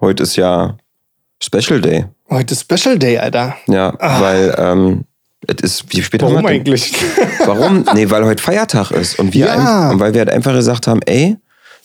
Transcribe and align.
heute 0.00 0.22
ist 0.22 0.36
ja 0.36 0.76
Special 1.42 1.80
Day. 1.80 2.06
Heute 2.28 2.54
ist 2.54 2.60
Special 2.70 2.98
Day, 2.98 3.18
Alter. 3.18 3.56
Ja, 3.66 3.94
Ah. 3.98 4.20
weil 4.20 4.54
ähm, 4.58 5.04
es 5.46 5.62
ist, 5.62 5.84
wie 5.96 6.02
spät 6.02 6.22
Warum 6.22 6.36
haben 6.38 6.44
wir 6.44 6.50
denn? 6.50 6.60
eigentlich? 6.60 6.92
Warum? 7.46 7.84
Nee, 7.94 8.10
weil 8.10 8.24
heute 8.24 8.42
Feiertag 8.42 8.90
ist 8.90 9.18
und 9.18 9.32
wir 9.34 9.46
Ja. 9.46 9.86
ein, 9.88 9.92
und 9.94 10.00
weil 10.00 10.12
wir 10.14 10.20
halt 10.20 10.30
einfach 10.30 10.52
gesagt 10.52 10.86
haben, 10.86 11.00
ey, 11.06 11.36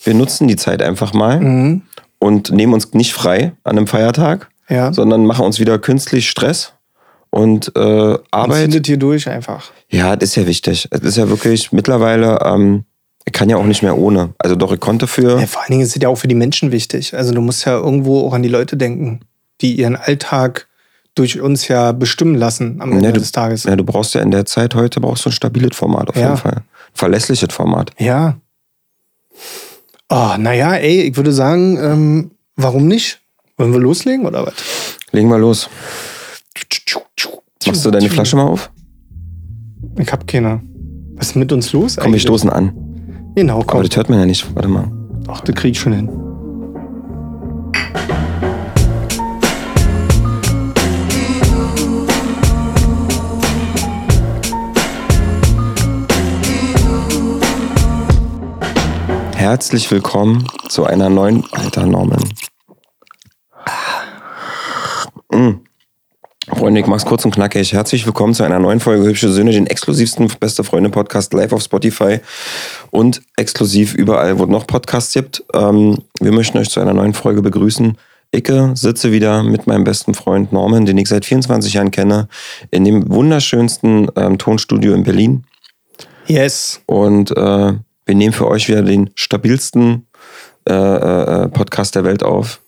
wir 0.04 0.14
nutzen 0.14 0.48
die 0.48 0.56
Zeit 0.58 0.82
einfach 0.82 1.14
mal 1.14 1.40
Mhm. 1.40 1.82
und 2.20 2.52
nehmen 2.52 2.74
uns 2.74 2.94
nicht 2.94 3.14
frei 3.14 3.54
an 3.64 3.78
einem 3.78 3.88
Feiertag, 3.88 4.50
Ja. 4.70 4.92
sondern 4.94 5.26
machen 5.26 5.46
uns 5.46 5.60
wieder 5.60 5.79
künstlich 5.79 6.29
Stress 6.29 6.74
und 7.29 7.72
äh, 7.76 7.79
Und 7.79 8.20
Arbeit. 8.32 8.62
findet 8.63 8.88
hier 8.88 8.97
durch 8.97 9.28
einfach. 9.29 9.72
Ja, 9.90 10.16
das 10.16 10.29
ist 10.29 10.36
ja 10.36 10.47
wichtig. 10.47 10.88
Es 10.92 11.00
ist 11.02 11.18
ja 11.18 11.29
wirklich 11.29 11.72
mittlerweile, 11.72 12.40
ähm, 12.44 12.84
ich 13.26 13.33
kann 13.33 13.49
ja 13.49 13.57
auch 13.57 13.65
nicht 13.65 13.81
mehr 13.81 13.97
ohne. 13.97 14.33
Also 14.37 14.55
doch, 14.55 14.71
ich 14.71 14.79
konnte 14.79 15.07
für. 15.07 15.39
Ja, 15.39 15.47
vor 15.47 15.62
allen 15.62 15.71
Dingen 15.71 15.81
ist 15.81 15.96
es 15.96 16.02
ja 16.02 16.09
auch 16.09 16.16
für 16.17 16.27
die 16.27 16.35
Menschen 16.35 16.71
wichtig. 16.71 17.13
Also 17.16 17.34
du 17.34 17.41
musst 17.41 17.66
ja 17.66 17.73
irgendwo 17.77 18.25
auch 18.27 18.34
an 18.34 18.44
die 18.44 18.49
Leute 18.49 18.77
denken, 18.77 19.21
die 19.62 19.73
ihren 19.75 19.95
Alltag 19.95 20.67
durch 21.16 21.39
uns 21.39 21.67
ja 21.69 21.91
bestimmen 21.93 22.35
lassen 22.35 22.81
am 22.81 22.91
Ende 22.91 23.05
Ja, 23.05 23.11
du, 23.13 23.19
des 23.19 23.31
Tages. 23.31 23.63
ja, 23.63 23.75
du 23.75 23.83
brauchst 23.85 24.13
ja 24.16 24.21
in 24.21 24.31
der 24.31 24.45
Zeit 24.45 24.75
heute 24.75 24.99
brauchst 24.99 25.25
du 25.25 25.30
ein 25.30 25.33
stabiles 25.33 25.75
Format 25.75 26.09
auf 26.09 26.16
Ja. 26.17 26.23
jeden 26.23 26.38
Fall. 26.38 26.61
Verlässliches 26.93 27.53
Format. 27.53 27.91
Ja. 27.97 28.35
Oh, 30.09 30.35
naja, 30.38 30.75
ey, 30.75 31.02
ich 31.03 31.16
würde 31.17 31.31
sagen, 31.31 31.77
ähm, 31.81 32.31
warum 32.57 32.88
nicht? 32.88 33.21
Wollen 33.57 33.71
wir 33.71 33.80
loslegen 33.80 34.25
oder 34.25 34.45
was? 34.45 34.53
Legen 35.11 35.30
wir 35.30 35.39
los. 35.39 35.69
Machst 37.66 37.83
du 37.85 37.91
deine 37.91 38.09
Flasche 38.09 38.35
mal 38.35 38.44
auf? 38.47 38.69
Ich 39.97 40.11
hab 40.11 40.27
keine. 40.27 40.61
Was 41.16 41.27
ist 41.30 41.35
mit 41.35 41.52
uns 41.53 41.71
los? 41.73 41.95
Komm, 41.95 42.03
wir 42.03 42.07
eigentlich? 42.09 42.21
stoßen 42.23 42.49
an. 42.49 42.73
Genau, 43.35 43.55
Aber 43.55 43.66
komm. 43.66 43.84
das 43.84 43.98
hört 43.98 44.09
man 44.09 44.20
ja 44.20 44.25
nicht. 44.25 44.55
Warte 44.55 44.70
mal. 44.70 44.89
Ach, 45.27 45.41
das 45.41 45.53
krieg 45.55 45.71
ich 45.71 45.80
schon 45.80 45.91
hin. 45.91 46.09
Herzlich 59.36 59.91
willkommen 59.91 60.47
zu 60.69 60.86
einer 60.86 61.09
neuen. 61.09 61.44
Alter 61.52 61.86
Norman. 61.86 62.23
Mm. 65.31 65.59
Freunde, 66.56 66.80
ich 66.80 66.88
mach's 66.88 67.06
kurz 67.06 67.25
und 67.25 67.36
knackig. 67.36 67.73
Herzlich 67.73 68.06
willkommen 68.06 68.34
zu 68.34 68.44
einer 68.44 68.59
neuen 68.59 68.80
Folge 68.80 69.06
Hübsche 69.06 69.30
Söhne, 69.30 69.52
den 69.52 69.67
exklusivsten 69.67 70.31
Beste 70.39 70.64
Freunde 70.64 70.89
Podcast 70.89 71.34
live 71.34 71.52
auf 71.52 71.62
Spotify 71.62 72.20
und 72.92 73.22
exklusiv 73.36 73.94
überall, 73.94 74.39
wo 74.39 74.45
es 74.45 74.50
noch 74.50 74.66
Podcasts 74.66 75.14
gibt. 75.14 75.44
Ähm, 75.53 75.97
wir 76.22 76.31
möchten 76.31 76.58
euch 76.58 76.70
zu 76.70 76.80
einer 76.80 76.94
neuen 76.94 77.14
Folge 77.14 77.42
begrüßen. 77.42 77.97
Icke 78.31 78.72
sitze 78.73 79.12
wieder 79.12 79.44
mit 79.44 79.67
meinem 79.67 79.84
besten 79.84 80.14
Freund 80.14 80.53
Norman, 80.53 80.86
den 80.86 80.97
ich 80.97 81.09
seit 81.09 81.25
24 81.25 81.73
Jahren 81.73 81.92
kenne, 81.92 82.30
in 82.72 82.86
dem 82.86 83.09
wunderschönsten 83.09 84.09
ähm, 84.16 84.38
Tonstudio 84.38 84.94
in 84.94 85.03
Berlin. 85.03 85.44
Yes. 86.25 86.81
Und 86.86 87.31
äh, 87.31 87.36
wir 88.06 88.16
nehmen 88.16 88.34
für 88.34 88.47
euch 88.47 88.69
wieder 88.69 88.81
den 88.81 89.09
stabilsten 89.16 90.08
äh, 90.67 90.73
äh, 90.73 91.47
Podcast 91.50 91.95
der 91.95 92.06
Welt 92.06 92.23
auf. 92.23 92.62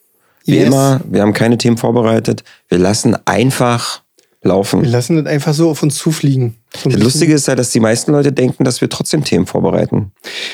Wie 0.48 0.56
Yes. 0.58 0.67
immer, 0.67 1.02
wir 1.09 1.22
haben 1.22 1.34
keine 1.34 1.58
Themen 1.58 1.78
vorbereitet. 1.78 2.44
Wir 2.70 2.78
lassen 2.80 3.16
einfach 3.26 4.02
Wir 4.42 4.50
laufen. 4.50 4.84
lassen 4.84 5.17
das 5.17 5.26
einfach 5.26 5.54
so 5.54 5.70
auf 5.70 5.84
uns 5.84 5.95
zufliegen. 5.98 6.56
So 6.81 6.89
Das. 6.89 7.00
Lustige 7.02 7.34
ist 7.34 7.48
ja, 7.48 7.56
dass 7.56 7.72
die 7.72 7.80
meisten 7.80 8.12
Leute 8.12 8.31
denken, 8.31 8.64
dass 8.64 8.81
wir 8.81 8.89
trotzdem 8.89 9.23
Themen 9.23 9.45
vorbereiten. 9.45 10.12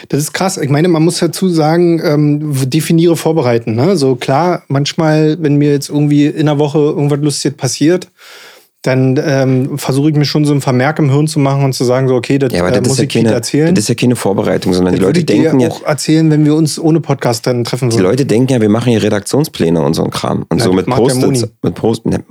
Das 0.09 0.19
ist 0.19 0.33
krass. 0.33 0.57
Ich 0.57 0.69
meine, 0.69 0.87
man 0.87 1.03
muss 1.03 1.19
dazu 1.19 1.47
sagen, 1.49 2.01
ähm, 2.03 2.69
definiere 2.69 3.15
vorbereiten. 3.15 3.75
Ne? 3.75 3.95
So 3.97 4.15
klar, 4.15 4.63
manchmal, 4.67 5.37
wenn 5.41 5.57
mir 5.57 5.71
jetzt 5.71 5.89
irgendwie 5.89 6.25
in 6.27 6.47
der 6.47 6.57
Woche 6.59 6.79
irgendwas 6.79 7.19
Lustiges 7.19 7.55
passiert, 7.57 8.07
dann 8.83 9.17
ähm, 9.25 9.77
versuche 9.77 10.09
ich 10.09 10.15
mir 10.15 10.25
schon 10.25 10.43
so 10.43 10.51
einen 10.51 10.59
Vermerk 10.59 10.99
im 10.99 11.09
Hirn 11.09 11.25
zu 11.25 11.39
machen 11.39 11.63
und 11.63 11.73
zu 11.73 11.85
sagen, 11.85 12.09
so, 12.09 12.15
okay, 12.15 12.37
das, 12.37 12.51
Ja, 12.51 12.67
äh, 12.67 12.71
das, 12.71 12.81
muss 12.81 12.91
ist 12.91 12.97
ja, 12.97 13.03
ich 13.05 13.13
keine, 13.13 13.31
erzählen. 13.31 13.73
das 13.73 13.85
ist 13.85 13.87
ja 13.87 13.95
keine 13.95 14.17
Vorbereitung, 14.17 14.73
sondern 14.73 14.93
die 14.93 14.99
Das 14.99 15.07
würde 15.07 15.21
Leute 15.21 15.33
denken 15.33 15.59
ja, 15.61 15.69
auch 15.69 15.83
erzählen, 15.83 16.29
wenn 16.29 16.43
wir 16.43 16.53
uns 16.53 16.77
ohne 16.77 16.99
Podcast 16.99 17.47
dann 17.47 17.63
treffen 17.63 17.89
die 17.89 17.95
würden. 17.95 18.03
Leute 18.03 18.25
denken 18.25 18.51
ja, 18.51 18.61
wir 18.61 18.67
machen 18.67 18.89
hier 18.89 19.01
Redaktionspläne 19.01 19.81
und 19.81 19.93
so 19.93 20.03
ein 20.03 20.11
Kram. 20.11 20.45
Und 20.49 20.57
Na, 20.57 20.63
so 20.65 20.73
mit 20.73 20.85
Post-its. 20.85 21.47
Mit 21.61 21.75
Post 21.75 22.05
ne, 22.05 22.25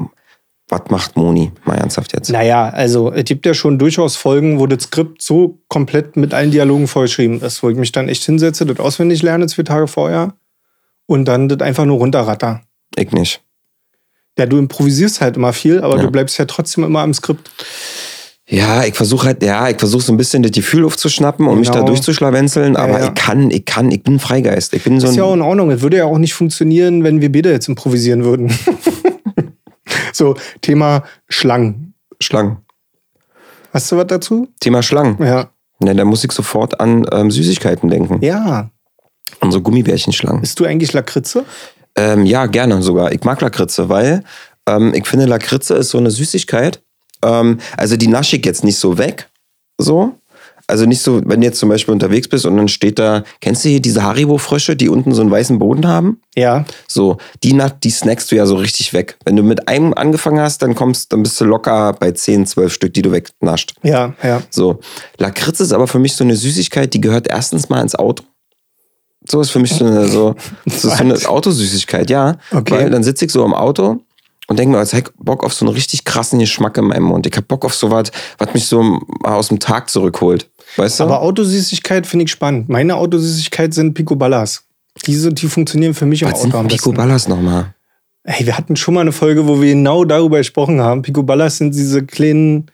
was 0.68 0.82
macht 0.90 1.16
Moni? 1.16 1.52
Mal 1.64 1.76
ernsthaft 1.76 2.12
jetzt. 2.12 2.30
Naja, 2.30 2.68
also 2.68 3.12
es 3.12 3.24
gibt 3.24 3.46
ja 3.46 3.54
schon 3.54 3.78
durchaus 3.78 4.16
Folgen, 4.16 4.58
wo 4.58 4.66
das 4.66 4.84
Skript 4.84 5.22
so 5.22 5.58
komplett 5.68 6.16
mit 6.16 6.34
allen 6.34 6.50
Dialogen 6.50 6.86
vollgeschrieben 6.86 7.40
ist, 7.40 7.62
wo 7.62 7.70
ich 7.70 7.76
mich 7.76 7.92
dann 7.92 8.08
echt 8.08 8.24
hinsetze, 8.24 8.66
das 8.66 8.78
auswendig 8.78 9.22
lerne 9.22 9.46
zwei 9.46 9.62
Tage 9.62 9.86
vorher 9.86 10.34
und 11.06 11.26
dann 11.26 11.48
das 11.48 11.60
einfach 11.60 11.86
nur 11.86 11.98
runterratter. 11.98 12.62
Ich 12.96 13.10
nicht. 13.12 13.42
Ja, 14.38 14.46
du 14.46 14.58
improvisierst 14.58 15.20
halt 15.20 15.36
immer 15.36 15.52
viel, 15.52 15.80
aber 15.82 15.96
Ja. 15.96 16.02
du 16.02 16.10
bleibst 16.10 16.38
ja 16.38 16.44
trotzdem 16.46 16.84
immer 16.84 17.00
am 17.00 17.12
Skript. 17.12 17.50
Ja, 18.48 18.84
ich 18.84 18.94
versuche 18.94 19.26
halt, 19.28 19.42
ja, 19.42 19.68
ich 19.68 19.78
versuche 19.78 20.02
so 20.02 20.12
ein 20.12 20.16
bisschen 20.16 20.42
das 20.42 20.52
Gefühl 20.52 20.84
aufzuschnappen 20.84 21.46
und 21.46 21.58
mich 21.60 21.68
da 21.68 21.74
Genau. 21.80 21.86
durchzuschlawenzeln, 21.86 22.76
aber 22.76 22.98
ja. 23.00 23.06
ich 23.08 23.14
kann, 23.14 23.50
ich 23.50 23.64
kann, 23.64 23.90
ich 23.90 24.02
bin 24.02 24.18
Freigeist. 24.18 24.74
Ich 24.74 24.82
bin 24.84 25.00
so 25.00 25.06
ist 25.08 25.16
ja 25.16 25.24
auch 25.24 25.34
in 25.34 25.42
Ordnung. 25.42 25.70
Es 25.70 25.80
würde 25.82 25.98
ja 25.98 26.04
auch 26.04 26.18
nicht 26.18 26.34
funktionieren, 26.34 27.04
wenn 27.04 27.20
wir 27.20 27.30
beide 27.30 27.50
jetzt 27.52 27.68
improvisieren 27.68 28.24
würden. 28.24 28.52
so, 30.12 30.34
Thema 30.60 31.04
Schlangen. 31.28 31.94
Schlangen. 32.20 32.58
Hast 33.72 33.90
du 33.92 33.96
was 33.96 34.06
dazu? 34.06 34.48
Thema 34.60 34.82
Schlangen. 34.82 35.16
Ja. 35.24 35.50
Ne, 35.80 35.94
da 35.94 36.04
muss 36.04 36.24
ich 36.24 36.32
sofort 36.32 36.78
an 36.80 37.06
ähm, 37.12 37.30
Süßigkeiten 37.30 37.88
denken. 37.88 38.18
Ja. 38.22 38.70
An 39.40 39.50
so 39.50 39.60
Gummibärchenschlangen. 39.60 40.40
Bist 40.42 40.60
du 40.60 40.64
eigentlich 40.64 40.92
Lakritze? 40.92 41.44
Ähm, 42.02 42.26
ja, 42.26 42.46
gerne 42.46 42.82
sogar. 42.82 43.12
Ich 43.12 43.22
mag 43.22 43.40
Lakritze, 43.40 43.88
weil 43.88 44.24
ähm, 44.66 44.92
ich 44.94 45.06
finde, 45.06 45.26
Lakritze 45.26 45.74
ist 45.74 45.90
so 45.90 45.98
eine 45.98 46.10
Süßigkeit. 46.10 46.82
Ähm, 47.24 47.58
also 47.76 47.96
die 47.96 48.08
nasche 48.08 48.36
ich 48.36 48.44
jetzt 48.44 48.64
nicht 48.64 48.78
so 48.78 48.98
weg. 48.98 49.28
So. 49.78 50.14
Also 50.66 50.86
nicht 50.86 51.02
so, 51.02 51.20
wenn 51.26 51.40
du 51.40 51.46
jetzt 51.46 51.58
zum 51.58 51.68
Beispiel 51.68 51.92
unterwegs 51.92 52.28
bist 52.28 52.46
und 52.46 52.56
dann 52.56 52.68
steht 52.68 52.98
da, 52.98 53.24
kennst 53.40 53.64
du 53.64 53.68
hier 53.68 53.80
diese 53.80 54.02
Haribo-Frösche, 54.02 54.74
die 54.74 54.88
unten 54.88 55.12
so 55.12 55.20
einen 55.20 55.30
weißen 55.30 55.58
Boden 55.58 55.86
haben? 55.86 56.20
Ja. 56.34 56.64
So, 56.88 57.18
die, 57.44 57.60
die 57.82 57.90
snackst 57.90 58.32
du 58.32 58.36
ja 58.36 58.46
so 58.46 58.56
richtig 58.56 58.94
weg. 58.94 59.16
Wenn 59.24 59.36
du 59.36 59.42
mit 59.42 59.68
einem 59.68 59.92
angefangen 59.92 60.40
hast, 60.40 60.62
dann 60.62 60.74
kommst, 60.74 61.12
dann 61.12 61.22
bist 61.22 61.40
du 61.40 61.44
locker 61.44 61.92
bei 61.92 62.12
10, 62.12 62.46
12 62.46 62.72
Stück, 62.72 62.94
die 62.94 63.02
du 63.02 63.12
wegnascht. 63.12 63.74
Ja, 63.82 64.14
ja. 64.22 64.42
So. 64.50 64.80
Lakritz 65.18 65.60
ist 65.60 65.72
aber 65.72 65.88
für 65.88 65.98
mich 65.98 66.14
so 66.14 66.24
eine 66.24 66.36
Süßigkeit, 66.36 66.94
die 66.94 67.00
gehört 67.00 67.28
erstens 67.28 67.68
mal 67.68 67.82
ins 67.82 67.94
Auto. 67.94 68.24
So 69.26 69.40
ist 69.40 69.50
für 69.50 69.58
mich 69.58 69.72
so 69.72 69.84
eine, 69.84 70.08
so, 70.08 70.34
so, 70.66 70.90
eine? 70.90 71.14
Autosüßigkeit, 71.14 72.10
ja. 72.10 72.38
Okay. 72.50 72.74
Weil 72.74 72.90
dann 72.90 73.02
sitze 73.02 73.24
ich 73.24 73.32
so 73.32 73.44
im 73.44 73.54
Auto 73.54 74.00
und 74.48 74.58
denke 74.58 74.74
mir, 74.74 74.80
jetzt 74.80 74.92
hab 74.92 75.00
ich 75.00 75.14
Bock 75.18 75.44
auf 75.44 75.54
so 75.54 75.64
einen 75.64 75.74
richtig 75.74 76.04
krassen 76.04 76.38
Geschmack 76.38 76.76
in 76.76 76.86
meinem 76.86 77.04
Mund. 77.04 77.26
Ich 77.26 77.36
hab 77.36 77.46
Bock 77.48 77.64
auf 77.64 77.74
so 77.74 77.90
was, 77.90 78.10
was 78.38 78.52
mich 78.54 78.66
so 78.66 79.00
aus 79.22 79.48
dem 79.48 79.58
Tag 79.58 79.90
zurückholt. 79.90 80.50
Weißt 80.76 81.00
du? 81.00 81.04
Aber 81.04 81.22
Autosüßigkeit 81.22 82.06
finde 82.06 82.24
ich 82.24 82.30
spannend. 82.30 82.68
Meine 82.68 82.96
Autosüßigkeit 82.96 83.72
sind 83.74 83.94
Picoballas. 83.94 84.64
Diese, 85.06 85.32
die 85.32 85.48
funktionieren 85.48 85.94
für 85.94 86.06
mich 86.06 86.22
im 86.22 86.30
was 86.30 86.42
sind 86.42 86.50
Auto 86.50 86.58
am 86.58 86.66
besten. 86.66 86.90
Picoballas 86.90 87.28
nochmal? 87.28 87.74
Hey, 88.24 88.46
wir 88.46 88.56
hatten 88.56 88.76
schon 88.76 88.94
mal 88.94 89.00
eine 89.00 89.12
Folge, 89.12 89.46
wo 89.46 89.60
wir 89.60 89.72
genau 89.72 90.04
darüber 90.04 90.38
gesprochen 90.38 90.80
haben. 90.80 91.02
Picoballas 91.02 91.58
sind 91.58 91.74
diese 91.74 92.04
kleinen. 92.04 92.70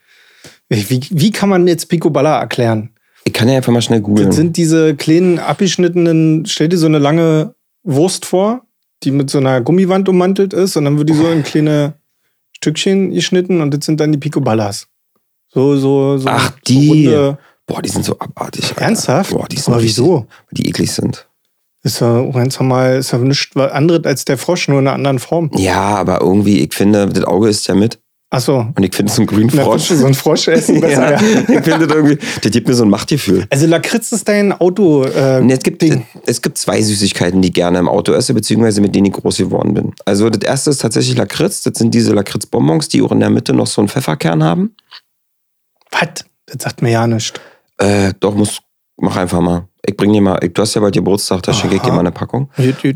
Wie, 0.69 1.00
wie 1.10 1.31
kann 1.31 1.48
man 1.48 1.66
jetzt 1.66 1.88
Picoballa 1.88 2.38
erklären? 2.41 2.91
Ich 3.28 3.34
kann 3.34 3.46
ja 3.48 3.56
einfach 3.56 3.72
mal 3.72 3.82
schnell 3.82 4.00
googeln. 4.00 4.26
Das 4.28 4.36
sind 4.36 4.56
diese 4.56 4.96
kleinen 4.96 5.38
abgeschnittenen, 5.38 6.46
stell 6.46 6.68
dir 6.70 6.78
so 6.78 6.86
eine 6.86 6.98
lange 6.98 7.54
Wurst 7.82 8.24
vor, 8.24 8.62
die 9.02 9.10
mit 9.10 9.28
so 9.28 9.36
einer 9.36 9.60
Gummiwand 9.60 10.08
ummantelt 10.08 10.54
ist 10.54 10.76
und 10.78 10.86
dann 10.86 10.96
wird 10.96 11.10
die 11.10 11.14
so 11.14 11.28
in 11.28 11.42
kleine 11.42 11.92
Stückchen 12.56 13.12
geschnitten 13.12 13.60
und 13.60 13.72
das 13.74 13.84
sind 13.84 14.00
dann 14.00 14.12
die 14.12 14.18
Picoballas. 14.18 14.86
So, 15.48 15.76
so, 15.76 16.16
so. 16.16 16.26
Ach, 16.28 16.52
so 16.52 16.58
die. 16.66 16.88
runde- 17.06 17.38
Boah, 17.66 17.82
die 17.82 17.90
sind 17.90 18.06
so 18.06 18.18
abartig. 18.18 18.64
Alter. 18.70 18.80
Ernsthaft? 18.80 19.30
Boah, 19.30 19.46
die 19.46 19.56
sind 19.58 19.74
Aber 19.74 19.82
wieso? 19.82 20.26
Die 20.52 20.66
eklig 20.70 20.90
sind. 20.90 21.28
Ist 21.82 22.00
ja 22.00 22.22
ganz 22.30 22.58
normal, 22.58 22.96
ist 22.96 23.12
ja 23.12 23.18
nichts 23.18 23.54
anderes 23.56 24.04
als 24.06 24.24
der 24.24 24.38
Frosch, 24.38 24.68
nur 24.68 24.78
in 24.78 24.86
einer 24.86 24.94
anderen 24.94 25.18
Form. 25.18 25.50
Ja, 25.54 25.96
aber 25.96 26.22
irgendwie, 26.22 26.60
ich 26.60 26.72
finde, 26.72 27.06
das 27.06 27.24
Auge 27.24 27.50
ist 27.50 27.66
ja 27.69 27.74
mit. 27.74 27.98
Achso. 28.30 28.66
Und 28.76 28.82
ich 28.82 28.94
finde 28.94 29.10
so 29.10 29.22
ein 29.22 29.26
Green 29.26 29.48
Frosch. 29.48 29.88
so 29.88 30.04
ein 30.04 30.12
Frosch 30.12 30.48
essen 30.48 30.80
besser. 30.82 31.12
ja, 31.12 31.20
ich 31.40 31.64
finde 31.64 31.86
das 31.86 31.96
irgendwie, 31.96 32.19
das 32.42 32.52
gibt 32.52 32.69
mir 32.69 32.75
so 32.75 32.84
ein 32.84 32.90
Machtgefühl. 32.90 33.46
Also 33.48 33.66
Lakritz 33.66 34.12
ist 34.12 34.28
dein 34.28 34.52
Auto. 34.52 35.04
Äh, 35.04 35.50
es 35.50 35.60
gibt, 35.60 35.80
Ding. 35.80 36.06
es 36.26 36.42
gibt 36.42 36.58
zwei 36.58 36.82
Süßigkeiten, 36.82 37.40
die 37.40 37.48
ich 37.48 37.54
gerne 37.54 37.78
im 37.78 37.88
Auto 37.88 38.12
esse, 38.12 38.34
beziehungsweise 38.34 38.82
mit 38.82 38.94
denen 38.94 39.06
ich 39.06 39.14
groß 39.14 39.38
geworden 39.38 39.72
bin. 39.72 39.94
Also 40.04 40.28
das 40.28 40.46
erste 40.46 40.70
ist 40.70 40.82
tatsächlich 40.82 41.16
Lakritz. 41.16 41.62
Das 41.62 41.78
sind 41.78 41.94
diese 41.94 42.12
Lakritz-Bonbons, 42.12 42.88
die 42.88 43.00
auch 43.00 43.12
in 43.12 43.20
der 43.20 43.30
Mitte 43.30 43.54
noch 43.54 43.66
so 43.66 43.80
einen 43.80 43.88
Pfefferkern 43.88 44.44
haben. 44.44 44.74
Was? 45.90 46.24
Das 46.44 46.62
sagt 46.62 46.82
mir 46.82 46.90
ja 46.90 47.06
nichts. 47.06 47.32
Äh, 47.78 48.12
doch, 48.20 48.34
muss, 48.34 48.58
mach 48.98 49.16
einfach 49.16 49.40
mal. 49.40 49.69
Ich 49.86 49.96
bring 49.96 50.12
dir 50.12 50.20
mal, 50.20 50.38
du 50.38 50.60
hast 50.60 50.74
ja 50.74 50.82
bald 50.82 50.94
Geburtstag, 50.94 51.42
da 51.44 51.54
schenke 51.54 51.76
ich 51.76 51.82
dir 51.82 51.92
mal 51.92 52.00
eine 52.00 52.12
Packung. 52.12 52.50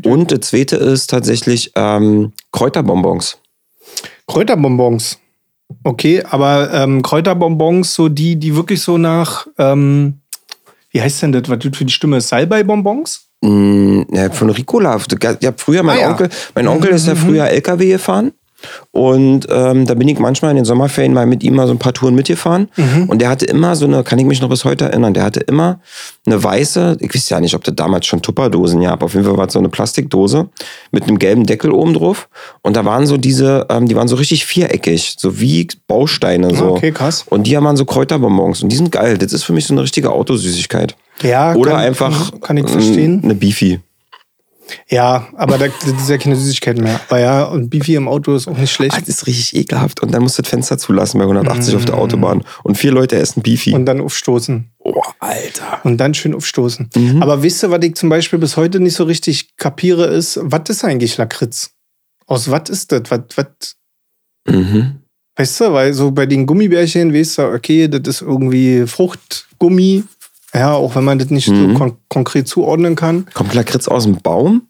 Und 0.05 0.31
das 0.31 0.41
zweite 0.41 0.75
ist 0.75 1.09
tatsächlich 1.09 1.71
ähm, 1.75 2.33
Kräuterbonbons. 2.51 3.39
Kräuterbonbons. 4.27 5.17
Okay, 5.83 6.23
aber 6.29 6.71
ähm, 6.73 7.01
Kräuterbonbons, 7.01 7.93
so 7.93 8.09
die, 8.09 8.35
die 8.37 8.55
wirklich 8.55 8.81
so 8.81 8.97
nach, 8.97 9.47
ähm, 9.57 10.19
wie 10.91 11.01
heißt 11.01 11.21
denn 11.23 11.31
das, 11.31 11.43
was 11.49 11.59
das 11.59 11.77
für 11.77 11.85
die 11.85 11.93
Stimme 11.93 12.17
ist? 12.17 12.29
Salbei-Bonbons? 12.29 13.27
Mm, 13.41 14.01
Ja, 14.11 14.29
von 14.31 14.49
Ricola. 14.49 14.99
Ja, 15.41 15.51
früher, 15.57 15.83
mein 15.83 15.97
Ah, 15.97 16.01
ja. 16.01 16.09
Onkel, 16.11 16.29
mein 16.55 16.67
Onkel 16.67 16.91
ist 16.91 17.07
ja 17.07 17.15
früher 17.15 17.47
LKW 17.49 17.89
gefahren. 17.89 18.31
Und 18.91 19.47
ähm, 19.49 19.85
da 19.85 19.93
bin 19.93 20.07
ich 20.07 20.19
manchmal 20.19 20.51
in 20.51 20.57
den 20.57 20.65
Sommerferien 20.65 21.13
mal 21.13 21.25
mit 21.25 21.43
ihm 21.43 21.55
mal 21.55 21.67
so 21.67 21.73
ein 21.73 21.79
paar 21.79 21.93
Touren 21.93 22.15
mitgefahren. 22.15 22.69
Und 23.07 23.19
der 23.21 23.29
hatte 23.29 23.45
immer 23.45 23.75
so 23.75 23.85
eine, 23.85 24.03
kann 24.03 24.19
ich 24.19 24.25
mich 24.25 24.41
noch 24.41 24.49
bis 24.49 24.65
heute 24.65 24.85
erinnern, 24.85 25.13
der 25.13 25.23
hatte 25.23 25.39
immer 25.41 25.79
eine 26.25 26.41
weiße, 26.41 26.97
ich 26.99 27.13
weiß 27.13 27.29
ja 27.29 27.39
nicht, 27.39 27.55
ob 27.55 27.63
das 27.63 27.75
damals 27.75 28.05
schon 28.05 28.21
Tupperdosen 28.21 28.81
gab. 28.81 29.03
Auf 29.03 29.13
jeden 29.13 29.25
Fall 29.25 29.37
war 29.37 29.47
es 29.47 29.53
so 29.53 29.59
eine 29.59 29.69
Plastikdose 29.69 30.47
mit 30.91 31.03
einem 31.03 31.19
gelben 31.19 31.45
Deckel 31.45 31.71
oben 31.71 31.93
drauf. 31.93 32.29
Und 32.61 32.75
da 32.75 32.85
waren 32.85 33.05
so 33.05 33.17
diese, 33.17 33.65
ähm, 33.69 33.87
die 33.87 33.95
waren 33.95 34.07
so 34.07 34.15
richtig 34.15 34.45
viereckig, 34.45 35.15
so 35.17 35.39
wie 35.39 35.67
Bausteine. 35.87 36.55
So. 36.55 36.71
okay, 36.71 36.91
krass. 36.91 37.25
Und 37.29 37.47
die 37.47 37.57
haben 37.57 37.77
so 37.77 37.85
Kräuterbonbons. 37.85 38.63
Und 38.63 38.69
die 38.69 38.75
sind 38.75 38.91
geil. 38.91 39.17
Das 39.17 39.33
ist 39.33 39.43
für 39.43 39.53
mich 39.53 39.65
so 39.65 39.73
eine 39.73 39.81
richtige 39.81 40.11
Autosüßigkeit. 40.11 40.95
Ja, 41.21 41.53
Oder 41.55 41.71
kann, 41.71 41.79
einfach 41.81 42.31
Kann 42.41 42.57
ich 42.57 42.69
verstehen. 42.69 43.21
eine 43.23 43.35
Beefy. 43.35 43.79
Ja, 44.89 45.27
aber 45.35 45.57
da, 45.57 45.65
ist 45.65 46.09
ja 46.09 46.17
keine 46.17 46.35
Süßigkeit 46.35 46.77
mehr. 46.77 46.99
Aber 47.07 47.19
ja, 47.19 47.43
und 47.45 47.69
Beefy 47.69 47.95
im 47.95 48.07
Auto 48.07 48.35
ist 48.35 48.47
auch 48.47 48.57
nicht 48.57 48.71
schlecht. 48.71 48.93
Ah, 48.95 48.99
Das 48.99 49.09
ist 49.09 49.27
richtig 49.27 49.55
ekelhaft. 49.55 50.01
Und 50.01 50.11
dann 50.13 50.21
musst 50.23 50.37
du 50.37 50.41
das 50.41 50.49
Fenster 50.49 50.77
zulassen 50.77 51.17
bei 51.19 51.23
180 51.25 51.75
auf 51.75 51.85
der 51.85 51.95
Autobahn. 51.97 52.43
Und 52.63 52.77
vier 52.77 52.91
Leute 52.91 53.15
essen 53.17 53.41
Beefy. 53.43 53.71
Mm. 53.71 53.75
Und 53.75 53.85
dann 53.85 54.01
aufstoßen. 54.01 54.69
oh, 54.79 55.01
Alter. 55.19 55.79
Und 55.83 55.97
dann 55.97 56.13
schön 56.13 56.33
aufstoßen. 56.35 56.89
Mhm. 56.95 57.21
Aber 57.23 57.43
wisst 57.43 57.63
ihr, 57.63 57.71
was 57.71 57.83
ich 57.83 57.95
zum 57.95 58.09
Beispiel 58.09 58.39
bis 58.39 58.57
heute 58.57 58.79
nicht 58.79 58.95
so 58.95 59.03
richtig 59.05 59.55
kapiere, 59.57 60.05
ist, 60.05 60.39
was 60.41 60.69
ist 60.69 60.83
eigentlich 60.83 61.17
Lakritz? 61.17 61.71
Aus 62.27 62.49
was 62.51 62.69
ist 62.69 62.91
das? 62.91 63.03
Was, 63.09 63.21
was, 63.35 63.75
Mhm. 64.47 64.97
weißt 65.37 65.61
du, 65.61 65.73
weil 65.73 65.93
so 65.93 66.11
bei 66.11 66.25
den 66.25 66.45
Gummibärchen 66.45 67.13
weißt 67.13 67.37
du, 67.37 67.41
okay, 67.53 67.87
das 67.87 68.01
ist 68.15 68.21
irgendwie 68.21 68.85
Fruchtgummi. 68.85 70.03
Ja, 70.53 70.73
auch 70.73 70.95
wenn 70.95 71.03
man 71.03 71.19
das 71.19 71.29
nicht 71.29 71.47
Mhm. 71.49 71.71
so 71.73 71.77
kon 71.77 71.93
konkret 72.09 72.47
zuordnen 72.47 72.95
kann. 72.95 73.25
Kommt 73.33 73.53
Lakritz 73.53 73.87
aus 73.87 74.03
dem 74.03 74.17
Baum? 74.21 74.63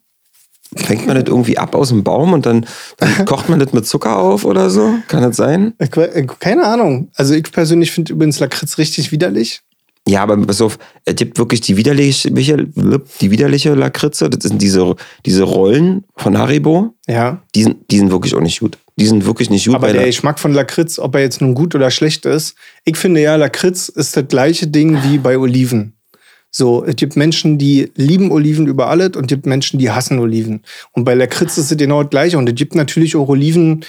Fängt 0.76 1.06
man 1.06 1.16
das 1.16 1.26
irgendwie 1.28 1.58
ab 1.60 1.76
aus 1.76 1.90
dem 1.90 2.04
Baum 2.04 2.34
und 2.34 2.46
dann, 2.46 2.66
dann 2.98 3.26
kocht 3.26 3.48
man 3.50 3.60
das 3.60 3.74
mit 3.74 3.86
Zucker 3.86 4.18
auf 4.18 4.44
oder 4.44 4.70
so? 4.70 4.96
Kann 5.08 5.22
das 5.22 5.36
sein? 5.38 5.74
Äh, 5.78 5.88
keine 6.40 6.64
Ahnung. 6.66 7.10
Also 7.16 7.34
ich 7.36 7.44
persönlich 7.52 7.92
finde 7.92 8.14
übrigens 8.14 8.40
Lakritz 8.40 8.78
richtig 8.78 9.12
widerlich. 9.12 9.62
Ja, 10.08 10.24
aber 10.24 10.36
pass 10.38 10.60
auf, 10.62 10.78
es 11.06 11.16
gibt 11.16 11.38
wirklich 11.38 11.62
die 11.62 11.78
widerliche, 11.78 12.30
die 12.32 13.32
widerliche 13.32 13.74
Lakritze. 13.74 14.30
Das 14.30 14.44
sind 14.44 14.62
diese, 14.62 14.96
diese 15.26 15.44
Rollen 15.44 16.04
von 16.18 16.38
Haribo. 16.38 16.94
Ja. 17.08 17.42
Die 17.56 17.64
sind, 17.64 17.90
die 17.90 18.00
sind 18.00 18.12
wirklich 18.12 18.36
auch 18.36 18.42
nicht 18.42 18.60
gut. 18.60 18.78
Die 18.98 19.06
sind 19.06 19.26
wirklich 19.26 19.50
nicht 19.50 19.66
gut. 19.66 19.76
Aber 19.76 19.92
der 19.92 20.06
Geschmack 20.06 20.40
von 20.40 20.54
Lakritz, 20.54 21.00
ob 21.00 21.16
er 21.16 21.22
jetzt 21.22 21.42
nun 21.42 21.56
gut 21.56 21.74
oder 21.74 21.90
schlecht 21.90 22.26
ist, 22.26 22.56
ich 22.86 22.98
finde 22.98 23.22
ja, 23.22 23.36
Lakritz 23.36 23.90
ist 23.90 24.16
das 24.16 24.28
gleiche 24.28 24.68
Ding 24.68 25.02
wie 25.04 25.18
bei 25.18 25.38
Oliven. 25.38 25.94
So, 26.52 26.86
es 26.86 26.96
gibt 26.96 27.16
Menschen, 27.16 27.58
die 27.58 27.92
lieben 27.96 28.32
Oliven 28.32 28.68
über 28.68 28.88
alles 28.88 29.16
und 29.16 29.24
es 29.24 29.28
gibt 29.28 29.48
Menschen, 29.48 29.80
die 29.80 29.90
hassen 29.90 30.20
Oliven. 30.20 30.62
Und 30.92 31.04
bei 31.04 31.16
Lakritz 31.16 31.58
ist 31.58 31.72
es 31.72 31.78
genau 31.78 32.04
das 32.04 32.12
gleiche. 32.12 32.38
Und 32.38 32.48
es 32.48 32.54
gibt 32.54 32.76
natürlich 32.76 33.16
auch 33.16 33.28
Oliven, 33.28 33.84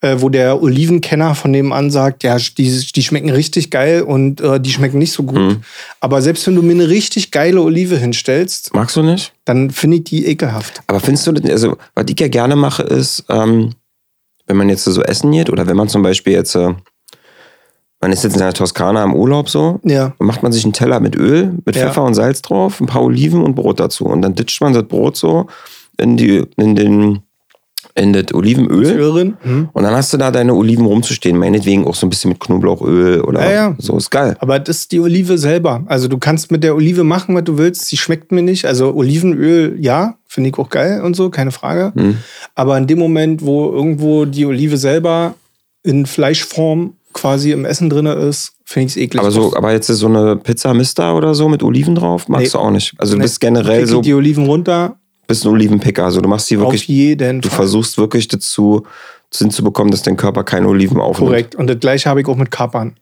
äh, 0.00 0.16
wo 0.18 0.28
der 0.28 0.60
Olivenkenner 0.60 1.36
von 1.36 1.52
nebenan 1.52 1.92
sagt, 1.92 2.24
ja, 2.24 2.36
die, 2.36 2.86
die 2.94 3.02
schmecken 3.02 3.30
richtig 3.30 3.70
geil 3.70 4.02
und 4.02 4.40
äh, 4.40 4.60
die 4.60 4.70
schmecken 4.70 4.98
nicht 4.98 5.12
so 5.12 5.22
gut. 5.22 5.38
Mhm. 5.38 5.56
Aber 6.00 6.20
selbst 6.20 6.44
wenn 6.48 6.56
du 6.56 6.62
mir 6.62 6.72
eine 6.72 6.88
richtig 6.88 7.30
geile 7.30 7.62
Olive 7.62 7.96
hinstellst, 7.96 8.74
Magst 8.74 8.96
du 8.96 9.02
nicht? 9.02 9.32
dann 9.44 9.70
finde 9.70 9.98
ich 9.98 10.04
die 10.04 10.26
ekelhaft. 10.26 10.82
Aber 10.88 10.98
findest 10.98 11.26
du, 11.28 11.32
also, 11.50 11.76
was 11.94 12.06
ich 12.08 12.18
ja 12.18 12.28
gerne 12.28 12.56
mache, 12.56 12.82
ist, 12.82 13.24
ähm, 13.28 13.74
wenn 14.48 14.56
man 14.56 14.68
jetzt 14.68 14.84
so 14.84 15.02
essen 15.02 15.30
geht 15.30 15.50
oder 15.50 15.66
wenn 15.66 15.76
man 15.76 15.88
zum 15.88 16.02
Beispiel 16.02 16.32
jetzt, 16.32 16.54
äh, 16.56 16.74
man 18.00 18.12
ist 18.12 18.24
jetzt 18.24 18.34
in 18.34 18.38
der 18.40 18.52
Toskana 18.52 19.04
im 19.04 19.14
Urlaub 19.14 19.48
so, 19.50 19.80
Ja. 19.84 20.12
dann 20.18 20.26
macht 20.26 20.42
man 20.42 20.52
sich 20.52 20.64
einen 20.64 20.72
Teller 20.72 21.00
mit 21.00 21.14
Öl, 21.16 21.52
mit 21.64 21.76
Ja. 21.76 21.86
Pfeffer 21.86 22.04
und 22.04 22.14
Salz 22.14 22.42
drauf, 22.42 22.80
ein 22.80 22.86
paar 22.86 23.02
Oliven 23.02 23.42
und 23.42 23.54
Brot 23.54 23.78
dazu. 23.80 24.04
Und 24.06 24.22
dann 24.22 24.34
ditcht 24.34 24.60
man 24.60 24.72
das 24.72 24.84
Brot 24.84 25.16
so 25.16 25.46
in, 25.98 26.16
die, 26.16 26.44
in, 26.56 26.76
den, 26.76 27.18
in 27.96 28.12
das 28.12 28.32
Olivenöl. 28.32 28.94
Hörerin? 28.94 29.36
Hm. 29.42 29.68
Und 29.72 29.82
dann 29.82 29.94
hast 29.94 30.12
du 30.12 30.16
da 30.16 30.30
deine 30.30 30.54
Oliven 30.54 30.86
rumzustehen, 30.86 31.36
meinetwegen 31.36 31.86
auch 31.88 31.96
so 31.96 32.06
ein 32.06 32.10
bisschen 32.10 32.28
mit 32.30 32.38
Knoblauchöl 32.40 33.20
oder 33.22 33.42
Ja, 33.44 33.50
ja. 33.70 33.74
so, 33.78 33.96
ist 33.96 34.10
geil. 34.10 34.36
Aber 34.38 34.60
das 34.60 34.78
ist 34.78 34.92
die 34.92 35.00
Olive 35.00 35.36
selber. 35.36 35.82
Also 35.86 36.06
du 36.06 36.18
kannst 36.18 36.52
mit 36.52 36.62
der 36.62 36.76
Olive 36.76 37.02
machen, 37.02 37.34
was 37.34 37.44
du 37.44 37.58
willst. 37.58 37.86
Sie 37.86 37.96
schmeckt 37.96 38.30
mir 38.30 38.42
nicht. 38.42 38.64
Also 38.64 38.94
Olivenöl, 38.94 39.76
ja, 39.80 40.14
finde 40.28 40.50
ich 40.50 40.58
auch 40.58 40.68
geil 40.68 41.00
und 41.02 41.16
so, 41.16 41.30
keine 41.30 41.50
Frage. 41.50 41.92
Hm. 41.96 42.18
Aber 42.54 42.76
in 42.78 42.86
dem 42.86 42.98
Moment, 42.98 43.44
wo 43.44 43.70
irgendwo 43.72 44.24
die 44.26 44.46
Olive 44.46 44.76
selber 44.76 45.34
in 45.82 46.06
Fleischform 46.06 46.94
quasi 47.14 47.50
im 47.52 47.64
Essen 47.64 47.88
drin 47.90 48.06
ist, 48.06 48.52
finde 48.64 48.86
ich 48.86 48.92
es 48.92 48.96
eklig. 48.98 49.20
Aber, 49.20 49.30
so, 49.30 49.56
aber 49.56 49.72
jetzt 49.72 49.88
ist 49.88 49.98
so 49.98 50.06
eine 50.06 50.36
Pizza 50.36 50.74
Mister 50.74 51.16
oder 51.16 51.34
so 51.34 51.48
mit 51.48 51.62
Oliven 51.62 51.94
drauf, 51.94 52.28
magst 52.28 52.44
Nee. 52.46 52.50
du 52.52 52.58
auch 52.58 52.70
nicht. 52.70 52.94
Also 52.98 53.14
du 53.14 53.18
Nee. 53.18 53.22
bist 53.24 53.40
generell 53.40 53.86
so, 53.86 54.02
die 54.02 54.12
Oliven 54.14 54.44
runter, 54.46 54.96
bist 55.26 55.44
ein 55.44 55.48
Olivenpicker. 55.48 56.04
Also 56.04 56.20
du 56.20 56.28
machst 56.28 56.50
die 56.50 56.56
auf 56.56 56.64
wirklich 56.64 56.86
jeden 56.88 57.40
Du 57.40 57.48
Fall. 57.48 57.56
versuchst 57.56 57.96
wirklich 57.98 58.28
dazu 58.28 58.84
hinzubekommen, 59.34 59.90
dass 59.90 60.02
dein 60.02 60.16
Körper 60.16 60.44
keine 60.44 60.68
Oliven 60.68 61.00
aufnimmt. 61.00 61.30
Korrekt. 61.30 61.54
Und 61.54 61.66
das 61.68 61.78
gleiche 61.80 62.08
habe 62.10 62.20
ich 62.20 62.26
auch 62.28 62.36
mit 62.36 62.50
Kapern. 62.50 62.96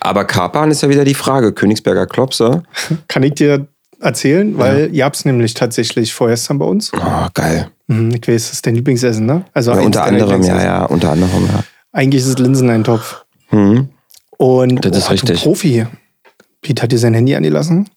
Aber 0.00 0.24
Kapern 0.24 0.70
ist 0.70 0.82
ja 0.82 0.88
wieder 0.88 1.04
die 1.04 1.14
Frage. 1.14 1.52
Königsberger 1.52 2.06
Klopse. 2.06 2.62
Kann 3.08 3.22
ich 3.22 3.34
dir 3.34 3.66
erzählen? 4.00 4.56
Weil 4.58 4.94
ihr 4.94 5.04
habt 5.04 5.16
es 5.16 5.24
nämlich 5.24 5.54
tatsächlich 5.54 6.12
vorgestern 6.14 6.58
bei 6.58 6.66
uns. 6.66 6.92
Oh, 6.94 7.26
geil. 7.34 7.68
Mhm, 7.86 8.10
ich 8.10 8.26
weiß, 8.28 8.44
das 8.48 8.52
ist 8.52 8.66
dein 8.66 8.74
Lieblingsessen, 8.74 9.26
ne? 9.26 9.44
Also 9.54 9.72
Ja, 9.72 9.80
unter 9.80 10.04
anderem, 10.04 10.42
ja, 10.42 10.62
ja, 10.62 10.84
unter 10.84 11.12
anderem, 11.12 11.46
ja. 11.46 11.64
Eigentlich 11.92 12.22
ist 12.22 12.28
es 12.28 12.38
Linseneintopf. 12.38 13.24
Hm. 13.48 13.88
Und 14.38 14.84
Das 14.84 14.96
ist 14.96 15.04
oh, 15.04 15.08
du 15.08 15.12
richtig. 15.12 15.42
Profi. 15.42 15.86
Pete 16.62 16.82
hat 16.82 16.92
dir 16.92 16.98
sein 16.98 17.14
Handy 17.14 17.34
angelassen? 17.34 17.88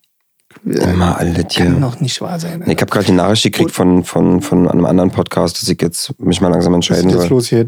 Immer 0.65 1.17
alle 1.17 1.33
Kann 1.33 1.47
Tiere. 1.47 1.71
doch 1.81 1.99
nicht 1.99 2.19
wahr 2.21 2.39
sein. 2.39 2.63
Ich 2.67 2.79
habe 2.81 2.85
gerade 2.87 3.05
die 3.05 3.11
Nachricht 3.11 3.43
gekriegt 3.43 3.71
von, 3.71 4.03
von, 4.03 4.41
von 4.41 4.67
einem 4.67 4.85
anderen 4.85 5.11
Podcast, 5.11 5.61
dass 5.61 5.69
ich 5.69 5.81
jetzt 5.81 6.19
mich 6.19 6.41
mal 6.41 6.49
langsam 6.49 6.73
entscheiden 6.73 7.09
soll. 7.09 7.27
los 7.27 7.47
hier? 7.47 7.67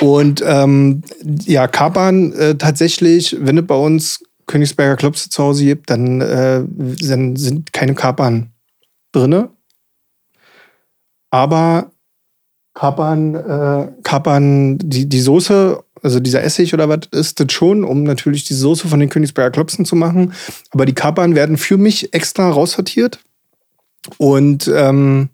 Und 0.00 0.42
ähm, 0.46 1.02
ja, 1.44 1.66
Kapern 1.68 2.32
äh, 2.32 2.54
tatsächlich, 2.56 3.36
wenn 3.40 3.58
es 3.58 3.66
bei 3.66 3.74
uns 3.74 4.22
Königsberger 4.46 4.96
Klopse 4.96 5.30
zu 5.30 5.42
Hause 5.42 5.64
gibt, 5.64 5.90
dann, 5.90 6.20
äh, 6.20 6.64
dann 6.66 7.36
sind 7.36 7.72
keine 7.72 7.94
Kapern 7.94 8.52
drinne. 9.12 9.50
Aber 11.30 11.92
Kapern, 12.74 13.34
äh, 13.34 13.92
Kapern, 14.02 14.78
die, 14.78 15.08
die 15.08 15.20
Soße, 15.20 15.82
also 16.02 16.20
dieser 16.20 16.42
Essig 16.42 16.72
oder 16.74 16.88
was 16.88 17.00
ist 17.10 17.40
das 17.40 17.52
schon, 17.52 17.84
um 17.84 18.02
natürlich 18.02 18.44
die 18.44 18.54
Soße 18.54 18.88
von 18.88 19.00
den 19.00 19.08
Königsberger 19.08 19.50
Klopsen 19.50 19.84
zu 19.84 19.94
machen. 19.94 20.32
Aber 20.70 20.86
die 20.86 20.94
Kapern 20.94 21.34
werden 21.34 21.58
für 21.58 21.76
mich 21.76 22.12
extra 22.14 22.50
raussortiert. 22.50 23.20
Und, 24.18 24.70
ähm, 24.74 25.28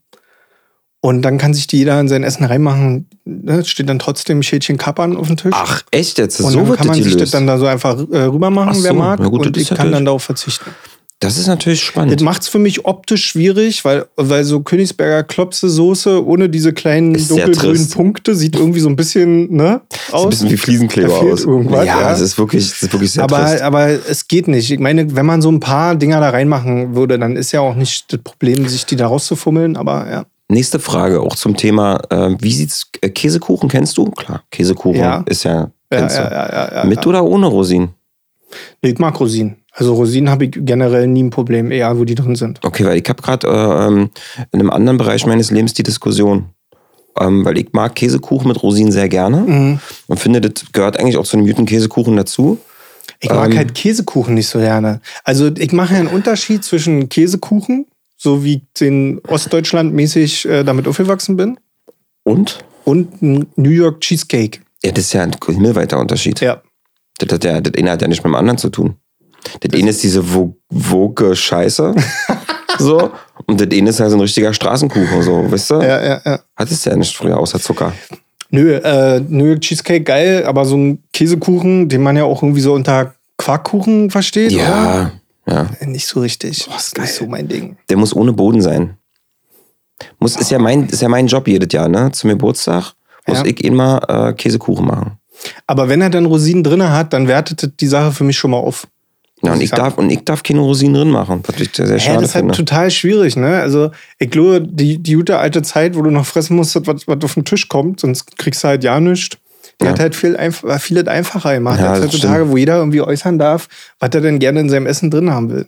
und 1.00 1.22
dann 1.22 1.38
kann 1.38 1.54
sich 1.54 1.68
die 1.68 1.78
jeder 1.78 2.00
in 2.00 2.08
sein 2.08 2.24
Essen 2.24 2.44
reinmachen. 2.44 3.07
Ne? 3.28 3.64
Steht 3.64 3.88
dann 3.88 3.98
trotzdem 3.98 4.38
ein 4.38 4.42
Schälchen 4.42 4.76
Kapern 4.78 5.16
auf 5.16 5.26
dem 5.26 5.36
Tisch. 5.36 5.52
Ach, 5.54 5.82
echt 5.90 6.18
jetzt? 6.18 6.40
und 6.40 6.50
so 6.50 6.58
dann 6.60 6.68
wird 6.68 6.78
kann 6.78 6.86
man 6.88 6.96
das 6.98 7.04
sich 7.04 7.16
das 7.16 7.30
dann 7.30 7.46
da 7.46 7.58
so 7.58 7.66
einfach 7.66 7.98
äh, 8.10 8.22
rüber 8.22 8.50
machen, 8.50 8.70
Ach 8.72 8.82
wer 8.82 8.92
so, 8.92 8.98
mag. 8.98 9.22
gut, 9.22 9.46
und 9.46 9.56
das 9.56 9.62
ich 9.62 9.68
kann 9.70 9.92
dann 9.92 10.04
darauf 10.04 10.22
verzichten. 10.22 10.70
Das 11.20 11.36
ist 11.36 11.48
natürlich 11.48 11.80
Das 11.80 11.88
spannend. 11.88 12.20
macht 12.22 12.42
es 12.42 12.48
für 12.48 12.60
mich 12.60 12.84
optisch 12.84 13.24
schwierig, 13.24 13.84
weil, 13.84 14.06
weil 14.14 14.44
so 14.44 14.60
Königsberger 14.60 15.24
Klopse-Soße 15.24 16.24
ohne 16.24 16.48
diese 16.48 16.72
kleinen 16.72 17.14
dunkelgrünen. 17.14 17.90
Punkte 17.90 18.36
sieht 18.36 18.54
irgendwie 18.54 18.78
so 18.78 18.88
ein 18.88 18.94
bisschen 18.94 19.52
ne, 19.52 19.80
Sieht 19.90 20.14
aus. 20.14 20.24
ein 20.24 20.30
bisschen 20.30 20.50
wie 20.50 20.56
Fliesenkleber 20.56 21.12
aus. 21.18 21.44
irgendwas, 21.44 21.84
ja, 21.86 22.00
ja. 22.02 22.12
es 22.12 22.20
ist 22.20 22.38
wirklich, 22.38 22.66
es 22.66 22.82
ist 22.82 22.92
wirklich 22.92 23.10
sehr 23.10 23.24
aber, 23.24 23.44
trist. 23.46 23.62
aber 23.62 23.88
es 23.88 24.28
geht 24.28 24.46
nicht. 24.46 24.70
Ich 24.70 24.78
meine, 24.78 25.16
wenn 25.16 25.26
man 25.26 25.42
so 25.42 25.50
ein 25.50 25.58
paar 25.58 25.96
Dinger 25.96 26.20
da 26.20 26.30
reinmachen 26.30 26.94
würde, 26.94 27.18
dann 27.18 27.34
ist 27.34 27.50
ja 27.50 27.62
auch 27.62 27.74
nicht 27.74 28.12
das 28.12 28.20
Problem, 28.20 28.68
sich 28.68 28.86
die 28.86 28.94
da 28.94 29.08
rauszufummeln. 29.08 29.76
Aber 29.76 30.08
ja, 30.08 30.24
Nächste 30.50 30.78
Frage, 30.78 31.20
auch 31.20 31.36
zum 31.36 31.56
Thema, 31.56 32.00
äh, 32.10 32.30
wie 32.40 32.52
sieht's, 32.52 32.90
äh, 33.02 33.10
Käsekuchen 33.10 33.68
kennst 33.68 33.98
du? 33.98 34.06
Klar, 34.10 34.42
Käsekuchen 34.50 35.00
Ja. 35.00 35.22
ist 35.26 35.44
ja, 35.44 35.70
kennst 35.90 36.16
ja, 36.16 36.30
ja, 36.30 36.74
ja, 36.76 36.84
Mit 36.84 37.06
oder 37.06 37.22
ohne 37.24 37.46
Rosinen? 37.46 37.90
Nee, 38.82 38.90
Ich 38.90 38.98
mag 38.98 39.18
Rosinen. 39.20 39.56
Also 39.72 39.94
Rosinen 39.94 40.30
habe 40.30 40.46
ich 40.46 40.52
generell 40.54 41.06
nie 41.06 41.22
ein 41.24 41.30
Problem, 41.30 41.70
egal 41.70 41.98
wo 41.98 42.04
die 42.04 42.14
drin 42.14 42.34
sind. 42.34 42.58
Okay, 42.64 42.84
weil 42.86 42.98
ich 42.98 43.08
habe 43.08 43.22
gerade 43.22 43.46
äh, 43.46 43.86
ähm, 43.86 44.10
in 44.50 44.60
einem 44.60 44.70
anderen 44.70 44.96
Bereich 44.98 45.26
meines 45.26 45.50
Lebens 45.50 45.74
die 45.74 45.82
Diskussion. 45.84 46.46
Ähm, 47.20 47.44
weil 47.44 47.58
ich 47.58 47.72
mag 47.72 47.94
Käsekuchen 47.94 48.48
mit 48.48 48.62
Rosinen 48.62 48.90
sehr 48.92 49.08
gerne 49.08 49.38
Mhm. 49.38 49.80
und 50.06 50.18
finde, 50.20 50.40
das 50.40 50.64
gehört 50.72 50.98
eigentlich 50.98 51.16
auch 51.18 51.24
zu 51.26 51.36
einem 51.36 51.46
guten 51.46 51.66
Käsekuchen 51.66 52.16
dazu. 52.16 52.58
Ich 53.20 53.28
mag 53.28 53.50
Ähm. 53.50 53.56
halt 53.58 53.74
Käsekuchen 53.74 54.34
nicht 54.34 54.48
so 54.48 54.58
gerne. 54.60 55.00
Also 55.24 55.48
ich 55.56 55.72
mache 55.72 55.94
ja 55.94 56.00
einen 56.00 56.08
Unterschied 56.08 56.64
zwischen 56.64 57.08
Käsekuchen, 57.08 57.86
so 58.18 58.44
wie 58.44 58.54
ich 58.56 58.62
den 58.80 59.20
Ostdeutschland 59.26 59.94
mäßig 59.94 60.44
äh, 60.46 60.64
damit 60.64 60.86
aufgewachsen 60.86 61.36
bin, 61.36 61.58
Und? 62.24 62.58
und 62.84 63.22
ein 63.22 63.46
New 63.56 63.70
York 63.70 64.00
Cheesecake. 64.02 64.60
Ja, 64.84 64.90
das 64.92 65.04
ist 65.04 65.12
ja 65.14 65.22
ein 65.22 65.34
himmelweiter 65.46 65.98
Unterschied. 65.98 66.40
Ja. 66.40 66.60
Das, 67.18 67.32
hat 67.32 67.44
ja, 67.44 67.60
das 67.60 67.72
eine 67.76 67.90
hat 67.92 68.02
ja 68.02 68.08
nicht 68.08 68.22
mit 68.22 68.26
dem 68.30 68.34
anderen 68.34 68.58
zu 68.58 68.68
tun. 68.70 68.96
Das, 69.60 69.72
eine 69.80 69.90
ist 69.90 70.02
diese 70.02 70.34
wo- 70.34 70.56
woke 70.68 71.34
Scheiße. 71.34 71.94
so. 72.78 73.10
Und 73.46 73.60
das 73.60 73.68
eine 73.76 73.90
ist 73.90 74.00
halt 74.00 74.10
so 74.10 74.16
ein 74.16 74.20
richtiger 74.20 74.52
Straßenkuchen, 74.52 75.22
so, 75.22 75.50
weißt 75.50 75.70
du? 75.70 75.74
Ja, 75.76 76.04
ja, 76.04 76.20
ja. 76.24 76.40
Hattest 76.56 76.84
du 76.84 76.90
ja 76.90 76.96
nicht 76.96 77.16
früher, 77.16 77.38
außer 77.38 77.60
Zucker. 77.60 77.92
Nö, 78.50 78.74
äh, 78.74 79.20
New 79.20 79.44
York 79.44 79.60
Cheesecake 79.60 80.02
geil, 80.02 80.44
aber 80.44 80.64
so 80.64 80.76
ein 80.76 81.02
Käsekuchen, 81.12 81.88
den 81.88 82.02
man 82.02 82.16
ja 82.16 82.24
auch 82.24 82.42
irgendwie 82.42 82.60
so 82.62 82.72
unter 82.74 83.14
Quarkkuchen 83.36 84.10
versteht, 84.10 84.52
oder? 84.54 85.12
Ja. 85.48 85.70
Nicht 85.86 86.06
so 86.06 86.20
richtig. 86.20 86.66
Boah, 86.66 86.76
ist 86.76 86.96
das 86.98 87.04
ist 87.10 87.18
geil. 87.18 87.26
so 87.26 87.26
mein 87.26 87.48
Ding. 87.48 87.76
Der 87.88 87.96
muss 87.96 88.14
ohne 88.14 88.32
Boden 88.32 88.60
sein. 88.60 88.96
Muss, 90.18 90.36
ist, 90.36 90.50
ja 90.50 90.58
mein, 90.58 90.86
ist 90.88 91.02
ja 91.02 91.08
mein 91.08 91.26
Job 91.26 91.48
jedes 91.48 91.72
Jahr, 91.72 91.88
ne? 91.88 92.10
Zum 92.12 92.30
Geburtstag 92.30 92.92
muss 93.26 93.38
Ja. 93.38 93.44
ich 93.46 93.64
immer 93.64 94.00
äh, 94.08 94.32
Käsekuchen 94.32 94.86
machen. 94.86 95.18
Aber 95.66 95.88
wenn 95.88 96.00
er 96.00 96.10
dann 96.10 96.26
Rosinen 96.26 96.62
drin 96.64 96.82
hat, 96.88 97.12
dann 97.12 97.28
wertet 97.28 97.62
das 97.62 97.70
die 97.80 97.86
Sache 97.86 98.12
für 98.12 98.24
mich 98.24 98.36
schon 98.38 98.50
mal 98.50 98.58
auf. 98.58 98.86
Ja, 99.42 99.52
und 99.52 99.60
ich 99.60 99.70
sagen. 99.70 99.82
darf, 99.82 99.98
und 99.98 100.10
ich 100.10 100.24
darf 100.24 100.42
keine 100.42 100.60
Rosinen 100.60 100.94
drin 100.94 101.10
machen, 101.10 101.42
was 101.46 101.60
ich 101.60 101.70
sehr, 101.74 101.86
sehr 101.86 101.96
Ja, 101.96 102.02
schade 102.02 102.20
das 102.22 102.30
ist 102.30 102.34
halt 102.34 102.54
total 102.54 102.90
schwierig, 102.90 103.36
ne? 103.36 103.60
Also, 103.60 103.92
ich 104.18 104.30
glaube, 104.30 104.60
die, 104.60 104.98
die 104.98 105.14
gute 105.14 105.38
alte 105.38 105.62
Zeit, 105.62 105.96
wo 105.96 106.02
du 106.02 106.10
noch 106.10 106.26
fressen 106.26 106.56
musstest, 106.56 106.88
was, 106.88 107.06
was 107.06 107.18
auf 107.22 107.34
den 107.34 107.44
Tisch 107.44 107.68
kommt, 107.68 108.00
sonst 108.00 108.36
kriegst 108.36 108.64
du 108.64 108.68
halt 108.68 108.82
ja 108.82 108.98
nichts. 108.98 109.36
Die 109.80 109.84
Ja. 109.84 109.92
hat 109.92 110.00
halt 110.00 110.16
viel, 110.16 110.36
einf 110.36 110.64
vieles 110.80 111.06
einfacher 111.06 111.54
gemacht 111.54 111.78
Ja, 111.80 111.92
als 111.92 112.04
heutzutage, 112.04 112.50
wo 112.50 112.56
jeder 112.56 112.76
irgendwie 112.78 113.00
äußern 113.02 113.38
darf, 113.38 113.68
was 114.00 114.10
er 114.12 114.20
denn 114.20 114.38
gerne 114.40 114.60
in 114.60 114.68
seinem 114.68 114.86
Essen 114.86 115.10
drin 115.10 115.30
haben 115.30 115.50
will. 115.50 115.66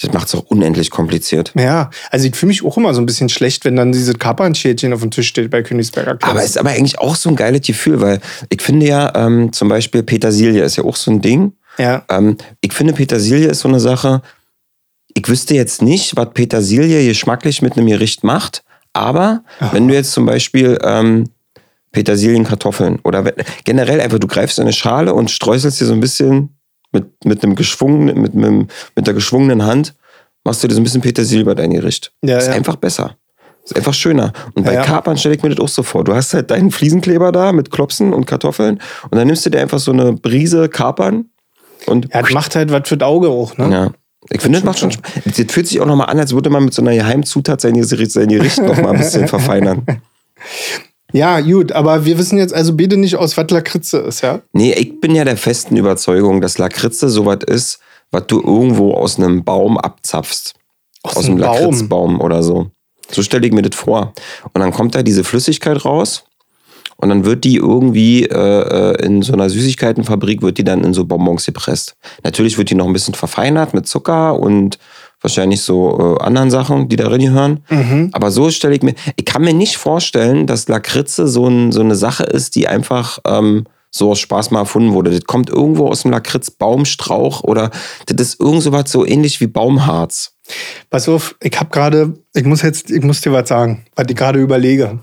Das 0.00 0.10
macht 0.12 0.26
es 0.28 0.34
auch 0.34 0.44
unendlich 0.46 0.90
kompliziert. 0.90 1.52
Ja, 1.54 1.90
also 2.10 2.26
ich 2.26 2.34
fühle 2.34 2.48
mich 2.48 2.64
auch 2.64 2.76
immer 2.78 2.94
so 2.94 3.00
ein 3.02 3.06
bisschen 3.06 3.28
schlecht, 3.28 3.64
wenn 3.66 3.76
dann 3.76 3.92
diese 3.92 4.14
Kapernschälchen 4.14 4.92
auf 4.94 5.00
dem 5.02 5.10
Tisch 5.10 5.28
steht 5.28 5.50
bei 5.50 5.62
Königsberger 5.62 6.16
Klopf. 6.16 6.30
Aber 6.30 6.40
es 6.40 6.50
ist 6.50 6.58
aber 6.58 6.70
eigentlich 6.70 6.98
auch 6.98 7.14
so 7.14 7.28
ein 7.28 7.36
geiles 7.36 7.60
Gefühl, 7.66 8.00
weil 8.00 8.20
ich 8.48 8.62
finde 8.62 8.86
ja 8.86 9.12
ähm, 9.14 9.52
zum 9.52 9.68
Beispiel 9.68 10.02
Petersilie 10.02 10.62
ist 10.64 10.76
ja 10.76 10.84
auch 10.84 10.96
so 10.96 11.10
ein 11.10 11.20
Ding. 11.20 11.52
ja. 11.78 12.04
Ähm, 12.08 12.38
ich 12.62 12.72
finde 12.72 12.94
Petersilie 12.94 13.48
ist 13.48 13.60
so 13.60 13.68
eine 13.68 13.80
Sache, 13.80 14.22
ich 15.14 15.28
wüsste 15.28 15.54
jetzt 15.54 15.82
nicht, 15.82 16.16
was 16.16 16.30
Petersilie 16.32 17.06
geschmacklich 17.06 17.60
mit 17.60 17.76
einem 17.76 17.86
Gericht 17.86 18.24
macht, 18.24 18.64
aber 18.94 19.44
wenn 19.72 19.86
du 19.88 19.94
jetzt 19.94 20.12
zum 20.12 20.24
Beispiel 20.24 20.78
ähm, 20.82 21.28
Petersilien-Kartoffeln 21.92 23.00
oder 23.04 23.24
wenn, 23.24 23.34
generell 23.64 24.00
einfach, 24.00 24.18
du 24.18 24.26
greifst 24.26 24.58
in 24.58 24.62
eine 24.62 24.72
Schale 24.72 25.14
und 25.14 25.30
streuselst 25.30 25.80
dir 25.80 25.86
so 25.86 25.92
ein 25.92 26.00
bisschen 26.00 26.56
mit, 26.92 27.24
mit 27.24 27.42
einem 27.42 27.54
geschwungenen, 27.54 28.20
mit, 28.20 28.34
einem, 28.34 28.68
mit 28.96 29.06
der 29.06 29.14
geschwungenen 29.14 29.64
Hand, 29.64 29.94
machst 30.44 30.62
du 30.62 30.68
dir 30.68 30.74
so 30.74 30.80
ein 30.80 30.84
bisschen 30.84 31.00
Petersilie 31.00 31.44
bei 31.44 31.54
dein 31.54 31.70
Gericht. 31.70 32.12
Ja, 32.22 32.38
ist 32.38 32.48
ja. 32.48 32.54
einfach 32.54 32.76
besser. 32.76 33.16
Ist 33.64 33.76
einfach 33.76 33.94
schöner. 33.94 34.32
Und 34.54 34.64
bei 34.64 34.74
Ja, 34.74 34.80
ja. 34.80 34.86
Kapern 34.86 35.16
stelle 35.16 35.36
ich 35.36 35.42
mir 35.42 35.50
das 35.50 35.60
auch 35.60 35.68
so 35.68 35.82
vor. 35.82 36.02
Du 36.02 36.14
hast 36.14 36.34
halt 36.34 36.50
deinen 36.50 36.70
Fliesenkleber 36.70 37.30
da 37.30 37.52
mit 37.52 37.70
Klopsen 37.70 38.12
und 38.12 38.26
Kartoffeln 38.26 38.80
und 39.04 39.16
dann 39.16 39.26
nimmst 39.26 39.46
du 39.46 39.50
dir 39.50 39.60
einfach 39.60 39.78
so 39.78 39.92
eine 39.92 40.12
Brise 40.14 40.68
Kapern 40.68 41.26
und 41.86 42.08
Ja, 42.12 42.22
das 42.22 42.32
macht 42.32 42.56
halt 42.56 42.72
was 42.72 42.88
für 42.88 42.96
das 42.96 43.06
Auge 43.06 43.28
auch, 43.28 43.56
ne? 43.58 43.70
ja. 43.70 43.90
Ich 44.30 44.40
finde, 44.40 44.58
das 44.58 44.64
macht 44.64 44.78
schon 44.78 44.92
Spaß. 44.92 45.12
Das 45.24 45.46
fühlt 45.52 45.66
sich 45.66 45.80
auch 45.80 45.86
nochmal 45.86 46.08
an, 46.08 46.18
als 46.20 46.32
würde 46.32 46.48
man 46.48 46.64
mit 46.64 46.74
so 46.74 46.80
einer 46.80 46.94
Geheimzutat 46.94 47.60
sein 47.60 47.74
Gericht, 47.74 48.12
sein 48.12 48.28
Gericht 48.28 48.58
nochmal 48.58 48.92
ein 48.92 48.98
bisschen 48.98 49.26
verfeinern. 49.28 49.84
Ja, 51.12 51.40
gut, 51.40 51.72
aber 51.72 52.04
wir 52.04 52.18
wissen 52.18 52.38
jetzt 52.38 52.54
also 52.54 52.74
bitte 52.74 52.96
nicht 52.96 53.16
aus, 53.16 53.36
was 53.36 53.50
Lakritze 53.50 53.98
ist, 53.98 54.22
ja? 54.22 54.40
Nee, 54.52 54.72
ich 54.72 55.00
bin 55.00 55.14
ja 55.14 55.24
der 55.24 55.36
festen 55.36 55.76
Überzeugung, 55.76 56.40
dass 56.40 56.58
Lakritze 56.58 57.08
sowas 57.08 57.40
ist, 57.46 57.80
was 58.10 58.26
du 58.26 58.40
irgendwo 58.40 58.94
aus 58.94 59.18
einem 59.18 59.44
Baum 59.44 59.78
abzapfst. 59.78 60.54
Aus 61.02 61.16
Aus, 61.16 61.24
einem 61.24 61.34
einem 61.34 61.44
Baum? 61.44 61.60
Lakritzbaum 61.60 62.20
oder 62.20 62.42
so. 62.42 62.70
So 63.10 63.22
stelle 63.22 63.46
ich 63.46 63.52
mir 63.52 63.62
das 63.62 63.78
vor. 63.78 64.12
Und 64.52 64.60
dann 64.60 64.72
kommt 64.72 64.94
da 64.94 65.02
diese 65.02 65.24
Flüssigkeit 65.24 65.84
raus 65.84 66.24
und 66.96 67.08
dann 67.08 67.24
wird 67.24 67.44
die 67.44 67.56
irgendwie 67.56 68.24
äh, 68.26 68.92
äh, 68.92 69.04
in 69.04 69.22
so 69.22 69.32
einer 69.32 69.50
Süßigkeitenfabrik, 69.50 70.40
wird 70.40 70.58
die 70.58 70.64
dann 70.64 70.84
in 70.84 70.94
so 70.94 71.04
Bonbons 71.04 71.44
gepresst. 71.44 71.96
Natürlich 72.22 72.56
wird 72.58 72.70
die 72.70 72.74
noch 72.74 72.86
ein 72.86 72.92
bisschen 72.92 73.14
verfeinert 73.14 73.74
mit 73.74 73.86
Zucker 73.88 74.38
und 74.38 74.78
wahrscheinlich 75.22 75.62
so 75.62 76.16
äh, 76.20 76.24
anderen 76.24 76.50
Sachen, 76.50 76.88
die 76.88 76.96
darin 76.96 77.20
gehören. 77.20 77.60
Mhm. 77.70 78.10
Aber 78.12 78.30
so 78.30 78.50
stelle 78.50 78.74
ich 78.74 78.82
mir, 78.82 78.94
ich 79.16 79.24
kann 79.24 79.42
mir 79.42 79.54
nicht 79.54 79.76
vorstellen, 79.76 80.46
dass 80.46 80.68
Lakritze 80.68 81.26
so, 81.28 81.46
ein, 81.46 81.72
so 81.72 81.80
eine 81.80 81.94
Sache 81.94 82.24
ist, 82.24 82.54
die 82.54 82.68
einfach 82.68 83.18
ähm, 83.24 83.64
so 83.90 84.10
aus 84.10 84.18
Spaß 84.20 84.50
mal 84.50 84.60
erfunden 84.60 84.94
wurde. 84.94 85.10
Das 85.10 85.24
kommt 85.24 85.50
irgendwo 85.50 85.88
aus 85.88 86.02
dem 86.02 86.10
Lakritzbaumstrauch 86.10 87.42
oder 87.44 87.70
das 88.06 88.28
ist 88.28 88.40
irgend 88.40 88.62
so 88.62 88.72
was 88.72 88.90
so 88.90 89.06
ähnlich 89.06 89.40
wie 89.40 89.46
Baumharz. 89.46 90.32
Pass 90.90 91.08
auf, 91.08 91.36
ich 91.40 91.58
habe 91.58 91.70
gerade, 91.70 92.14
ich 92.34 92.44
muss 92.44 92.62
jetzt, 92.62 92.90
ich 92.90 93.02
muss 93.02 93.20
dir 93.20 93.32
was 93.32 93.48
sagen, 93.48 93.84
was 93.94 94.06
ich 94.08 94.16
gerade 94.16 94.40
überlege. 94.40 94.98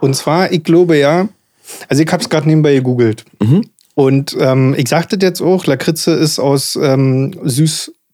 Und 0.00 0.14
zwar, 0.14 0.52
ich 0.52 0.62
glaube 0.62 0.98
ja, 0.98 1.28
also 1.88 2.02
ich 2.02 2.12
habe 2.12 2.22
es 2.22 2.28
gerade 2.28 2.46
nebenbei 2.46 2.74
gegoogelt. 2.74 3.24
Mhm. 3.40 3.64
Und 3.94 4.36
ähm, 4.38 4.74
ich 4.76 4.88
sagte 4.88 5.18
jetzt 5.20 5.40
auch, 5.40 5.66
Lakritze 5.66 6.12
ist 6.12 6.38
aus 6.38 6.78
ähm, 6.80 7.34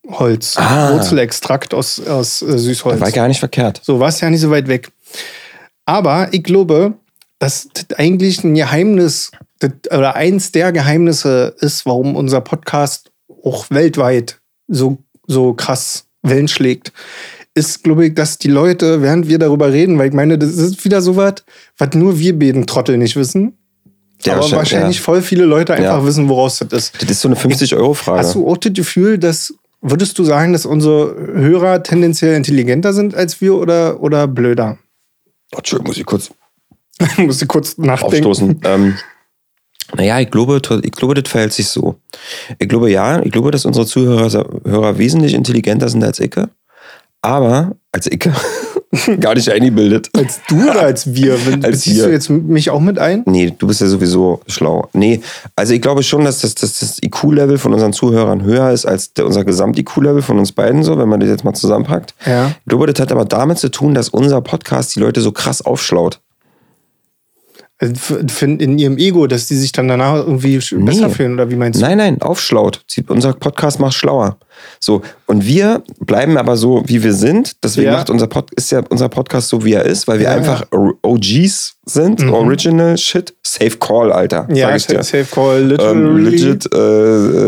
Süßholz, 0.08 0.56
Ah. 0.56 0.92
Wurzelextrakt 0.92 1.74
aus, 1.74 2.00
aus 2.06 2.42
äh, 2.42 2.58
Süßholz. 2.58 3.00
War 3.00 3.10
gar 3.12 3.28
nicht 3.28 3.40
verkehrt. 3.40 3.80
So, 3.84 4.00
war 4.00 4.08
es 4.08 4.20
ja 4.20 4.30
nicht 4.30 4.40
so 4.40 4.50
weit 4.50 4.68
weg. 4.68 4.90
Aber 5.84 6.28
ich 6.32 6.42
glaube, 6.42 6.94
dass 7.38 7.68
das 7.72 7.98
eigentlich 7.98 8.42
ein 8.44 8.54
Geheimnis 8.54 9.30
das, 9.58 9.70
oder 9.90 10.14
eins 10.16 10.52
der 10.52 10.72
Geheimnisse 10.72 11.54
ist, 11.60 11.86
warum 11.86 12.16
unser 12.16 12.40
Podcast 12.40 13.10
auch 13.44 13.66
weltweit 13.70 14.40
so, 14.68 14.98
so 15.26 15.54
krass 15.54 16.04
Wellen 16.22 16.48
schlägt, 16.48 16.92
ist, 17.54 17.84
glaube 17.84 18.06
ich, 18.06 18.14
dass 18.14 18.38
die 18.38 18.48
Leute, 18.48 19.00
während 19.00 19.28
wir 19.28 19.38
darüber 19.38 19.72
reden, 19.72 19.98
weil 19.98 20.08
ich 20.08 20.14
meine, 20.14 20.36
das 20.38 20.50
ist 20.56 20.84
wieder 20.84 21.00
so 21.00 21.16
was, 21.16 21.36
was 21.78 21.90
nur 21.94 22.18
wir 22.18 22.38
beiden 22.38 22.66
Trottel 22.66 22.98
nicht 22.98 23.16
wissen, 23.16 23.56
Ja, 24.24 24.32
aber 24.34 24.42
wahrscheinlich, 24.42 24.56
wahrscheinlich 24.72 24.96
ja. 24.98 25.02
voll 25.02 25.22
viele 25.22 25.44
Leute 25.44 25.72
einfach 25.74 25.98
Ja. 25.98 26.04
wissen, 26.04 26.28
woraus 26.28 26.58
das 26.58 26.72
ist. 26.72 27.02
Das 27.02 27.10
ist 27.10 27.20
so 27.20 27.28
eine 27.28 27.36
50-Euro-Frage. 27.36 28.18
Hast 28.18 28.34
du 28.34 28.46
auch 28.48 28.56
das 28.58 28.72
Gefühl, 28.74 29.16
dass, 29.18 29.54
würdest 29.80 30.18
du 30.18 30.24
sagen, 30.24 30.52
dass 30.52 30.66
unsere 30.66 31.14
Hörer 31.16 31.82
tendenziell 31.82 32.34
intelligenter 32.34 32.92
sind 32.92 33.14
als 33.14 33.40
wir 33.40 33.54
oder, 33.56 34.00
oder 34.02 34.26
blöder? 34.26 34.78
Oh, 35.54 35.58
Entschuldigung, 35.58 35.88
muss 35.88 35.98
ich 35.98 36.06
kurz 36.06 36.30
Muss 37.18 37.42
ich 37.42 37.48
kurz 37.48 37.78
nachdenken. 37.78 38.26
aufstoßen. 38.26 38.60
ähm, 38.64 38.94
naja, 39.94 40.18
ich 40.20 40.30
glaube, 40.30 40.60
ich 40.82 40.92
glaube, 40.92 41.14
das 41.14 41.30
verhält 41.30 41.52
sich 41.52 41.68
so. 41.68 41.96
Ich 42.58 42.68
glaube, 42.68 42.90
ja, 42.90 43.22
ich 43.22 43.30
glaube, 43.30 43.50
dass 43.50 43.64
unsere 43.64 43.86
Zuhörer 43.86 44.30
Hörer 44.64 44.98
wesentlich 44.98 45.34
intelligenter 45.34 45.88
sind 45.88 46.02
als 46.02 46.18
ich. 46.18 46.34
Aber, 47.22 47.76
als 47.92 48.06
ich, 48.06 48.28
gar 49.20 49.34
nicht 49.34 49.50
eingebildet. 49.50 50.10
Als 50.16 50.40
du 50.48 50.70
oder 50.70 50.82
als 50.82 51.14
wir? 51.14 51.34
Wenn, 51.46 51.64
Als 51.64 51.78
beziehst 51.78 51.96
wir. 51.96 52.06
du 52.06 52.12
jetzt 52.12 52.30
mich 52.30 52.70
auch 52.70 52.80
mit 52.80 52.98
ein? 52.98 53.22
Nee, 53.26 53.54
du 53.56 53.66
bist 53.66 53.80
ja 53.80 53.86
sowieso 53.86 54.40
schlau. 54.46 54.88
Nee, 54.92 55.20
also 55.54 55.74
ich 55.74 55.82
glaube 55.82 56.02
schon, 56.02 56.24
dass 56.24 56.40
das, 56.40 56.54
das, 56.54 56.78
das 56.78 57.02
IQ-Level 57.02 57.58
von 57.58 57.72
unseren 57.72 57.92
Zuhörern 57.92 58.42
höher 58.42 58.70
ist 58.70 58.86
als 58.86 59.12
der, 59.12 59.26
unser 59.26 59.44
Gesamt-IQ-Level 59.44 60.22
von 60.22 60.38
uns 60.38 60.52
beiden, 60.52 60.82
so, 60.82 60.98
wenn 60.98 61.08
man 61.08 61.20
das 61.20 61.28
jetzt 61.28 61.44
mal 61.44 61.54
zusammenpackt. 61.54 62.14
Ja. 62.24 62.48
Ich 62.48 62.66
glaube, 62.66 62.86
das 62.86 63.00
hat 63.00 63.12
aber 63.12 63.24
damit 63.24 63.58
zu 63.58 63.70
tun, 63.70 63.94
dass 63.94 64.08
unser 64.08 64.40
Podcast 64.40 64.94
die 64.96 65.00
Leute 65.00 65.20
so 65.20 65.32
krass 65.32 65.62
aufschlaut. 65.62 66.20
Also 67.78 68.16
in 68.46 68.78
ihrem 68.78 68.96
Ego, 68.96 69.26
dass 69.26 69.48
die 69.48 69.54
sich 69.54 69.70
dann 69.70 69.86
danach 69.86 70.14
irgendwie 70.14 70.56
sch- 70.58 70.82
besser 70.82 71.10
fühlen, 71.10 71.34
oder 71.34 71.50
wie 71.50 71.56
meinst 71.56 71.78
du? 71.78 71.84
Nein, 71.84 71.98
nein, 71.98 72.22
aufschlaut. 72.22 72.82
Unser 73.08 73.34
Podcast 73.34 73.80
macht 73.80 73.92
schlauer. 73.92 74.38
So, 74.80 75.02
und 75.26 75.44
wir 75.46 75.82
bleiben 76.00 76.38
aber 76.38 76.56
so, 76.56 76.82
wie 76.86 77.02
wir 77.02 77.12
sind. 77.12 77.62
Deswegen 77.62 77.88
Ja. 77.88 77.92
macht 77.98 78.08
unser 78.08 78.28
Pod, 78.28 78.50
ist 78.54 78.70
ja 78.72 78.80
unser 78.88 79.10
Podcast 79.10 79.48
so, 79.50 79.62
wie 79.62 79.74
er 79.74 79.84
ist, 79.84 80.08
weil 80.08 80.18
wir 80.20 80.24
Ja, 80.24 80.32
Mhm. 80.32 80.38
einfach 80.38 80.64
OGs 81.02 81.76
sind, 81.84 82.24
Original 82.26 82.96
Shit. 82.96 83.34
Safe 83.42 83.76
Call, 83.76 84.10
Alter. 84.10 84.48
Ja, 84.50 84.68
sag 84.68 84.76
ich 84.76 84.86
dir. 84.86 85.02
safe, 85.02 85.26
call, 85.30 85.64
literally. 85.64 85.98
Ähm, 86.00 86.24
legit 86.24 86.74
äh, 86.74 86.76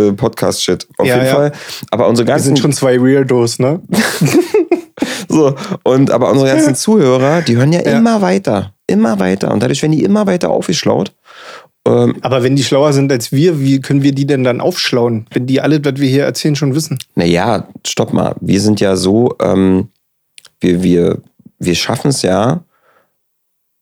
äh, 0.08 0.12
Podcast-Shit. 0.12 0.86
Auf 0.98 1.06
Ja, 1.06 1.14
jeden 1.14 1.26
ja. 1.26 1.34
Fall. 1.34 1.52
Aber 1.90 2.06
unsere 2.06 2.26
Wir 2.28 2.34
ganzen. 2.34 2.48
sind 2.48 2.58
schon 2.58 2.72
zwei 2.74 3.00
Weirdos, 3.00 3.58
ne? 3.58 3.80
so, 5.28 5.54
und 5.84 6.10
aber 6.10 6.30
unsere 6.30 6.50
ganzen 6.50 6.74
Zuhörer, 6.74 7.40
die 7.40 7.56
hören 7.56 7.72
ja, 7.72 7.80
Ja. 7.82 7.96
immer 7.98 8.20
weiter. 8.20 8.74
Immer 8.88 9.20
weiter. 9.20 9.52
Und 9.52 9.62
dadurch 9.62 9.82
werden 9.82 9.92
die 9.92 10.02
immer 10.02 10.26
weiter 10.26 10.50
aufgeschlaut. 10.50 11.12
Ähm, 11.86 12.16
Aber 12.22 12.42
wenn 12.42 12.56
die 12.56 12.64
schlauer 12.64 12.92
sind 12.92 13.12
als 13.12 13.30
wir, 13.30 13.60
wie 13.60 13.80
können 13.80 14.02
wir 14.02 14.12
die 14.12 14.26
denn 14.26 14.42
dann 14.42 14.60
aufschlauen, 14.60 15.26
wenn 15.32 15.46
die 15.46 15.60
alle, 15.60 15.84
was 15.84 15.96
wir 15.96 16.08
hier 16.08 16.24
erzählen, 16.24 16.56
schon 16.56 16.74
wissen? 16.74 16.98
Naja, 17.14 17.68
stopp 17.86 18.12
mal. 18.12 18.34
Wir 18.40 18.60
sind 18.60 18.80
ja 18.80 18.96
so, 18.96 19.36
ähm, 19.40 19.88
wir, 20.60 20.82
wir, 20.82 21.22
wir 21.60 21.74
schaffen 21.76 22.08
es 22.08 22.22
ja, 22.22 22.64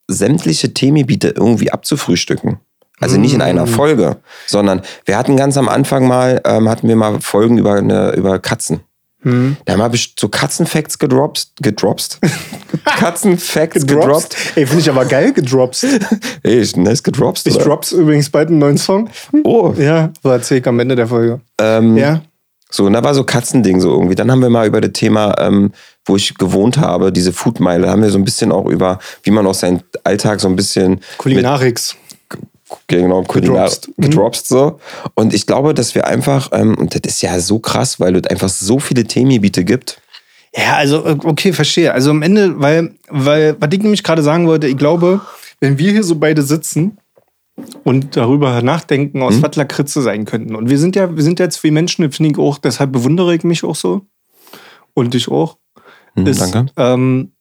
sämtliche 0.08 0.74
Themengebiete 0.74 1.28
irgendwie 1.28 1.72
abzufrühstücken. 1.72 2.58
Also 2.98 3.18
nicht 3.18 3.34
in 3.34 3.42
einer 3.42 3.66
Folge, 3.66 4.16
sondern 4.46 4.80
wir 5.04 5.18
hatten 5.18 5.36
ganz 5.36 5.58
am 5.58 5.68
Anfang 5.68 6.06
mal, 6.08 6.40
ähm, 6.44 6.68
hatten 6.68 6.88
wir 6.88 6.96
mal 6.96 7.20
Folgen 7.20 7.58
über, 7.58 7.74
eine, 7.74 8.12
über 8.12 8.38
Katzen. 8.38 8.80
Hm. 9.26 9.56
Da 9.64 9.76
wir 9.76 9.88
best- 9.88 10.20
so 10.20 10.28
Katzenfacts 10.28 10.98
gedroppt. 10.98 11.48
gedroppt. 11.60 12.18
Katzenfacts 12.84 13.86
gedroppt. 13.86 14.36
Ey, 14.54 14.66
finde 14.66 14.82
ich 14.82 14.90
aber 14.90 15.04
geil, 15.04 15.32
gedroppt. 15.32 15.84
Ey, 16.42 16.60
ist 16.60 16.76
nice 16.76 17.02
gedroppt. 17.02 17.42
Ich 17.46 17.58
drops 17.58 17.92
übrigens 17.92 18.30
bald 18.30 18.48
einen 18.48 18.58
neuen 18.58 18.78
Song. 18.78 19.10
Oh. 19.44 19.74
Ja, 19.76 20.12
so 20.22 20.30
erzähl 20.30 20.58
ich 20.58 20.66
am 20.66 20.78
Ende 20.78 20.94
der 20.96 21.08
Folge. 21.08 21.40
Ähm, 21.60 21.96
Ja. 21.96 22.22
So, 22.68 22.84
und 22.86 22.94
da 22.94 23.04
war 23.04 23.14
so 23.14 23.22
Katzending 23.22 23.80
so 23.80 23.90
irgendwie. 23.92 24.16
Dann 24.16 24.30
haben 24.30 24.40
wir 24.42 24.50
mal 24.50 24.66
über 24.66 24.80
das 24.80 24.90
Thema, 24.92 25.36
ähm, 25.38 25.70
wo 26.04 26.16
ich 26.16 26.34
gewohnt 26.36 26.78
habe, 26.78 27.12
diese 27.12 27.32
Foodmeile, 27.32 27.88
haben 27.88 28.02
wir 28.02 28.10
so 28.10 28.18
ein 28.18 28.24
bisschen 28.24 28.50
auch 28.50 28.66
über, 28.66 28.98
wie 29.22 29.30
man 29.30 29.46
auch 29.46 29.54
seinen 29.54 29.82
Alltag 30.02 30.40
so 30.40 30.48
ein 30.48 30.56
bisschen 30.56 31.00
Kulinarix. 31.18 31.94
mit, 31.94 32.05
genau, 32.86 33.22
Gedropst. 33.22 33.88
Mhm. 33.96 34.02
gedropst 34.02 34.48
so. 34.48 34.78
Und 35.14 35.34
ich 35.34 35.46
glaube, 35.46 35.74
dass 35.74 35.94
wir 35.94 36.06
einfach, 36.06 36.50
ähm, 36.52 36.76
und 36.76 36.94
das 36.94 37.00
ist 37.04 37.22
ja 37.22 37.38
so 37.40 37.58
krass, 37.58 38.00
weil 38.00 38.16
es 38.16 38.26
einfach 38.26 38.48
so 38.48 38.78
viele 38.78 39.04
Themengebiete 39.04 39.64
gibt. 39.64 40.00
Ja, 40.54 40.76
also, 40.76 41.04
äh, 41.04 41.16
okay, 41.24 41.52
verstehe. 41.52 41.92
Also 41.92 42.10
am 42.10 42.22
Ende, 42.22 42.60
weil, 42.60 42.94
weil, 43.08 43.56
was 43.60 43.68
ich 43.72 43.80
nämlich 43.82 44.02
gerade 44.02 44.22
sagen 44.22 44.46
wollte, 44.46 44.66
ich 44.68 44.76
glaube, 44.76 45.20
wenn 45.60 45.78
wir 45.78 45.92
hier 45.92 46.04
so 46.04 46.16
beide 46.16 46.42
sitzen 46.42 46.98
und 47.84 48.16
darüber 48.16 48.62
nachdenken, 48.62 49.22
aus 49.22 49.36
Mhm. 49.36 49.42
was 49.42 49.56
Lakritze 49.56 50.02
sein 50.02 50.24
könnten. 50.24 50.54
Und 50.54 50.68
wir 50.68 50.78
sind 50.78 50.96
ja, 50.96 51.14
wir 51.14 51.22
sind 51.22 51.38
ja 51.40 51.48
zwei 51.50 51.70
Menschen, 51.70 52.10
finde 52.10 52.32
ich 52.32 52.38
auch, 52.38 52.58
deshalb 52.58 52.92
bewundere 52.92 53.34
ich 53.34 53.44
mich 53.44 53.64
auch 53.64 53.76
so. 53.76 54.02
Und 54.94 55.14
dich 55.14 55.28
auch. 55.28 55.58
Hm, 56.14 56.26
ist, 56.26 56.40
danke. 56.40 56.72
Ähm, 56.76 57.32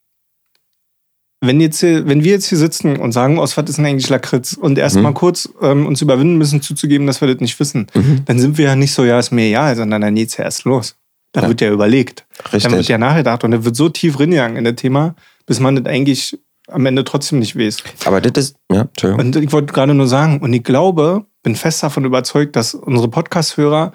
wenn, 1.47 1.59
jetzt 1.61 1.79
hier, 1.79 2.07
wenn 2.07 2.23
wir 2.23 2.31
jetzt 2.31 2.47
hier 2.47 2.57
sitzen 2.57 2.97
und 2.97 3.11
sagen, 3.11 3.39
aus 3.39 3.55
was 3.57 3.69
ist 3.69 3.77
denn 3.77 3.85
eigentlich 3.85 4.09
Lakritz 4.09 4.53
und 4.53 4.77
erst 4.77 4.95
Mhm. 4.97 5.01
mal 5.03 5.13
kurz 5.13 5.49
ähm, 5.61 5.85
uns 5.85 6.01
überwinden 6.01 6.37
müssen, 6.37 6.61
zuzugeben, 6.61 7.07
dass 7.07 7.21
wir 7.21 7.27
das 7.27 7.39
nicht 7.41 7.59
wissen, 7.59 7.87
Mhm. 7.93 8.21
dann 8.25 8.39
sind 8.39 8.57
wir 8.57 8.65
ja 8.65 8.75
nicht 8.75 8.93
so, 8.93 9.03
ja, 9.03 9.19
ist 9.19 9.31
mir 9.31 9.45
egal, 9.47 9.75
sondern 9.75 10.01
dann 10.01 10.15
geht's 10.15 10.37
ja 10.37 10.43
erst 10.45 10.63
los. 10.65 10.95
Da 11.31 11.41
Ja. 11.41 11.47
wird 11.49 11.61
ja 11.61 11.71
überlegt. 11.71 12.25
Dann 12.43 12.53
wird 12.53 12.65
Richtig. 12.71 12.87
ja 12.87 12.97
nachgedacht 12.97 13.43
und 13.43 13.51
dann 13.51 13.65
wird 13.65 13.75
so 13.75 13.89
tief 13.89 14.19
reingegangen 14.19 14.57
in 14.57 14.63
das 14.63 14.75
Thema, 14.75 15.15
bis 15.45 15.59
man 15.59 15.75
das 15.75 15.85
eigentlich 15.85 16.37
am 16.67 16.85
Ende 16.85 17.03
trotzdem 17.03 17.39
nicht 17.39 17.57
weiß. 17.57 17.77
Aber 18.05 18.21
das 18.21 18.45
ist, 18.51 18.55
ja, 18.71 18.81
Entschuldigung. 18.81 19.25
Und 19.25 19.35
ich 19.35 19.51
wollte 19.51 19.73
gerade 19.73 19.93
nur 19.93 20.07
sagen, 20.07 20.39
und 20.39 20.51
ich 20.53 20.63
glaube, 20.63 21.25
bin 21.43 21.55
fest 21.55 21.83
davon 21.83 22.05
überzeugt, 22.05 22.55
dass 22.55 22.73
unsere 22.73 23.07
Podcast-Hörer 23.09 23.91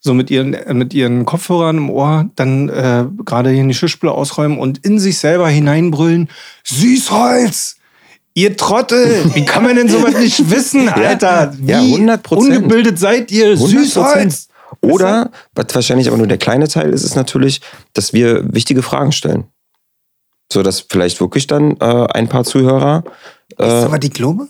so 0.00 0.14
mit 0.14 0.30
ihren, 0.30 0.54
äh, 0.54 0.74
mit 0.74 0.94
ihren 0.94 1.24
Kopfhörern 1.26 1.76
im 1.76 1.90
Ohr 1.90 2.28
dann 2.34 2.68
äh, 2.68 3.04
gerade 3.24 3.50
hier 3.50 3.60
in 3.60 3.68
die 3.68 3.74
Schischspule 3.74 4.12
ausräumen 4.12 4.58
und 4.58 4.78
in 4.78 4.98
sich 4.98 5.18
selber 5.18 5.48
hineinbrüllen, 5.48 6.28
Süßholz! 6.64 7.76
Ihr 8.34 8.56
Trottel! 8.56 9.30
Wie 9.34 9.44
kann 9.44 9.62
man 9.64 9.76
denn 9.76 9.88
sowas 9.88 10.14
nicht 10.14 10.50
wissen, 10.50 10.88
Alter? 10.88 11.52
Wie 11.58 11.70
Ja, 11.70 11.80
100%. 11.80 12.34
ungebildet 12.34 12.98
seid 12.98 13.30
ihr? 13.30 13.54
100%. 13.56 13.66
Süßholz! 13.66 14.48
Oder, 14.82 15.30
was 15.54 15.66
wahrscheinlich 15.74 16.08
aber 16.08 16.16
nur 16.16 16.26
der 16.28 16.38
kleine 16.38 16.68
Teil 16.68 16.90
ist, 16.90 17.02
ist 17.02 17.16
natürlich, 17.16 17.60
dass 17.92 18.12
wir 18.12 18.54
wichtige 18.54 18.82
Fragen 18.82 19.12
stellen. 19.12 19.44
So 20.52 20.62
dass 20.62 20.80
vielleicht 20.80 21.20
wirklich 21.20 21.46
dann 21.46 21.76
äh, 21.80 22.06
ein 22.12 22.28
paar 22.28 22.44
Zuhörer. 22.44 23.04
Äh, 23.58 23.66
du, 23.66 23.92
was 23.92 24.00
ich 24.02 24.12
glaube? 24.12 24.48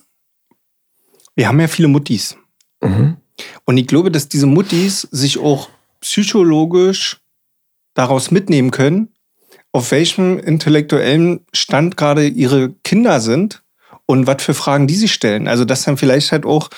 Wir 1.35 1.49
haben 1.49 1.61
ja 1.61 1.69
viele 1.69 1.88
Muttis. 1.88 2.37
mhm. 2.80 3.16
Und 3.64 3.76
ich 3.76 3.87
glaube, 3.87 4.11
dass 4.11 4.28
diese 4.28 4.47
Muttis 4.47 5.02
sich 5.11 5.38
auch 5.38 5.68
psychologisch 6.00 7.20
daraus 7.94 8.30
mitnehmen 8.30 8.70
können, 8.70 9.09
auf 9.73 9.90
welchem 9.90 10.38
intellektuellen 10.38 11.40
Stand 11.52 11.97
gerade 11.97 12.26
ihre 12.26 12.70
Kinder 12.85 13.20
sind 13.20 13.62
und 14.06 14.26
was 14.26 14.42
für 14.42 14.54
Fragen 14.54 14.87
die 14.87 14.94
sich 14.97 15.12
stellen. 15.12 15.49
Also, 15.49 15.64
dass 15.64 15.85
dann 15.85 15.97
vielleicht 15.97 16.32
halt 16.32 16.44
auch 16.44 16.70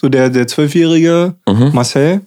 so 0.00 0.08
der, 0.08 0.30
der 0.30 0.46
zwölfjährige 0.46 1.34
Mhm. 1.48 1.70
Marcel 1.72 2.20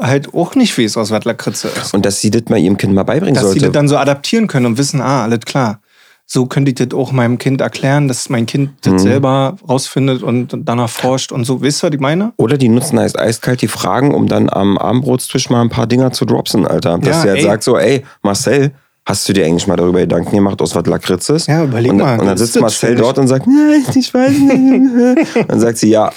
halt 0.00 0.34
auch 0.34 0.54
nicht 0.54 0.76
weiß, 0.76 0.96
aus 0.96 1.10
was 1.10 1.24
Lakritze 1.24 1.68
ist. 1.68 1.94
Und 1.94 2.04
dass 2.04 2.20
sie 2.20 2.30
das 2.30 2.44
mal 2.48 2.58
ihrem 2.58 2.76
Kind 2.76 2.92
mal 2.94 3.04
beibringen 3.04 3.34
Dass 3.34 3.44
sie 3.44 3.60
sollte. 3.60 3.66
das 3.66 3.72
dann 3.72 3.88
so 3.88 3.96
adaptieren 3.96 4.48
können 4.48 4.66
und 4.66 4.78
wissen, 4.78 5.00
ah, 5.00 5.22
alles 5.22 5.40
klar. 5.40 5.80
So 6.26 6.46
könnte 6.46 6.70
ich 6.70 6.76
das 6.76 6.96
auch 6.98 7.12
meinem 7.12 7.36
Kind 7.36 7.60
erklären, 7.60 8.08
dass 8.08 8.30
mein 8.30 8.46
Kind 8.46 8.70
das 8.82 8.94
Mhm. 8.94 8.98
selber 9.00 9.56
rausfindet 9.68 10.22
und 10.22 10.54
danach 10.64 10.88
forscht 10.88 11.30
und 11.30 11.44
so. 11.44 11.60
Wisst 11.60 11.82
ihr, 11.84 11.88
was 11.88 11.94
ich 11.94 12.00
meine? 12.00 12.32
Oder 12.38 12.56
die 12.56 12.68
nutzen 12.68 12.98
heißt 12.98 13.18
eiskalt 13.18 13.60
die 13.60 13.68
Fragen, 13.68 14.14
um 14.14 14.28
dann 14.28 14.48
am 14.48 14.78
Abendbrotstisch 14.78 15.50
mal 15.50 15.60
ein 15.60 15.68
paar 15.68 15.86
Dinger 15.86 16.12
zu 16.12 16.24
dropsen, 16.24 16.66
Alter. 16.66 16.98
Dass 16.98 17.16
Ja, 17.16 17.22
sie 17.22 17.28
halt 17.28 17.38
ey. 17.38 17.44
sagt 17.44 17.64
so, 17.64 17.76
ey, 17.76 18.02
Marcel, 18.22 18.70
hast 19.04 19.28
du 19.28 19.32
dir 19.34 19.44
eigentlich 19.44 19.66
mal 19.66 19.76
darüber 19.76 20.00
Gedanken 20.00 20.34
gemacht, 20.34 20.62
aus 20.62 20.74
was 20.74 20.86
Lakritz 20.86 21.28
ist? 21.28 21.48
Ja, 21.48 21.64
überleg 21.64 21.90
und, 21.92 21.98
mal, 21.98 22.18
Und 22.18 22.26
dann 22.26 22.38
sitzt 22.38 22.58
Marcel 22.58 22.94
dort 22.94 23.18
und 23.18 23.28
sagt, 23.28 23.46
nein, 23.46 23.84
ich 23.94 24.14
weiß 24.14 24.30
nicht. 24.38 25.28
dann 25.48 25.60
sagt 25.60 25.76
sie, 25.78 25.90
ja, 25.90 26.12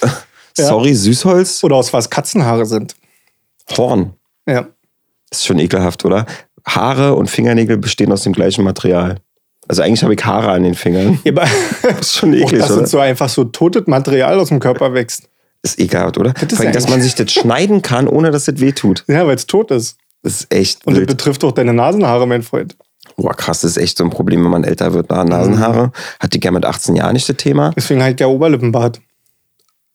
sorry, 0.54 0.94
Süßholz, 0.94 1.62
Oder 1.64 1.76
aus 1.76 1.92
was 1.92 2.10
Katzenhaare 2.10 2.66
sind. 2.66 2.96
Horn. 3.76 4.14
Ja. 4.48 4.68
Das 5.30 5.40
ist 5.40 5.46
schon 5.48 5.60
ekelhaft, 5.60 6.06
oder? 6.06 6.26
Haare 6.66 7.16
und 7.16 7.30
Fingernägel 7.30 7.78
bestehen 7.78 8.12
aus 8.14 8.22
dem 8.24 8.32
gleichen 8.34 8.64
Material. 8.64 9.18
Also 9.68 9.82
eigentlich 9.82 10.04
habe 10.04 10.14
ich 10.14 10.24
Haare 10.26 10.52
an 10.52 10.64
den 10.64 10.76
Fingern. 10.76 11.20
Ja, 11.24 11.32
aber 11.32 11.46
Das 11.84 12.00
ist 12.02 12.16
schon 12.18 12.34
eklig, 12.34 12.60
dass 12.62 12.72
oder? 12.72 12.84
es 12.84 12.92
so 12.92 13.00
einfach 13.00 13.30
so 13.30 13.44
totes 13.46 13.88
Material 13.88 14.40
aus 14.40 14.50
dem 14.50 14.60
Körper 14.60 14.94
wächst. 14.94 15.24
ist 15.64 15.80
ekelhaft, 15.80 16.18
oder? 16.18 16.34
ist 16.40 16.54
Vor 16.56 16.66
allem, 16.66 16.74
dass 16.74 16.88
man 16.90 17.02
sich 17.02 17.16
das 17.16 17.32
schneiden 17.32 17.82
kann, 17.82 18.08
ohne 18.08 18.32
dass 18.32 18.48
es 18.48 18.60
wehtut. 18.60 19.04
Ja, 19.08 19.26
weil 19.26 19.36
es 19.36 19.48
tot 19.48 19.72
ist. 19.72 19.98
Das 20.24 20.42
ist 20.42 20.54
echt 20.54 20.86
Und 20.86 20.94
das 20.94 21.00
wild. 21.02 21.10
betrifft 21.10 21.44
auch 21.44 21.52
deine 21.52 21.74
Nasenhaare, 21.74 22.28
mein 22.28 22.44
Freund. 22.44 22.76
Boah, 23.18 23.34
krass, 23.34 23.62
das 23.62 23.72
ist 23.72 23.78
echt 23.78 23.98
so 23.98 24.04
ein 24.04 24.10
Problem, 24.10 24.44
wenn 24.44 24.52
man 24.52 24.64
älter 24.64 24.94
wird. 24.94 25.08
Na, 25.10 25.24
Nasenhaare. 25.24 25.92
Hatte 26.20 26.38
ich 26.38 26.44
ja 26.44 26.52
mit 26.52 26.66
18 26.66 26.96
Jahren 26.96 27.14
nicht 27.14 27.30
das 27.30 27.38
Thema. 27.38 27.72
Deswegen 27.76 28.02
halt 28.04 28.20
der 28.20 28.30
Oberlippenbart. 28.30 29.00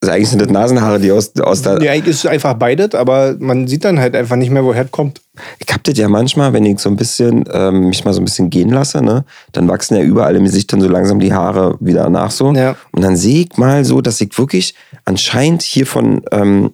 Also 0.03 0.15
eigentlich 0.15 0.31
sind 0.31 0.41
das 0.41 0.49
Nasenhaare, 0.49 0.99
die 0.99 1.13
aus, 1.13 1.39
aus 1.41 1.61
der. 1.61 1.83
Ja, 1.83 1.93
eigentlich 1.93 2.15
ist 2.15 2.25
es 2.25 2.27
einfach 2.27 2.55
beides, 2.55 2.95
aber 2.95 3.37
man 3.39 3.69
sieht 3.69 3.85
dann 3.85 4.01
halt 4.01 4.17
einfach 4.17 4.37
nicht 4.37 4.51
mehr, 4.51 4.65
woher 4.65 4.87
es 4.87 4.91
kommt. 4.91 5.21
Ich 5.59 5.71
hab 5.73 5.85
das 5.85 5.99
ja 5.99 6.09
manchmal, 6.09 6.55
wenn 6.55 6.65
ich 6.65 6.79
so 6.79 6.89
ein 6.89 6.97
bisschen, 6.97 7.45
ähm, 7.53 7.89
mich 7.91 8.03
mal 8.07 8.15
so 8.15 8.23
ein 8.23 8.25
bisschen 8.25 8.49
gehen 8.49 8.71
lasse, 8.71 9.03
ne, 9.03 9.27
dann 9.53 9.69
wachsen 9.69 9.97
ja 9.97 10.03
überall 10.03 10.35
im 10.37 10.45
Gesicht 10.45 10.73
dann 10.73 10.81
so 10.81 10.89
langsam 10.89 11.21
die 11.21 11.35
Haare 11.35 11.77
wieder 11.81 12.09
nach 12.09 12.31
so. 12.31 12.51
Ja. 12.55 12.77
Und 12.93 13.03
dann 13.03 13.17
sehe 13.17 13.43
ich 13.43 13.59
mal 13.59 13.85
so, 13.85 14.01
dass 14.01 14.21
ich 14.23 14.37
wirklich 14.39 14.75
anscheinend 15.05 15.61
hier 15.61 15.87
von, 15.87 16.23
ähm, 16.33 16.73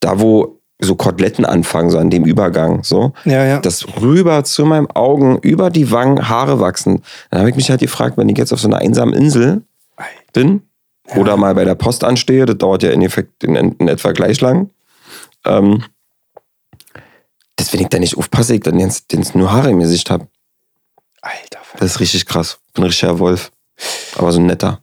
da 0.00 0.20
wo 0.20 0.58
so 0.82 0.96
Koteletten 0.96 1.46
anfangen, 1.46 1.90
so 1.90 1.98
an 1.98 2.10
dem 2.10 2.24
Übergang, 2.24 2.84
so, 2.84 3.12
Ja, 3.24 3.44
ja. 3.44 3.58
dass 3.60 3.86
rüber 4.00 4.44
zu 4.44 4.66
meinen 4.66 4.86
Augen, 4.88 5.38
über 5.38 5.70
die 5.70 5.90
Wangen 5.90 6.28
Haare 6.28 6.60
wachsen. 6.60 7.02
Dann 7.30 7.40
habe 7.40 7.50
ich 7.50 7.56
mich 7.56 7.70
halt 7.70 7.80
gefragt, 7.80 8.18
wenn 8.18 8.28
ich 8.28 8.36
jetzt 8.36 8.52
auf 8.52 8.60
so 8.60 8.68
einer 8.68 8.78
einsamen 8.78 9.14
Insel 9.14 9.62
bin 10.32 10.62
oder 11.16 11.36
mal 11.36 11.54
bei 11.54 11.64
der 11.64 11.74
Post 11.74 12.04
anstehe, 12.04 12.46
das 12.46 12.58
dauert 12.58 12.82
ja 12.82 12.90
in, 12.90 13.02
Effekt, 13.02 13.44
in, 13.44 13.56
in 13.56 13.88
etwa 13.88 14.12
gleich 14.12 14.40
lang, 14.40 14.70
ähm, 15.44 15.84
dass 17.56 17.72
wenn 17.72 17.80
ich 17.80 17.88
da 17.88 17.98
nicht 17.98 18.16
aufpasse, 18.16 18.54
ich 18.54 18.60
dann 18.60 18.78
jetzt, 18.78 19.12
nur 19.34 19.52
Haare 19.52 19.70
im 19.70 19.80
Gesicht 19.80 20.10
habe. 20.10 20.26
Alter. 21.20 21.60
Das 21.78 21.92
ist 21.92 22.00
richtig 22.00 22.26
krass. 22.26 22.58
Bin 22.74 22.84
ein 22.84 22.86
richtiger 22.88 23.18
Wolf. 23.18 23.52
Aber 24.16 24.32
so 24.32 24.40
ein 24.40 24.46
netter. 24.46 24.80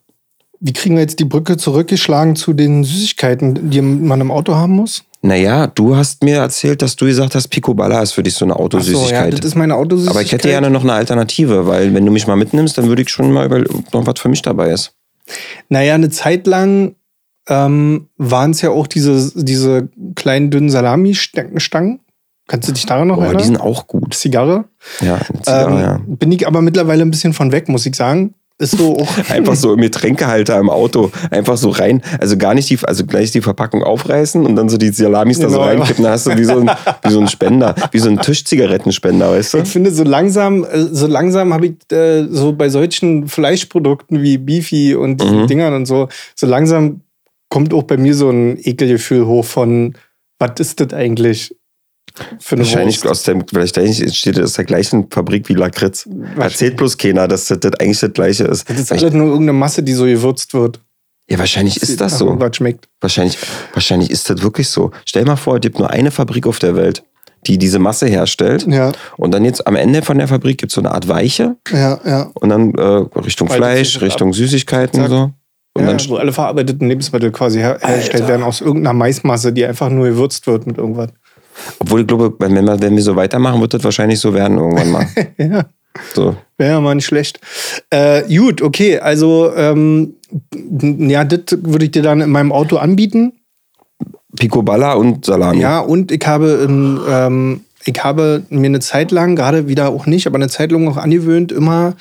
Wie 0.60 0.74
kriegen 0.74 0.96
wir 0.96 1.02
jetzt 1.02 1.20
die 1.20 1.26
Brücke 1.26 1.58
zurückgeschlagen 1.58 2.36
zu 2.36 2.54
den 2.54 2.84
Süßigkeiten, 2.84 3.70
die 3.70 3.82
man 3.82 4.22
im 4.22 4.32
Auto 4.32 4.56
haben 4.56 4.74
muss? 4.74 5.04
Naja, 5.22 5.68
du 5.68 5.96
hast 5.96 6.24
mir 6.24 6.38
erzählt, 6.38 6.82
dass 6.82 6.96
du 6.96 7.06
gesagt 7.06 7.36
hast, 7.36 7.48
Picoballa 7.50 8.02
ist 8.02 8.14
für 8.14 8.24
dich 8.24 8.34
so 8.34 8.46
eine 8.46 8.54
Ach 8.54 8.58
so, 8.58 8.64
Autosüßigkeit. 8.64 9.34
ja, 9.34 9.40
das 9.40 9.46
ist 9.46 9.56
meine 9.56 9.76
Autosüßigkeit. 9.76 10.16
Aber 10.16 10.22
ich 10.22 10.32
hätte 10.32 10.48
gerne 10.48 10.70
noch 10.70 10.84
eine 10.84 10.94
Alternative, 10.94 11.68
weil 11.68 11.94
wenn 11.94 12.06
du 12.06 12.12
mich 12.12 12.28
mal 12.28 12.36
mitnimmst, 12.36 12.78
dann 12.78 12.88
würde 12.88 13.02
ich 13.02 13.10
schon 13.10 13.32
mal 13.32 13.46
über, 13.46 13.60
ob 13.60 13.94
noch 13.94 14.06
was 14.06 14.20
für 14.20 14.30
mich 14.30 14.42
dabei 14.42 14.72
ist. 14.72 14.94
Naja, 15.70 15.96
eine 15.96 16.10
Zeit 16.10 16.48
lang 16.48 16.96
ähm, 17.48 18.10
waren 18.18 18.52
es 18.52 18.62
ja 18.62 18.70
auch 18.70 18.88
diese, 18.88 19.32
diese 19.36 19.90
kleinen, 20.16 20.52
dünnen 20.52 20.70
Salami-Stangen. 20.70 22.00
Kannst 22.48 22.70
du 22.70 22.72
dich 22.72 22.86
daran 22.86 23.10
noch 23.10 23.16
Boah, 23.18 23.22
die 23.24 23.28
erinnern? 23.28 23.46
sind 23.46 23.62
auch 23.62 23.88
gut. 23.88 24.14
Zigarre. 24.14 24.66
Ja, 25.02 25.16
eine 25.16 25.42
Zigarre, 25.42 25.72
ähm, 25.72 25.80
ja. 25.80 26.02
Bin 26.06 26.32
ich 26.32 26.48
aber 26.48 26.62
mittlerweile 26.62 27.02
ein 27.02 27.12
bisschen 27.12 27.34
von 27.34 27.52
weg, 27.52 27.68
muss 27.68 27.86
ich 27.86 27.96
sagen. 27.96 28.36
Ist 28.60 28.78
so 28.78 28.98
auch. 28.98 29.18
Einfach 29.30 29.56
so 29.56 29.74
im 29.74 29.82
Getränkehalter 29.82 30.58
im 30.60 30.70
Auto. 30.70 31.12
Einfach 31.30 31.58
so 31.58 31.70
rein. 31.70 32.02
Also 32.20 32.38
gar 32.38 32.56
nicht 32.56 32.70
die, 32.70 32.80
also 32.84 33.06
gleich 33.06 33.32
die 33.32 33.42
Verpackung 33.42 33.84
aufreißen 33.84 34.44
und 34.46 34.56
dann 34.56 34.68
so 34.68 34.78
die 34.78 34.90
Salamis 34.90 35.40
da 35.40 35.50
so 35.50 35.58
Genau. 35.60 35.68
reinkippen. 35.68 36.04
Dann 36.04 36.14
hast 36.14 36.26
du 36.26 36.36
wie 36.38 36.44
so 36.44 36.58
ein, 36.60 36.72
wie 37.04 37.12
so 37.12 37.20
ein 37.20 37.28
Spender. 37.28 37.76
Wie 37.92 38.00
so 38.00 38.10
ein 38.10 38.20
Tischzigarettenspender, 38.20 39.30
weißt 39.30 39.54
du? 39.54 39.58
Ich 39.60 39.70
finde, 39.70 39.92
so 39.92 40.04
langsam, 40.04 40.64
äh, 40.64 40.80
so 40.92 41.06
langsam 41.06 41.54
habe 41.54 41.68
ich 41.68 41.92
äh, 41.96 42.26
so 42.30 42.54
bei 42.54 42.70
solchen 42.70 43.28
Fleischprodukten 43.28 44.24
wie 44.24 44.38
Beefy 44.40 44.96
und 44.96 45.22
diesen 45.22 45.42
Mhm. 45.44 45.48
Dingern 45.48 45.74
und 45.76 45.86
so, 45.86 46.08
so 46.36 46.48
langsam 46.48 47.02
kommt 47.50 47.74
auch 47.74 47.84
bei 47.84 47.98
mir 47.98 48.16
so 48.16 48.30
ein 48.30 48.58
Ekelgefühl 48.60 49.26
hoch 49.28 49.46
von, 49.46 49.94
was 50.40 50.60
ist 50.60 50.80
das 50.80 50.94
eigentlich 50.94 51.56
für 52.40 52.58
Wahrscheinlich 52.58 52.98
Wurst? 52.98 53.08
aus 53.08 53.24
dem, 53.24 53.46
vielleicht 53.48 53.76
steht 54.16 54.38
das 54.38 54.44
aus 54.46 54.54
der 54.54 54.66
gleichen 54.66 55.10
Fabrik 55.10 55.50
wie 55.50 55.54
Lakritz. 55.54 56.08
Erzählt 56.38 56.78
bloß 56.78 56.98
keiner, 56.98 57.28
dass 57.28 57.46
das, 57.46 57.60
das 57.60 57.74
eigentlich 57.80 58.00
das 58.00 58.14
gleiche 58.14 58.44
ist. 58.46 58.70
Das 58.70 58.80
ist 58.80 58.92
alles 58.92 59.14
nur 59.14 59.28
irgendeine 59.28 59.54
Masse, 59.54 59.84
die 59.84 59.94
so 59.94 60.06
gewürzt 60.06 60.54
wird. 60.54 60.80
ja, 61.30 61.38
wahrscheinlich 61.40 61.82
ist 61.82 62.00
das 62.00 62.18
so. 62.18 62.38
schmeckt. 62.54 62.88
Wahrscheinlich, 63.02 63.38
wahrscheinlich 63.74 64.10
ist 64.10 64.30
das 64.30 64.42
wirklich 64.42 64.70
so. 64.70 64.92
Stell 65.06 65.26
mal 65.26 65.36
vor, 65.36 65.56
es 65.56 65.62
gibt 65.62 65.80
nur 65.80 65.90
eine 65.90 66.12
Fabrik 66.12 66.48
auf 66.48 66.60
der 66.60 66.76
Welt, 66.76 67.04
die 67.46 67.58
diese 67.58 67.80
Masse 67.80 68.08
herstellt. 68.08 68.66
Ja, 68.68 68.92
Und 69.18 69.32
dann 69.32 69.46
jetzt 69.46 69.66
am 69.68 69.76
Ende 69.76 70.02
von 70.02 70.18
der 70.18 70.28
Fabrik 70.28 70.58
gibt 70.58 70.72
es 70.72 70.76
so 70.76 70.82
eine 70.82 70.92
Art 70.92 71.08
Weiche 71.08 71.56
ja, 71.72 72.00
ja. 72.06 72.32
und 72.34 72.50
dann 72.50 72.74
äh, 72.76 72.82
Richtung 73.20 73.50
Weitet 73.50 73.58
Fleisch, 73.58 74.02
Richtung 74.02 74.34
Süßigkeiten 74.34 75.02
und 75.04 75.10
so. 75.10 75.32
Und 75.78 75.86
ja, 75.86 75.94
dann 75.94 76.10
wo 76.10 76.16
alle 76.16 76.34
verarbeiteten 76.34 76.88
Lebensmittel 76.88 77.32
quasi 77.32 77.60
her 77.60 77.78
hergestellt 77.82 78.28
werden 78.28 78.42
aus 78.42 78.62
irgendeiner 78.62 78.94
Maismasse, 78.94 79.54
die 79.54 79.64
einfach 79.64 79.90
nur 79.90 80.08
gewürzt 80.08 80.48
wird 80.48 80.66
mit 80.66 80.80
irgendwas. 80.80 81.10
Obwohl 81.80 82.02
ich 82.02 82.08
glaube, 82.08 82.34
wenn 82.40 82.54
wir, 82.54 82.82
wenn 82.82 82.96
wir 82.96 83.04
so 83.04 83.16
weitermachen, 83.16 83.62
wird 83.62 83.74
das 83.74 83.84
wahrscheinlich 83.84 84.20
so 84.20 84.34
werden 84.34 84.58
irgendwann 84.58 84.92
mal. 84.92 85.08
Ja. 85.38 85.66
So. 86.14 86.36
Wäre 86.60 86.74
ja 86.74 86.80
mal 86.82 86.94
nicht 86.94 87.06
schlecht. 87.08 87.40
Äh, 87.90 88.22
gut, 88.36 88.62
okay, 88.62 89.00
also 89.00 89.52
ähm, 89.56 90.14
ja, 90.80 91.24
das 91.24 91.58
würde 91.64 91.86
ich 91.86 91.92
dir 91.92 92.04
dann 92.04 92.22
in 92.22 92.30
meinem 92.30 92.52
Auto 92.52 92.78
anbieten. 92.78 93.34
Picoballa 94.36 94.94
und 94.94 95.26
Salami. 95.26 95.60
Ja, 95.62 95.80
und 95.80 96.12
ich 96.12 96.26
habe, 96.28 96.66
ähm, 96.68 97.02
ähm, 97.10 97.62
ich 97.86 98.04
habe 98.04 98.44
mir 98.50 98.68
eine 98.68 98.80
Zeit 98.80 99.12
lang, 99.12 99.36
gerade 99.36 99.68
wieder 99.68 99.90
auch 99.90 100.06
nicht, 100.06 100.28
aber 100.28 100.36
eine 100.36 100.50
Zeit 100.50 100.72
lang 100.72 100.88
auch 100.88 100.98
angewöhnt, 100.98 101.52
immer 101.52 101.96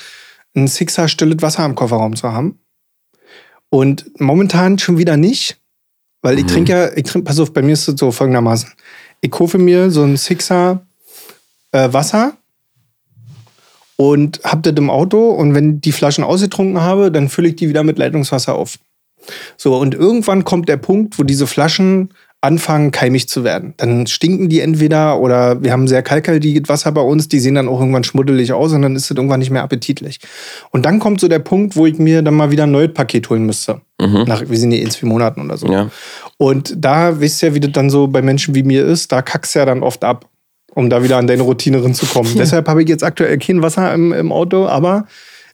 ein 0.54 0.68
Sixer 0.68 1.08
stilles 1.08 1.40
Wasser 1.40 1.64
im 1.64 1.74
Kofferraum 1.74 2.16
zu 2.16 2.30
haben. 2.30 2.58
Und 3.70 4.04
momentan 4.20 4.78
schon 4.78 4.98
wieder 4.98 5.16
nicht, 5.16 5.58
weil 6.22 6.38
ich 6.38 6.44
Mhm. 6.44 6.48
trinke 6.48 6.72
ja, 6.72 6.88
ich 6.94 7.04
trinke, 7.04 7.24
pass 7.24 7.38
auf, 7.40 7.52
bei 7.52 7.62
mir 7.62 7.72
ist 7.72 7.88
es 7.88 7.98
so 7.98 8.10
folgendermaßen. 8.10 8.70
Ich 9.20 9.30
kaufe 9.30 9.58
mir 9.58 9.90
so 9.90 10.02
ein 10.02 10.16
Sixer 10.16 10.82
äh, 11.72 11.92
Wasser 11.92 12.34
und 13.96 14.40
hab 14.44 14.62
das 14.62 14.74
im 14.76 14.90
Auto 14.90 15.30
und 15.30 15.54
wenn 15.54 15.80
die 15.80 15.92
Flaschen 15.92 16.24
ausgetrunken 16.24 16.82
habe, 16.82 17.10
dann 17.10 17.28
fülle 17.28 17.48
ich 17.48 17.56
die 17.56 17.68
wieder 17.68 17.82
mit 17.82 17.98
Leitungswasser 17.98 18.54
auf. 18.54 18.78
So, 19.56 19.76
und 19.76 19.94
irgendwann 19.94 20.44
kommt 20.44 20.68
der 20.68 20.76
Punkt, 20.76 21.18
wo 21.18 21.24
diese 21.24 21.46
Flaschen 21.46 22.10
anfangen, 22.42 22.92
keimig 22.92 23.28
zu 23.28 23.44
werden. 23.44 23.74
Dann 23.76 24.06
stinken 24.06 24.48
die 24.48 24.60
entweder 24.60 25.20
oder 25.20 25.62
wir 25.62 25.72
haben 25.72 25.88
sehr 25.88 26.02
kalkhaltiges 26.02 26.68
Wasser 26.68 26.92
bei 26.92 27.00
uns, 27.00 27.28
die 27.28 27.40
sehen 27.40 27.54
dann 27.54 27.66
auch 27.66 27.80
irgendwann 27.80 28.04
schmuddelig 28.04 28.52
aus 28.52 28.72
und 28.72 28.82
dann 28.82 28.94
ist 28.94 29.04
es 29.04 29.10
irgendwann 29.10 29.40
nicht 29.40 29.50
mehr 29.50 29.62
appetitlich. 29.62 30.20
Und 30.70 30.86
dann 30.86 31.00
kommt 31.00 31.20
so 31.20 31.28
der 31.28 31.38
Punkt, 31.40 31.76
wo 31.76 31.86
ich 31.86 31.98
mir 31.98 32.22
dann 32.22 32.34
mal 32.34 32.50
wieder 32.50 32.64
ein 32.64 32.70
neues 32.70 32.92
Paket 32.92 33.30
holen 33.30 33.46
müsste. 33.46 33.80
Mhm. 34.00 34.24
Nach, 34.26 34.48
wir 34.48 34.58
sind 34.58 34.70
hier 34.70 34.82
in 34.82 34.90
zwei 34.90 35.06
Monaten 35.08 35.40
oder 35.40 35.56
so. 35.56 35.66
Ja. 35.66 35.90
Und 36.38 36.74
da 36.76 37.20
wisst 37.20 37.42
ihr 37.42 37.50
ja, 37.50 37.54
wie 37.54 37.60
das 37.60 37.72
dann 37.72 37.90
so 37.90 38.06
bei 38.08 38.22
Menschen 38.22 38.54
wie 38.54 38.62
mir 38.62 38.84
ist, 38.84 39.12
da 39.12 39.22
kackst 39.22 39.54
du 39.54 39.60
ja 39.60 39.64
dann 39.64 39.82
oft 39.82 40.04
ab, 40.04 40.28
um 40.74 40.90
da 40.90 41.02
wieder 41.02 41.16
an 41.16 41.26
deine 41.26 41.42
Routine 41.42 41.82
ranzukommen. 41.82 42.34
Deshalb 42.36 42.68
habe 42.68 42.82
ich 42.82 42.88
jetzt 42.88 43.04
aktuell 43.04 43.38
kein 43.38 43.62
Wasser 43.62 43.92
im, 43.94 44.12
im 44.12 44.32
Auto, 44.32 44.66
aber 44.66 45.06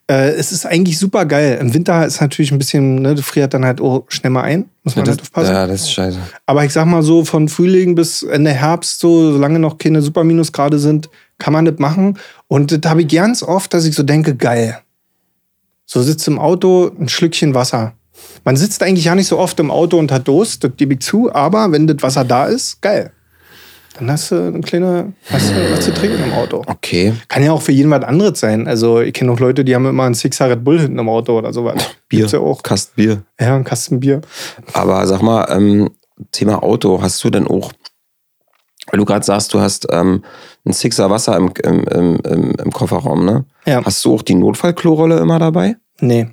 äh, 0.09 0.31
es 0.33 0.51
ist 0.51 0.67
eigentlich 0.67 0.99
super 0.99 1.25
geil. 1.25 1.59
Im 1.61 1.73
Winter 1.73 2.05
ist 2.05 2.21
natürlich 2.21 2.51
ein 2.51 2.59
bisschen, 2.59 2.97
ne, 3.03 3.15
du 3.15 3.23
friert 3.23 3.55
dann 3.55 3.65
halt 3.65 3.81
auch 3.81 4.05
schnell 4.09 4.31
mal 4.31 4.43
ein, 4.43 4.67
muss 4.83 4.97
man 4.97 5.05
das, 5.05 5.13
halt 5.13 5.23
aufpassen. 5.23 5.55
ja, 5.55 5.67
das 5.67 5.83
ist 5.83 5.93
scheiße. 5.93 6.19
Aber 6.47 6.65
ich 6.65 6.73
sag 6.73 6.87
mal 6.87 7.03
so, 7.03 7.25
von 7.25 7.49
Frühling 7.49 7.95
bis 7.95 8.25
Ende 8.25 8.51
Herbst, 8.51 8.99
so, 8.99 9.33
solange 9.33 9.61
noch 9.61 9.79
keine 9.79 10.03
Superminusgrade 10.03 10.79
sind, 10.81 11.09
kann 11.39 11.53
man 11.53 11.65
das 11.65 11.79
machen. 11.79 12.19
Und 12.49 12.73
das 12.73 12.91
habe 12.91 13.03
ich 13.03 13.09
ganz 13.09 13.43
oft, 13.43 13.73
dass 13.73 13.85
ich 13.85 13.95
so 13.95 14.03
denke, 14.03 14.35
geil. 14.35 14.81
So 15.87 16.03
sitzt 16.03 16.27
im 16.27 16.39
Auto, 16.39 16.91
ein 16.99 17.09
Schlückchen 17.09 17.55
Wasser. 17.55 17.95
Man 18.45 18.57
sitzt 18.57 18.83
eigentlich 18.83 19.07
ja 19.07 19.15
nicht 19.15 19.29
so 19.29 19.39
oft 19.39 19.59
im 19.61 19.71
Auto 19.71 19.99
und 19.99 20.13
hat 20.13 20.29
Durst, 20.29 20.65
das 20.65 20.73
gebe 20.77 20.95
ich 20.95 21.01
zu, 21.01 21.33
aber 21.33 21.73
wenn 21.73 21.87
das 21.87 22.03
Wasser 22.03 22.25
da 22.25 22.47
ist, 22.47 22.81
geil. 22.83 23.13
Dann 23.99 24.11
hast 24.11 24.31
du 24.31 24.37
eine 24.37 24.61
kleine, 24.61 25.13
hast 25.31 25.51
du 25.51 25.73
was 25.73 25.85
zu 25.85 25.93
trinken 25.93 26.23
im 26.25 26.33
Auto. 26.33 26.63
Okay. 26.67 27.13
Kann 27.29 27.45
ja 27.45 27.53
auch 27.53 27.61
für 27.61 27.73
jeden 27.73 27.91
was 27.91 28.03
anderes 28.05 28.41
sein. 28.41 28.67
Also 28.67 29.01
ich 29.01 29.13
kenne 29.13 29.31
auch 29.33 29.39
Leute, 29.39 29.65
die 29.65 29.75
haben 29.75 29.85
immer 29.87 30.05
einen 30.05 30.15
Sixer 30.15 30.49
Red 30.49 30.65
Bull 30.65 30.81
hinten 30.81 30.99
im 30.99 31.09
Auto 31.09 31.37
oder 31.37 31.53
sowas. 31.53 31.75
Bier. 32.09 32.21
Gibt's 32.21 32.33
ja 32.33 32.41
auch. 32.41 32.63
Kasten 32.63 32.93
Bier. 32.97 33.23
Ja, 33.39 33.55
ein 33.55 33.65
Kasten 33.65 34.01
Bier. 34.01 34.23
Aber 34.73 35.07
sag 35.07 35.21
mal, 35.21 35.47
ähm, 35.51 35.91
Thema 36.31 36.63
Auto, 36.63 37.03
hast 37.03 37.23
du 37.23 37.29
denn 37.29 37.47
auch, 37.47 37.73
weil 38.91 38.99
du 38.99 39.05
gerade 39.05 39.25
sagst, 39.25 39.53
du 39.53 39.61
hast 39.61 39.87
ähm, 39.91 40.25
ein 40.65 40.73
Sixer 40.73 41.11
Wasser 41.11 41.37
im, 41.37 41.53
im, 41.63 41.85
im, 41.85 42.17
im, 42.25 42.51
im 42.53 42.73
Kofferraum, 42.73 43.27
ne? 43.27 43.45
Ja. 43.67 43.85
Hast 43.85 44.05
du 44.05 44.15
auch 44.15 44.23
die 44.23 44.35
Notfallklorolle 44.35 45.19
immer 45.19 45.39
dabei? 45.39 45.77
Nee. 46.01 46.29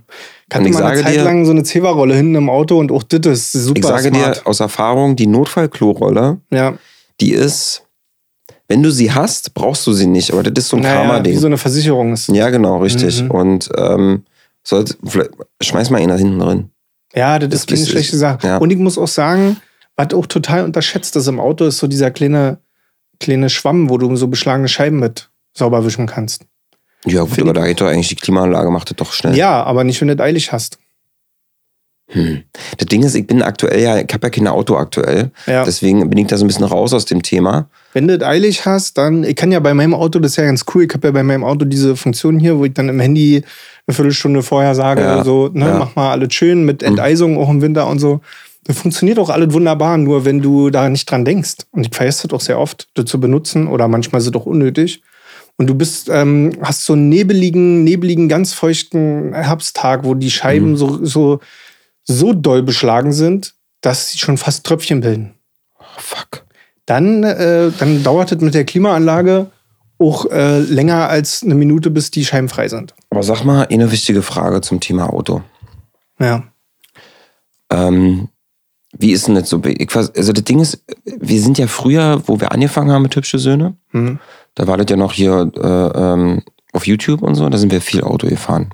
Ich 0.52 0.56
hatte 0.56 0.68
ich 0.70 0.76
sage 0.76 1.02
Zeit 1.04 1.16
dir- 1.16 1.24
lang 1.24 1.46
so 1.46 1.52
eine 1.52 1.64
Zewa-Rolle 1.64 2.16
hinten 2.16 2.36
im 2.36 2.50
Auto 2.50 2.80
und 2.80 2.92
auch 2.92 3.04
das 3.04 3.26
ist 3.26 3.52
super 3.54 3.80
Ich 3.80 3.86
sage 3.86 4.10
smart. 4.16 4.38
dir 4.38 4.48
aus 4.48 4.60
Erfahrung, 4.60 5.16
die 5.16 5.28
Notfallklorolle, 5.28 6.40
Ja, 6.52 6.74
die 7.22 7.32
ist, 7.32 7.84
wenn 8.68 8.82
du 8.84 8.90
sie 8.92 9.12
hast, 9.12 9.54
brauchst 9.54 9.86
du 9.88 9.94
sie 9.94 10.08
nicht, 10.08 10.32
aber 10.32 10.44
das 10.44 10.66
ist 10.66 10.70
so 10.70 10.78
ein 10.78 10.84
naja, 10.84 11.02
wie 11.04 11.08
Karma-Ding. 11.08 11.40
so 11.40 11.48
eine 11.48 11.58
Versicherung 11.58 12.14
ist. 12.14 12.30
ja, 12.30 12.50
genau, 12.50 12.78
richtig. 12.82 13.24
Mhm. 13.24 13.32
Und 13.32 13.70
ähm, 13.78 14.24
sollt, 14.64 14.98
schmeiß 15.62 15.90
mal 15.92 16.00
ihn 16.02 16.10
da 16.10 16.16
hinten 16.16 16.40
drin. 16.40 16.70
Ja, 17.16 17.40
das, 17.40 17.50
Das 17.50 17.60
ist 17.62 17.68
keine 17.70 17.82
ist- 17.82 17.90
schlechte 17.90 18.18
Sache. 18.18 18.46
ja. 18.48 18.58
Und 18.58 18.72
ich 18.72 18.78
muss 18.78 18.98
auch 18.98 19.08
sagen, 19.08 19.58
was 19.96 20.14
auch 20.14 20.26
total 20.28 20.64
unterschätzt 20.64 21.16
ist 21.16 21.28
im 21.28 21.40
Auto, 21.40 21.66
ist 21.66 21.78
so 21.80 21.88
dieser 21.88 22.10
kleine, 22.12 22.60
kleine 23.20 23.50
Schwamm, 23.50 23.90
wo 23.90 23.98
du 23.98 24.16
so 24.16 24.28
beschlagene 24.28 24.68
Scheiben 24.68 25.00
mit 25.00 25.30
sauber 25.58 25.84
wischen 25.86 26.06
kannst. 26.08 26.46
Ja, 27.06 27.24
gut, 27.24 27.40
aber 27.40 27.54
da 27.54 27.66
geht 27.66 27.80
doch 27.82 27.88
eigentlich 27.88 28.10
die 28.10 28.16
Klimaanlage, 28.16 28.70
macht 28.72 28.90
das 28.90 28.98
doch 28.98 29.14
schnell. 29.14 29.36
Ja, 29.36 29.64
aber 29.64 29.84
nicht, 29.84 30.02
wenn 30.02 30.10
du 30.10 30.16
das 30.16 30.26
eilig 30.26 30.52
hast. 30.52 30.78
Hm. 32.12 32.42
Das 32.78 32.88
Ding 32.88 33.04
ist, 33.04 33.14
ich 33.14 33.28
bin 33.28 33.44
aktuell 33.44 33.82
ja, 33.82 33.98
ich 34.00 34.12
habe 34.12 34.28
ja 34.28 34.30
kein 34.32 34.48
Auto 34.48 34.76
aktuell. 34.76 35.30
Ja. 35.46 35.64
Deswegen 35.64 36.10
bin 36.10 36.18
ich 36.18 36.28
da 36.28 36.38
so 36.38 36.44
ein 36.44 36.48
bisschen 36.48 36.66
raus 36.66 36.92
aus 36.94 37.06
dem 37.06 37.22
Thema. 37.22 37.70
Wenn 37.94 38.08
du 38.08 38.18
das 38.18 38.28
eilig 38.28 38.66
hast, 38.66 38.98
dann, 38.98 39.24
ich 39.24 39.36
kann 39.36 39.52
ja 39.52 39.60
bei 39.60 39.76
meinem 39.76 39.94
Auto, 39.94 40.18
das 40.18 40.32
ist 40.32 40.38
ja 40.38 40.46
ganz 40.46 40.66
cool, 40.74 40.84
ich 40.84 40.94
habe 40.94 41.08
ja 41.08 41.12
bei 41.12 41.24
meinem 41.24 41.44
Auto 41.44 41.66
diese 41.66 41.96
Funktion 41.96 42.40
hier, 42.40 42.58
wo 42.58 42.66
ich 42.66 42.74
dann 42.74 42.90
im 42.90 43.00
Handy 43.00 43.44
eine 43.86 43.96
Viertelstunde 43.96 44.42
vorher 44.42 44.74
sage, 44.74 45.02
Ja, 45.02 45.24
so, 45.24 45.50
ne, 45.54 45.68
ja. 45.68 45.78
mach 45.78 45.96
mal 45.96 46.12
alles 46.12 46.34
schön 46.34 46.66
mit 46.66 46.82
Enteisung 46.82 47.38
auch 47.38 47.50
im 47.50 47.62
Winter 47.62 47.88
und 47.88 48.00
so. 48.00 48.22
Das 48.64 48.78
funktioniert 48.78 49.20
auch 49.20 49.30
alles 49.30 49.54
wunderbar, 49.54 49.98
nur 49.98 50.26
wenn 50.26 50.42
du 50.42 50.70
da 50.70 50.90
nicht 50.90 51.10
dran 51.10 51.26
denkst. 51.26 51.58
Und 51.72 51.88
ich 51.88 51.96
vergesse 51.96 52.28
das 52.28 52.36
auch 52.36 52.42
sehr 52.42 52.60
oft, 52.60 52.88
das 52.96 53.06
zu 53.06 53.20
benutzen 53.20 53.68
oder 53.68 53.88
manchmal 53.88 54.22
ist 54.22 54.28
es 54.28 54.34
auch 54.34 54.46
unnötig. 54.46 55.02
Und 55.60 55.68
du 55.68 55.76
bist, 55.76 56.08
ähm, 56.10 56.54
hast 56.62 56.86
so 56.86 56.94
einen 56.94 57.10
nebeligen, 57.10 57.84
nebeligen, 57.84 58.30
ganz 58.30 58.54
feuchten 58.54 59.34
Herbsttag, 59.34 60.06
wo 60.06 60.14
die 60.16 60.32
Scheiben 60.32 60.72
Mhm. 60.72 60.76
so, 60.78 61.06
so, 61.06 61.40
so 62.06 62.32
doll 62.34 62.64
beschlagen 62.64 63.12
sind, 63.12 63.56
dass 63.82 64.10
sie 64.12 64.18
schon 64.18 64.38
fast 64.38 64.66
Tröpfchen 64.66 65.02
bilden 65.02 65.34
Oh, 65.78 65.84
fuck. 65.98 66.46
dann, 66.86 67.24
äh, 67.24 67.72
dann 67.78 68.04
dauert 68.04 68.32
es 68.32 68.42
mit 68.42 68.54
der 68.54 68.64
Klimaanlage 68.64 69.52
auch 70.00 70.26
äh, 70.32 70.60
länger 70.62 71.10
als 71.10 71.44
eine 71.44 71.56
Minute, 71.56 71.90
bis 71.92 72.10
die 72.10 72.24
Scheiben 72.24 72.48
frei 72.48 72.70
sind. 72.70 72.96
Aber 73.10 73.22
sag 73.22 73.44
mal, 73.44 73.68
eine 73.70 73.92
wichtige 73.92 74.22
Frage 74.22 74.62
zum 74.62 74.80
Thema 74.80 75.12
Auto. 75.12 75.42
Ja. 76.20 76.44
Ähm, 77.70 78.30
wie 78.98 79.12
ist 79.12 79.28
denn 79.28 79.36
das 79.36 79.50
so? 79.50 79.62
Ich, 79.66 79.90
weiß- 79.90 80.16
also 80.18 80.32
das 80.34 80.44
Ding 80.46 80.60
ist, 80.62 80.84
wir 81.04 81.42
sind 81.42 81.58
ja 81.58 81.68
früher, 81.68 82.24
wo 82.28 82.40
wir 82.40 82.52
angefangen 82.54 82.92
haben 82.92 83.02
mit 83.04 83.16
Hübsche 83.16 83.40
Söhne, 83.40 83.76
Mhm. 83.92 84.20
Da 84.56 84.68
war 84.68 84.78
das 84.78 84.88
ja 84.90 84.96
noch 84.96 85.14
hier 85.14 85.52
äh, 85.56 86.00
ähm, 86.00 86.42
auf 86.74 86.88
YouTube 86.88 87.22
und 87.22 87.36
so, 87.36 87.50
da 87.50 87.58
sind 87.58 87.72
wir 87.72 87.82
viel 87.82 88.04
Auto 88.04 88.28
gefahren. 88.28 88.70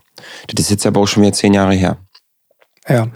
Das 0.48 0.66
ist 0.66 0.72
jetzt 0.72 0.86
aber 0.86 1.02
auch 1.02 1.08
schon 1.08 1.24
wieder 1.24 1.34
zehn 1.34 1.54
Jahre 1.54 1.74
her. 1.74 1.98
Ja. 2.88 3.08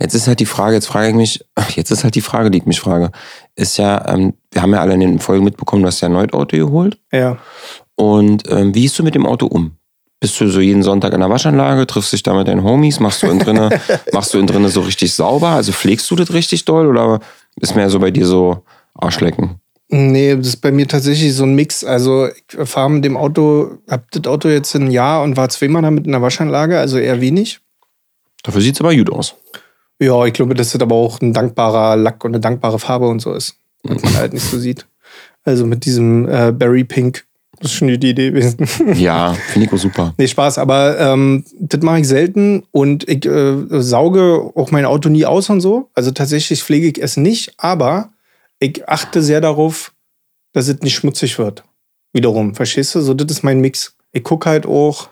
Jetzt 0.00 0.14
ist 0.14 0.26
halt 0.26 0.40
die 0.40 0.46
Frage, 0.46 0.74
jetzt 0.74 0.86
frage 0.86 1.10
ich 1.10 1.14
mich, 1.14 1.44
jetzt 1.76 1.90
ist 1.90 2.02
halt 2.02 2.14
die 2.14 2.20
Frage, 2.20 2.50
die 2.50 2.58
ich 2.58 2.66
mich 2.66 2.80
frage, 2.80 3.12
ist 3.54 3.76
ja, 3.78 4.08
ähm, 4.08 4.34
wir 4.50 4.62
haben 4.62 4.72
ja 4.72 4.80
alle 4.80 4.94
in 4.94 5.00
den 5.00 5.18
Folgen 5.18 5.44
mitbekommen, 5.44 5.82
du 5.82 5.88
hast 5.88 6.00
ja 6.00 6.08
ein 6.08 6.12
neues 6.12 6.32
Auto 6.32 6.56
geholt. 6.56 6.98
Ja. 7.12 7.38
Und 7.94 8.50
ähm, 8.50 8.74
wie 8.74 8.82
gehst 8.82 8.98
du 8.98 9.02
mit 9.02 9.14
dem 9.14 9.26
Auto 9.26 9.46
um? 9.46 9.76
Bist 10.18 10.40
du 10.40 10.48
so 10.48 10.60
jeden 10.60 10.82
Sonntag 10.82 11.12
in 11.12 11.20
der 11.20 11.30
Waschanlage, 11.30 11.86
triffst 11.86 12.12
dich 12.12 12.22
da 12.22 12.34
mit 12.34 12.48
deinen 12.48 12.62
Homies, 12.62 13.00
machst 13.00 13.22
du 13.22 13.26
innen 13.26 13.40
drinne, 13.40 13.80
machst 14.12 14.32
du 14.32 14.38
innen 14.38 14.46
drinne 14.46 14.68
so 14.68 14.80
richtig 14.80 15.12
sauber? 15.14 15.48
Also 15.48 15.72
pflegst 15.72 16.10
du 16.10 16.16
das 16.16 16.32
richtig 16.32 16.64
doll 16.64 16.86
oder 16.86 17.20
ist 17.60 17.74
mehr 17.74 17.90
so 17.90 17.98
bei 17.98 18.10
dir 18.10 18.26
so 18.26 18.64
Arschlecken? 18.94 19.61
Nee, 19.94 20.36
das 20.36 20.46
ist 20.46 20.56
bei 20.56 20.72
mir 20.72 20.88
tatsächlich 20.88 21.34
so 21.34 21.44
ein 21.44 21.54
Mix. 21.54 21.84
Also 21.84 22.26
ich 22.28 22.66
fahre 22.66 22.90
mit 22.90 23.04
dem 23.04 23.14
Auto, 23.14 23.72
hab 23.90 24.10
das 24.10 24.24
Auto 24.24 24.48
jetzt 24.48 24.74
ein 24.74 24.90
Jahr 24.90 25.22
und 25.22 25.36
war 25.36 25.50
zweimal 25.50 25.82
damit 25.82 26.06
in 26.06 26.12
der 26.12 26.22
Waschanlage, 26.22 26.78
also 26.78 26.96
eher 26.96 27.20
wenig. 27.20 27.60
Dafür 28.42 28.62
sieht's 28.62 28.80
aber 28.80 28.96
gut 28.96 29.12
aus. 29.12 29.34
Ja, 30.00 30.24
ich 30.24 30.32
glaube, 30.32 30.54
dass 30.54 30.72
das 30.72 30.80
aber 30.80 30.94
auch 30.94 31.20
ein 31.20 31.34
dankbarer 31.34 31.96
Lack 31.96 32.24
und 32.24 32.30
eine 32.30 32.40
dankbare 32.40 32.78
Farbe 32.78 33.06
und 33.06 33.20
so 33.20 33.34
ist. 33.34 33.56
Was 33.82 34.02
man 34.02 34.16
halt 34.16 34.32
nicht 34.32 34.46
so 34.46 34.58
sieht. 34.58 34.86
Also 35.44 35.66
mit 35.66 35.84
diesem 35.84 36.26
äh, 36.26 36.52
Berry 36.52 36.84
Pink, 36.84 37.26
das 37.60 37.72
ist 37.72 37.76
schon 37.76 37.88
die 37.88 37.94
Idee 37.94 38.30
gewesen. 38.30 38.66
Ja, 38.94 39.34
finde 39.34 39.66
ich 39.66 39.72
auch 39.74 39.78
super. 39.78 40.14
Nee, 40.16 40.26
Spaß, 40.26 40.56
aber 40.56 40.98
ähm, 40.98 41.44
das 41.60 41.82
mache 41.82 42.00
ich 42.00 42.08
selten 42.08 42.62
und 42.70 43.06
ich 43.10 43.26
äh, 43.26 43.56
sauge 43.68 44.52
auch 44.54 44.70
mein 44.70 44.86
Auto 44.86 45.10
nie 45.10 45.26
aus 45.26 45.50
und 45.50 45.60
so. 45.60 45.90
Also 45.92 46.12
tatsächlich 46.12 46.62
pflege 46.62 46.88
ich 46.88 47.02
es 47.02 47.18
nicht, 47.18 47.52
aber 47.58 48.08
ich 48.62 48.88
achte 48.88 49.22
sehr 49.22 49.40
darauf, 49.40 49.92
dass 50.52 50.68
es 50.68 50.80
nicht 50.80 50.94
schmutzig 50.94 51.38
wird. 51.38 51.64
Wiederum, 52.12 52.54
verstehst 52.54 52.94
du? 52.94 53.00
So, 53.00 53.14
das 53.14 53.30
ist 53.30 53.42
mein 53.42 53.60
Mix. 53.60 53.96
Ich 54.12 54.22
gucke 54.22 54.48
halt 54.48 54.66
auch, 54.66 55.08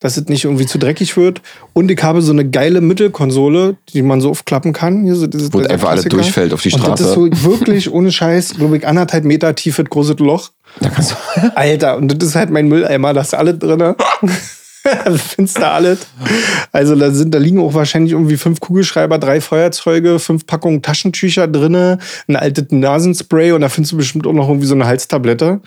dass 0.00 0.16
es 0.16 0.26
nicht 0.26 0.44
irgendwie 0.44 0.66
zu 0.66 0.78
dreckig 0.78 1.16
wird. 1.16 1.42
Und 1.74 1.90
ich 1.90 2.02
habe 2.02 2.22
so 2.22 2.32
eine 2.32 2.48
geile 2.48 2.80
Mittelkonsole, 2.80 3.76
die 3.90 4.02
man 4.02 4.20
so 4.20 4.30
aufklappen 4.30 4.72
kann. 4.72 5.04
Hier, 5.04 5.14
so, 5.14 5.26
das, 5.26 5.52
Wo 5.52 5.58
einfach 5.60 5.90
alles 5.90 6.06
durchfällt 6.06 6.54
auf 6.54 6.62
die 6.62 6.72
Und 6.72 6.88
das 6.88 7.00
ist 7.00 7.12
Straße. 7.12 7.30
so 7.36 7.50
wirklich 7.50 7.92
ohne 7.92 8.10
Scheiß, 8.10 8.54
glaube 8.54 8.78
ich, 8.78 8.86
anderthalb 8.86 9.24
Meter 9.24 9.54
tiefes 9.54 9.84
großes 9.84 10.18
Loch. 10.18 10.50
Da 10.80 10.88
kannst 10.88 11.12
du, 11.12 11.16
Alter, 11.54 11.98
und 11.98 12.20
das 12.20 12.30
ist 12.30 12.34
halt 12.34 12.50
mein 12.50 12.66
Mülleimer, 12.66 13.12
da 13.12 13.20
ist 13.20 13.34
alles 13.34 13.58
drin. 13.58 13.94
Findest 15.16 15.58
du 15.58 15.66
alles? 15.66 16.06
Also 16.72 16.94
da 16.96 17.10
sind, 17.10 17.34
da 17.34 17.38
liegen 17.38 17.60
auch 17.60 17.74
wahrscheinlich 17.74 18.12
irgendwie 18.12 18.36
fünf 18.36 18.60
Kugelschreiber, 18.60 19.18
drei 19.18 19.40
Feuerzeuge, 19.40 20.18
fünf 20.18 20.46
Packungen 20.46 20.82
Taschentücher 20.82 21.48
drinne, 21.48 21.98
ein 22.28 22.36
altes 22.36 22.66
Nasenspray 22.70 23.52
und 23.52 23.60
da 23.60 23.68
findest 23.68 23.92
du 23.92 23.96
bestimmt 23.98 24.26
auch 24.26 24.32
noch 24.32 24.48
irgendwie 24.48 24.66
so 24.66 24.74
eine 24.74 24.86
Halstablette. 24.86 25.60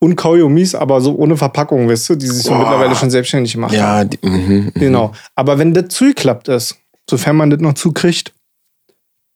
Und 0.00 0.16
Kaugummis, 0.16 0.74
aber 0.74 1.00
so 1.00 1.14
ohne 1.14 1.36
Verpackung, 1.36 1.88
weißt 1.88 2.10
du, 2.10 2.14
die 2.16 2.26
sich 2.26 2.42
so 2.42 2.54
mittlerweile 2.54 2.94
schon 2.94 3.10
selbstständig 3.10 3.52
gemacht 3.52 3.72
haben. 3.72 3.78
ja, 3.78 4.04
die, 4.04 4.18
mhm, 4.26 4.54
mhm. 4.54 4.72
Genau. 4.74 5.12
Aber 5.34 5.58
wenn 5.58 5.72
das 5.72 5.88
zugeklappt 5.88 6.48
ist, 6.48 6.76
sofern 7.08 7.36
man 7.36 7.50
das 7.50 7.60
noch 7.60 7.74
zukriegt, 7.74 8.34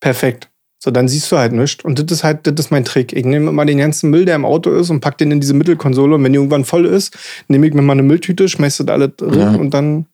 perfekt. 0.00 0.50
So, 0.80 0.92
dann 0.92 1.08
siehst 1.08 1.30
du 1.32 1.36
halt 1.36 1.52
nichts. 1.52 1.84
Und 1.84 1.98
das 1.98 2.06
ist 2.18 2.22
halt, 2.24 2.46
das 2.46 2.54
ist 2.66 2.70
mein 2.70 2.84
Trick. 2.84 3.12
Ich 3.12 3.24
nehme 3.24 3.50
immer 3.50 3.66
den 3.66 3.78
ganzen 3.78 4.10
Müll, 4.10 4.24
der 4.24 4.36
im 4.36 4.44
Auto 4.44 4.70
ist, 4.70 4.90
und 4.90 5.00
pack 5.00 5.18
den 5.18 5.32
in 5.32 5.40
diese 5.40 5.54
Mittelkonsole. 5.54 6.14
Und 6.14 6.22
wenn 6.22 6.32
die 6.32 6.36
irgendwann 6.38 6.64
voll 6.64 6.86
ist, 6.86 7.16
nehme 7.48 7.66
ich 7.66 7.74
mir 7.74 7.82
mal 7.82 7.94
eine 7.94 8.04
Mülltüte, 8.04 8.48
schmeiße 8.48 8.84
das 8.84 8.94
alles 8.94 9.10
drin 9.16 9.40
Ja. 9.40 9.54
und 9.56 9.70
dann. 9.74 10.06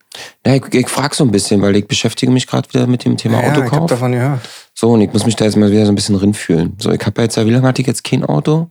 Ja, 0.47 0.55
ich, 0.55 0.63
ich 0.73 0.89
frage 0.89 1.15
so 1.15 1.23
ein 1.25 1.31
bisschen, 1.33 1.61
weil 1.61 1.77
ich 1.77 1.87
beschäftige 1.87 2.33
mich 2.33 2.47
gerade 2.47 2.67
wieder 2.73 2.87
mit 2.87 3.05
dem 3.05 3.17
Thema 3.19 3.43
ja, 3.43 3.49
ich 3.49 3.57
hab 3.57 3.59
Autokauf. 3.67 3.91
davon 3.91 4.13
gehört. 4.13 4.41
So, 4.73 4.91
und 4.93 5.01
ich 5.03 5.13
muss 5.13 5.27
mich 5.27 5.37
da 5.37 5.45
jetzt 5.45 5.57
mal 5.57 5.71
wieder 5.71 5.85
so 5.85 5.93
ein 5.93 5.97
bisschen 5.97 6.15
rinfühlen. 6.15 6.75
So, 6.79 6.91
ich 6.93 7.05
habe 7.05 7.21
jetzt, 7.21 7.37
ja, 7.37 7.45
wie 7.45 7.51
lange 7.51 7.67
hatte 7.69 7.83
ich 7.83 7.89
jetzt 7.89 8.03
kein 8.05 8.25
Auto? 8.25 8.69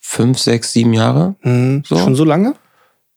Fünf, 0.00 0.38
sechs, 0.38 0.72
sieben 0.72 0.92
Jahre? 0.92 1.34
Mhm. 1.42 1.82
So. 1.86 1.96
Schon 1.98 2.14
so 2.14 2.24
lange? 2.24 2.54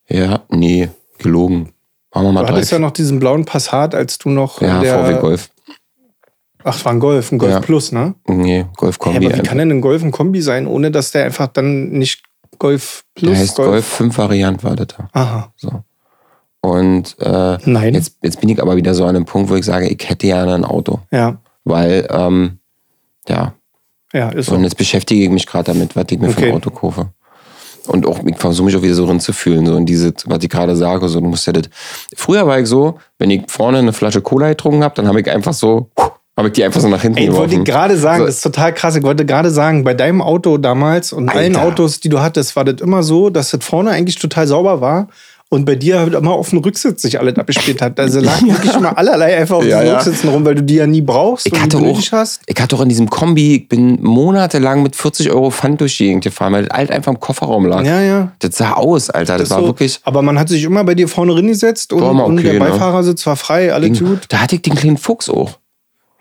Ja, 0.07 0.41
nee, 0.49 0.89
gelogen. 1.19 1.73
Machen 2.13 2.27
wir 2.27 2.31
mal 2.31 2.41
Du 2.41 2.47
drei. 2.47 2.55
hattest 2.55 2.71
ja 2.71 2.79
noch 2.79 2.91
diesen 2.91 3.19
blauen 3.19 3.45
Passat, 3.45 3.93
als 3.93 4.17
du 4.17 4.29
noch. 4.29 4.61
ja, 4.61 4.79
der, 4.81 4.99
VW 5.05 5.19
Golf. 5.19 5.49
Ach, 6.67 6.75
es 6.75 6.83
war 6.85 6.91
ein 6.91 6.99
Golf, 6.99 7.31
ein 7.31 7.37
Golf 7.37 7.51
Ja. 7.53 7.59
Plus, 7.61 7.91
ne? 7.91 8.15
Nee, 8.27 8.65
Golf 8.75 8.99
Kombi. 8.99 9.17
aber 9.17 9.25
wie 9.27 9.31
einfach. 9.33 9.45
kann 9.45 9.57
denn 9.57 9.71
ein 9.71 9.81
Golf 9.81 10.03
ein 10.03 10.11
Kombi 10.11 10.41
sein, 10.41 10.67
ohne 10.67 10.91
dass 10.91 11.11
der 11.11 11.25
einfach 11.25 11.47
dann 11.47 11.89
nicht 11.91 12.23
Golf 12.59 13.03
Plus 13.15 13.31
der 13.31 13.39
heißt 13.39 13.55
Golf 13.55 13.85
5 13.85 14.17
Variant 14.17 14.63
war 14.63 14.75
das. 14.75 14.87
da. 14.87 15.09
Aha. 15.13 15.53
So. 15.55 15.83
Und 16.61 17.15
äh, 17.19 17.57
Nein. 17.65 17.93
Jetzt, 17.93 18.17
jetzt 18.21 18.39
bin 18.41 18.49
ich 18.49 18.61
aber 18.61 18.75
wieder 18.75 18.93
so 18.93 19.03
an 19.05 19.15
einem 19.15 19.25
Punkt, 19.25 19.49
wo 19.49 19.55
ich 19.55 19.63
sage, 19.65 19.87
ich 19.87 20.09
hätte 20.09 20.27
ja 20.27 20.43
ein 20.43 20.65
Auto. 20.65 20.99
Ja, 21.11 21.37
Weil, 21.63 22.07
ähm, 22.09 22.59
ja, 23.29 23.53
ja, 24.13 24.29
ist 24.29 24.49
und 24.49 24.57
so. 24.59 24.63
jetzt 24.63 24.77
beschäftige 24.77 25.23
ich 25.23 25.29
mich 25.29 25.45
gerade 25.45 25.71
damit, 25.71 25.95
was 25.95 26.05
ich 26.09 26.19
mir 26.19 26.29
für 26.29 26.37
Okay. 26.39 26.49
ein 26.49 26.55
Auto 26.55 26.71
kaufe. 26.71 27.09
Und 27.87 28.05
auch, 28.05 28.19
ich 28.25 28.35
versuche 28.37 28.65
mich 28.65 28.75
auch 28.75 28.81
wieder 28.81 28.95
so 28.95 29.05
reinzufühlen, 29.05 29.65
so 29.65 29.77
in 29.77 29.85
diese, 29.85 30.13
was 30.25 30.43
ich 30.43 30.49
gerade 30.49 30.75
sage, 30.75 31.07
so, 31.07 31.21
du 31.21 31.27
musst 31.27 31.47
ja 31.47 31.53
das. 31.53 31.69
Früher 32.17 32.45
war 32.45 32.59
ich 32.59 32.67
so, 32.67 32.97
wenn 33.17 33.29
ich 33.29 33.43
vorne 33.49 33.77
eine 33.77 33.93
Flasche 33.93 34.21
Cola 34.21 34.49
getrunken 34.49 34.83
habe, 34.83 34.95
dann 34.95 35.07
habe 35.07 35.21
ich 35.21 35.29
einfach 35.29 35.53
so, 35.53 35.89
habe 36.37 36.47
ich 36.49 36.53
die 36.53 36.63
einfach 36.63 36.79
so 36.81 36.87
nach 36.87 37.01
hinten 37.01 37.17
Ey, 37.17 37.27
wollte 37.33 37.55
ich 37.55 37.63
geworfen. 37.63 37.63
gerade 37.65 37.97
sagen, 37.97 38.19
So. 38.19 38.25
das 38.27 38.35
ist 38.35 38.41
total 38.43 38.73
krass. 38.73 38.95
Ich 38.95 39.03
wollte 39.03 39.25
gerade 39.25 39.49
sagen, 39.49 39.83
bei 39.83 39.93
deinem 39.93 40.21
Auto 40.21 40.57
damals 40.57 41.11
und 41.11 41.29
allen 41.29 41.55
Alter. 41.55 41.67
Autos, 41.67 41.99
die 41.99 42.09
du 42.09 42.19
hattest, 42.19 42.55
war 42.55 42.63
das 42.63 42.79
immer 42.81 43.03
so, 43.03 43.29
dass 43.29 43.49
das 43.51 43.63
vorne 43.65 43.89
eigentlich 43.91 44.17
total 44.19 44.47
sauber 44.47 44.79
war. 44.79 45.07
Und 45.49 45.63
bei 45.63 45.75
dir 45.75 45.99
halt 45.99 46.13
immer 46.13 46.31
auf 46.33 46.49
dem 46.49 46.59
Rücksitz 46.59 47.01
sich 47.01 47.21
alles 47.21 47.37
abgespielt 47.37 47.81
hat. 47.81 47.97
Also 48.01 48.19
lag 48.19 48.41
wirklich 48.45 48.75
immer 48.75 48.97
allerlei 48.97 49.37
einfach 49.37 49.55
auf 49.55 49.65
Ja, 49.65 49.79
den 49.79 49.87
ja. 49.87 49.93
Rücksitzen 49.93 50.29
rum, 50.29 50.43
weil 50.43 50.55
du 50.55 50.61
die 50.63 50.75
ja 50.75 50.85
nie 50.85 50.99
brauchst 51.01 51.45
Ich 51.47 51.53
und 51.53 51.61
hatte 51.61 51.77
die 51.77 51.85
auch, 51.85 52.01
hast. 52.11 52.41
ich 52.47 52.61
hatte 52.61 52.75
auch 52.75 52.81
in 52.81 52.89
diesem 52.89 53.09
Kombi, 53.09 53.55
ich 53.55 53.69
bin 53.69 53.97
monatelang 54.03 54.83
mit 54.83 54.97
40 54.97 55.31
Euro 55.31 55.49
Pfand 55.49 55.79
durch 55.79 55.95
die 55.97 56.03
Gegend 56.07 56.25
gefahren, 56.25 56.51
weil 56.51 56.65
das 56.65 56.71
alt 56.77 56.91
einfach 56.91 57.13
im 57.13 57.19
Kofferraum 57.21 57.65
lag. 57.65 57.83
Ja, 57.85 58.01
ja. 58.01 58.31
Das 58.39 58.57
sah 58.57 58.73
aus, 58.73 59.09
Alter. 59.09 59.35
Das, 59.37 59.43
ist 59.43 59.49
war 59.51 59.61
so. 59.61 59.67
wirklich. 59.67 60.01
Aber 60.03 60.21
man 60.21 60.37
hat 60.37 60.49
sich 60.49 60.65
immer 60.65 60.83
bei 60.83 60.95
dir 60.95 61.07
vorne 61.07 61.33
reingesetzt 61.33 61.93
und, 61.93 62.03
immer 62.03 62.25
und 62.25 62.39
okay, 62.39 62.51
der? 62.51 62.59
Beifahrersitz 62.59 63.25
war 63.25 63.37
frei, 63.37 63.73
alles 63.73 63.97
gut. 63.99 64.25
Da 64.27 64.39
hatte 64.39 64.55
ich 64.57 64.61
den 64.63 64.75
kleinen 64.75 64.97
Fuchs 64.97 65.29
auch. 65.29 65.57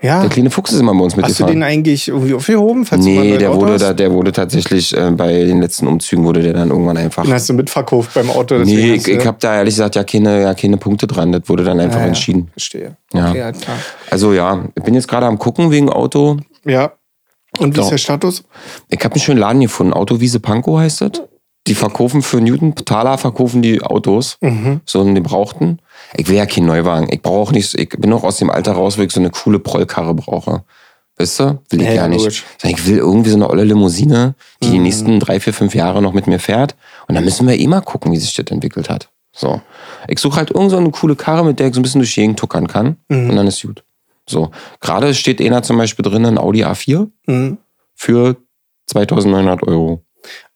Ja. 0.03 0.21
Der 0.21 0.29
kleine 0.29 0.51
Fuchs 0.51 0.73
ist 0.73 0.81
immer 0.81 0.93
bei 0.93 1.01
uns 1.01 1.15
Hast 1.15 1.17
du 1.17 1.23
mitgefahren. 1.23 1.55
den 1.55 1.63
eigentlich 1.63 2.09
irgendwie 2.09 2.35
aufgehoben? 2.35 2.87
Nee, 2.99 3.39
der 3.39 3.51
Auto 3.51 3.61
wurde, 3.63 3.79
da, 3.79 3.95
der 3.95 4.13
wurde 4.13 4.31
tatsächlich 4.31 4.95
äh, 4.95 5.11
bei 5.13 5.33
den 5.45 5.63
letzten 5.63 5.87
Umzügen 5.87 6.23
wurde 6.25 6.43
der 6.43 6.53
dann 6.53 6.69
irgendwann 6.69 6.99
einfach. 6.99 7.23
Den 7.25 7.33
hast 7.33 7.49
du 7.49 7.55
mitverkauft 7.55 8.13
beim 8.13 8.29
Auto. 8.31 8.59
Nee, 8.59 8.95
ich, 8.95 9.09
ich 9.09 9.27
habe 9.27 9.39
da 9.41 9.57
ehrlich 9.57 9.75
gesagt 9.75 9.95
ja 9.97 10.05
keine, 10.05 10.43
ja 10.43 10.53
keine 10.55 10.77
Punkte 10.77 11.07
dran. 11.07 11.33
Das 11.33 11.43
wurde 11.47 11.65
dann 11.65 11.81
einfach 11.81 11.97
Ja, 11.97 12.03
ja. 12.03 12.09
entschieden. 12.09 12.49
Verstehe. 12.53 12.97
Ja. 13.15 13.31
Okay, 13.31 13.43
halt 13.43 13.61
klar. 13.63 13.79
Also 14.11 14.35
ja, 14.35 14.67
ich 14.75 14.83
bin 14.83 14.93
jetzt 14.93 15.09
gerade 15.09 15.25
am 15.27 15.39
gucken 15.39 15.71
wegen 15.71 15.89
Auto. 15.89 16.37
Ja. 16.67 16.93
Und 17.59 17.75
wie 17.75 17.81
ist 17.81 17.89
der 17.91 17.97
Status? 17.99 18.45
Ich 18.91 19.03
habe 19.03 19.15
einen 19.15 19.23
schönen 19.23 19.41
Laden 19.41 19.63
gefunden. 19.63 19.95
Autowiese 19.95 20.41
Pankow 20.41 20.79
heißt 20.79 21.01
das. 21.01 21.11
Die 21.67 21.75
verkaufen 21.75 22.23
für 22.23 22.41
Newton 22.41 22.75
Taler 22.75 23.19
verkaufen 23.19 23.61
die 23.63 23.83
Autos. 23.83 24.39
Mhm. 24.41 24.81
So 24.85 25.01
einen 25.01 25.15
gebrauchten. 25.15 25.81
Ich 26.15 26.29
will 26.29 26.37
ja 26.37 26.47
keinen 26.47 26.67
Neuwagen. 26.67 27.09
Ich 27.11 27.23
brauche 27.23 27.41
auch 27.41 27.53
nicht, 27.53 27.75
ich 27.75 27.89
bin 27.91 28.13
auch 28.13 28.23
aus 28.25 28.39
dem 28.39 28.51
Alter 28.51 28.73
raus, 28.73 28.99
wo 28.99 29.03
ich 29.03 29.11
so 29.13 29.21
eine 29.21 29.31
coole 29.31 29.59
Prollkarre 29.59 30.15
brauche. 30.15 30.63
Weißt 31.19 31.41
du? 31.41 31.59
Will 31.71 31.81
ich 31.81 31.89
ja, 31.89 31.95
ja, 31.95 32.09
nicht. 32.09 32.45
Mhm. 32.63 32.71
Ich 32.71 32.87
will 32.87 32.99
irgendwie 32.99 33.31
so 33.31 33.37
eine 33.37 33.49
olle 33.49 33.65
Limousine, 33.65 34.35
die 34.63 34.71
die 34.71 34.79
nächsten 34.79 35.19
drei, 35.19 35.41
vier, 35.41 35.55
fünf 35.55 35.75
Jahre 35.75 36.03
noch 36.03 36.13
mit 36.13 36.27
mir 36.27 36.39
fährt. 36.39 36.77
Und 37.09 37.15
dann 37.15 37.25
müssen 37.25 37.49
wir 37.49 37.59
eh 37.59 37.67
mal 37.67 37.81
gucken, 37.81 38.13
wie 38.13 38.19
sich 38.19 38.35
das 38.35 38.47
entwickelt 38.51 38.91
hat. 38.91 39.09
So. 39.33 39.61
Ich 40.09 40.19
suche 40.19 40.37
halt 40.37 40.51
irgend 40.51 40.71
so 40.71 40.77
eine 40.77 40.91
coole 40.91 41.17
Karre, 41.17 41.45
mit 41.45 41.59
der 41.59 41.69
ich 41.69 41.75
so 41.75 41.81
ein 41.81 41.83
bisschen 41.83 42.01
durch 42.01 42.15
die 42.15 42.21
Gegend 42.21 42.39
tuckern 42.39 42.67
kann. 42.67 42.97
Mhm. 43.09 43.31
Und 43.31 43.37
dann 43.37 43.47
ist 43.47 43.63
gut. 43.63 43.83
So. 44.29 44.51
Gerade 44.81 45.15
steht 45.15 45.41
einer 45.41 45.63
zum 45.63 45.79
Beispiel 45.79 46.03
drin, 46.05 46.27
ein 46.27 46.39
Audi 46.39 46.65
A4 46.65 47.09
Mhm. 47.27 47.59
für 47.95 48.37
2900 48.87 49.63
Euro. 49.63 50.03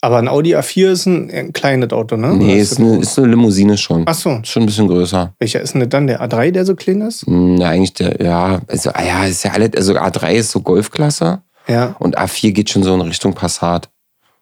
Aber 0.03 0.19
ein 0.19 0.29
Audi 0.29 0.57
A4 0.57 0.91
ist 0.93 1.07
ein, 1.07 1.31
ein 1.31 1.53
kleines 1.53 1.91
Auto, 1.93 2.17
ne? 2.17 2.29
Nee, 2.35 2.59
ist 2.59 2.79
eine, 2.79 2.99
ist 3.01 3.19
eine 3.19 3.29
Limousine 3.29 3.77
schon. 3.77 4.05
Ach 4.07 4.15
so. 4.15 4.31
Ist 4.43 4.49
schon 4.49 4.63
ein 4.63 4.67
bisschen 4.67 4.89
größer. 4.89 5.35
Welcher 5.39 5.61
ist 5.61 5.75
denn 5.75 5.81
das 5.81 5.91
dann? 5.91 6.07
Der 6.07 6.23
A3, 6.27 6.51
der 6.53 6.65
so 6.65 6.75
klein 6.75 7.03
ist? 7.03 7.27
Hm, 7.27 7.59
Ja, 7.59 7.69
eigentlich 7.69 7.93
der, 7.95 8.21
ja, 8.23 8.61
also, 8.67 8.91
ah 8.95 9.03
ja, 9.03 9.25
ist 9.27 9.45
ja 9.45 9.53
alles, 9.53 9.71
also 9.77 9.95
A3 9.99 10.33
ist 10.33 10.53
so 10.53 10.61
Golfklasse 10.63 11.43
Ja. 11.69 11.95
und 11.99 12.19
A4 12.19 12.53
geht 12.53 12.71
schon 12.71 12.83
so 12.83 12.95
in 12.95 13.01
Richtung 13.03 13.35
Passat. 13.35 13.91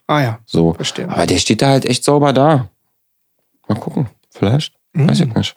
Ah 0.07 0.21
ja. 0.21 0.39
So. 0.45 0.73
Verstehe. 0.73 1.09
Aber 1.09 1.25
der 1.27 1.37
steht 1.37 1.61
da 1.61 1.67
halt 1.69 1.85
echt 1.85 2.03
sauber 2.05 2.31
da. 2.33 2.69
Mal 3.67 3.75
gucken. 3.79 4.07
Vielleicht. 4.31 4.73
Mhm. 4.93 5.09
Weiß 5.09 5.19
ich 5.19 5.33
nicht. 5.35 5.55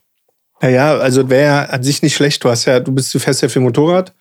Naja, 0.61 0.97
also 0.99 1.31
wäre 1.31 1.45
ja 1.45 1.63
an 1.71 1.83
sich 1.83 2.03
nicht 2.03 2.15
schlecht. 2.15 2.43
Du 2.45 2.49
hast 2.51 2.65
ja, 2.67 2.79
du 2.81 2.93
bist, 2.93 3.15
du 3.15 3.19
fährst 3.19 3.41
ja 3.43 3.49
viel 3.49 3.63
Motorrad 3.63 4.13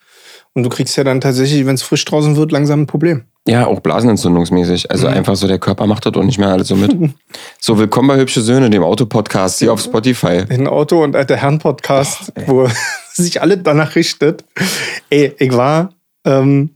und 0.54 0.62
du 0.64 0.68
kriegst 0.68 0.96
ja 0.96 1.04
dann 1.04 1.20
tatsächlich, 1.20 1.64
wenn 1.66 1.74
es 1.74 1.82
frisch 1.82 2.04
draußen 2.04 2.36
wird, 2.36 2.52
langsam 2.52 2.82
ein 2.82 2.86
Problem. 2.86 3.24
Ja, 3.48 3.66
auch 3.66 3.80
blasenentzündungsmäßig. 3.80 4.90
Also 4.90 5.08
Mhm. 5.08 5.14
einfach 5.14 5.34
so, 5.36 5.48
der 5.48 5.58
Körper 5.58 5.86
macht 5.86 6.06
das 6.06 6.14
auch 6.14 6.22
nicht 6.22 6.38
mehr 6.38 6.48
alles 6.48 6.68
so 6.68 6.76
mit. 6.76 6.94
so, 7.60 7.78
willkommen 7.78 8.08
bei 8.08 8.16
Hübsche 8.18 8.40
Söhne, 8.40 8.70
dem 8.70 8.84
Autopodcast 8.84 9.58
hier 9.58 9.72
auf 9.72 9.80
Spotify. 9.80 10.44
Den 10.44 10.66
Auto 10.68 11.02
und 11.02 11.16
alter 11.16 11.36
Herren 11.36 11.58
Podcast, 11.58 12.32
ey. 12.36 12.46
wo 12.46 12.68
sich 13.12 13.40
alle 13.40 13.58
danach 13.58 13.96
richtet. 13.96 14.44
Ey, 15.10 15.34
ich 15.38 15.52
war, 15.56 15.92
ähm, 16.24 16.70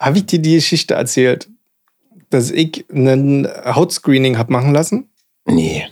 habe 0.00 0.18
ich 0.18 0.26
dir 0.26 0.38
die 0.38 0.54
Geschichte 0.54 0.94
erzählt, 0.94 1.48
dass 2.30 2.50
ich 2.50 2.86
ein 2.90 3.46
Hautscreening 3.66 4.38
hab 4.38 4.48
machen 4.48 4.72
lassen? 4.72 5.10
Nee. 5.44 5.84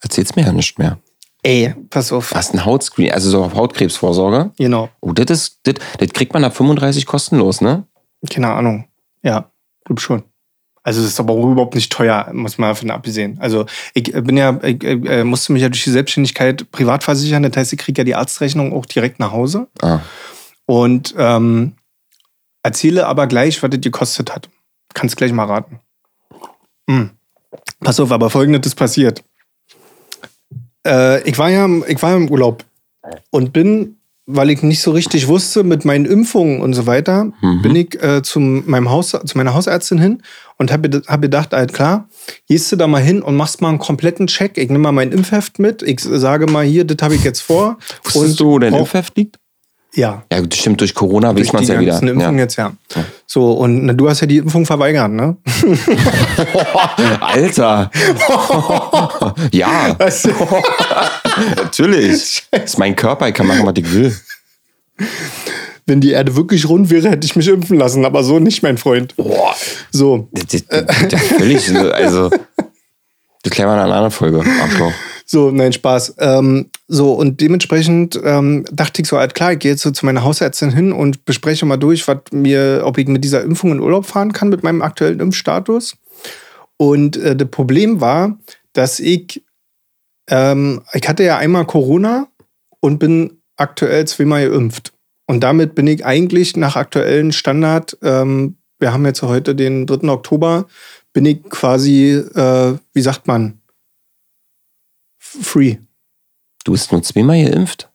Erzähl's 0.00 0.36
mir 0.36 0.42
ja 0.44 0.52
nicht 0.52 0.78
mehr. 0.78 0.98
Ey, 1.44 1.74
pass 1.90 2.10
auf. 2.10 2.34
Was 2.34 2.54
ein 2.54 2.64
Hautscreen, 2.64 3.12
also 3.12 3.28
so 3.28 3.52
Hautkrebsvorsorge. 3.52 4.52
Genau. 4.56 4.88
Oh, 5.00 5.12
das 5.12 5.30
ist, 5.30 5.60
das, 5.64 5.74
das 5.98 6.08
kriegt 6.08 6.32
man 6.32 6.42
ab 6.42 6.56
35 6.56 7.04
kostenlos, 7.04 7.60
ne? 7.60 7.84
Keine 8.30 8.50
Ahnung. 8.50 8.86
Ja, 9.22 9.50
glaub 9.84 10.00
schon. 10.00 10.24
Also 10.82 11.02
es 11.02 11.08
ist 11.08 11.20
aber 11.20 11.34
auch 11.34 11.50
überhaupt 11.50 11.74
nicht 11.74 11.92
teuer, 11.92 12.30
muss 12.32 12.56
man 12.56 12.70
davon 12.70 12.90
abgesehen. 12.90 13.38
Also 13.40 13.66
ich 13.92 14.04
bin 14.12 14.38
ja, 14.38 14.58
ich 14.62 14.82
äh, 14.84 15.22
musste 15.22 15.52
mich 15.52 15.62
ja 15.62 15.68
durch 15.68 15.84
die 15.84 15.90
Selbstständigkeit 15.90 16.70
privat 16.70 17.04
versichern. 17.04 17.42
Das 17.42 17.56
heißt, 17.56 17.72
ich 17.74 17.78
kriege 17.78 18.00
ja 18.00 18.04
die 18.04 18.14
Arztrechnung 18.14 18.72
auch 18.72 18.86
direkt 18.86 19.18
nach 19.18 19.32
Hause. 19.32 19.68
Ah. 19.82 20.00
Und 20.64 21.14
ähm, 21.18 21.74
erzähle 22.62 23.06
aber 23.06 23.26
gleich, 23.26 23.62
was 23.62 23.70
das 23.70 23.80
gekostet 23.80 24.34
hat. 24.34 24.48
Kannst 24.94 25.18
gleich 25.18 25.32
mal 25.32 25.44
raten. 25.44 25.80
Hm. 26.88 27.10
Pass 27.80 28.00
auf, 28.00 28.12
aber 28.12 28.30
folgendes 28.30 28.66
ist 28.66 28.76
passiert. 28.76 29.22
Äh, 30.86 31.22
ich, 31.28 31.38
war 31.38 31.50
ja, 31.50 31.68
ich 31.88 32.02
war 32.02 32.10
ja 32.10 32.16
im 32.16 32.30
Urlaub 32.30 32.64
und 33.30 33.52
bin, 33.52 33.96
weil 34.26 34.50
ich 34.50 34.62
nicht 34.62 34.80
so 34.80 34.90
richtig 34.92 35.28
wusste 35.28 35.64
mit 35.64 35.84
meinen 35.84 36.06
Impfungen 36.06 36.60
und 36.62 36.72
so 36.74 36.86
weiter, 36.86 37.32
Mhm. 37.42 37.62
bin 37.62 37.76
ich 37.76 38.02
äh, 38.02 38.22
zum, 38.22 38.64
meinem 38.68 38.90
Haus, 38.90 39.10
zu 39.10 39.36
meiner 39.36 39.52
Hausärztin 39.54 39.98
hin 39.98 40.22
und 40.56 40.72
habe 40.72 41.02
hab 41.06 41.20
gedacht, 41.20 41.52
halt 41.52 41.74
klar, 41.74 42.08
gehst 42.48 42.72
du 42.72 42.76
da 42.76 42.86
mal 42.86 43.02
hin 43.02 43.20
und 43.22 43.36
machst 43.36 43.60
mal 43.60 43.68
einen 43.68 43.78
kompletten 43.78 44.26
Check. 44.26 44.56
Ich 44.56 44.68
nehme 44.68 44.78
mal 44.84 44.92
mein 44.92 45.12
Impfheft 45.12 45.58
mit, 45.58 45.82
ich 45.82 46.00
sage 46.00 46.46
mal 46.50 46.64
hier, 46.64 46.84
das 46.84 46.98
habe 47.02 47.14
ich 47.14 47.24
jetzt 47.24 47.40
vor. 47.40 47.76
Wusstest 48.04 48.40
du, 48.40 48.46
wo 48.46 48.58
dein 48.58 48.72
Impfheft 48.80 49.16
liegt? 49.16 49.36
Ja, 49.96 50.24
Ja, 50.32 50.42
stimmt, 50.52 50.80
durch 50.80 50.92
Corona 50.92 51.32
durch 51.32 51.46
weiß 51.48 51.52
man 51.52 51.62
die 51.62 51.68
es 51.68 51.74
ja 51.74 51.80
wieder. 51.80 51.92
ganzen 51.92 52.08
Impfungen 52.08 52.38
Ja. 52.38 52.42
jetzt, 52.44 52.56
ja. 52.56 52.72
So, 53.26 53.52
und 53.52 53.86
na, 53.86 53.92
du 53.92 54.08
hast 54.08 54.20
ja 54.20 54.26
die 54.26 54.38
Impfung 54.38 54.66
verweigert, 54.66 55.10
ne? 55.12 55.36
Alter! 57.20 57.90
ja, 59.52 59.96
natürlich. 61.56 62.44
Das 62.50 62.64
ist 62.64 62.78
mein 62.78 62.96
Körper, 62.96 63.28
ich 63.28 63.34
kann 63.34 63.46
machen, 63.46 63.64
was 63.66 63.74
ich 63.76 63.92
will. 63.92 64.14
Wenn 65.86 66.00
die 66.00 66.12
Erde 66.12 66.34
wirklich 66.34 66.68
rund 66.68 66.90
wäre, 66.90 67.10
hätte 67.10 67.26
ich 67.26 67.36
mich 67.36 67.46
impfen 67.48 67.78
lassen, 67.78 68.04
aber 68.04 68.24
so 68.24 68.38
nicht, 68.38 68.62
mein 68.62 68.78
Freund. 68.78 69.14
Boah. 69.16 69.54
So, 69.90 70.28
völlig, 71.38 71.70
also. 71.92 72.30
Das 73.42 73.52
klären 73.52 73.68
wir 73.68 73.74
in 73.74 73.80
einer 73.80 73.92
anderen 73.94 74.10
Folge. 74.10 74.42
Arschloch. 74.62 74.92
so, 75.26 75.50
nein, 75.50 75.72
Spaß. 75.72 76.14
Ähm, 76.18 76.70
so, 76.86 77.14
und 77.14 77.40
dementsprechend 77.40 78.20
ähm, 78.22 78.66
dachte 78.70 79.00
ich 79.00 79.08
so, 79.08 79.18
halt 79.18 79.34
klar, 79.34 79.52
ich 79.52 79.58
gehe 79.58 79.70
jetzt 79.70 79.82
so 79.82 79.90
zu 79.90 80.04
meiner 80.04 80.22
Hausärztin 80.22 80.70
hin 80.70 80.92
und 80.92 81.24
bespreche 81.24 81.64
mal 81.64 81.78
durch, 81.78 82.06
was 82.06 82.18
mir, 82.30 82.82
ob 82.84 82.98
ich 82.98 83.08
mit 83.08 83.24
dieser 83.24 83.42
Impfung 83.42 83.72
in 83.72 83.80
Urlaub 83.80 84.04
fahren 84.04 84.32
kann 84.32 84.50
mit 84.50 84.62
meinem 84.62 84.82
aktuellen 84.82 85.20
Impfstatus. 85.20 85.96
Und 86.76 87.16
äh, 87.16 87.34
das 87.34 87.48
Problem 87.48 88.02
war, 88.02 88.38
dass 88.74 89.00
ich, 89.00 89.42
ähm, 90.28 90.82
ich 90.92 91.08
hatte 91.08 91.24
ja 91.24 91.38
einmal 91.38 91.64
Corona 91.64 92.28
und 92.80 92.98
bin 92.98 93.38
aktuell 93.56 94.06
zweimal 94.06 94.50
geimpft. 94.50 94.92
Und 95.26 95.40
damit 95.40 95.74
bin 95.74 95.86
ich 95.86 96.04
eigentlich 96.04 96.54
nach 96.54 96.76
aktuellen 96.76 97.32
Standard, 97.32 97.96
ähm, 98.02 98.56
wir 98.78 98.92
haben 98.92 99.06
jetzt 99.06 99.22
heute 99.22 99.54
den 99.54 99.86
3. 99.86 100.08
Oktober, 100.08 100.66
bin 101.14 101.24
ich 101.24 101.42
quasi, 101.44 102.10
äh, 102.12 102.76
wie 102.92 103.00
sagt 103.00 103.26
man, 103.26 103.62
free. 105.18 105.78
Du 106.64 106.72
bist 106.72 106.90
nur 106.92 107.02
zweimal 107.02 107.42
geimpft? 107.44 107.90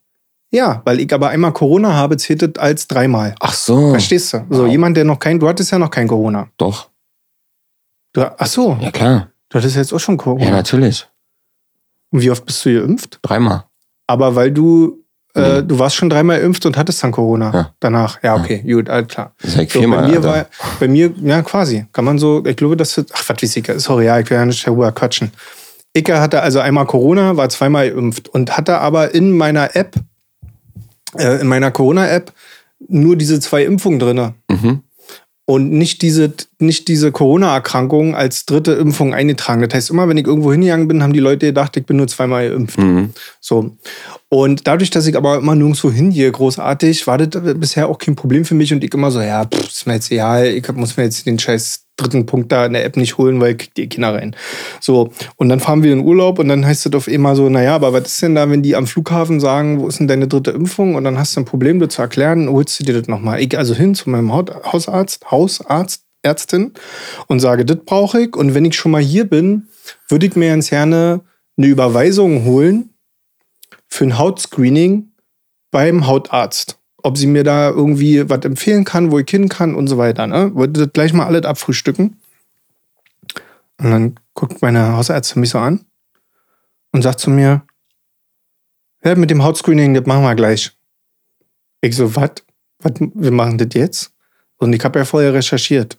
Ja, 0.52 0.82
weil 0.86 1.00
ich 1.00 1.14
aber 1.14 1.30
einmal 1.30 1.54
Corona 1.54 1.94
habe, 1.94 2.18
zählt 2.18 2.42
das 2.42 2.56
als 2.64 2.88
dreimal. 2.88 3.36
Ach 3.40 3.54
so. 3.54 3.92
Verstehst 3.92 4.34
du? 4.34 4.46
So, 4.50 4.64
Wow. 4.64 4.72
jemand, 4.72 4.98
der 4.98 5.04
noch 5.06 5.20
kein, 5.20 5.40
du 5.40 5.48
hattest 5.48 5.72
ja 5.72 5.78
noch 5.78 5.92
kein 5.92 6.08
Corona. 6.08 6.48
Doch. 6.58 6.90
Du, 8.14 8.22
ach 8.24 8.48
so, 8.48 8.78
Ja, 8.82 8.90
klar. 8.92 9.30
du 9.50 9.58
hattest 9.60 9.76
jetzt 9.76 9.94
auch 9.94 10.00
schon 10.00 10.16
Ja, 10.16 10.24
Corona. 10.24 10.50
natürlich. 10.52 11.08
Und 12.12 12.22
wie 12.22 12.32
oft 12.32 12.46
bist 12.46 12.66
du 12.66 12.74
geimpft? 12.82 13.20
Dreimal. 13.22 13.66
Aber 14.08 14.36
weil 14.36 14.52
du, 14.52 15.04
äh, 15.36 15.58
Nee. 15.60 15.68
du 15.68 15.78
warst 15.78 15.96
schon 15.96 16.10
dreimal 16.10 16.40
geimpft 16.42 16.66
und 16.66 16.76
hattest 16.78 17.04
dann 17.04 17.12
Corona 17.12 17.52
Ja. 17.54 17.74
danach. 17.80 18.24
Ja, 18.24 18.36
okay, 18.36 18.64
gut, 18.64 18.90
alles 18.90 19.08
klar. 19.08 19.36
Das 19.44 19.56
ist 19.56 19.72
So, 19.72 19.80
viermal. 19.80 20.02
bei 20.02 20.08
mir 20.08 20.16
Alter. 20.16 20.28
war, 20.30 20.46
bei 20.80 20.88
mir, 20.88 21.14
ja, 21.22 21.44
quasi. 21.44 21.86
Kann 21.94 22.06
man 22.06 22.18
so, 22.18 22.44
ich 22.44 22.56
glaube, 22.58 22.76
das 22.76 22.98
ist, 22.98 23.12
ach, 23.14 23.24
was 23.30 23.44
weiß 23.44 23.56
ich, 23.58 23.72
sorry, 23.78 24.06
ja, 24.06 24.20
ich 24.20 24.28
will 24.32 24.38
ja 24.38 24.46
nicht 24.46 24.66
darüber 24.66 24.92
quatschen. 24.92 25.32
Icke 25.96 26.20
hatte 26.20 26.42
also 26.42 26.60
einmal 26.60 26.86
Corona, 26.86 27.36
war 27.38 27.50
zweimal 27.50 27.90
geimpft 27.90 28.30
und 28.30 28.58
hatte 28.58 28.80
aber 28.80 29.14
in 29.14 29.36
meiner 29.36 29.76
App, 29.76 29.96
äh, 31.18 31.42
in 31.42 31.48
meiner 31.48 31.72
Corona-App, 31.72 32.32
nur 32.88 33.16
diese 33.16 33.40
zwei 33.40 33.64
Impfungen 33.64 34.00
drinne. 34.00 34.36
mhm. 34.50 34.84
und 35.50 35.72
nicht 35.72 36.04
diese, 36.04 36.32
nicht 36.60 36.88
diese 36.88 37.12
Corona-Erkrankung 37.12 38.14
als 38.14 38.46
dritte 38.46 38.74
Impfung 38.74 39.16
eingetragen. 39.16 39.64
Das 39.64 39.74
heißt, 39.74 39.90
immer 39.90 40.08
wenn 40.08 40.18
ich 40.18 40.28
irgendwo 40.28 40.52
hingegangen 40.52 40.88
bin, 40.88 41.02
haben 41.02 41.12
die 41.12 41.20
Leute 41.20 41.48
gedacht, 41.48 41.76
ich 41.76 41.88
bin 41.88 41.98
nur 41.98 42.08
zweimal 42.08 42.48
geimpft. 42.48 42.78
Mhm. 42.78 43.14
So. 43.42 43.76
Und 44.30 44.68
dadurch, 44.68 44.92
dass 44.92 45.08
ich 45.08 45.18
aber 45.18 45.38
immer 45.38 45.56
nirgendwo 45.56 45.92
hingehe, 45.92 46.32
großartig, 46.32 47.08
war 47.08 47.18
das 47.18 47.30
bisher 47.56 47.88
auch 47.88 47.98
kein 47.98 48.16
Problem 48.16 48.46
für 48.46 48.54
mich 48.54 48.72
und 48.72 48.84
ich 48.84 48.94
immer 48.94 49.10
so, 49.10 49.22
ja, 49.22 49.44
pff, 49.44 49.68
ist 49.68 49.88
mir 49.88 49.96
jetzt 49.96 50.12
egal, 50.12 50.46
ich 50.46 50.72
muss 50.74 50.98
mir 50.98 51.06
jetzt 51.06 51.26
den 51.26 51.40
scheiß 51.40 51.89
dritten 52.02 52.26
Punkt 52.26 52.52
da 52.52 52.66
in 52.66 52.74
der 52.74 52.86
App 52.86 52.98
nicht 52.98 53.18
holen, 53.18 53.40
weil 53.42 53.52
ich 53.52 53.58
krieg 53.58 53.74
die 53.76 53.90
Kinder 53.90 54.14
rein. 54.14 54.36
So, 54.80 55.12
und 55.36 55.50
dann 55.50 55.60
fahren 55.60 55.84
wir 55.84 55.94
in 55.94 56.00
Urlaub 56.00 56.40
und 56.40 56.48
dann 56.48 56.66
heißt 56.66 56.86
es 56.86 56.94
auf 56.94 57.08
immer 57.08 57.36
so, 57.36 57.50
naja, 57.50 57.76
aber 57.76 57.94
was 57.94 58.08
ist 58.08 58.22
denn 58.22 58.36
da, 58.36 58.50
wenn 58.50 58.64
die 58.64 58.76
am 58.76 58.88
Flughafen 58.88 59.40
sagen, 59.40 59.80
wo 59.80 59.88
ist 59.88 60.00
denn 60.00 60.08
deine 60.08 60.28
dritte 60.28 60.52
Impfung? 60.52 60.96
Und 60.96 61.04
dann 61.04 61.18
hast 61.18 61.36
du 61.36 61.42
ein 61.42 61.46
Problem, 61.46 61.80
das 61.80 61.90
zu 61.90 62.02
erklären, 62.02 62.50
holst 62.50 62.80
du 62.80 62.84
dir 62.84 62.94
das 62.94 63.08
nochmal. 63.08 63.42
Ich 63.42 63.58
also 63.58 63.74
hin 63.74 63.96
zu 63.96 64.10
meinem 64.10 64.34
Hausarzt, 64.34 65.30
Hausarzt, 65.32 66.04
Ärztin 66.22 66.74
und 67.28 67.40
sage, 67.40 67.66
das 67.66 67.78
brauche 67.86 68.22
ich. 68.22 68.36
Und 68.36 68.54
wenn 68.54 68.66
ich 68.66 68.76
schon 68.76 68.92
mal 68.92 69.02
hier 69.02 69.26
bin, 69.26 69.68
würde 70.08 70.26
ich 70.26 70.36
mir 70.36 70.50
ganz 70.50 70.70
gerne 70.70 71.22
eine 71.58 71.68
Überweisung 71.68 72.46
holen 72.46 72.90
für 73.88 74.06
ein 74.06 74.18
Hautscreening 74.18 75.12
beim 75.72 76.08
Hautarzt 76.08 76.79
ob 77.04 77.18
sie 77.18 77.28
mir 77.28 77.44
da 77.44 77.70
irgendwie 77.70 78.30
was 78.30 78.44
empfehlen 78.46 78.84
kann, 78.84 79.12
wo 79.12 79.20
ich 79.20 79.30
hin 79.30 79.50
kann 79.50 79.76
und 79.76 79.88
so 79.88 79.98
weiter. 79.98 80.28
Ne? 80.28 80.54
Wollte 80.56 80.82
das 80.82 80.94
gleich 80.94 81.14
mal 81.14 81.26
alles 81.26 81.46
abfrühstücken. 81.46 82.20
Und 83.78 83.92
dann 83.92 84.20
guckt 84.34 84.62
meine 84.62 84.94
Hausärztin 84.94 85.40
mich 85.40 85.52
so 85.52 85.60
an 85.60 85.86
und 86.92 87.02
sagt 87.02 87.20
zu 87.20 87.30
mir, 87.30 87.64
ja, 89.04 89.16
mit 89.16 89.30
dem 89.30 89.44
Hautscreening, 89.44 89.94
das 89.94 90.06
machen 90.06 90.24
wir 90.24 90.36
gleich. 90.36 90.72
Ich 91.82 91.96
so, 91.96 92.16
was? 92.16 92.32
Wir 92.98 93.32
machen 93.32 93.58
das 93.58 93.70
jetzt? 93.74 94.12
Und 94.58 94.74
ich 94.74 94.84
habe 94.84 95.00
ja 95.00 95.06
vorher 95.06 95.34
recherchiert, 95.34 95.98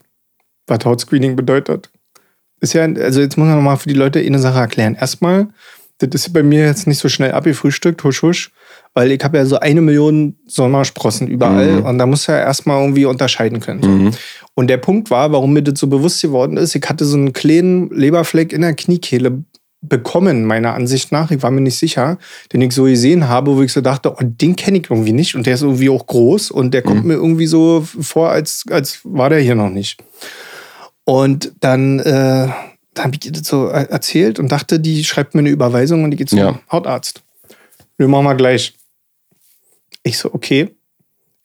was 0.67 0.85
Hautscreening 0.85 1.37
bedeutet. 1.37 1.91
Ist 2.61 2.75
ja, 2.75 2.83
also 2.83 3.21
jetzt 3.21 3.39
muss 3.39 3.47
man 3.47 3.57
nochmal 3.57 3.79
für 3.79 3.89
die 3.89 3.95
Leute 3.95 4.21
eine 4.21 4.39
Sache 4.39 4.59
erklären. 4.59 4.95
Erstmal, 4.95 5.49
das 5.99 6.11
ist 6.13 6.33
bei 6.33 6.43
mir 6.43 6.67
jetzt 6.67 6.87
nicht 6.87 6.99
so 6.99 7.09
schnell 7.09 7.33
abgefrühstückt, 7.33 8.05
husch 8.05 8.23
husch, 8.23 8.53
weil 8.95 9.13
ich 9.13 9.23
habe 9.23 9.39
ja 9.39 9.47
so 9.47 9.59
eine 9.59 9.81
Million 9.81 10.37
Sommersprossen 10.47 11.29
überall 11.29 11.81
mhm. 11.81 11.87
und 11.87 11.99
da 11.99 12.07
muss 12.07 12.27
ja 12.27 12.39
erstmal 12.39 12.81
irgendwie 12.81 13.05
unterscheiden 13.05 13.61
können. 13.61 14.05
Mhm. 14.05 14.11
Und 14.55 14.69
der 14.69 14.79
Punkt 14.79 15.11
war, 15.11 15.33
warum 15.33 15.53
mir 15.53 15.63
das 15.63 15.79
so 15.79 15.87
bewusst 15.87 16.21
geworden 16.21 16.57
ist, 16.57 16.75
ich 16.75 16.89
hatte 16.89 17.05
so 17.05 17.17
einen 17.17 17.33
kleinen 17.33 17.91
Leberfleck 17.91 18.53
in 18.53 18.63
der 18.63 18.75
Kniekehle 18.75 19.45
bekommen, 19.83 20.45
meiner 20.45 20.75
Ansicht 20.75 21.11
nach. 21.11 21.31
Ich 21.31 21.43
war 21.43 21.51
mir 21.51 21.63
nicht 21.63 21.79
sicher, 21.79 22.19
den 22.53 22.61
ich 22.61 22.73
so 22.73 22.85
gesehen 22.85 23.29
habe, 23.29 23.57
wo 23.57 23.63
ich 23.63 23.73
so 23.73 23.81
dachte, 23.81 24.13
oh, 24.13 24.19
den 24.21 24.57
kenne 24.57 24.79
ich 24.79 24.91
irgendwie 24.91 25.13
nicht 25.13 25.35
und 25.35 25.47
der 25.47 25.55
ist 25.55 25.63
irgendwie 25.63 25.89
auch 25.89 26.07
groß 26.07 26.51
und 26.51 26.75
der 26.75 26.83
kommt 26.83 27.03
mhm. 27.03 27.09
mir 27.09 27.15
irgendwie 27.15 27.47
so 27.47 27.87
vor, 28.01 28.31
als, 28.31 28.65
als 28.71 29.01
war 29.05 29.31
der 29.31 29.41
hier 29.41 29.55
noch 29.55 29.71
nicht. 29.71 30.03
Und 31.05 31.53
dann, 31.61 31.99
äh, 32.01 32.49
dann 32.95 33.05
habe 33.05 33.17
ich 33.21 33.33
das 33.33 33.47
so 33.47 33.67
erzählt 33.67 34.39
und 34.39 34.53
dachte, 34.53 34.79
die 34.79 35.03
schreibt 35.05 35.35
mir 35.35 35.41
eine 35.41 35.51
Überweisung 35.51 36.05
und 36.05 36.11
die 36.11 36.17
geht 36.19 36.29
zum 36.29 36.39
ja. 36.39 36.61
Hautarzt. 36.71 37.23
Wir 37.97 38.09
machen 38.09 38.25
mal 38.25 38.35
gleich. 38.35 38.75
Ich 40.03 40.19
so, 40.19 40.33
okay. 40.33 40.75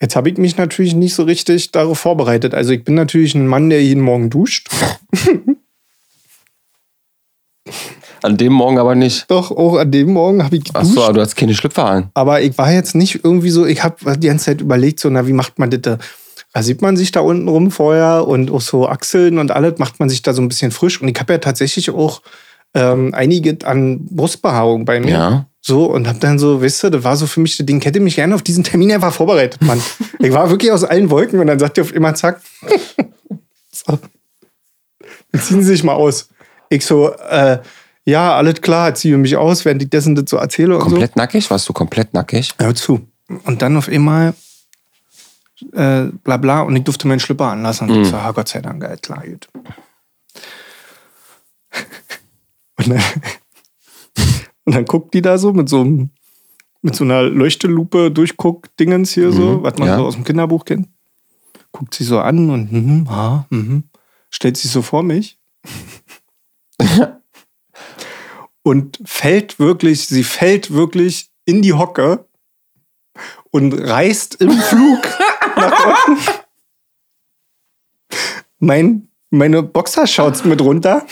Jetzt 0.02 0.16
habe 0.16 0.30
ich 0.30 0.38
mich 0.38 0.58
natürlich 0.58 0.94
nicht 0.94 1.16
so 1.16 1.24
richtig 1.24 1.72
darauf 1.72 2.00
vorbereitet. 2.00 2.54
Also 2.54 2.72
ich 2.74 2.84
bin 2.84 2.96
natürlich 2.96 3.34
ein 3.36 3.48
Mann, 3.48 3.70
der 3.70 3.82
jeden 3.84 4.04
Morgen 4.04 4.30
duscht. 4.30 4.70
An 8.22 8.38
dem 8.38 8.54
Morgen 8.54 8.80
aber 8.80 8.96
nicht. 8.96 9.30
Doch, 9.30 9.52
auch 9.52 9.78
an 9.78 9.92
dem 9.92 10.12
Morgen 10.12 10.44
habe 10.44 10.56
ich 10.56 10.64
geduscht. 10.64 10.84
Ach 10.90 10.94
so, 10.96 11.04
aber 11.04 11.14
du 11.14 11.22
hast 11.22 11.36
keine 11.36 11.54
Schlüpfer 11.54 11.86
an. 11.86 12.10
Aber 12.16 12.42
ich 12.42 12.58
war 12.58 12.72
jetzt 12.72 12.96
nicht 12.96 13.24
irgendwie 13.24 13.52
so, 13.52 13.68
ich 13.68 13.84
habe 13.84 14.18
die 14.18 14.28
ganze 14.28 14.46
Zeit 14.46 14.62
überlegt, 14.62 15.00
so, 15.00 15.10
na, 15.12 15.28
wie 15.28 15.34
macht 15.34 15.60
man 15.60 15.70
das 15.70 15.82
da? 15.82 15.98
Da 16.52 16.64
sieht 16.64 16.82
man 16.82 16.98
sich 16.98 17.12
da 17.12 17.20
unten 17.20 17.48
rum 17.48 17.70
vorher 17.70 18.28
und 18.28 18.50
auch 18.50 18.62
so 18.62 18.88
Achseln 18.88 19.38
und 19.38 19.52
alles 19.52 19.78
macht 19.78 20.00
man 20.00 20.10
sich 20.10 20.24
da 20.24 20.34
so 20.34 20.42
ein 20.42 20.48
bisschen 20.48 20.72
frisch. 20.72 21.00
Und 21.02 21.08
ich 21.08 21.20
habe 21.20 21.34
ja 21.34 21.40
tatsächlich 21.40 21.92
auch 21.92 22.24
ähm, 22.74 23.14
einige 23.14 23.58
an 23.68 24.06
Brustbehaarung 24.06 24.86
bei 24.86 25.00
mir. 25.00 25.12
Ja. 25.12 25.46
So, 25.68 25.86
und 25.86 26.08
hab 26.08 26.20
dann 26.20 26.38
so, 26.38 26.62
weißt 26.62 26.84
du, 26.84 26.90
das 26.92 27.04
war 27.04 27.18
so 27.18 27.26
für 27.26 27.40
mich, 27.40 27.58
den 27.58 27.82
hätte 27.82 28.00
mich 28.00 28.18
gerne 28.18 28.36
auf 28.36 28.44
diesen 28.44 28.64
Termin 28.64 28.92
einfach 28.92 29.12
vorbereitet, 29.12 29.64
Mann. 29.64 29.82
ich 30.20 30.32
war 30.32 30.52
wirklich 30.52 30.72
aus 30.72 30.84
allen 30.84 31.10
Wolken 31.10 31.40
und 31.40 31.48
dann 31.48 31.58
sagt 31.58 31.80
ihr 31.80 31.84
auf 31.84 31.92
immer, 31.92 32.14
zack. 32.14 32.40
so. 33.72 33.98
Dann 35.32 35.42
ziehen 35.42 35.64
Sie 35.64 35.70
sich 35.70 35.84
mal 35.84 35.94
aus. 35.94 36.30
Ich 36.70 36.86
so, 36.86 37.16
äh, 37.16 37.58
ja, 38.04 38.36
alles 38.36 38.62
klar, 38.62 38.94
ziehe 38.94 39.18
mich 39.18 39.38
aus, 39.38 39.66
während 39.66 39.82
ich 39.82 39.90
dessen 39.90 40.14
das 40.14 40.26
so 40.30 40.38
erzähle. 40.38 40.78
Komplett 40.78 41.14
so. 41.16 41.20
nackig? 41.20 41.50
Warst 41.50 41.68
du 41.68 41.74
komplett 41.74 42.14
nackig? 42.14 42.54
Hör 42.60 42.76
zu. 42.76 43.08
Und 43.46 43.64
dann 43.64 43.76
auf 43.76 43.90
einmal, 43.90 44.36
äh, 45.74 46.04
bla 46.24 46.38
bla, 46.38 46.62
und 46.62 46.76
ich 46.76 46.84
durfte 46.84 47.08
meinen 47.08 47.20
Schlüpper 47.20 47.48
anlassen. 47.48 47.90
Und 47.90 47.98
mm. 47.98 48.02
ich 48.04 48.10
so, 48.10 48.18
ah, 48.18 48.32
Gott 48.34 48.50
sei 48.50 48.62
Dank, 48.62 48.84
geil, 48.84 49.00
klar, 49.02 49.24
gut. 49.26 49.50
und 52.78 52.88
dann 52.88 53.02
und 54.66 54.76
dann 54.76 54.86
guckt 54.86 55.14
die 55.14 55.22
da 55.22 55.38
so 55.38 55.54
mit 55.54 55.70
so, 55.70 55.84
mit 56.82 56.96
so 56.96 57.04
einer 57.04 57.24
Leuchtelupe 57.24 58.12
durchguckt 58.12 58.80
Dingens 58.80 59.12
hier 59.12 59.28
mhm. 59.28 59.34
so, 59.34 59.64
was 59.64 59.78
man 59.78 59.88
ja. 59.88 59.98
so 59.98 60.06
aus 60.06 60.16
dem 60.16 60.24
Kinderbuch 60.24 60.66
kennt. 60.66 60.90
Guckt 61.72 61.94
sie 61.94 62.04
so 62.04 62.20
an 62.20 62.50
und 62.50 62.72
mhm, 62.72 63.08
ah, 63.08 63.46
mhm, 63.50 63.84
stellt 64.30 64.58
sich 64.58 64.72
so 64.72 64.82
vor 64.82 65.04
mich. 65.04 65.40
und 68.64 69.00
fällt 69.06 69.60
wirklich, 69.60 70.08
sie 70.08 70.24
fällt 70.24 70.72
wirklich 70.72 71.30
in 71.46 71.62
die 71.62 71.74
Hocke 71.74 72.26
und 73.52 73.74
reißt 73.74 74.36
im 74.36 74.52
Flug 74.52 75.08
nach 75.56 76.08
unten 76.08 76.46
mein, 78.60 79.08
meine 79.30 79.64
Boxershorts 79.64 80.46
mit 80.46 80.62
runter. 80.62 81.06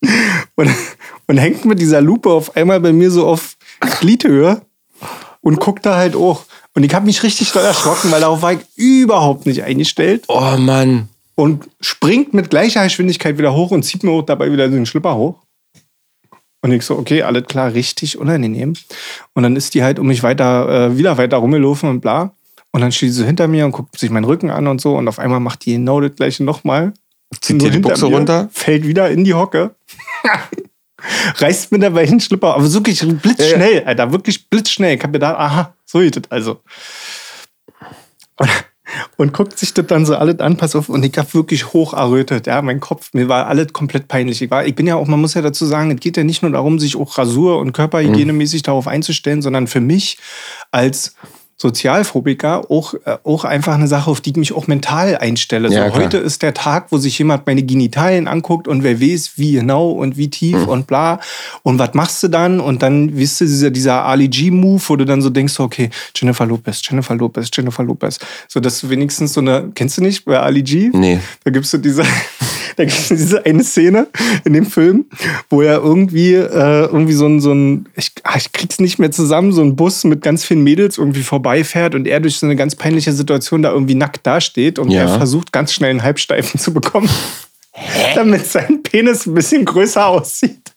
und 0.56 0.70
und 1.28 1.38
hängt 1.38 1.64
mit 1.64 1.78
dieser 1.78 2.00
Lupe 2.00 2.30
auf 2.30 2.56
einmal 2.56 2.80
bei 2.80 2.92
mir 2.92 3.10
so 3.10 3.26
auf 3.26 3.56
Gliedhöhe 4.00 4.62
und 5.40 5.60
guckt 5.60 5.86
da 5.86 5.96
halt 5.96 6.16
auch. 6.16 6.44
Und 6.74 6.82
ich 6.82 6.94
habe 6.94 7.06
mich 7.06 7.22
richtig 7.22 7.52
doll 7.52 7.64
erschrocken, 7.64 8.10
weil 8.10 8.20
darauf 8.20 8.42
war 8.42 8.54
ich 8.54 8.60
überhaupt 8.76 9.46
nicht 9.46 9.62
eingestellt. 9.62 10.24
Oh 10.28 10.56
Mann. 10.58 11.08
Und 11.34 11.68
springt 11.80 12.34
mit 12.34 12.50
gleicher 12.50 12.82
Geschwindigkeit 12.82 13.38
wieder 13.38 13.54
hoch 13.54 13.70
und 13.70 13.84
zieht 13.84 14.02
mir 14.02 14.10
auch 14.10 14.22
dabei 14.22 14.50
wieder 14.50 14.68
den 14.68 14.86
Schlipper 14.86 15.14
hoch. 15.14 15.36
Und 16.62 16.72
ich 16.72 16.82
so, 16.82 16.98
okay, 16.98 17.22
alles 17.22 17.44
klar, 17.44 17.72
richtig 17.72 18.18
unangenehm. 18.18 18.74
Und 19.34 19.42
dann 19.44 19.54
ist 19.54 19.74
die 19.74 19.84
halt 19.84 20.00
um 20.00 20.08
mich 20.08 20.24
weiter, 20.24 20.86
äh, 20.86 20.98
wieder 20.98 21.16
weiter 21.16 21.36
rumgelaufen 21.36 21.88
und 21.88 22.00
bla. 22.00 22.32
Und 22.72 22.80
dann 22.80 22.90
steht 22.90 23.12
sie 23.12 23.20
so 23.20 23.24
hinter 23.24 23.46
mir 23.46 23.64
und 23.64 23.72
guckt 23.72 23.98
sich 23.98 24.10
meinen 24.10 24.24
Rücken 24.24 24.50
an 24.50 24.66
und 24.66 24.80
so. 24.80 24.96
Und 24.96 25.06
auf 25.06 25.18
einmal 25.20 25.40
macht 25.40 25.64
die 25.64 25.74
genau 25.74 26.00
das 26.00 26.16
gleiche 26.16 26.42
nochmal. 26.42 26.92
Zieht 27.40 27.62
dir 27.62 27.70
die 27.70 27.78
Buchse 27.78 28.06
runter? 28.06 28.48
Fällt 28.52 28.86
wieder 28.86 29.10
in 29.10 29.22
die 29.24 29.34
Hocke. 29.34 29.74
reißt 31.36 31.72
mir 31.72 31.78
dabei 31.78 32.06
hin 32.06 32.20
Schlipper, 32.20 32.54
aber 32.54 32.72
wirklich 32.72 33.00
blitzschnell, 33.00 33.74
ja, 33.74 33.80
ja. 33.80 33.86
Alter, 33.86 34.12
wirklich 34.12 34.48
blitzschnell. 34.48 34.96
Ich 34.96 35.02
hab 35.02 35.10
mir 35.10 35.14
gedacht, 35.18 35.36
aha, 35.38 35.74
so 35.84 36.00
geht 36.00 36.16
das 36.16 36.30
also. 36.30 36.60
Und, 38.36 38.50
und, 39.16 39.32
guckt 39.32 39.58
sich 39.58 39.74
das 39.74 39.86
dann 39.86 40.06
so 40.06 40.16
alles 40.16 40.38
an, 40.40 40.56
pass 40.56 40.74
auf, 40.74 40.88
und 40.88 41.04
ich 41.04 41.16
hab 41.18 41.34
wirklich 41.34 41.72
hoch 41.72 41.92
errötet, 41.92 42.46
ja, 42.46 42.62
mein 42.62 42.80
Kopf, 42.80 43.10
mir 43.12 43.28
war 43.28 43.46
alles 43.46 43.72
komplett 43.72 44.08
peinlich. 44.08 44.40
Ich, 44.40 44.50
war, 44.50 44.64
ich 44.64 44.74
bin 44.74 44.86
ja 44.86 44.96
auch, 44.96 45.06
man 45.06 45.20
muss 45.20 45.34
ja 45.34 45.42
dazu 45.42 45.66
sagen, 45.66 45.90
es 45.90 46.00
geht 46.00 46.16
ja 46.16 46.24
nicht 46.24 46.42
nur 46.42 46.52
darum, 46.52 46.78
sich 46.78 46.96
auch 46.96 47.18
Rasur- 47.18 47.58
und 47.58 47.72
Körperhygienemäßig 47.72 48.62
mhm. 48.62 48.66
darauf 48.66 48.86
einzustellen, 48.86 49.42
sondern 49.42 49.66
für 49.66 49.80
mich 49.80 50.18
als 50.70 51.14
Sozialphobiker 51.60 52.70
auch, 52.70 52.94
äh, 53.04 53.18
auch 53.24 53.44
einfach 53.44 53.74
eine 53.74 53.88
Sache, 53.88 54.10
auf 54.10 54.20
die 54.20 54.30
ich 54.30 54.36
mich 54.36 54.52
auch 54.52 54.68
mental 54.68 55.16
einstelle. 55.16 55.68
Ja, 55.70 55.88
so, 55.88 55.96
heute 55.96 56.18
ist 56.18 56.42
der 56.42 56.54
Tag, 56.54 56.86
wo 56.90 56.98
sich 56.98 57.18
jemand 57.18 57.46
meine 57.46 57.64
Genitalien 57.64 58.28
anguckt 58.28 58.68
und 58.68 58.84
wer 58.84 59.00
weiß, 59.00 59.32
wie 59.36 59.52
genau 59.52 59.90
und 59.90 60.16
wie 60.16 60.30
tief 60.30 60.56
mhm. 60.56 60.68
und 60.68 60.86
bla. 60.86 61.18
Und 61.64 61.80
was 61.80 61.94
machst 61.94 62.22
du 62.22 62.28
dann? 62.28 62.60
Und 62.60 62.82
dann, 62.82 63.16
wisst 63.16 63.40
du, 63.40 63.44
dieser, 63.44 63.70
dieser 63.70 64.04
Ali 64.04 64.28
G-Move, 64.28 64.82
wo 64.86 64.96
du 64.96 65.04
dann 65.04 65.20
so 65.20 65.30
denkst, 65.30 65.58
okay, 65.58 65.90
Jennifer 66.14 66.46
Lopez, 66.46 66.80
Jennifer 66.88 67.16
Lopez, 67.16 67.50
Jennifer 67.52 67.82
Lopez. 67.82 68.18
So, 68.46 68.60
dass 68.60 68.80
du 68.80 68.88
wenigstens 68.88 69.32
so 69.32 69.40
eine, 69.40 69.72
kennst 69.74 69.98
du 69.98 70.02
nicht 70.02 70.24
bei 70.24 70.38
Ali 70.38 70.62
G? 70.62 70.90
Nee. 70.92 71.18
Da 71.42 71.50
gibst 71.50 71.72
du 71.72 71.78
diese, 71.78 72.04
da 72.78 72.84
gibt 72.84 72.96
es 72.96 73.08
diese 73.08 73.44
eine 73.44 73.64
Szene 73.64 74.06
in 74.44 74.52
dem 74.52 74.64
Film, 74.64 75.06
wo 75.50 75.62
er 75.62 75.78
irgendwie, 75.78 76.34
äh, 76.34 76.84
irgendwie 76.84 77.12
so 77.12 77.26
ein, 77.26 77.40
so 77.40 77.52
ein 77.52 77.88
ich, 77.96 78.12
ah, 78.22 78.36
ich 78.36 78.52
krieg's 78.52 78.78
nicht 78.78 79.00
mehr 79.00 79.10
zusammen, 79.10 79.52
so 79.52 79.62
ein 79.62 79.74
Bus 79.74 80.04
mit 80.04 80.22
ganz 80.22 80.44
vielen 80.44 80.62
Mädels 80.62 80.96
irgendwie 80.96 81.24
vorbeifährt 81.24 81.96
und 81.96 82.06
er 82.06 82.20
durch 82.20 82.38
so 82.38 82.46
eine 82.46 82.54
ganz 82.54 82.76
peinliche 82.76 83.12
Situation 83.12 83.62
da 83.62 83.72
irgendwie 83.72 83.96
nackt 83.96 84.24
dasteht 84.24 84.78
und 84.78 84.90
ja. 84.90 85.02
er 85.02 85.08
versucht 85.08 85.52
ganz 85.52 85.72
schnell 85.72 85.90
einen 85.90 86.04
Halbsteifen 86.04 86.60
zu 86.60 86.72
bekommen, 86.72 87.10
Hä? 87.72 88.14
damit 88.14 88.46
sein 88.46 88.84
Penis 88.84 89.26
ein 89.26 89.34
bisschen 89.34 89.64
größer 89.64 90.06
aussieht. 90.06 90.72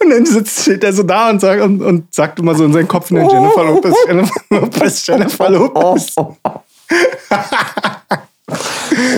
Und 0.00 0.10
dann 0.10 0.26
sitzt, 0.26 0.62
steht 0.62 0.82
er 0.82 0.92
so 0.92 1.04
da 1.04 1.30
und 1.30 1.40
sagt, 1.40 1.62
und, 1.62 1.80
und 1.80 2.12
sagt 2.12 2.40
immer 2.40 2.56
so 2.56 2.64
in 2.64 2.72
seinen 2.72 2.88
Kopf, 2.88 3.12
ne, 3.12 3.26
Jennifer 3.30 3.64
Lopez, 3.64 3.94
Jennifer 4.06 4.40
Lopez, 4.50 5.06
Jennifer 5.06 5.50
Lopez. 5.50 6.16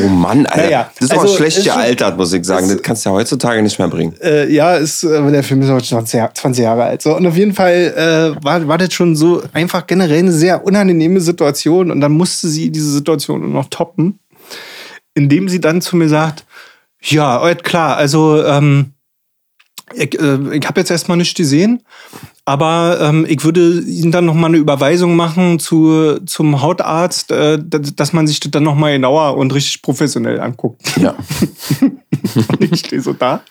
Oh 0.05 0.09
Mann, 0.09 0.47
Alter. 0.47 0.65
Naja, 0.65 0.91
das 0.99 1.11
ist 1.11 1.19
also, 1.19 1.37
schlecht 1.37 1.59
ist 1.59 1.65
schon- 1.67 1.75
gealtert, 1.75 2.17
muss 2.17 2.33
ich 2.33 2.45
sagen. 2.45 2.69
Das 2.69 2.83
kannst 2.83 3.05
du 3.05 3.11
ja 3.11 3.15
heutzutage 3.15 3.63
nicht 3.63 3.79
mehr 3.79 3.89
bringen. 3.89 4.15
Äh, 4.23 4.53
ja, 4.53 4.75
ist, 4.77 5.03
äh, 5.05 5.31
der 5.31 5.43
Film 5.43 5.63
ist 5.63 5.71
auch 5.71 5.81
schon 5.81 6.07
20 6.07 6.19
Jahre- 6.19 6.35
20 6.35 6.63
Jahre 6.65 6.85
alt. 6.85 7.03
So, 7.03 7.17
und 7.17 7.27
auf 7.27 7.37
jeden 7.37 7.55
Fall 7.55 8.35
äh, 8.37 8.45
war, 8.45 8.67
war 8.69 8.79
das 8.79 8.93
schon 8.93 9.17
so 9.17 9.43
einfach 9.53 9.87
generell 9.87 10.19
eine 10.21 10.33
sehr 10.33 10.65
unangenehme 10.65 11.21
Situation. 11.21 11.91
Und 11.91 12.01
dann 12.01 12.13
musste 12.13 12.49
sie 12.49 12.71
diese 12.71 12.91
Situation 12.91 13.53
noch 13.53 13.69
toppen, 13.71 14.19
indem 15.15 15.49
sie 15.49 15.61
dann 15.61 15.81
zu 15.81 15.97
mir 15.97 16.09
sagt, 16.09 16.45
ja, 17.03 17.55
klar, 17.55 17.97
also 17.97 18.45
ähm, 18.45 18.93
ich, 19.95 20.19
äh, 20.21 20.57
ich 20.57 20.67
habe 20.67 20.81
jetzt 20.81 20.91
erstmal 20.91 21.17
nichts 21.17 21.35
gesehen, 21.35 21.83
aber 22.45 22.99
ähm, 23.01 23.25
ich 23.29 23.45
würde 23.45 23.81
Ihnen 23.81 24.11
dann 24.13 24.25
noch 24.27 24.35
mal 24.35 24.49
eine 24.49 24.57
Überweisung 24.57 25.15
machen 25.17 25.59
zu, 25.59 26.19
zum 26.27 26.61
Hautarzt, 26.61 27.31
äh, 27.31 27.59
dass 27.63 28.13
man 28.13 28.27
sich 28.27 28.41
das 28.41 28.51
dann 28.51 28.65
noch 28.65 28.75
mal 28.75 28.93
genauer 28.93 29.37
und 29.37 29.55
richtig 29.55 29.83
professionell 29.83 30.41
anguckt. 30.41 30.83
Ja. 30.99 31.15
Und 31.81 32.61
ich 32.73 32.81
stehe 32.81 33.01
so 33.03 33.13
da 33.13 33.43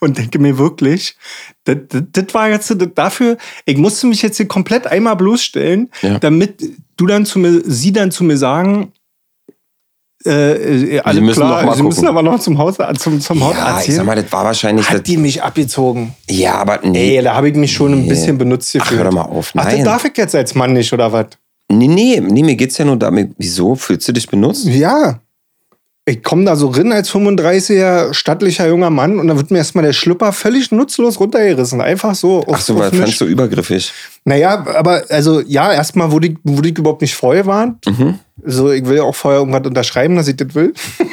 und 0.00 0.16
denke 0.18 0.38
mir 0.38 0.56
wirklich, 0.58 1.16
das, 1.64 1.76
das, 1.88 2.02
das 2.10 2.24
war 2.34 2.48
jetzt 2.48 2.70
das 2.70 2.88
dafür, 2.94 3.36
ich 3.66 3.76
musste 3.76 4.06
mich 4.06 4.22
jetzt 4.22 4.38
hier 4.38 4.48
komplett 4.48 4.86
einmal 4.86 5.16
bloßstellen, 5.16 5.90
Ja. 6.00 6.18
damit 6.18 6.62
du 6.96 7.06
dann 7.06 7.26
zu 7.26 7.38
mir, 7.38 7.60
sie 7.64 7.92
dann 7.92 8.10
zu 8.10 8.24
mir 8.24 8.36
sagen, 8.38 8.92
äh, 10.26 10.96
äh, 10.96 11.00
alles 11.00 11.20
müssen 11.22 11.40
noch 11.40 11.48
klar, 11.48 11.64
mal 11.64 11.76
sie 11.76 11.82
müssen 11.82 11.96
gucken. 11.96 12.08
aber 12.08 12.22
noch 12.22 12.38
zum 12.40 12.58
Haus, 12.58 12.76
zum, 12.98 13.20
zum 13.20 13.38
Ja, 13.40 13.44
Hautarzt 13.46 13.88
ich 13.88 13.94
sag 13.94 14.00
gehen. 14.02 14.06
mal, 14.06 14.16
das 14.22 14.32
war 14.32 14.44
wahrscheinlich. 14.44 14.86
Das, 14.86 14.96
Hat 14.96 15.06
die 15.06 15.16
mich 15.16 15.42
abgezogen? 15.42 16.14
ja, 16.28 16.54
aber 16.54 16.80
nee. 16.84 17.16
Ey, 17.18 17.22
da 17.22 17.34
habe 17.34 17.48
ich 17.48 17.56
mich 17.56 17.72
schon 17.72 17.92
ein 17.92 18.02
Nee. 18.02 18.08
bisschen 18.08 18.38
benutzt 18.38 18.70
Ach, 18.76 18.80
gefühlt. 18.82 18.98
hör 19.00 19.10
doch 19.10 19.12
mal 19.16 19.22
auf. 19.22 19.52
Ach, 19.56 19.64
das 19.64 19.74
Nein. 19.74 19.84
darf 19.84 20.04
ich 20.04 20.16
jetzt 20.16 20.34
als 20.34 20.54
Mann 20.54 20.72
nicht, 20.72 20.92
oder 20.92 21.12
was? 21.12 21.26
Nee, 21.70 21.88
nee, 21.88 22.20
nee, 22.20 22.42
mir 22.42 22.54
geht's 22.56 22.76
ja 22.78 22.84
nur 22.84 22.96
damit. 22.96 23.32
Wieso? 23.38 23.74
Fühlst 23.74 24.06
du 24.06 24.12
dich 24.12 24.28
benutzt? 24.28 24.66
Ja. 24.66 25.20
Ich 26.04 26.24
komme 26.24 26.44
da 26.44 26.56
so 26.56 26.66
rin 26.66 26.90
als 26.90 27.12
35er 27.12 28.12
stattlicher 28.12 28.66
junger 28.66 28.90
Mann 28.90 29.20
und 29.20 29.28
dann 29.28 29.36
wird 29.36 29.52
mir 29.52 29.58
erstmal 29.58 29.84
der 29.84 29.92
Schlüpper 29.92 30.32
völlig 30.32 30.72
nutzlos 30.72 31.20
runtergerissen. 31.20 31.80
Einfach 31.80 32.16
so. 32.16 32.44
Ach 32.50 32.60
so, 32.60 32.76
weil 32.76 32.90
fandst 32.90 33.20
du 33.20 33.24
übergriffig. 33.24 33.92
Naja, 34.24 34.66
aber 34.74 35.04
also 35.10 35.40
ja, 35.40 35.72
erstmal 35.72 36.10
wurde 36.10 36.28
ich, 36.28 36.36
wurde 36.42 36.70
ich 36.70 36.78
überhaupt 36.78 37.02
nicht 37.02 37.14
vorgewarnt. 37.14 37.86
Mhm. 37.86 38.18
So, 38.44 38.72
ich 38.72 38.84
will 38.84 38.96
ja 38.96 39.02
auch 39.04 39.14
vorher 39.14 39.40
irgendwas 39.40 39.64
unterschreiben, 39.64 40.16
dass 40.16 40.26
ich 40.26 40.36
das 40.36 40.52
will. 40.56 40.72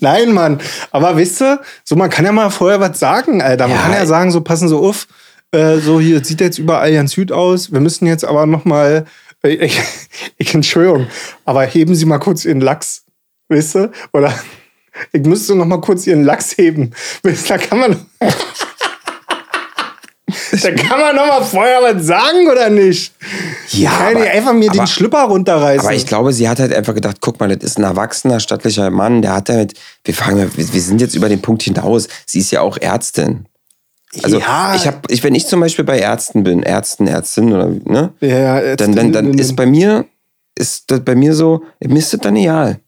Nein, 0.00 0.32
Mann. 0.32 0.58
Aber 0.90 1.16
weißt 1.16 1.40
du, 1.40 1.60
so 1.84 1.94
man 1.94 2.10
kann 2.10 2.24
ja 2.24 2.32
mal 2.32 2.50
vorher 2.50 2.80
was 2.80 2.98
sagen, 2.98 3.42
Alter. 3.42 3.68
Man 3.68 3.76
Ja, 3.76 3.82
kann 3.82 3.92
ja 3.92 4.06
sagen, 4.06 4.32
so 4.32 4.40
passen 4.40 4.68
Sie 4.68 4.76
auf. 4.76 5.06
Äh, 5.52 5.78
so 5.78 6.00
hier 6.00 6.24
sieht 6.24 6.40
jetzt 6.40 6.58
überall 6.58 6.92
ganz 6.92 7.12
süd 7.12 7.30
aus. 7.30 7.72
Wir 7.72 7.80
müssen 7.80 8.06
jetzt 8.06 8.24
aber 8.24 8.46
noch 8.46 8.64
mal, 8.64 9.04
äh, 9.06 9.10
ich, 9.42 9.80
ich 10.38 10.54
Entschuldigung, 10.54 11.06
aber 11.44 11.62
heben 11.64 11.94
Sie 11.94 12.04
mal 12.06 12.18
kurz 12.18 12.44
Ihren 12.44 12.60
Lachs, 12.60 13.04
weißt 13.48 13.74
du? 13.76 13.90
Oder 14.12 14.32
ich 15.12 15.22
müsste 15.24 15.54
noch 15.54 15.64
mal 15.66 15.80
kurz 15.80 16.06
Ihren 16.06 16.24
Lachs 16.24 16.56
heben. 16.56 16.92
Da 17.48 17.58
kann 17.58 17.78
man 17.78 18.06
da 20.62 20.70
kann 20.72 21.00
man 21.00 21.16
noch 21.16 21.26
mal 21.26 21.42
vorher 21.42 21.80
was 21.82 22.04
sagen, 22.06 22.48
oder 22.50 22.70
nicht? 22.70 23.14
Ja, 23.70 23.90
Kann 23.90 24.16
aber- 24.16 24.24
ich 24.24 24.30
einfach 24.30 24.52
mir 24.52 24.70
den 24.70 24.80
aber- 24.80 24.86
Schlüpper 24.86 25.22
runterreißen. 25.24 25.86
Aber 25.86 25.94
ich 25.96 26.06
glaube, 26.06 26.32
sie 26.32 26.48
hat 26.48 26.58
halt 26.58 26.72
einfach 26.72 26.94
gedacht, 26.94 27.16
guck 27.20 27.40
mal, 27.40 27.48
das 27.54 27.70
ist 27.72 27.78
ein 27.78 27.84
erwachsener, 27.84 28.38
stattlicher 28.40 28.90
Mann, 28.90 29.22
der 29.22 29.34
hat 29.34 29.48
damit, 29.48 29.74
wir 30.04 30.14
fangen, 30.14 30.50
wir, 30.56 30.72
wir 30.72 30.80
sind 30.80 31.00
jetzt 31.00 31.14
über 31.14 31.28
den 31.28 31.42
Punkt 31.42 31.62
hinaus. 31.62 32.08
Sie 32.26 32.38
ist 32.40 32.50
ja 32.50 32.60
auch 32.60 32.76
Ärztin. 32.78 33.46
Also 34.22 34.38
ja, 34.38 34.74
ich 34.74 34.86
habe, 34.86 34.98
ich, 35.08 35.22
wenn 35.24 35.34
ich 35.34 35.46
zum 35.46 35.60
Beispiel 35.60 35.84
bei 35.84 35.98
Ärzten 35.98 36.42
bin, 36.44 36.62
Ärzten, 36.62 37.06
Ärztin 37.06 37.52
oder 37.52 37.68
ne, 37.68 38.12
ja, 38.20 38.60
jetzt- 38.60 38.80
dann, 38.80 38.94
dann, 38.94 39.12
dann 39.12 39.38
ist 39.38 39.56
bei 39.56 39.64
mir, 39.66 40.04
ist 40.54 40.90
das 40.90 41.00
bei 41.00 41.14
mir 41.14 41.34
so, 41.34 41.62
mir 41.80 41.98
ist 41.98 42.12
das 42.12 42.20
dann 42.20 42.36
egal. 42.36 42.80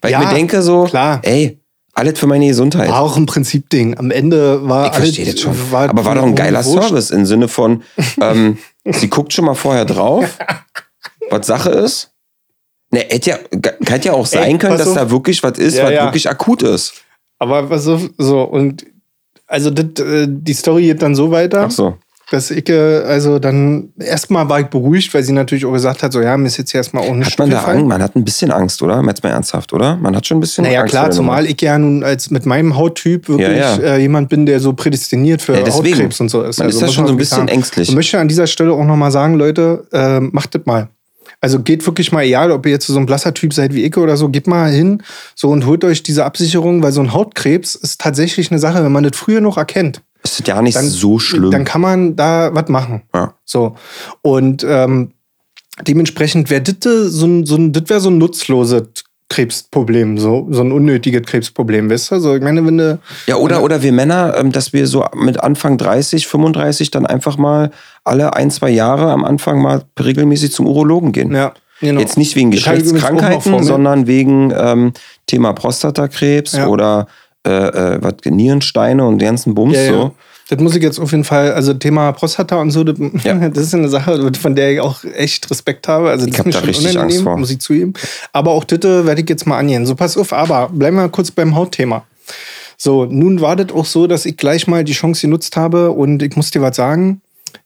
Weil 0.00 0.12
Ja, 0.12 0.20
ich 0.22 0.28
mir 0.28 0.34
denke 0.34 0.62
so, 0.62 0.84
klar. 0.84 1.20
ey, 1.24 1.58
alles 1.94 2.18
für 2.18 2.28
meine 2.28 2.46
Gesundheit. 2.46 2.88
war 2.88 3.00
auch 3.00 3.16
ein 3.16 3.26
Prinzipding. 3.26 3.98
Am 3.98 4.12
Ende 4.12 4.68
war 4.68 4.86
Ich 4.90 4.94
verstehe 4.96 5.24
alles- 5.24 5.34
das 5.34 5.42
schon. 5.42 5.56
Aber 5.72 6.04
war 6.04 6.14
doch 6.14 6.22
ein 6.22 6.36
geiler 6.36 6.64
wurscht. 6.64 6.88
Service 6.88 7.10
im 7.10 7.26
Sinne 7.26 7.48
von, 7.48 7.82
ähm, 8.20 8.58
sie 8.84 9.08
guckt 9.10 9.32
schon 9.32 9.46
mal 9.46 9.54
vorher 9.54 9.84
drauf, 9.84 10.38
was 11.30 11.46
Sache 11.46 11.70
ist. 11.70 12.12
Ne, 12.92 13.00
hätte 13.00 13.30
ja, 13.30 13.38
kann 13.84 14.00
ja 14.02 14.12
auch 14.12 14.26
sein 14.26 14.58
können, 14.58 14.72
pass 14.76 14.78
dass 14.86 14.88
auf. 14.90 14.94
da 14.94 15.10
wirklich 15.10 15.42
was 15.42 15.58
ist, 15.58 15.76
Ja, 15.76 15.84
was 15.84 15.92
ja. 15.92 16.04
wirklich 16.04 16.30
akut 16.30 16.62
ist. 16.62 16.94
Aber 17.40 17.68
was 17.68 17.82
so, 17.82 18.00
so 18.16 18.42
und 18.44 18.86
also 19.48 19.70
das, 19.70 20.04
äh, 20.04 20.26
die 20.28 20.52
Story 20.54 20.82
geht 20.84 21.02
dann 21.02 21.14
so 21.14 21.30
weiter, 21.30 21.64
Ach 21.66 21.70
so. 21.70 21.96
dass 22.30 22.50
ich 22.50 22.68
äh, 22.68 22.98
also 23.02 23.38
dann 23.38 23.88
erstmal 23.98 24.48
war 24.48 24.60
ich 24.60 24.66
beruhigt, 24.66 25.12
weil 25.14 25.22
sie 25.22 25.32
natürlich 25.32 25.64
auch 25.64 25.72
gesagt 25.72 26.02
hat, 26.02 26.12
so 26.12 26.20
ja, 26.20 26.36
mir 26.36 26.46
ist 26.46 26.58
jetzt 26.58 26.74
erstmal 26.74 27.08
auch 27.08 27.14
nicht 27.14 27.30
Hat 27.32 27.38
man 27.38 27.50
da 27.50 27.62
Angst? 27.62 27.86
Man 27.86 28.02
hat 28.02 28.14
ein 28.14 28.24
bisschen 28.24 28.50
Angst, 28.50 28.82
oder? 28.82 29.02
Jetzt 29.06 29.22
mal 29.24 29.30
ernsthaft, 29.30 29.72
oder? 29.72 29.96
Man 29.96 30.14
hat 30.14 30.26
schon 30.26 30.36
ein 30.36 30.40
bisschen 30.40 30.64
Naja, 30.64 30.80
Angst. 30.82 30.90
klar, 30.92 31.04
vor 31.04 31.08
der 31.10 31.16
zumal 31.16 31.46
ich 31.46 31.60
ja 31.62 31.78
nun 31.78 32.04
als 32.04 32.30
mit 32.30 32.44
meinem 32.44 32.76
Hauttyp 32.76 33.28
wirklich 33.28 33.48
Ja, 33.48 33.76
ja. 33.78 33.94
Äh, 33.94 34.00
jemand 34.02 34.28
bin, 34.28 34.44
der 34.44 34.60
so 34.60 34.74
prädestiniert 34.74 35.40
für 35.40 35.58
Ja. 35.58 35.66
Hautkrebs 35.72 36.20
und 36.20 36.28
so 36.28 36.42
ist. 36.42 36.58
Man 36.58 36.68
ist 36.68 36.80
da 36.82 36.86
muss 36.86 36.94
schon 36.94 37.06
so 37.06 37.12
ein 37.12 37.16
bisschen 37.16 37.36
sagen. 37.38 37.48
ängstlich. 37.48 37.88
Ich 37.88 37.94
möchte 37.94 38.18
an 38.18 38.28
dieser 38.28 38.46
Stelle 38.46 38.72
auch 38.72 38.84
nochmal 38.84 39.10
sagen, 39.10 39.34
Leute, 39.34 39.86
äh, 39.92 40.20
macht 40.20 40.54
das 40.54 40.62
mal. 40.66 40.88
Also 41.40 41.60
geht 41.60 41.86
wirklich 41.86 42.10
mal, 42.10 42.22
egal 42.24 42.50
ob 42.50 42.66
ihr 42.66 42.72
jetzt 42.72 42.86
so 42.88 42.98
ein 42.98 43.06
blasser 43.06 43.32
Typ 43.32 43.54
seid 43.54 43.72
wie 43.72 43.84
ich 43.84 43.96
oder 43.96 44.16
so, 44.16 44.28
geht 44.28 44.46
mal 44.48 44.70
hin 44.70 45.02
so 45.36 45.50
und 45.50 45.66
holt 45.66 45.84
euch 45.84 46.02
diese 46.02 46.24
Absicherung, 46.24 46.82
weil 46.82 46.92
so 46.92 47.00
ein 47.00 47.12
Hautkrebs 47.12 47.74
ist 47.76 48.00
tatsächlich 48.00 48.50
eine 48.50 48.58
Sache, 48.58 48.82
wenn 48.82 48.90
man 48.92 49.04
das 49.04 49.16
früher 49.16 49.40
noch 49.40 49.56
erkennt, 49.56 50.02
Ist 50.24 50.46
ja 50.48 50.60
nicht 50.62 50.76
dann, 50.76 50.88
so 50.88 51.18
schlimm. 51.20 51.50
dann 51.52 51.64
kann 51.64 51.80
man 51.80 52.16
da 52.16 52.50
was 52.54 52.68
machen. 52.68 53.02
ja. 53.14 53.34
So. 53.44 53.76
Und 54.22 54.64
ähm, 54.68 55.12
dementsprechend 55.86 56.50
wäre 56.50 56.62
das 56.62 56.76
so 57.12 57.26
ein, 57.26 57.46
so 57.46 57.54
ein, 57.56 57.72
das 57.72 57.84
wäre 57.88 58.00
so 58.00 58.10
ein 58.10 58.18
nutzloses 58.18 58.82
Krebsproblem, 59.30 60.16
so, 60.18 60.46
so 60.50 60.62
ein 60.62 60.72
unnötiges 60.72 61.22
Krebsproblem, 61.22 61.90
weißt 61.90 62.12
du? 62.12 62.18
So, 62.20 62.34
ich 62.34 62.42
meine, 62.42 62.64
wenn 62.66 62.78
du. 62.78 62.98
Ja, 63.26 63.36
oder, 63.36 63.62
oder 63.62 63.82
wir 63.82 63.92
Männer, 63.92 64.34
ähm, 64.38 64.52
dass 64.52 64.72
wir 64.72 64.86
so 64.86 65.04
mit 65.14 65.40
Anfang 65.40 65.76
30, 65.76 66.26
35 66.26 66.90
dann 66.90 67.04
einfach 67.04 67.36
mal 67.36 67.70
alle 68.04 68.34
ein, 68.34 68.50
zwei 68.50 68.70
Jahre 68.70 69.10
am 69.12 69.24
Anfang 69.24 69.60
mal 69.60 69.82
regelmäßig 70.00 70.52
zum 70.52 70.66
Urologen 70.66 71.12
gehen. 71.12 71.34
Ja, 71.34 71.52
genau. 71.80 72.00
Jetzt 72.00 72.16
nicht 72.16 72.36
wegen 72.36 72.50
Geschlechtskrankheiten, 72.50 73.52
mir. 73.52 73.62
sondern 73.64 74.06
wegen 74.06 74.50
ähm, 74.56 74.92
Thema 75.26 75.52
Prostatakrebs 75.52 76.52
Ja. 76.52 76.68
oder 76.68 77.06
äh, 77.46 77.50
äh, 77.50 77.98
was, 78.00 78.14
Nierensteine 78.24 79.06
und 79.06 79.18
den 79.18 79.26
ganzen 79.26 79.54
Bums 79.54 79.76
Ja, 79.76 79.82
ja. 79.82 80.12
Das 80.48 80.58
muss 80.60 80.74
ich 80.74 80.82
jetzt 80.82 80.98
auf 80.98 81.10
jeden 81.10 81.24
Fall, 81.24 81.52
also 81.52 81.74
Thema 81.74 82.12
Prostata 82.12 82.56
und 82.56 82.70
so, 82.70 82.82
das, 82.82 82.96
Ja. 83.22 83.34
das 83.50 83.64
ist 83.64 83.74
eine 83.74 83.88
Sache, 83.88 84.30
von 84.40 84.54
der 84.56 84.72
ich 84.72 84.80
auch 84.80 85.04
echt 85.04 85.50
Respekt 85.50 85.88
habe. 85.88 86.08
Also 86.10 86.26
das 86.26 86.34
Ich 86.34 86.34
ist 86.34 86.38
hab 86.38 86.46
mir 86.46 86.52
da 86.52 86.58
richtig 86.60 86.84
unangenehm, 86.92 87.02
Angst 87.18 87.22
vor. 87.24 87.36
muss 87.36 87.50
ich 87.50 87.60
zugeben. 87.60 87.92
Aber 88.32 88.52
auch 88.52 88.64
äh, 88.64 89.06
werde 89.06 89.20
ich 89.20 89.28
jetzt 89.28 89.46
mal 89.46 89.58
angehen. 89.58 89.84
So, 89.86 89.94
pass 89.94 90.16
auf, 90.16 90.32
aber 90.32 90.68
bleiben 90.70 90.96
wir 90.96 91.08
kurz 91.10 91.30
beim 91.30 91.54
Hautthema. 91.54 92.04
So, 92.78 93.04
nun 93.04 93.40
war 93.40 93.56
das 93.56 93.72
auch 93.74 93.84
so, 93.84 94.06
dass 94.06 94.24
ich 94.24 94.36
gleich 94.36 94.66
mal 94.66 94.84
die 94.84 94.92
Chance 94.92 95.22
genutzt 95.22 95.56
habe 95.56 95.90
und 95.90 96.22
ich 96.22 96.34
muss 96.36 96.50
dir 96.50 96.62
was 96.62 96.76
sagen. 96.76 97.20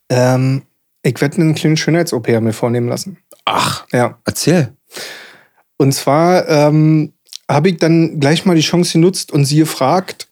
Ähm, 0.08 0.62
ich 1.02 1.20
werde 1.20 1.36
einen 1.36 1.54
kleinen 1.54 1.76
Schönheits-OP 1.76 2.28
mir 2.40 2.52
vornehmen 2.52 2.88
lassen. 2.88 3.18
Ach, 3.44 3.84
Ja. 3.92 4.18
erzähl. 4.24 4.72
Und 5.76 5.92
zwar 5.92 6.48
ähm, 6.48 7.12
habe 7.50 7.68
ich 7.70 7.76
dann 7.78 8.20
gleich 8.20 8.44
mal 8.46 8.54
die 8.56 8.62
Chance 8.62 8.92
genutzt 8.94 9.32
und 9.32 9.44
sie 9.44 9.58
gefragt, 9.58 10.28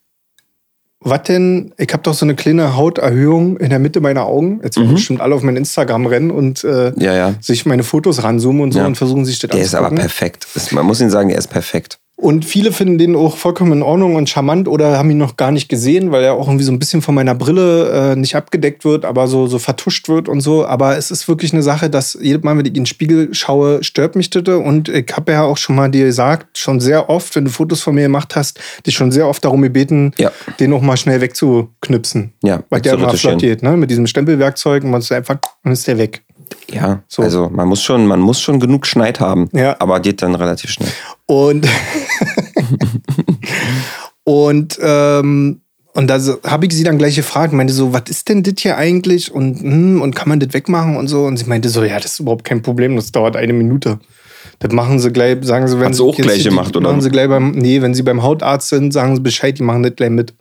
was 1.03 1.23
denn, 1.23 1.73
ich 1.79 1.93
habe 1.93 2.03
doch 2.03 2.13
so 2.15 2.27
eine 2.27 2.35
kleine 2.35 2.77
Hauterhöhung 2.77 3.57
in 3.57 3.71
der 3.71 3.79
Mitte 3.79 4.01
meiner 4.01 4.27
Augen. 4.27 4.61
Jetzt 4.63 4.77
werden 4.77 4.91
Mhm. 4.91 4.95
bestimmt 4.95 5.21
alle 5.23 5.35
auf 5.35 5.43
mein 5.43 5.57
Instagram 5.57 6.05
rennen 6.07 6.31
und 6.31 6.63
äh, 6.65 6.93
Ja, 6.99 7.15
ja. 7.15 7.35
sich 7.41 7.65
meine 7.67 7.83
Fotos 7.85 8.23
ranzoomen 8.23 8.61
und 8.61 8.73
so 8.73 8.81
Ja. 8.81 8.87
und 8.87 8.97
versuchen 8.97 9.25
sich 9.25 9.39
das 9.39 9.51
Der 9.51 9.61
ist 9.61 9.75
aber 9.75 9.91
perfekt. 9.91 10.47
Man 10.73 10.85
muss 10.85 11.01
ihn 11.01 11.11
sagen, 11.11 11.31
er 11.31 11.39
ist 11.39 11.49
perfekt. 11.49 11.99
Und 12.21 12.45
viele 12.45 12.71
finden 12.71 12.99
den 12.99 13.17
auch 13.17 13.37
vollkommen 13.39 13.73
in 13.73 13.83
Ordnung 13.83 14.15
und 14.15 14.29
charmant 14.29 14.69
oder 14.69 14.99
haben 14.99 15.11
ihn 15.11 15.17
noch 15.17 15.37
gar 15.37 15.51
nicht 15.53 15.71
gesehen, 15.71 16.13
weil 16.13 16.23
er 16.23 16.35
auch 16.35 16.47
irgendwie 16.49 16.65
so 16.65 16.71
ein 16.73 16.79
bisschen 16.79 17.01
von 17.01 17.15
meiner 17.15 17.35
Brille 17.35 18.13
äh, 18.13 18.17
nicht 18.17 18.37
abgedeckt 18.37 18.85
wird, 18.85 19.07
aber 19.07 19.27
so, 19.27 19.47
so 19.47 19.59
vertuscht 19.59 20.09
wird 20.11 20.29
und 20.29 20.43
so. 20.43 20.67
Aber 20.67 20.99
es 20.99 21.11
ist 21.11 21.29
wirklich 21.29 21.55
eine 21.55 21.63
Sache, 21.63 21.89
dass 21.89 22.19
jedes 22.21 22.43
Mal, 22.43 22.57
wenn 22.59 22.65
ich 22.67 22.69
in 22.73 22.75
den 22.75 22.87
Spiegel 22.87 23.33
schaue, 23.33 23.83
stört 23.83 24.17
mich 24.17 24.29
das. 24.29 24.47
Und 24.49 24.91
ich 24.91 25.07
habe 25.17 25.33
ja 25.33 25.45
auch 25.45 25.57
schon 25.57 25.77
mal 25.77 25.91
dir 25.91 26.05
gesagt, 26.05 26.59
schon 26.59 26.79
sehr 26.81 27.09
oft, 27.09 27.35
wenn 27.37 27.47
du 27.47 27.51
Fotos 27.51 27.81
von 27.81 27.95
mir 27.95 28.03
gemacht 28.03 28.37
hast, 28.37 28.61
dich 28.87 28.95
schon 28.95 29.13
sehr 29.13 29.27
oft 29.27 29.43
darum 29.43 29.63
gebeten, 29.63 30.13
Ja. 30.19 30.31
den 30.61 30.75
auch 30.75 30.83
mal 30.83 30.99
schnell 30.99 31.23
wegzuknipsen. 31.23 32.33
Ja, 32.43 32.63
Weil 32.69 32.83
der 32.83 32.93
immer 32.95 33.03
wegzuretuschieren. 33.05 33.39
flott 33.41 33.51
geht, 33.51 33.63
ne? 33.63 33.77
Mit 33.77 33.91
diesem 33.91 34.07
Stempelwerkzeug 34.07 34.85
und 34.85 34.91
man 34.91 35.01
ist 35.01 35.11
einfach, 35.11 35.37
dann 35.65 35.73
ist 35.73 35.87
der 35.87 35.97
weg. 35.99 36.23
Ja, 36.71 37.03
So. 37.09 37.23
also 37.23 37.49
man 37.51 37.69
muss 37.69 37.83
schon, 37.83 38.07
man 38.07 38.21
muss 38.21 38.41
schon 38.41 38.61
genug 38.61 38.87
Schneid 38.87 39.21
haben. 39.21 39.49
Ja. 39.53 39.77
Aber 39.81 40.01
geht 40.01 40.23
dann 40.23 40.35
relativ 40.35 40.71
schnell. 40.71 40.91
Und, 41.27 41.67
und, 44.25 44.79
ähm, 44.83 45.61
und 45.95 46.07
da 46.09 46.21
habe 46.47 46.67
ich 46.67 46.73
sie 46.73 46.85
dann 46.85 46.99
gleich 46.99 47.17
gefragt, 47.17 47.53
meinte 47.53 47.73
so, 47.73 47.93
was 47.93 48.03
ist 48.09 48.29
denn 48.29 48.43
das 48.43 48.55
hier 48.59 48.77
eigentlich? 48.77 49.33
Und, 49.33 49.61
hm, 49.61 50.03
und 50.03 50.15
kann 50.15 50.29
man 50.29 50.41
das 50.41 50.53
wegmachen 50.55 50.97
und 50.97 51.09
so? 51.09 51.25
Und 51.25 51.37
sie 51.37 51.47
meinte 51.47 51.69
so, 51.69 51.83
ja, 51.83 51.97
das 51.99 52.13
ist 52.13 52.21
überhaupt 52.21 52.45
kein 52.45 52.63
Problem, 52.63 52.97
das 52.97 53.11
dauert 53.13 53.37
eine 53.37 53.53
Minute. 53.53 53.99
Das 54.61 54.73
machen 54.73 55.01
sie 55.01 55.11
gleich, 55.11 55.39
sagen 55.43 55.67
sie, 55.69 55.79
wenn 55.81 55.87
Hat 55.87 55.95
sie 55.97 56.03
auch 56.03 56.15
gleich 56.17 56.43
die- 56.43 56.49
gemacht, 56.51 56.77
oder? 56.77 56.91
Machen 56.91 57.01
sie 57.01 57.11
gleich 57.11 57.29
beim, 57.29 57.53
nee, 57.53 57.83
wenn 57.83 57.95
sie 57.95 58.03
beim 58.03 58.23
Hautarzt 58.23 58.69
sind, 58.69 58.93
sagen 58.93 59.17
sie 59.17 59.23
Bescheid, 59.23 59.59
die 59.59 59.63
machen 59.63 59.83
das 59.83 59.95
gleich 59.97 60.11
mit. 60.11 60.35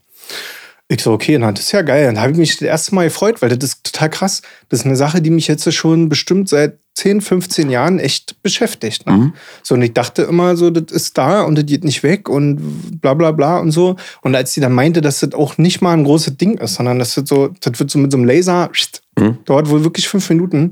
Ich 0.92 1.04
so, 1.04 1.12
okay, 1.12 1.38
na, 1.38 1.52
das 1.52 1.66
ist 1.66 1.72
ja 1.72 1.84
geil. 1.84 2.06
Dann 2.08 2.20
habe 2.20 2.32
ich 2.32 2.38
mich 2.40 2.54
das 2.58 2.64
erste 2.64 2.96
Mal 2.96 3.04
gefreut, 3.06 3.44
weil 3.44 3.50
das 3.56 3.70
ist 3.70 3.84
total 3.84 4.10
krass. 4.10 4.42
Das 4.70 4.80
ist 4.80 4.86
eine 4.88 4.96
Sache, 4.96 5.22
die 5.22 5.30
mich 5.30 5.48
jetzt 5.48 5.72
schon 5.72 6.10
bestimmt 6.10 6.50
seit 6.50 6.80
10, 6.96 7.22
15 7.22 7.70
Jahren 7.70 8.00
echt 8.00 8.42
beschäftigt. 8.42 9.06
Ne? 9.06 9.14
Mhm. 9.14 9.34
So, 9.62 9.76
und 9.76 9.84
ich 9.84 9.94
dachte 9.94 10.24
immer 10.24 10.58
so, 10.58 10.72
das 10.72 10.92
ist 10.92 11.16
da 11.20 11.44
und 11.44 11.56
das 11.56 11.68
geht 11.68 11.84
nicht 11.84 12.02
weg 12.02 12.28
und 12.28 13.00
bla 13.02 13.14
bla 13.14 13.32
bla 13.32 13.60
und 13.60 13.70
so. 13.70 13.98
Und 14.24 14.36
als 14.36 14.54
sie 14.54 14.62
dann 14.62 14.74
meinte, 14.74 15.02
dass 15.02 15.20
das 15.20 15.34
auch 15.34 15.60
nicht 15.60 15.80
mal 15.82 15.94
ein 15.94 16.04
großes 16.06 16.38
Ding 16.38 16.58
ist, 16.58 16.74
sondern 16.74 16.98
dass 16.98 17.14
das 17.14 17.30
so, 17.30 17.50
das 17.62 17.80
wird 17.80 17.92
so 17.92 18.00
mit 18.00 18.12
so 18.12 18.18
einem 18.18 18.26
Laser, 18.26 18.72
Mhm. 19.18 19.38
dauert 19.46 19.70
wohl 19.70 19.84
wirklich 19.84 20.08
fünf 20.10 20.28
Minuten, 20.30 20.72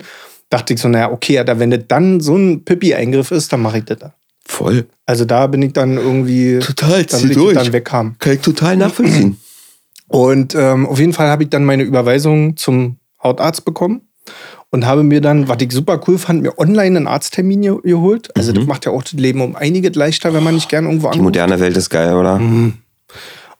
dachte 0.50 0.74
ich 0.74 0.80
so, 0.82 0.88
naja, 0.88 1.12
okay, 1.12 1.44
da, 1.46 1.60
wenn 1.60 1.70
das 1.70 1.82
dann 1.88 2.22
so 2.22 2.36
ein 2.36 2.64
Pipi-Eingriff 2.66 3.30
ist, 3.32 3.54
dann 3.54 3.62
mache 3.62 3.80
ich 3.80 3.84
das 3.86 4.00
da. 4.00 4.14
Voll. 4.46 4.88
Also 5.06 5.26
da 5.26 5.46
bin 5.48 5.62
ich 5.62 5.74
dann 5.74 5.98
irgendwie, 5.98 6.58
Total, 6.60 7.04
dann 7.04 7.30
ich 7.30 7.38
durch. 7.38 7.54
dann 7.56 7.72
weghaben. 7.72 8.16
Kann 8.18 8.34
ich 8.34 8.40
total 8.42 8.78
nachvollziehen. 8.78 9.38
Und 10.10 10.56
ähm, 10.56 10.86
auf 10.86 11.00
jeden 11.00 11.14
Fall 11.14 11.28
habe 11.30 11.44
ich 11.44 11.50
dann 11.50 11.66
meine 11.66 11.84
Überweisung 11.84 12.56
zum 12.58 12.98
Hautarzt 13.22 13.66
bekommen 13.66 14.02
und 14.70 14.86
habe 14.86 15.04
mir 15.04 15.22
dann, 15.22 15.48
was 15.48 15.58
ich 15.62 15.72
super 15.72 16.00
cool 16.08 16.18
fand, 16.18 16.42
mir 16.42 16.58
online 16.58 16.98
einen 16.98 17.08
Arzttermin 17.08 17.62
ge- 17.62 17.82
geholt. 17.84 18.30
Also 18.38 18.52
das 18.54 18.66
macht 18.66 18.86
ja 18.86 18.92
auch 18.92 19.04
das 19.04 19.14
Leben 19.14 19.42
um 19.42 19.56
einiges 19.56 19.96
leichter, 19.96 20.34
wenn 20.34 20.44
man 20.44 20.56
nicht 20.56 20.70
gern 20.70 20.86
irgendwo 20.86 21.08
Mhm. 21.08 21.12
Die 21.12 21.18
anruft. 21.20 21.24
moderne 21.24 21.60
Welt 21.60 21.76
ist 21.78 21.90
geil, 21.90 22.14
oder? 22.14 22.40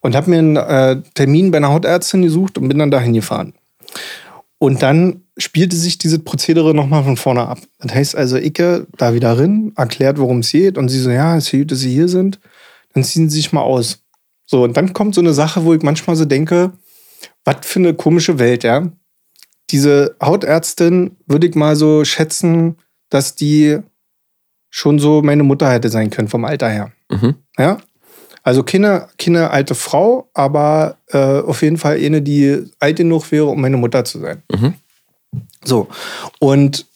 Und 0.00 0.14
habe 0.16 0.30
mir 0.30 0.38
einen 0.38 0.56
äh, 0.56 1.02
Termin 1.14 1.50
bei 1.50 1.58
einer 1.58 1.72
Hautärztin 1.72 2.22
gesucht 2.22 2.56
und 2.58 2.68
bin 2.68 2.78
dann 2.78 2.90
dahin 2.90 3.12
gefahren. 3.14 3.52
Und 4.58 4.82
dann 4.82 5.22
spielte 5.36 5.76
sich 5.76 5.98
dieses 5.98 6.18
Prozedere 6.24 6.74
nochmal 6.74 7.04
von 7.04 7.16
vorne 7.16 7.46
ab. 7.46 7.58
Das 7.80 7.94
heißt 7.94 8.16
also, 8.16 8.36
Icke 8.36 8.86
da 8.96 9.14
wieder 9.14 9.38
rein, 9.38 9.72
erklärt, 9.76 10.18
worum 10.18 10.38
es 10.40 10.50
geht. 10.50 10.78
Und 10.78 10.88
sie 10.88 10.98
so, 10.98 11.10
ja, 11.10 11.36
es 11.36 11.52
ist 11.52 11.58
gut, 11.58 11.70
dass 11.72 11.78
Sie 11.80 11.92
hier 11.92 12.08
sind. 12.08 12.40
Dann 12.94 13.04
ziehen 13.04 13.28
Sie 13.30 13.36
sich 13.36 13.52
mal 13.52 13.60
aus. 13.62 14.00
So, 14.50 14.62
und 14.64 14.76
dann 14.76 14.94
kommt 14.94 15.14
so 15.14 15.20
eine 15.20 15.34
Sache, 15.34 15.64
wo 15.64 15.74
ich 15.74 15.82
manchmal 15.82 16.16
so 16.16 16.24
denke, 16.24 16.72
was 17.44 17.58
für 17.62 17.78
eine 17.78 17.94
komische 17.94 18.38
Welt, 18.38 18.64
ja. 18.64 18.90
Diese 19.70 20.16
Hautärztin 20.22 21.18
würde 21.26 21.46
ich 21.46 21.54
mal 21.54 21.76
so 21.76 22.04
schätzen, 22.04 22.78
dass 23.10 23.34
die 23.34 23.78
schon 24.70 24.98
so 24.98 25.20
meine 25.20 25.42
Mutter 25.42 25.70
hätte 25.70 25.90
sein 25.90 26.08
können 26.08 26.28
vom 26.28 26.46
Alter 26.46 26.70
her. 26.70 26.92
Mhm. 27.10 27.34
Ja. 27.58 27.78
Also 28.42 28.62
keine, 28.62 29.08
keine 29.18 29.50
alte 29.50 29.74
Frau, 29.74 30.30
aber 30.32 30.96
äh, 31.08 31.40
auf 31.40 31.60
jeden 31.60 31.76
Fall 31.76 31.98
eine, 32.02 32.22
die 32.22 32.64
alt 32.80 32.96
genug 32.96 33.30
wäre, 33.30 33.46
um 33.46 33.60
meine 33.60 33.76
Mutter 33.76 34.06
zu 34.06 34.20
sein. 34.20 34.42
Mhm. 34.50 34.74
So. 35.62 35.88
Und 36.38 36.86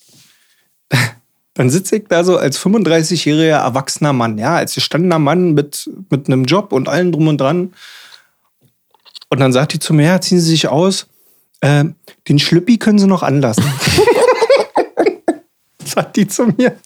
dann 1.55 1.71
sitze 1.71 1.97
ich 1.97 2.05
da 2.09 2.25
so 2.25 2.37
als 2.37 2.59
35-jähriger 2.59 3.61
erwachsener 3.61 4.13
Mann, 4.13 4.39
ja, 4.39 4.57
als 4.57 4.75
gestandener 4.75 5.19
Mann 5.19 5.53
mit, 5.53 5.91
mit 6.11 6.27
einem 6.27 6.45
Job 6.45 6.73
und 6.73 6.89
allem 6.89 7.13
drum 7.13 7.29
und 7.29 7.41
dran. 7.41 7.75
Und 9.29 9.41
dann 9.41 9.53
sagt 9.53 9.75
die 9.75 9.79
zu 9.79 9.95
mir, 9.95 10.07
ja, 10.07 10.21
ziehen 10.21 10.41
Sie 10.41 10.51
sich 10.51 10.69
aus. 10.69 11.07
Äh, 11.61 11.85
den 12.29 12.39
Schlüppi 12.39 12.79
können 12.79 12.99
Sie 12.99 13.07
noch 13.07 13.23
anlassen. 13.23 13.65
sagt 15.85 16.17
die 16.17 16.27
zu 16.27 16.47
mir. 16.47 16.77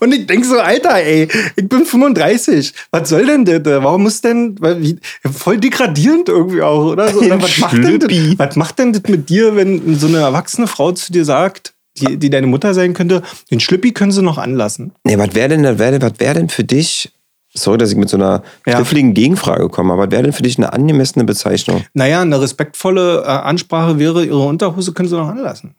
Und 0.00 0.12
ich 0.12 0.26
denke 0.26 0.46
so, 0.46 0.58
Alter, 0.58 0.96
ey, 0.96 1.28
ich 1.54 1.68
bin 1.68 1.86
35. 1.86 2.74
Was 2.90 3.08
soll 3.08 3.26
denn 3.26 3.44
das? 3.44 3.60
Warum 3.64 4.02
muss 4.02 4.20
denn, 4.20 4.56
weil 4.60 4.82
wie, 4.82 4.98
voll 5.32 5.58
degradierend 5.58 6.28
irgendwie 6.28 6.62
auch, 6.62 6.92
oder? 6.92 7.12
So, 7.12 7.20
oder 7.20 7.40
was, 7.40 7.58
macht 7.58 7.76
denn 7.76 8.00
das, 8.00 8.10
was 8.38 8.56
macht 8.56 8.78
denn 8.80 8.92
das 8.92 9.02
mit 9.04 9.28
dir, 9.28 9.54
wenn 9.54 9.96
so 9.96 10.08
eine 10.08 10.18
erwachsene 10.18 10.66
Frau 10.66 10.90
zu 10.92 11.12
dir 11.12 11.24
sagt, 11.24 11.73
die, 11.98 12.16
die 12.16 12.30
deine 12.30 12.46
Mutter 12.46 12.74
sein 12.74 12.94
könnte, 12.94 13.22
den 13.50 13.60
Schlüppi 13.60 13.92
können 13.92 14.12
sie 14.12 14.22
noch 14.22 14.38
anlassen? 14.38 14.92
Nee, 15.04 15.18
was 15.18 15.34
wäre 15.34 15.48
denn, 15.50 15.62
wär, 15.78 16.02
was 16.02 16.12
wär 16.18 16.34
denn 16.34 16.48
für 16.48 16.64
dich, 16.64 17.12
sorry, 17.54 17.78
dass 17.78 17.90
ich 17.90 17.96
mit 17.96 18.08
so 18.08 18.16
einer 18.16 18.42
Ja. 18.66 18.74
kniffligen 18.76 19.14
Gegenfrage 19.14 19.68
komme, 19.68 19.92
aber 19.92 20.04
was 20.06 20.10
wäre 20.10 20.22
denn 20.24 20.32
für 20.32 20.42
dich 20.42 20.58
eine 20.58 20.72
angemessene 20.72 21.24
Bezeichnung? 21.24 21.84
Naja, 21.94 22.20
eine 22.22 22.40
respektvolle 22.40 23.22
äh, 23.22 23.26
Ansprache 23.26 23.98
wäre, 23.98 24.24
ihre 24.24 24.44
Unterhose 24.44 24.92
können 24.92 25.08
sie 25.08 25.16
noch 25.16 25.28
anlassen. 25.28 25.74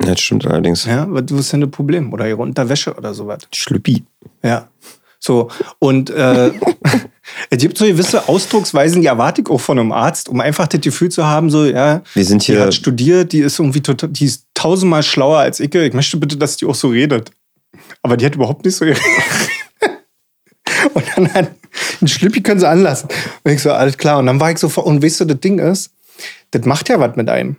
Ja, 0.00 0.06
das 0.06 0.20
stimmt 0.20 0.46
allerdings. 0.46 0.84
Ja, 0.84 1.06
was 1.10 1.24
was 1.30 1.40
ist 1.40 1.52
denn 1.52 1.60
das 1.62 1.70
Problem? 1.70 2.12
Oder 2.12 2.28
ihre 2.28 2.40
Unterwäsche 2.42 2.94
oder 2.94 3.14
sowas. 3.14 3.40
Schlüppi. 3.52 4.04
Ja. 4.42 4.68
So, 5.18 5.48
und 5.80 6.10
äh, 6.10 6.52
es 7.50 7.58
gibt 7.58 7.78
so 7.78 7.84
gewisse 7.84 8.28
Ausdrucksweisen, 8.28 9.00
die 9.00 9.08
erwarte 9.08 9.42
ich 9.42 9.48
auch 9.48 9.58
von 9.58 9.78
einem 9.78 9.92
Arzt, 9.92 10.28
um 10.28 10.40
einfach 10.40 10.66
das 10.66 10.80
Gefühl 10.80 11.10
zu 11.10 11.26
haben, 11.26 11.50
so, 11.50 11.64
ja, 11.64 12.02
Wir 12.14 12.24
sind 12.24 12.46
die 12.46 12.52
hier, 12.52 12.62
hat 12.62 12.74
studiert, 12.74 13.32
die 13.32 13.40
ist 13.40 13.58
irgendwie 13.58 13.80
total, 13.80 14.10
die 14.10 14.24
ist 14.24 14.46
tausendmal 14.54 15.02
schlauer 15.02 15.38
als 15.38 15.60
ich. 15.60 15.74
Ich 15.74 15.92
möchte 15.92 16.16
bitte, 16.16 16.36
dass 16.36 16.56
die 16.56 16.66
auch 16.66 16.74
so 16.74 16.88
redet. 16.88 17.30
Aber 18.02 18.16
die 18.16 18.26
hat 18.26 18.34
überhaupt 18.34 18.64
nicht 18.64 18.76
so 18.76 18.84
geredet. 18.84 19.02
Und 20.94 21.04
dann 21.16 21.32
hat 21.32 21.50
ein 22.00 22.08
Schlüppi 22.08 22.42
können 22.42 22.60
sie 22.60 22.68
anlassen. 22.68 23.08
Und 23.42 23.52
ich 23.52 23.62
so, 23.62 23.72
alles 23.72 23.96
klar. 23.96 24.18
Und 24.18 24.26
dann 24.26 24.40
war 24.40 24.50
ich 24.50 24.58
so, 24.58 24.68
und 24.82 25.02
weißt 25.02 25.20
du, 25.20 25.24
das 25.24 25.40
Ding 25.40 25.58
ist, 25.58 25.90
das 26.50 26.64
macht 26.64 26.88
ja 26.88 27.00
was 27.00 27.16
mit 27.16 27.28
einem. 27.28 27.56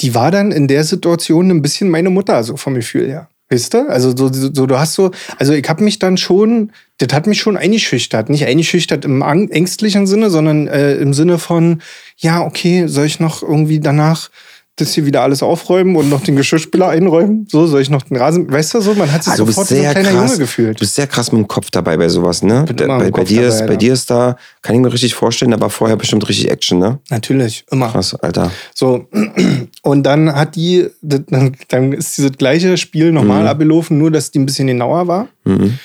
Die 0.00 0.14
war 0.14 0.30
dann 0.30 0.52
in 0.52 0.68
der 0.68 0.84
Situation 0.84 1.50
ein 1.50 1.62
bisschen 1.62 1.88
meine 1.88 2.10
Mutter, 2.10 2.42
so 2.42 2.56
vom 2.56 2.74
Gefühl 2.74 3.08
her. 3.08 3.28
Weißt 3.48 3.74
du? 3.74 3.88
Also 3.88 4.16
so, 4.16 4.28
so 4.32 4.66
du 4.66 4.78
hast 4.78 4.94
so, 4.94 5.12
also 5.38 5.52
ich 5.52 5.68
habe 5.68 5.84
mich 5.84 6.00
dann 6.00 6.16
schon, 6.16 6.72
das 6.98 7.12
hat 7.12 7.28
mich 7.28 7.40
schon 7.40 7.56
eingeschüchtert. 7.56 8.28
Nicht 8.28 8.44
eingeschüchtert 8.44 9.04
im 9.04 9.22
ängstlichen 9.22 10.06
Sinne, 10.06 10.30
sondern 10.30 10.66
äh, 10.66 10.96
im 10.96 11.14
Sinne 11.14 11.38
von, 11.38 11.80
ja, 12.16 12.42
okay, 12.42 12.88
soll 12.88 13.06
ich 13.06 13.20
noch 13.20 13.42
irgendwie 13.42 13.78
danach 13.78 14.30
das 14.76 14.92
hier 14.92 15.06
wieder 15.06 15.22
alles 15.22 15.42
aufräumen 15.42 15.96
und 15.96 16.10
noch 16.10 16.20
den 16.22 16.36
Geschirrspüler 16.36 16.88
einräumen? 16.88 17.46
So, 17.50 17.66
soll 17.66 17.80
ich 17.80 17.88
noch 17.90 18.02
den 18.02 18.16
Rasen, 18.18 18.50
weißt 18.52 18.74
du 18.74 18.80
so? 18.82 18.94
Man 18.94 19.10
hat 19.10 19.24
sich 19.24 19.32
bist 19.34 19.46
sofort 19.46 19.70
wie 19.70 19.74
so 19.74 19.80
sehr 19.80 19.88
ein 19.90 19.94
kleiner 20.02 20.18
krass. 20.20 20.30
Junge 20.32 20.38
gefühlt. 20.38 20.76
Du 20.76 20.80
bist 20.80 20.94
sehr 20.94 21.06
krass 21.06 21.32
mit 21.32 21.40
dem 21.40 21.48
Kopf 21.48 21.70
dabei 21.70 21.96
bei 21.96 22.08
sowas, 22.08 22.42
ne? 22.42 22.64
Da- 22.74 22.86
bei, 22.98 23.10
bei, 23.10 23.24
dir 23.24 23.36
dabei, 23.42 23.48
ist, 23.48 23.58
bei 23.58 23.62
Alter. 23.64 23.76
dir 23.76 23.92
ist 23.94 24.10
da, 24.10 24.36
kann 24.62 24.74
ich 24.76 24.80
mir 24.82 24.92
richtig 24.92 25.14
vorstellen, 25.14 25.50
da 25.50 25.60
war 25.60 25.70
vorher 25.70 25.96
bestimmt 25.96 26.28
richtig 26.28 26.50
Action, 26.50 26.78
ne? 26.78 26.98
Natürlich, 27.10 27.64
immer. 27.70 27.88
Krass, 27.90 28.14
Alter. 28.16 28.50
So, 28.74 29.06
und 29.82 30.02
dann 30.04 30.32
hat 30.34 30.56
die, 30.56 30.86
dann, 31.02 31.56
dann 31.68 31.92
ist 31.94 32.16
dieses 32.18 32.32
gleiche 32.32 32.76
Spiel 32.76 33.12
nochmal 33.12 33.42
Mhm. 33.42 33.48
abgelaufen, 33.48 33.98
nur 33.98 34.10
dass 34.10 34.30
die 34.30 34.38
ein 34.40 34.46
bisschen 34.46 34.66
genauer 34.66 35.08
war. 35.08 35.28
Mhm. 35.44 35.78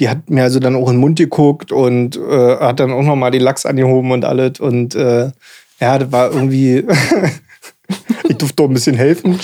Die 0.00 0.08
hat 0.08 0.30
mir 0.30 0.44
also 0.44 0.60
dann 0.60 0.76
auch 0.76 0.88
in 0.88 0.94
den 0.94 1.00
Mund 1.00 1.18
geguckt 1.18 1.72
und 1.72 2.16
äh, 2.16 2.56
hat 2.56 2.78
dann 2.80 2.92
auch 2.92 3.02
nochmal 3.02 3.30
den 3.32 3.42
Lachs 3.42 3.66
angehoben 3.66 4.12
und 4.12 4.24
alles. 4.24 4.60
Und 4.60 4.94
äh, 4.94 5.32
ja, 5.80 5.98
das 5.98 6.10
war 6.12 6.32
irgendwie. 6.32 6.84
ich 8.28 8.36
durfte 8.36 8.62
auch 8.62 8.68
ein 8.68 8.74
bisschen 8.74 8.96
helfen. 8.96 9.38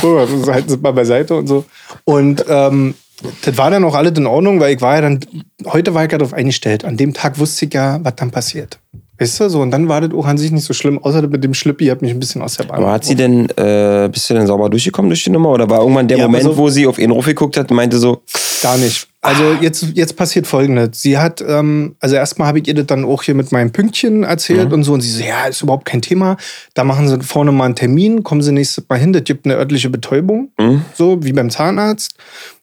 So, 0.00 0.18
also 0.18 0.52
halten 0.52 0.68
Sie 0.68 0.76
mal 0.78 0.92
beiseite 0.92 1.36
und 1.36 1.46
so. 1.46 1.64
Und 2.04 2.44
ähm, 2.48 2.94
das 3.42 3.56
war 3.56 3.70
dann 3.70 3.84
auch 3.84 3.94
alles 3.94 4.18
in 4.18 4.26
Ordnung, 4.26 4.60
weil 4.60 4.74
ich 4.74 4.80
war 4.80 4.96
ja 4.96 5.00
dann, 5.02 5.20
heute 5.66 5.94
war 5.94 6.04
ich 6.04 6.12
ja 6.12 6.18
darauf 6.18 6.34
eingestellt. 6.34 6.84
An 6.84 6.96
dem 6.96 7.14
Tag 7.14 7.38
wusste 7.38 7.66
ich 7.66 7.74
ja, 7.74 8.00
was 8.02 8.16
dann 8.16 8.30
passiert. 8.30 8.78
Weißt 9.18 9.40
du, 9.40 9.48
so, 9.48 9.60
und 9.60 9.70
dann 9.70 9.88
war 9.88 10.00
das 10.00 10.12
auch 10.12 10.26
an 10.26 10.38
sich 10.38 10.50
nicht 10.50 10.64
so 10.64 10.74
schlimm, 10.74 10.98
außer 10.98 11.22
mit 11.28 11.44
dem 11.44 11.54
Schlippi 11.54 11.86
hat 11.86 12.02
mich 12.02 12.10
ein 12.10 12.18
bisschen 12.18 12.42
aus 12.42 12.56
der 12.56 12.64
Bahn. 12.64 12.78
Aber 12.78 12.92
hat 12.92 13.04
sie 13.04 13.14
denn, 13.14 13.48
äh, 13.50 14.08
bist 14.12 14.28
du 14.28 14.34
denn 14.34 14.46
sauber 14.46 14.68
durchgekommen 14.68 15.08
durch 15.08 15.22
die 15.22 15.30
Nummer? 15.30 15.50
Oder 15.50 15.70
war 15.70 15.80
irgendwann 15.80 16.08
der 16.08 16.18
Ja, 16.18 16.24
Moment, 16.26 16.46
auf. 16.46 16.56
wo 16.56 16.68
sie 16.68 16.86
auf 16.86 16.98
ihn 16.98 17.10
geguckt 17.22 17.56
hat 17.56 17.70
und 17.70 17.76
meinte 17.76 17.98
so, 17.98 18.22
Gar 18.64 18.78
nicht. 18.78 19.08
Also 19.20 19.52
jetzt, 19.60 19.84
jetzt 19.92 20.16
passiert 20.16 20.46
folgendes. 20.46 21.02
Sie 21.02 21.18
hat, 21.18 21.44
ähm, 21.46 21.96
also 22.00 22.16
erstmal 22.16 22.48
habe 22.48 22.60
ich 22.60 22.66
ihr 22.68 22.72
das 22.72 22.86
dann 22.86 23.04
auch 23.04 23.22
hier 23.22 23.34
mit 23.34 23.52
meinem 23.52 23.72
Pünktchen 23.72 24.22
erzählt 24.22 24.72
und 24.72 24.84
so. 24.84 24.94
Und 24.94 25.02
sie 25.02 25.10
so, 25.10 25.22
ja, 25.22 25.44
ist 25.44 25.60
überhaupt 25.60 25.84
kein 25.84 26.00
Thema. 26.00 26.38
Da 26.72 26.82
machen 26.82 27.06
sie 27.06 27.20
vorne 27.20 27.52
mal 27.52 27.66
einen 27.66 27.74
Termin, 27.74 28.22
kommen 28.22 28.40
sie 28.40 28.52
nächstes 28.52 28.84
Mal 28.88 28.98
hin, 28.98 29.12
das 29.12 29.24
gibt 29.24 29.44
eine 29.44 29.56
örtliche 29.56 29.90
Betäubung, 29.90 30.50
so 30.94 31.22
wie 31.22 31.32
beim 31.34 31.50
Zahnarzt. 31.50 32.14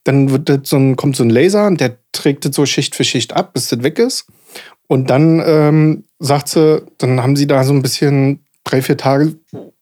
Dann 0.04 0.32
wird 0.32 0.50
das 0.50 0.62
so 0.64 0.78
ein, 0.78 0.96
kommt 0.96 1.16
so 1.16 1.24
ein 1.24 1.30
Laser 1.30 1.68
und 1.68 1.80
der 1.80 1.98
trägt 2.14 2.46
das 2.46 2.56
so 2.56 2.66
Schicht 2.66 2.96
für 2.96 3.04
Schicht 3.04 3.34
ab, 3.36 3.54
bis 3.54 3.68
das 3.68 3.84
weg 3.84 4.00
ist. 4.00 4.26
Und 4.92 5.10
dann 5.10 5.42
ähm, 5.46 6.04
sagt 6.20 6.50
sie, 6.50 6.84
dann 6.98 7.24
haben 7.24 7.38
sie 7.38 7.48
da 7.48 7.64
so 7.64 7.72
ein 7.72 7.82
bisschen 7.82 8.44
drei, 8.66 8.82
vier 8.82 8.98
Tage, 8.98 9.38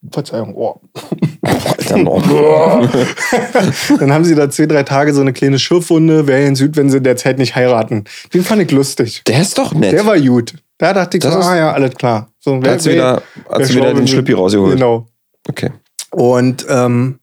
Verzeihung, 0.08 0.54
oh, 0.54 0.80
dann 3.98 4.12
haben 4.12 4.24
sie 4.24 4.36
da 4.36 4.48
zwei, 4.50 4.66
drei 4.66 4.84
Tage 4.84 5.12
so 5.12 5.20
eine 5.20 5.32
kleine 5.32 5.58
Schürfwunde. 5.58 6.28
Wäre 6.28 6.46
in 6.46 6.54
Süd, 6.54 6.76
wenn 6.76 6.90
sie 6.90 7.00
derzeit 7.00 7.38
nicht 7.38 7.56
heiraten. 7.56 8.04
Den 8.32 8.44
fand 8.44 8.62
ich 8.62 8.70
lustig. 8.70 9.22
der 9.26 9.40
ist 9.40 9.58
doch 9.58 9.74
nett. 9.74 9.90
Der 9.90 10.06
war 10.06 10.16
gut. 10.16 10.54
Da 10.78 10.92
dachte 10.92 11.16
ich 11.16 11.24
Das 11.24 11.34
so, 11.34 11.40
ah 11.40 11.56
ja, 11.56 11.72
alles 11.72 11.96
klar. 11.96 12.28
So, 12.38 12.60
Da 12.60 12.70
hat 12.70 12.82
sie 12.82 12.92
wieder, 12.92 13.20
hat 13.48 13.64
sie 13.64 13.74
wieder 13.74 13.92
den 13.92 14.06
Schlüppi 14.06 14.34
rausgeholt. 14.34 14.74
Genau. 14.74 15.08
Okay. 15.48 15.72
Und 16.12 16.64
ähm, 16.68 17.18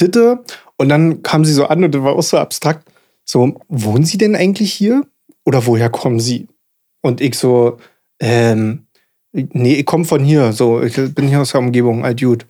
Ditte. 0.00 0.44
Und 0.78 0.88
dann 0.88 1.22
kam 1.22 1.44
sie 1.44 1.52
so 1.52 1.66
an 1.66 1.84
und 1.84 1.94
das 1.94 2.02
war 2.02 2.16
auch 2.16 2.22
so 2.22 2.38
abstrakt. 2.38 2.88
So, 3.26 3.60
wohnen 3.68 4.06
Sie 4.06 4.16
denn 4.16 4.34
eigentlich 4.34 4.72
hier? 4.72 5.02
Oder 5.44 5.66
woher 5.66 5.90
kommen 5.90 6.20
Sie? 6.20 6.48
Und 7.00 7.20
ich 7.20 7.36
so, 7.36 7.78
ähm, 8.20 8.86
nee, 9.32 9.74
ich 9.74 9.86
komme 9.86 10.04
von 10.04 10.24
hier. 10.24 10.52
So, 10.52 10.82
ich 10.82 10.96
bin 11.14 11.28
hier 11.28 11.40
aus 11.40 11.52
der 11.52 11.60
Umgebung, 11.60 12.04
alt 12.04 12.20
gut. 12.20 12.46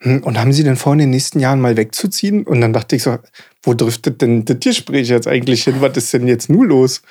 Hm, 0.00 0.22
Und 0.22 0.38
haben 0.38 0.52
Sie 0.52 0.64
denn 0.64 0.76
vor, 0.76 0.94
in 0.94 1.00
den 1.00 1.10
nächsten 1.10 1.40
Jahren 1.40 1.60
mal 1.60 1.76
wegzuziehen? 1.76 2.44
Und 2.44 2.60
dann 2.60 2.72
dachte 2.72 2.96
ich 2.96 3.02
so, 3.02 3.18
wo 3.62 3.74
driftet 3.74 4.20
denn 4.22 4.44
das 4.44 4.58
Gespräch 4.60 5.08
jetzt 5.08 5.28
eigentlich 5.28 5.64
hin? 5.64 5.76
Was 5.80 5.96
ist 5.96 6.12
denn 6.12 6.26
jetzt 6.26 6.48
nur 6.48 6.66
los? 6.66 7.02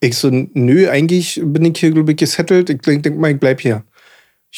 Ich 0.00 0.16
so, 0.16 0.30
nö, 0.30 0.88
eigentlich 0.88 1.40
bin 1.44 1.64
ich 1.66 1.78
hier, 1.78 1.90
glaube 1.90 2.12
ich, 2.12 2.16
gesettelt. 2.16 2.70
Ich 2.70 2.80
denke 2.80 3.02
denk 3.02 3.18
mal, 3.18 3.32
ich 3.32 3.38
bleib 3.38 3.60
hier. 3.60 3.84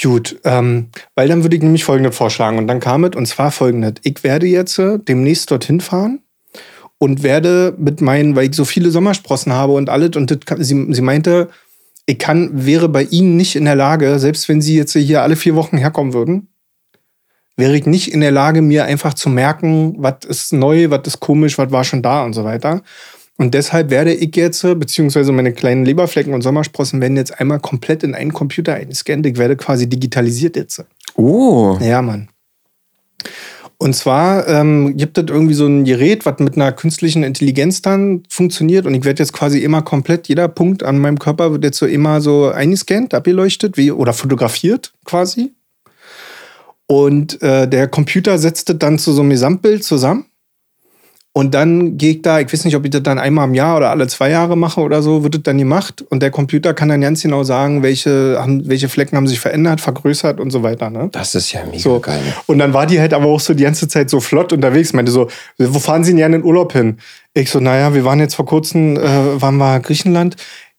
Gut, 0.01 0.41
ähm, 0.45 0.89
weil 1.15 1.29
dann 1.29 1.43
würde 1.43 1.57
ich 1.57 1.63
nämlich 1.63 1.85
folgendes 1.85 2.17
vorschlagen. 2.17 2.57
Und 2.57 2.67
dann 2.67 2.81
kam 2.81 3.05
es, 3.05 3.15
und 3.15 3.27
zwar 3.27 3.51
folgendes. 3.51 3.95
Ich 4.05 4.25
werde 4.25 4.47
jetzt 4.47 4.79
äh, 4.79 4.99
demnächst 4.99 5.51
dorthin 5.51 5.81
fahren 5.81 6.21
und 6.97 7.23
werde 7.23 7.75
mit 7.77 8.01
meinen, 8.01 8.35
weil 8.35 8.49
ich 8.49 8.57
so 8.57 8.65
viele 8.65 8.91
Sommersprossen 8.91 9.53
habe 9.53 9.73
und 9.73 9.91
alles, 9.91 10.17
und 10.17 10.31
das, 10.31 10.67
sie, 10.67 10.87
sie 10.95 11.03
meinte, 11.03 11.51
ich 12.13 12.19
kann, 12.19 12.67
wäre 12.67 12.89
bei 12.89 13.05
Ihnen 13.05 13.37
nicht 13.37 13.57
in 13.57 13.65
der 13.65 13.75
Lage, 13.75 14.19
selbst 14.19 14.49
wenn 14.49 14.61
Sie 14.61 14.77
jetzt 14.77 14.93
hier 14.93 15.23
alle 15.23 15.37
vier 15.37 15.55
Wochen 15.57 15.79
herkommen 15.79 16.13
würden, 16.13 16.49
wäre 17.57 17.77
ich 17.77 17.87
nicht 17.87 18.13
in 18.13 18.21
der 18.21 18.31
Lage, 18.31 18.63
mir 18.63 18.85
einfach 18.85 19.15
zu 19.15 19.29
merken, 19.29 19.95
was 19.99 20.25
ist 20.27 20.53
neu, 20.53 20.91
was 20.91 21.07
ist 21.07 21.21
komisch, 21.21 21.59
was 21.59 21.71
war 21.71 21.85
schon 21.85 22.03
da 22.03 22.25
und 22.25 22.35
so 22.35 22.45
weiter. 22.45 22.83
Und 23.39 23.55
deshalb 23.55 23.91
werde 23.91 24.13
ich 24.13 24.37
jetzt, 24.37 24.63
beziehungsweise 24.63 25.33
meine 25.33 25.53
kleinen 25.53 25.85
Leberflecken 25.85 26.35
und 26.35 26.43
Sommersprossen 26.43 27.01
werden 27.01 27.17
jetzt 27.17 27.41
einmal 27.41 27.61
komplett 27.61 28.03
in 28.03 28.15
einen 28.15 28.33
Computer 28.33 28.75
eingescannt. 28.75 29.27
Ich 29.27 29.39
werde 29.39 29.57
quasi 29.57 29.89
digitalisiert 29.89 30.57
jetzt. 30.57 30.85
Oh. 31.15 31.79
Ja, 31.81 32.03
Mann. 32.03 32.29
Und 33.83 33.95
zwar 33.95 34.47
ähm, 34.47 34.97
gibt 34.97 35.19
es 35.19 35.25
irgendwie 35.29 35.55
so 35.55 35.67
ein 35.67 35.83
Gerät, 35.83 36.25
was 36.25 36.39
mit 36.39 36.55
einer 36.55 36.71
künstlichen 36.71 37.25
Intelligenz 37.25 37.83
dann 37.83 38.23
funktioniert. 38.29 38.87
Und 38.87 38.95
ich 38.95 39.05
werde 39.05 39.21
jetzt 39.21 39.33
quasi 39.33 39.59
immer 39.59 39.83
komplett, 39.83 40.29
jeder 40.29 40.47
Punkt 40.47 40.85
an 40.85 41.01
meinem 41.01 41.19
Körper 41.19 41.51
wird 41.51 41.65
jetzt 41.65 41.79
so 41.79 41.87
immer 41.87 42.21
so 42.21 42.49
eingescannt, 42.49 43.13
abgeleuchtet 43.13 43.77
wie, 43.77 43.91
oder 43.91 44.13
fotografiert 44.13 44.93
quasi. 45.05 45.55
Und 46.87 47.43
äh, 47.43 47.67
der 47.67 47.89
Computer 47.89 48.39
setzt 48.39 48.69
das 48.69 48.79
dann 48.79 49.01
zu 49.01 49.13
so 49.13 49.23
einem 49.23 49.31
Gesamtbild 49.31 49.83
zusammen. 49.83 50.27
Und 51.35 51.55
dann 51.55 51.97
gehe 51.97 52.11
ich 52.13 52.23
da, 52.23 52.41
ich 52.41 52.53
weiß 52.53 52.67
nicht, 52.67 52.77
ob 52.77 52.85
ich 52.85 52.91
das 52.91 53.03
dann 53.03 53.19
einmal 53.19 53.49
im 53.49 53.55
Jahr 53.55 53.79
oder 53.79 53.89
alle 53.89 54.07
zwei 54.07 54.29
Jahre 54.29 54.55
mache 54.55 54.83
oder 54.83 55.01
so, 55.01 55.25
wird 55.25 55.35
das 55.35 55.43
dann 55.45 55.57
gemacht. 55.57 56.05
Und 56.11 56.23
der 56.23 56.31
Computer 56.31 56.75
kann 56.75 56.91
dann 56.91 57.01
ganz 57.01 57.23
genau 57.23 57.43
sagen, 57.43 57.83
welche, 57.83 58.37
haben, 58.39 58.69
welche 58.69 58.91
Flecken 58.91 59.17
haben 59.17 59.27
sich 59.27 59.41
verändert, 59.41 59.81
vergrößert 59.81 60.41
und 60.41 60.51
so 60.51 60.63
weiter. 60.63 60.91
Ne? 60.91 61.09
Das 61.13 61.35
ist 61.35 61.51
ja 61.53 61.65
mega 61.65 61.79
So. 61.79 62.01
geil. 62.01 62.21
Und 62.47 62.59
dann 62.59 62.75
war 62.75 62.85
die 62.85 63.01
halt 63.01 63.15
aber 63.15 63.27
auch 63.27 63.41
so 63.41 63.55
die 63.55 63.63
ganze 63.63 63.89
Zeit 63.89 64.11
so 64.11 64.21
flott 64.21 64.53
unterwegs. 64.53 64.93
Meinte 64.93 65.11
so, 65.11 65.29
wo 65.57 65.79
fahren 65.79 66.05
Sie 66.05 66.11
denn 66.11 66.19
gerne 66.19 66.37
in 66.37 66.45
Urlaub 66.45 66.75
hin? 66.75 66.99
Ich 67.33 67.51
so, 67.51 67.61
naja, 67.61 67.95
wir 67.95 68.05
waren 68.05 68.21
jetzt 68.21 68.35
vor 68.35 68.45
kurzem, 68.45 68.99
äh, 68.99 69.41
waren 69.41 69.57
wir 69.57 69.81
Griechenland. 69.81 70.37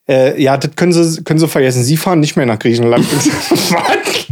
Äh, 0.07 0.39
ja, 0.39 0.55
das 0.57 0.75
können 0.75 0.93
Sie, 0.93 1.23
können 1.23 1.39
Sie 1.39 1.47
vergessen. 1.47 1.83
Sie 1.83 1.97
fahren 1.97 2.19
nicht 2.19 2.35
mehr 2.35 2.45
nach 2.45 2.59
Griechenland. 2.59 3.03
Was? 3.71 4.27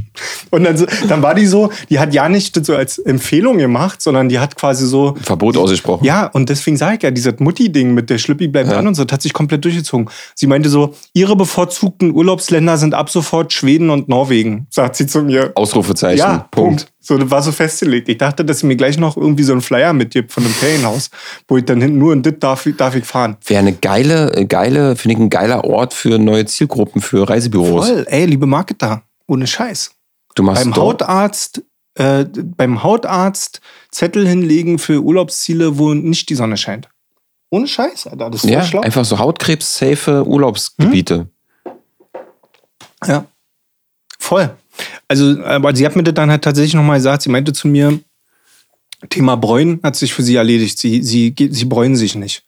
Und 0.50 0.64
dann, 0.66 0.76
so, 0.78 0.86
dann 1.08 1.22
war 1.22 1.34
die 1.36 1.46
so, 1.46 1.72
die 1.90 2.00
hat 2.00 2.14
ja 2.14 2.28
nicht 2.28 2.66
so 2.66 2.76
als 2.76 3.00
Empfehlung 3.00 3.58
gemacht, 3.58 4.02
sondern 4.02 4.28
die 4.30 4.40
hat 4.40 4.56
quasi 4.58 4.86
so, 4.86 5.16
Verbot 5.22 5.56
ausgesprochen. 5.58 6.04
ja, 6.06 6.26
und 6.28 6.50
deswegen 6.50 6.76
sage 6.78 6.98
ich 6.98 7.04
ja, 7.04 7.12
dieses 7.12 7.40
Mutti-Ding 7.40 7.94
mit 7.94 8.10
der 8.10 8.18
Schlüppi 8.18 8.48
bleibt 8.48 8.70
Ja. 8.72 8.78
an 8.80 8.88
und 8.88 8.96
so, 8.96 9.06
das 9.06 9.14
hat 9.14 9.22
sich 9.22 9.34
komplett 9.34 9.64
durchgezogen. 9.64 10.10
Sie 10.36 10.48
meinte 10.48 10.70
so, 10.70 10.94
ihre 11.14 11.36
bevorzugten 11.36 12.14
Urlaubsländer 12.14 12.78
sind 12.78 12.94
ab 12.94 13.10
sofort 13.10 13.54
Schweden 13.54 13.90
und 13.90 14.10
Norwegen, 14.10 14.68
sagt 14.70 14.96
sie 14.98 15.08
zu 15.08 15.22
mir. 15.22 15.52
Ausrufezeichen. 15.56 16.18
Ja, 16.20 16.48
Punkt. 16.52 16.88
So, 17.00 17.18
das 17.18 17.32
war 17.32 17.42
so 17.42 17.52
festgelegt. 17.52 18.10
Ich 18.10 18.18
dachte, 18.20 18.46
dass 18.46 18.60
sie 18.60 18.68
mir 18.68 18.76
gleich 18.76 18.98
noch 19.00 19.18
irgendwie 19.18 19.44
so 19.44 19.54
einen 19.54 19.62
Flyer 19.62 19.92
mitgibt 19.94 20.32
von 20.32 20.44
einem 20.44 20.54
Ferienhaus, 20.54 21.10
wo 21.48 21.58
ich 21.58 21.66
dann 21.66 21.82
hinten 21.82 21.98
nur 21.98 22.14
in 22.14 22.22
das 22.22 22.36
darf, 22.40 22.68
darf 22.78 22.96
ich 22.96 23.06
fahren. 23.06 23.38
Wäre 23.48 23.60
eine 23.60 23.74
geile, 23.74 24.34
äh, 24.36 24.46
geile, 24.46 24.96
finde 24.96 25.14
ich, 25.16 25.20
ein 25.24 25.30
geiler 25.32 25.64
Ort 25.64 25.94
für 25.96 26.20
neue 26.20 26.46
Zielgruppen, 26.46 27.02
für 27.02 27.28
Reisebüros. 27.28 27.88
Voll, 27.88 28.06
ey, 28.08 28.26
liebe 28.26 28.46
Marketer, 28.46 29.02
ohne 29.28 29.48
Scheiß. 29.48 29.92
Du 30.36 30.44
machst 30.44 30.64
Beim 30.64 30.76
Hautarzt, 30.76 31.64
äh, 31.96 32.26
beim 32.26 32.84
Hautarzt 32.84 33.62
Zettel 33.92 34.28
hinlegen 34.28 34.80
für 34.80 35.02
Urlaubsziele, 35.04 35.78
wo 35.78 35.94
nicht 35.94 36.30
die 36.30 36.36
Sonne 36.36 36.58
scheint. 36.58 36.90
Ohne 37.50 37.68
Scheiß, 37.68 38.08
Alter. 38.08 38.30
Das 38.30 38.44
ist 38.44 38.50
Ja, 38.50 38.64
schlau. 38.64 38.82
einfach 38.82 39.04
so 39.04 39.20
Hautkrebs-safe 39.20 40.26
Urlaubsgebiete. 40.26 41.28
Ja. 43.06 43.26
Voll. 44.20 44.56
Also, 45.08 45.44
aber 45.44 45.76
sie 45.76 45.86
hat 45.86 45.96
mir 45.98 46.04
das 46.04 46.14
dann 46.14 46.32
halt 46.32 46.44
tatsächlich 46.44 46.76
nochmal 46.76 46.98
gesagt, 46.98 47.24
sie 47.24 47.30
meinte 47.30 47.52
zu 47.52 47.68
mir, 47.68 48.00
Thema 49.10 49.36
Bräunen 49.36 49.80
hat 49.84 49.96
sich 49.96 50.14
für 50.14 50.24
sie 50.24 50.36
erledigt. 50.36 50.78
Sie, 50.80 51.02
sie, 51.04 51.36
sie 51.38 51.66
bräunen 51.66 51.96
sich 51.96 52.16
nicht. 52.16 52.44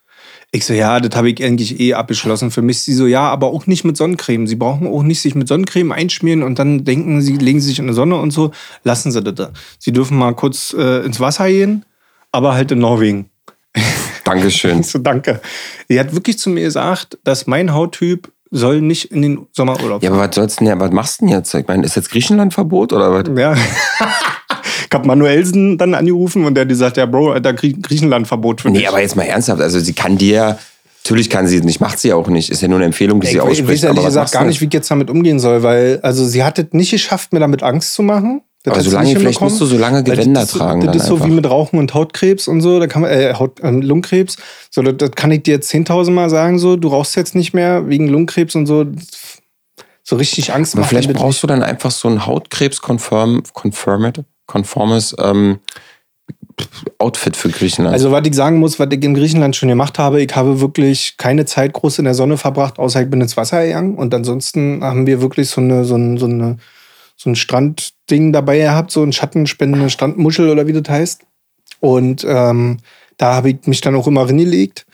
Ich 0.56 0.68
so, 0.68 0.74
ja, 0.76 1.00
das 1.00 1.18
habe 1.18 1.32
ich 1.32 1.44
eigentlich 1.44 1.80
eh 1.80 1.96
abgeschlossen. 1.96 2.52
Für 2.52 2.62
mich 2.62 2.84
sie 2.84 2.94
so, 2.94 3.08
ja, 3.08 3.22
aber 3.22 3.48
auch 3.48 3.66
nicht 3.66 3.84
mit 3.86 3.98
Sonnencreme. 3.98 4.46
Sie 4.46 4.56
brauchen 4.56 4.86
auch 4.86 5.02
nicht 5.02 5.20
sich 5.20 5.34
mit 5.34 5.48
Sonnencreme 5.48 5.92
einschmieren 5.92 6.44
und 6.44 6.60
dann 6.60 6.86
denken 6.86 7.24
sie, 7.24 7.38
legen 7.38 7.60
sie 7.60 7.70
sich 7.70 7.80
in 7.80 7.88
die 7.88 7.94
Sonne 7.94 8.18
und 8.18 8.30
so. 8.30 8.52
Lassen 8.84 9.12
sie 9.12 9.24
das. 9.24 9.50
Sie 9.80 9.92
dürfen 9.92 10.16
mal 10.16 10.36
kurz 10.36 10.76
äh, 10.78 11.04
ins 11.04 11.20
Wasser 11.20 11.48
gehen, 11.48 11.86
aber 12.32 12.54
halt 12.54 12.72
in 12.72 12.78
Norwegen. 12.78 13.32
Dankeschön. 14.26 14.84
So, 14.84 15.00
danke. 15.00 15.42
Sie 15.90 16.00
hat 16.00 16.14
wirklich 16.14 16.38
zu 16.38 16.52
mir 16.52 16.66
gesagt, 16.66 17.18
dass 17.24 17.48
mein 17.48 17.74
Hauttyp 17.74 18.32
soll 18.52 18.82
nicht 18.82 19.06
in 19.06 19.24
den 19.24 19.48
Sommerurlaub 19.54 20.04
Ja, 20.04 20.12
aber 20.12 20.20
was 20.20 20.36
sollst 20.36 20.60
denn, 20.60 20.80
was 20.80 20.92
machst 20.92 21.20
du 21.20 21.26
denn 21.26 21.34
jetzt? 21.34 21.52
Ich 21.56 21.68
meine, 21.68 21.84
ist 21.84 21.96
jetzt 21.96 22.12
Griechenland-Verbot 22.12 22.94
oder 22.94 23.12
was? 23.12 23.24
Ja. 23.36 23.56
ich 24.94 24.96
habe 24.96 25.08
Manuelsen 25.08 25.78
dann 25.80 25.96
angerufen 25.96 26.46
und 26.46 26.54
der 26.54 26.62
hat 26.62 26.70
gesagt, 26.70 26.98
ja, 26.98 27.08
Bro, 27.08 27.32
Alter, 27.32 27.54
Grie 27.54 27.74
Griechenland-Verbot 27.82 28.62
für 28.62 28.70
Nee, 28.70 28.80
dich. 28.80 28.88
aber 28.90 29.02
jetzt 29.02 29.16
mal 29.16 29.24
ernsthaft. 29.24 29.60
Also, 29.62 29.80
sie 29.80 29.94
kann 29.94 30.18
dir, 30.20 30.60
natürlich 31.04 31.32
kann 31.32 31.48
sie 31.48 31.58
es 31.58 31.64
nicht, 31.64 31.80
macht 31.82 31.98
sie 31.98 32.14
auch 32.14 32.28
nicht. 32.28 32.52
Ist 32.52 32.62
ja 32.62 32.68
nur 32.68 32.78
eine 32.78 32.86
Empfehlung, 32.86 33.20
die 33.20 33.26
ich, 33.28 33.32
sie 33.34 33.38
ich 33.40 33.44
weiß 33.44 33.52
ausspricht. 33.60 33.84
ehrlich 33.86 34.06
gesagt 34.06 34.32
gar 34.32 34.46
nicht, 34.46 34.62
wie 34.62 34.66
ich 34.66 34.74
jetzt 34.74 34.92
damit 34.92 35.10
umgehen 35.10 35.40
soll, 35.40 35.64
weil 35.64 36.00
also 36.04 36.26
sie 36.26 36.44
hat 36.44 36.60
es 36.60 36.68
nicht 36.74 36.92
geschafft, 36.92 37.34
mir 37.34 37.40
damit 37.40 37.64
Angst 37.64 37.96
zu 37.96 38.04
machen. 38.04 38.42
Das 38.66 38.76
Aber 38.76 38.84
solange- 38.84 39.08
nicht 39.10 39.18
vielleicht 39.18 39.42
musst 39.42 39.60
du 39.60 39.66
so 39.66 39.78
lange 39.78 40.04
Gewänder 40.04 40.42
das 40.42 40.52
ist, 40.54 40.58
tragen 40.58 40.82
Das 40.82 40.92
dann 40.92 40.98
ist 41.02 41.08
so 41.08 41.26
wie 41.26 41.32
mit 41.32 41.50
Rauchen 41.50 41.80
und 41.80 41.94
Hautkrebs 41.94 42.48
und 42.48 42.62
so. 42.62 42.80
Da 42.80 42.88
kann 42.88 43.02
man, 43.02 43.12
äh, 43.12 43.34
Haut, 43.34 43.60
ähm, 43.62 43.82
Lungenkrebs. 43.82 44.38
So, 44.70 44.82
das, 44.84 44.94
das 44.98 45.12
kann 45.12 45.32
ich 45.32 45.44
dir 45.44 45.56
jetzt 45.56 45.70
10.000 45.74 46.12
Mal 46.12 46.30
sagen. 46.30 46.60
So, 46.60 46.78
du 46.78 46.88
rauchst 46.88 47.16
jetzt 47.18 47.36
nicht 47.36 47.54
mehr 47.54 47.90
wegen 47.90 48.08
Lungenkrebs 48.08 48.56
und 48.56 48.66
so. 48.68 48.86
So 50.06 50.16
richtig 50.18 50.54
Angst 50.54 50.74
Aber 50.76 50.82
macht 50.82 50.90
vielleicht 50.90 51.08
mir 51.10 51.14
das 51.14 51.22
brauchst 51.24 51.44
du 51.44 51.48
dann 51.48 51.64
einfach 51.64 51.92
so 51.92 52.08
ein 52.10 52.26
Hautkrebs-konform, 52.26 53.44
confirmed, 53.54 54.24
konformes 54.46 55.16
ähm, 55.20 55.60
Outfit 57.00 57.36
für 57.36 57.50
Griechenland. 57.50 57.94
Also, 57.94 58.12
was 58.12 58.26
ich 58.26 58.36
sagen 58.36 58.60
muss, 58.60 58.80
was 58.80 58.88
ich 58.92 59.04
in 59.04 59.14
Griechenland 59.14 59.56
schon 59.56 59.70
gemacht 59.70 60.00
habe, 60.00 60.22
ich 60.22 60.36
habe 60.36 60.62
wirklich 60.62 61.18
keine 61.18 61.46
Zeit 61.46 61.74
groß 61.74 62.00
in 62.00 62.06
der 62.06 62.14
Sonne 62.14 62.38
verbracht, 62.38 62.80
außer 62.80 63.02
ich 63.02 63.10
bin 63.10 63.22
ins 63.22 63.38
Wasser 63.38 63.66
gegangen. 63.66 63.96
Und 63.96 64.14
ansonsten 64.14 64.84
haben 64.84 65.08
wir 65.08 65.22
wirklich 65.22 65.50
so, 65.50 65.62
eine, 65.62 65.84
so, 65.86 65.96
ein, 65.96 66.18
so, 66.18 66.26
eine, 66.26 66.58
so 67.18 67.30
ein 67.30 67.36
Strandding 67.36 68.32
dabei 68.32 68.60
gehabt, 68.60 68.92
so 68.92 69.04
ein 69.04 69.14
schattenspendende 69.14 69.90
Strandmuschel 69.90 70.50
oder 70.50 70.68
wie 70.68 70.74
das 70.74 70.90
heißt. 70.90 71.22
Und 71.80 72.26
ähm, 72.28 72.78
da 73.18 73.36
habe 73.36 73.50
ich 73.50 73.66
mich 73.66 73.82
dann 73.82 73.96
auch 73.96 74.08
immer 74.08 74.28
reingelegt. 74.28 74.86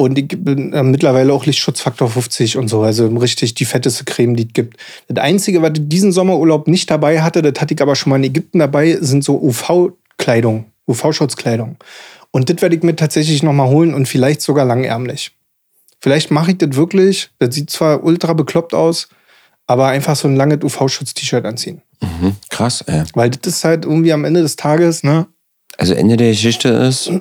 Und 0.00 0.16
ich 0.16 0.28
bin 0.28 0.72
äh, 0.72 0.82
mittlerweile 0.82 1.30
auch 1.30 1.44
Lichtschutzfaktor 1.44 2.08
50 2.08 2.56
und 2.56 2.68
so. 2.68 2.80
Also 2.80 3.06
richtig 3.08 3.52
die 3.52 3.66
fetteste 3.66 4.04
Creme, 4.04 4.34
die 4.34 4.44
es 4.44 4.52
gibt. 4.54 4.78
Das 5.08 5.22
Einzige, 5.22 5.60
was 5.60 5.72
ich 5.74 5.90
diesen 5.90 6.10
Sommerurlaub 6.10 6.68
nicht 6.68 6.90
dabei 6.90 7.20
hatte, 7.20 7.42
das 7.42 7.60
hatte 7.60 7.74
ich 7.74 7.82
aber 7.82 7.94
schon 7.94 8.08
mal 8.08 8.16
in 8.16 8.24
Ägypten 8.24 8.60
dabei, 8.60 8.96
sind 8.98 9.22
so 9.22 9.38
UV-Kleidung, 9.38 10.64
UV-Schutzkleidung. 10.86 11.76
Und 12.30 12.48
das 12.48 12.62
werde 12.62 12.76
ich 12.76 12.82
mir 12.82 12.96
tatsächlich 12.96 13.42
nochmal 13.42 13.68
holen 13.68 13.92
und 13.92 14.08
vielleicht 14.08 14.40
sogar 14.40 14.64
langärmlich. 14.64 15.32
Vielleicht 16.00 16.30
mache 16.30 16.52
ich 16.52 16.56
das 16.56 16.76
wirklich. 16.76 17.28
Das 17.38 17.54
sieht 17.54 17.68
zwar 17.68 18.02
ultra 18.02 18.32
bekloppt 18.32 18.72
aus, 18.72 19.10
aber 19.66 19.88
einfach 19.88 20.16
so 20.16 20.28
ein 20.28 20.36
langes 20.36 20.64
UV-Schutz-T-Shirt 20.64 21.44
anziehen. 21.44 21.82
mhm, 22.00 22.36
krass, 22.48 22.80
ey. 22.86 23.02
Weil 23.12 23.28
das 23.28 23.52
ist 23.52 23.64
halt 23.64 23.84
irgendwie 23.84 24.14
am 24.14 24.24
Ende 24.24 24.40
des 24.40 24.56
Tages, 24.56 25.02
ne? 25.02 25.26
Also 25.76 25.92
Ende 25.92 26.16
der 26.16 26.30
Geschichte 26.30 26.70
ist, 26.70 27.12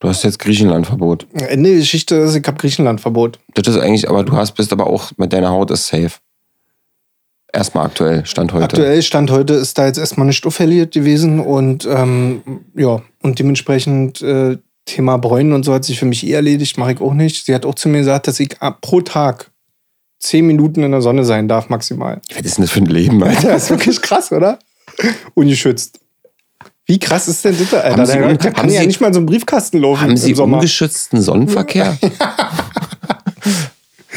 du 0.00 0.08
hast 0.08 0.24
jetzt 0.24 0.38
Griechenland-Verbot. 0.38 1.26
Ende 1.34 1.70
der 1.70 1.78
Geschichte 1.78 2.16
ist, 2.16 2.34
ich 2.34 2.46
habe 2.46 2.56
Griechenland-Verbot. 2.56 3.38
Das 3.54 3.68
ist 3.68 3.76
eigentlich, 3.76 4.08
aber 4.08 4.24
du 4.24 4.32
hast, 4.32 4.52
bist 4.52 4.72
aber 4.72 4.86
auch 4.86 5.12
mit 5.16 5.32
deiner 5.32 5.50
Haut 5.50 5.70
ist 5.70 5.86
safe. 5.86 6.12
Erstmal 7.52 7.86
aktuell, 7.86 8.24
Stand 8.26 8.52
heute. 8.52 8.64
Aktuell 8.64 9.02
Stand 9.02 9.30
heute 9.30 9.54
ist 9.54 9.76
da 9.76 9.86
jetzt 9.86 9.98
erstmal 9.98 10.26
nicht 10.26 10.44
auffällig 10.46 10.90
gewesen 10.90 11.40
und 11.40 11.86
ähm, 11.90 12.42
ja, 12.76 13.02
und 13.22 13.38
dementsprechend 13.38 14.22
äh, 14.22 14.56
Thema 14.84 15.18
Bräunen 15.18 15.52
und 15.52 15.64
so 15.64 15.74
hat 15.74 15.84
sich 15.84 15.98
für 15.98 16.06
mich 16.06 16.26
eh 16.26 16.32
erledigt, 16.32 16.78
mache 16.78 16.92
ich 16.92 17.00
auch 17.00 17.14
nicht. 17.14 17.44
Sie 17.44 17.54
hat 17.54 17.66
auch 17.66 17.74
zu 17.74 17.88
mir 17.88 17.98
gesagt, 17.98 18.28
dass 18.28 18.40
ich 18.40 18.56
pro 18.80 19.00
Tag 19.00 19.50
zehn 20.20 20.46
Minuten 20.46 20.82
in 20.82 20.92
der 20.92 21.02
Sonne 21.02 21.24
sein 21.24 21.48
darf, 21.48 21.68
maximal. 21.68 22.20
Was 22.34 22.44
ist 22.44 22.58
denn 22.58 22.64
das 22.64 22.72
für 22.72 22.80
ein 22.80 22.86
Leben, 22.86 23.22
Alter? 23.22 23.48
Das 23.48 23.64
ist 23.64 23.70
wirklich 23.70 24.00
krass, 24.00 24.30
oder? 24.32 24.58
Ungeschützt. 25.34 25.99
Wie 26.90 26.98
krass 26.98 27.28
ist 27.28 27.44
denn 27.44 27.56
das, 27.56 27.72
Alter? 27.72 27.90
Haben 27.96 28.06
Sie 28.06 28.18
da 28.18 28.26
un- 28.28 28.38
kann 28.38 28.56
haben 28.56 28.68
ja 28.68 28.80
Sie- 28.80 28.86
nicht 28.88 29.00
mal 29.00 29.12
so 29.14 29.20
einen 29.20 29.26
Briefkasten 29.26 29.78
laufen 29.78 30.00
Haben 30.02 30.16
Sie 30.16 30.30
im 30.30 30.36
Sommer. 30.36 30.56
ungeschützten 30.56 31.20
Sonnenverkehr? 31.22 31.96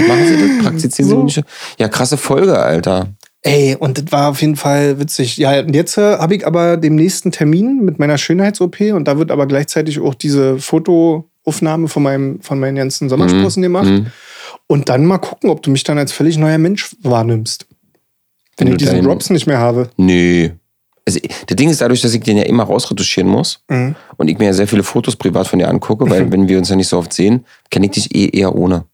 Machen 0.07 0.27
Sie 0.27 0.37
das? 0.57 0.63
Praktizieren 0.65 0.91
Sie 1.07 1.13
So. 1.15 1.19
ungeschützt? 1.19 1.47
Ja, 1.77 1.87
krasse 1.87 2.17
Folge, 2.17 2.57
Alter. 2.57 3.07
Ey, 3.43 3.75
und 3.77 3.97
das 3.97 4.05
war 4.11 4.29
auf 4.29 4.41
jeden 4.41 4.55
Fall 4.55 4.99
witzig. 4.99 5.37
Ja, 5.37 5.59
und 5.59 5.75
jetzt 5.75 5.97
äh, 5.97 6.17
habe 6.17 6.35
ich 6.35 6.47
aber 6.47 6.77
den 6.77 6.95
nächsten 6.95 7.31
Termin 7.31 7.83
mit 7.83 7.99
meiner 7.99 8.17
Schönheits-OP 8.17 8.79
und 8.93 9.05
da 9.07 9.17
wird 9.17 9.31
aber 9.31 9.45
gleichzeitig 9.47 9.99
auch 9.99 10.15
diese 10.15 10.57
Fotoaufnahme 10.59 11.87
von, 11.89 12.03
meinem, 12.03 12.41
von 12.41 12.59
meinen 12.59 12.75
ganzen 12.77 13.09
Sommersprossen 13.09 13.61
gemacht. 13.61 13.85
Mhm. 13.87 14.07
Und 14.67 14.87
dann 14.89 15.05
mal 15.05 15.17
gucken, 15.17 15.49
ob 15.49 15.61
du 15.61 15.71
mich 15.71 15.83
dann 15.83 15.97
als 15.97 16.11
völlig 16.13 16.37
neuer 16.37 16.57
Mensch 16.57 16.95
wahrnimmst. 17.03 17.67
Wenn, 18.57 18.67
Wenn 18.67 18.73
ich 18.73 18.77
diesen 18.79 18.95
dein- 18.95 19.03
Drops 19.03 19.29
nicht 19.29 19.45
mehr 19.45 19.59
habe. 19.59 19.89
Nee. 19.97 20.53
Also, 21.05 21.19
das 21.47 21.55
Ding 21.57 21.69
ist 21.69 21.81
dadurch, 21.81 22.01
dass 22.01 22.13
ich 22.13 22.21
den 22.23 22.37
ja 22.37 22.43
immer 22.43 22.63
rausretuschieren 22.63 23.29
muss 23.29 23.59
Mhm. 23.69 23.95
und 24.17 24.27
ich 24.29 24.37
mir 24.37 24.45
ja 24.45 24.53
sehr 24.53 24.67
viele 24.67 24.83
Fotos 24.83 25.15
privat 25.15 25.47
von 25.47 25.59
dir 25.59 25.67
angucke, 25.69 26.09
weil 26.09 26.29
wenn 26.31 26.47
wir 26.47 26.57
uns 26.57 26.69
ja 26.69 26.75
nicht 26.75 26.87
so 26.87 26.97
oft 26.97 27.11
sehen, 27.13 27.45
kenne 27.69 27.87
ich 27.87 27.91
dich 27.91 28.15
eh 28.15 28.29
eher 28.29 28.55
ohne. 28.55 28.85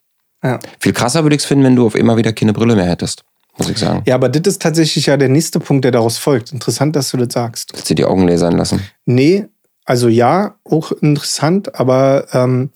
Ja. 0.43 0.59
Viel 0.79 0.93
krasser 0.93 1.23
würde 1.23 1.35
ich 1.35 1.41
es 1.41 1.45
finden, 1.45 1.65
wenn 1.65 1.75
du 1.75 1.85
auf 1.85 1.95
immer 1.95 2.17
wieder 2.17 2.33
keine 2.33 2.53
Brille 2.53 2.75
mehr 2.75 2.85
hättest, 2.89 3.23
muss 3.57 3.69
ich 3.69 3.77
sagen. 3.77 4.01
ja, 4.07 4.15
aber 4.15 4.29
das 4.29 4.53
ist 4.53 4.61
tatsächlich 4.61 5.05
ja 5.05 5.17
der 5.17 5.29
nächste 5.29 5.59
Punkt, 5.59 5.83
der 5.85 5.91
daraus 5.91 6.17
folgt. 6.17 6.51
Interessant, 6.51 6.95
dass 6.95 7.11
du 7.11 7.17
das 7.17 7.33
sagst. 7.33 7.71
Willst 7.73 7.89
du 7.89 7.93
die 7.95 8.05
Augen 8.05 8.27
lasern 8.27 8.57
lassen? 8.57 8.81
Nee, 9.05 9.45
also 9.85 10.07
ja, 10.07 10.55
auch 10.63 10.91
interessant, 10.93 11.75
aber 11.79 12.25
ähm, 12.33 12.69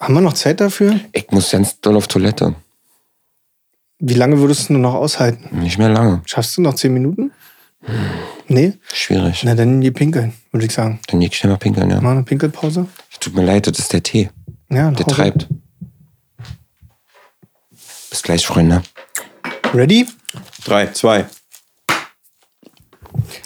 haben 0.00 0.14
wir 0.14 0.20
noch 0.20 0.32
Zeit 0.34 0.60
dafür? 0.60 0.98
Ich 1.12 1.30
muss 1.30 1.50
ganz 1.52 1.80
doll 1.80 1.96
auf 1.96 2.08
Toilette. 2.08 2.54
Wie 4.00 4.14
lange 4.14 4.38
würdest 4.40 4.68
du 4.68 4.74
noch 4.74 4.94
aushalten? 4.94 5.48
Nicht 5.60 5.78
mehr 5.78 5.88
lange. 5.88 6.20
Schaffst 6.26 6.56
du 6.56 6.62
noch 6.62 6.74
zehn 6.74 6.92
Minuten? 6.92 7.30
Nee? 8.48 8.74
Schwierig. 8.92 9.42
Na, 9.44 9.54
dann 9.54 9.80
geh 9.80 9.90
pinkeln, 9.90 10.34
würde 10.52 10.66
ich 10.66 10.72
sagen. 10.72 11.00
Dann 11.08 11.20
ich 11.22 11.36
schnell 11.36 11.52
mal 11.52 11.58
pinkeln, 11.58 11.90
ja. 11.90 12.00
Mal 12.00 12.12
eine 12.12 12.22
Pinkelpause? 12.22 12.86
Tut 13.20 13.34
mir 13.34 13.44
leid, 13.44 13.66
das 13.66 13.78
ist 13.78 13.92
der 13.92 14.02
Tee. 14.02 14.30
Ja, 14.70 14.90
Der 14.90 15.06
treibt. 15.06 15.48
Bis 18.10 18.22
gleich, 18.22 18.46
Freunde. 18.46 18.82
Ready? 19.72 20.06
Drei, 20.64 20.86
zwei. 20.88 21.26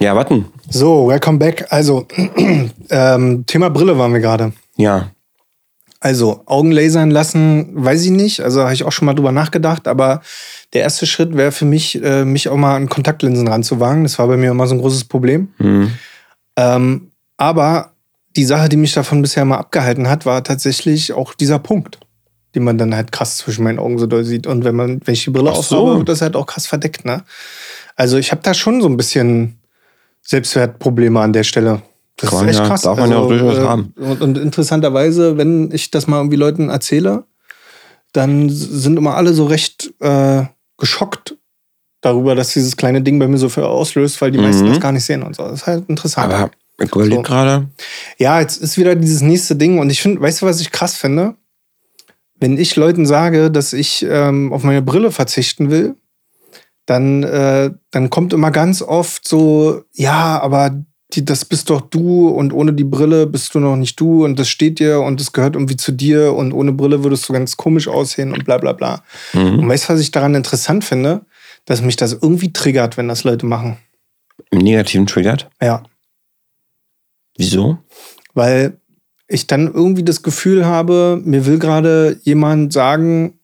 Ja, 0.00 0.14
warten. 0.14 0.46
So, 0.68 1.08
welcome 1.08 1.38
back. 1.38 1.66
Also, 1.70 2.06
ähm, 2.90 3.46
Thema 3.46 3.70
Brille 3.70 3.98
waren 3.98 4.12
wir 4.12 4.20
gerade. 4.20 4.52
Ja. 4.76 5.10
Also, 6.00 6.42
Augen 6.46 6.70
lasern 6.70 7.10
lassen, 7.10 7.70
weiß 7.72 8.04
ich 8.04 8.10
nicht. 8.10 8.40
Also, 8.40 8.62
habe 8.62 8.72
ich 8.72 8.84
auch 8.84 8.92
schon 8.92 9.06
mal 9.06 9.14
drüber 9.14 9.32
nachgedacht. 9.32 9.88
Aber 9.88 10.22
der 10.72 10.82
erste 10.82 11.06
Schritt 11.06 11.36
wäre 11.36 11.52
für 11.52 11.64
mich, 11.64 12.02
äh, 12.02 12.24
mich 12.24 12.48
auch 12.48 12.56
mal 12.56 12.76
an 12.76 12.88
Kontaktlinsen 12.88 13.48
ranzuwagen. 13.48 14.04
Das 14.04 14.18
war 14.18 14.28
bei 14.28 14.36
mir 14.36 14.50
immer 14.50 14.66
so 14.66 14.74
ein 14.74 14.80
großes 14.80 15.04
Problem. 15.04 15.48
Hm. 15.58 15.92
Ähm, 16.56 17.10
aber 17.36 17.92
die 18.36 18.44
Sache, 18.44 18.68
die 18.68 18.76
mich 18.76 18.92
davon 18.92 19.22
bisher 19.22 19.44
mal 19.44 19.58
abgehalten 19.58 20.08
hat, 20.08 20.26
war 20.26 20.44
tatsächlich 20.44 21.12
auch 21.12 21.34
dieser 21.34 21.58
Punkt, 21.58 21.98
den 22.54 22.64
man 22.64 22.78
dann 22.78 22.94
halt 22.94 23.10
krass 23.10 23.38
zwischen 23.38 23.64
meinen 23.64 23.78
Augen 23.78 23.98
so 23.98 24.06
doll 24.06 24.24
sieht. 24.24 24.46
Und 24.46 24.64
wenn 24.64 24.76
man, 24.76 25.00
wenn 25.04 25.14
ich 25.14 25.24
die 25.24 25.30
Brille 25.30 25.52
so. 25.52 25.58
aufhabe, 25.58 25.98
wird 25.98 26.08
das 26.08 26.22
halt 26.22 26.36
auch 26.36 26.46
krass 26.46 26.66
verdeckt, 26.66 27.04
ne? 27.04 27.24
Also 27.96 28.16
ich 28.16 28.30
habe 28.30 28.42
da 28.42 28.54
schon 28.54 28.80
so 28.80 28.88
ein 28.88 28.96
bisschen 28.96 29.58
Selbstwertprobleme 30.22 31.20
an 31.20 31.32
der 31.32 31.42
Stelle. 31.42 31.82
Das 32.18 32.30
Kann 32.30 32.44
ist 32.48 32.50
echt 32.50 32.60
ja- 32.60 32.66
krass. 32.66 32.82
darf 32.82 32.98
man 32.98 33.10
ja 33.10 33.18
auch 33.18 33.28
durchaus 33.28 33.58
äh, 33.58 33.62
haben. 33.62 33.94
Und, 33.96 34.20
und 34.20 34.38
interessanterweise, 34.38 35.36
wenn 35.38 35.70
ich 35.72 35.90
das 35.90 36.06
mal 36.06 36.18
irgendwie 36.18 36.36
Leuten 36.36 36.68
erzähle, 36.68 37.24
dann 38.12 38.48
sind 38.50 38.96
immer 38.96 39.14
alle 39.16 39.32
so 39.34 39.46
recht 39.46 39.92
äh, 40.00 40.44
geschockt 40.78 41.36
darüber, 42.00 42.34
dass 42.34 42.52
dieses 42.52 42.76
kleine 42.76 43.02
Ding 43.02 43.18
bei 43.18 43.28
mir 43.28 43.38
so 43.38 43.48
viel 43.48 43.64
auslöst, 43.64 44.20
weil 44.20 44.30
die 44.30 44.38
meisten 44.38 44.64
Mhm. 44.64 44.70
das 44.70 44.80
gar 44.80 44.92
nicht 44.92 45.04
sehen 45.04 45.22
und 45.22 45.36
so. 45.36 45.42
Das 45.44 45.60
ist 45.60 45.66
halt 45.66 45.88
interessant. 45.88 46.32
Aber 46.32 46.50
ich 46.80 46.90
überlege 46.92 47.16
So. 47.16 47.22
gerade. 47.22 47.68
Ja, 48.18 48.40
jetzt 48.40 48.56
ist 48.62 48.78
wieder 48.78 48.94
dieses 48.94 49.20
nächste 49.20 49.56
Ding 49.56 49.78
und 49.78 49.90
ich 49.90 50.00
finde, 50.00 50.20
weißt 50.20 50.42
du, 50.42 50.46
was 50.46 50.60
ich 50.60 50.70
krass 50.72 50.94
finde? 50.96 51.34
Wenn 52.40 52.56
ich 52.56 52.76
Leuten 52.76 53.04
sage, 53.04 53.50
dass 53.50 53.72
ich 53.72 54.06
ähm, 54.08 54.52
auf 54.52 54.62
meine 54.62 54.82
Brille 54.82 55.10
verzichten 55.10 55.70
will, 55.70 55.96
dann, 56.86 57.22
äh, 57.24 57.70
dann 57.90 58.10
kommt 58.10 58.32
immer 58.32 58.50
ganz 58.52 58.80
oft 58.80 59.26
so, 59.26 59.82
ja, 59.92 60.40
aber 60.40 60.82
die, 61.14 61.24
das 61.24 61.44
bist 61.44 61.70
doch 61.70 61.80
du 61.80 62.28
und 62.28 62.52
ohne 62.52 62.72
die 62.72 62.84
Brille 62.84 63.26
bist 63.26 63.54
du 63.54 63.60
noch 63.60 63.76
nicht 63.76 63.98
du 63.98 64.24
und 64.24 64.38
das 64.38 64.48
steht 64.48 64.78
dir 64.78 65.00
und 65.00 65.20
das 65.20 65.32
gehört 65.32 65.54
irgendwie 65.54 65.76
zu 65.76 65.92
dir 65.92 66.34
und 66.34 66.52
ohne 66.52 66.72
Brille 66.72 67.02
würdest 67.02 67.28
du 67.28 67.32
ganz 67.32 67.56
komisch 67.56 67.88
aussehen 67.88 68.32
und 68.32 68.44
bla 68.44 68.58
bla 68.58 68.72
bla. 68.74 69.02
Mhm. 69.32 69.60
Und 69.60 69.68
weißt 69.68 69.88
du, 69.88 69.94
was 69.94 70.00
ich 70.00 70.10
daran 70.10 70.34
interessant 70.34 70.84
finde? 70.84 71.22
Dass 71.64 71.82
mich 71.82 71.96
das 71.96 72.12
irgendwie 72.12 72.52
triggert, 72.52 72.96
wenn 72.96 73.08
das 73.08 73.24
Leute 73.24 73.46
machen. 73.46 73.78
Im 74.50 74.58
Negativen 74.58 75.06
triggert. 75.06 75.48
Ja. 75.62 75.82
Wieso? 77.36 77.78
weil 78.34 78.78
ich 79.26 79.46
dann 79.48 79.66
irgendwie 79.72 80.04
das 80.04 80.22
Gefühl 80.22 80.64
habe, 80.64 81.20
mir 81.24 81.44
will 81.44 81.58
gerade 81.58 82.18
jemand 82.22 82.72
sagen, 82.72 83.34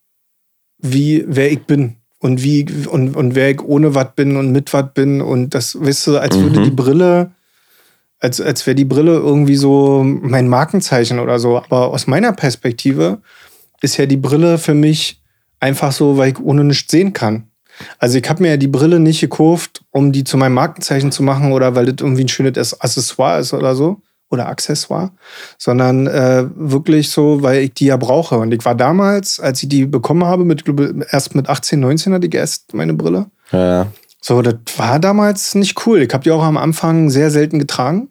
wie 0.78 1.24
wer 1.26 1.50
ich 1.50 1.64
bin 1.64 1.96
und 2.20 2.42
wie 2.42 2.64
und, 2.88 3.16
und 3.16 3.34
wer 3.34 3.50
ich 3.50 3.60
ohne 3.60 3.94
was 3.94 4.14
bin 4.14 4.36
und 4.36 4.52
mit 4.52 4.72
was 4.72 4.94
bin 4.94 5.20
und 5.20 5.50
das 5.54 5.78
weißt 5.78 6.06
du, 6.06 6.18
als 6.18 6.38
würde 6.38 6.60
Mhm. 6.60 6.64
die 6.64 6.70
Brille 6.70 7.32
als, 8.24 8.40
als 8.40 8.66
wäre 8.66 8.74
die 8.74 8.86
Brille 8.86 9.12
irgendwie 9.12 9.54
so 9.54 10.02
mein 10.02 10.48
Markenzeichen 10.48 11.18
oder 11.18 11.38
so. 11.38 11.58
Aber 11.58 11.88
aus 11.88 12.06
meiner 12.06 12.32
Perspektive 12.32 13.18
ist 13.82 13.98
ja 13.98 14.06
die 14.06 14.16
Brille 14.16 14.56
für 14.56 14.72
mich 14.72 15.20
einfach 15.60 15.92
so, 15.92 16.16
weil 16.16 16.32
ich 16.32 16.40
ohne 16.40 16.64
nichts 16.64 16.90
sehen 16.90 17.12
kann. 17.12 17.48
Also 17.98 18.16
ich 18.16 18.26
habe 18.28 18.42
mir 18.42 18.50
ja 18.50 18.56
die 18.56 18.68
Brille 18.68 18.98
nicht 18.98 19.20
gekauft, 19.20 19.84
um 19.90 20.10
die 20.10 20.24
zu 20.24 20.38
meinem 20.38 20.54
Markenzeichen 20.54 21.12
zu 21.12 21.22
machen 21.22 21.52
oder 21.52 21.74
weil 21.74 21.84
das 21.84 21.96
irgendwie 22.00 22.24
ein 22.24 22.28
schönes 22.28 22.80
Accessoire 22.80 23.40
ist 23.40 23.52
oder 23.52 23.74
so. 23.74 24.00
Oder 24.30 24.48
Accessoire. 24.48 25.10
Sondern 25.58 26.06
äh, 26.06 26.46
wirklich 26.56 27.10
so, 27.10 27.42
weil 27.42 27.64
ich 27.64 27.74
die 27.74 27.86
ja 27.86 27.98
brauche. 27.98 28.38
Und 28.38 28.54
ich 28.54 28.64
war 28.64 28.74
damals, 28.74 29.38
als 29.38 29.62
ich 29.62 29.68
die 29.68 29.84
bekommen 29.84 30.24
habe, 30.24 30.46
mit, 30.46 30.64
erst 31.10 31.34
mit 31.34 31.50
18, 31.50 31.78
19 31.78 32.14
hatte 32.14 32.26
ich 32.26 32.34
erst 32.34 32.72
meine 32.72 32.94
Brille. 32.94 33.26
Ja. 33.52 33.88
So, 34.22 34.40
das 34.40 34.54
war 34.78 34.98
damals 34.98 35.54
nicht 35.54 35.86
cool. 35.86 36.00
Ich 36.00 36.14
habe 36.14 36.24
die 36.24 36.30
auch 36.30 36.42
am 36.42 36.56
Anfang 36.56 37.10
sehr 37.10 37.30
selten 37.30 37.58
getragen. 37.58 38.08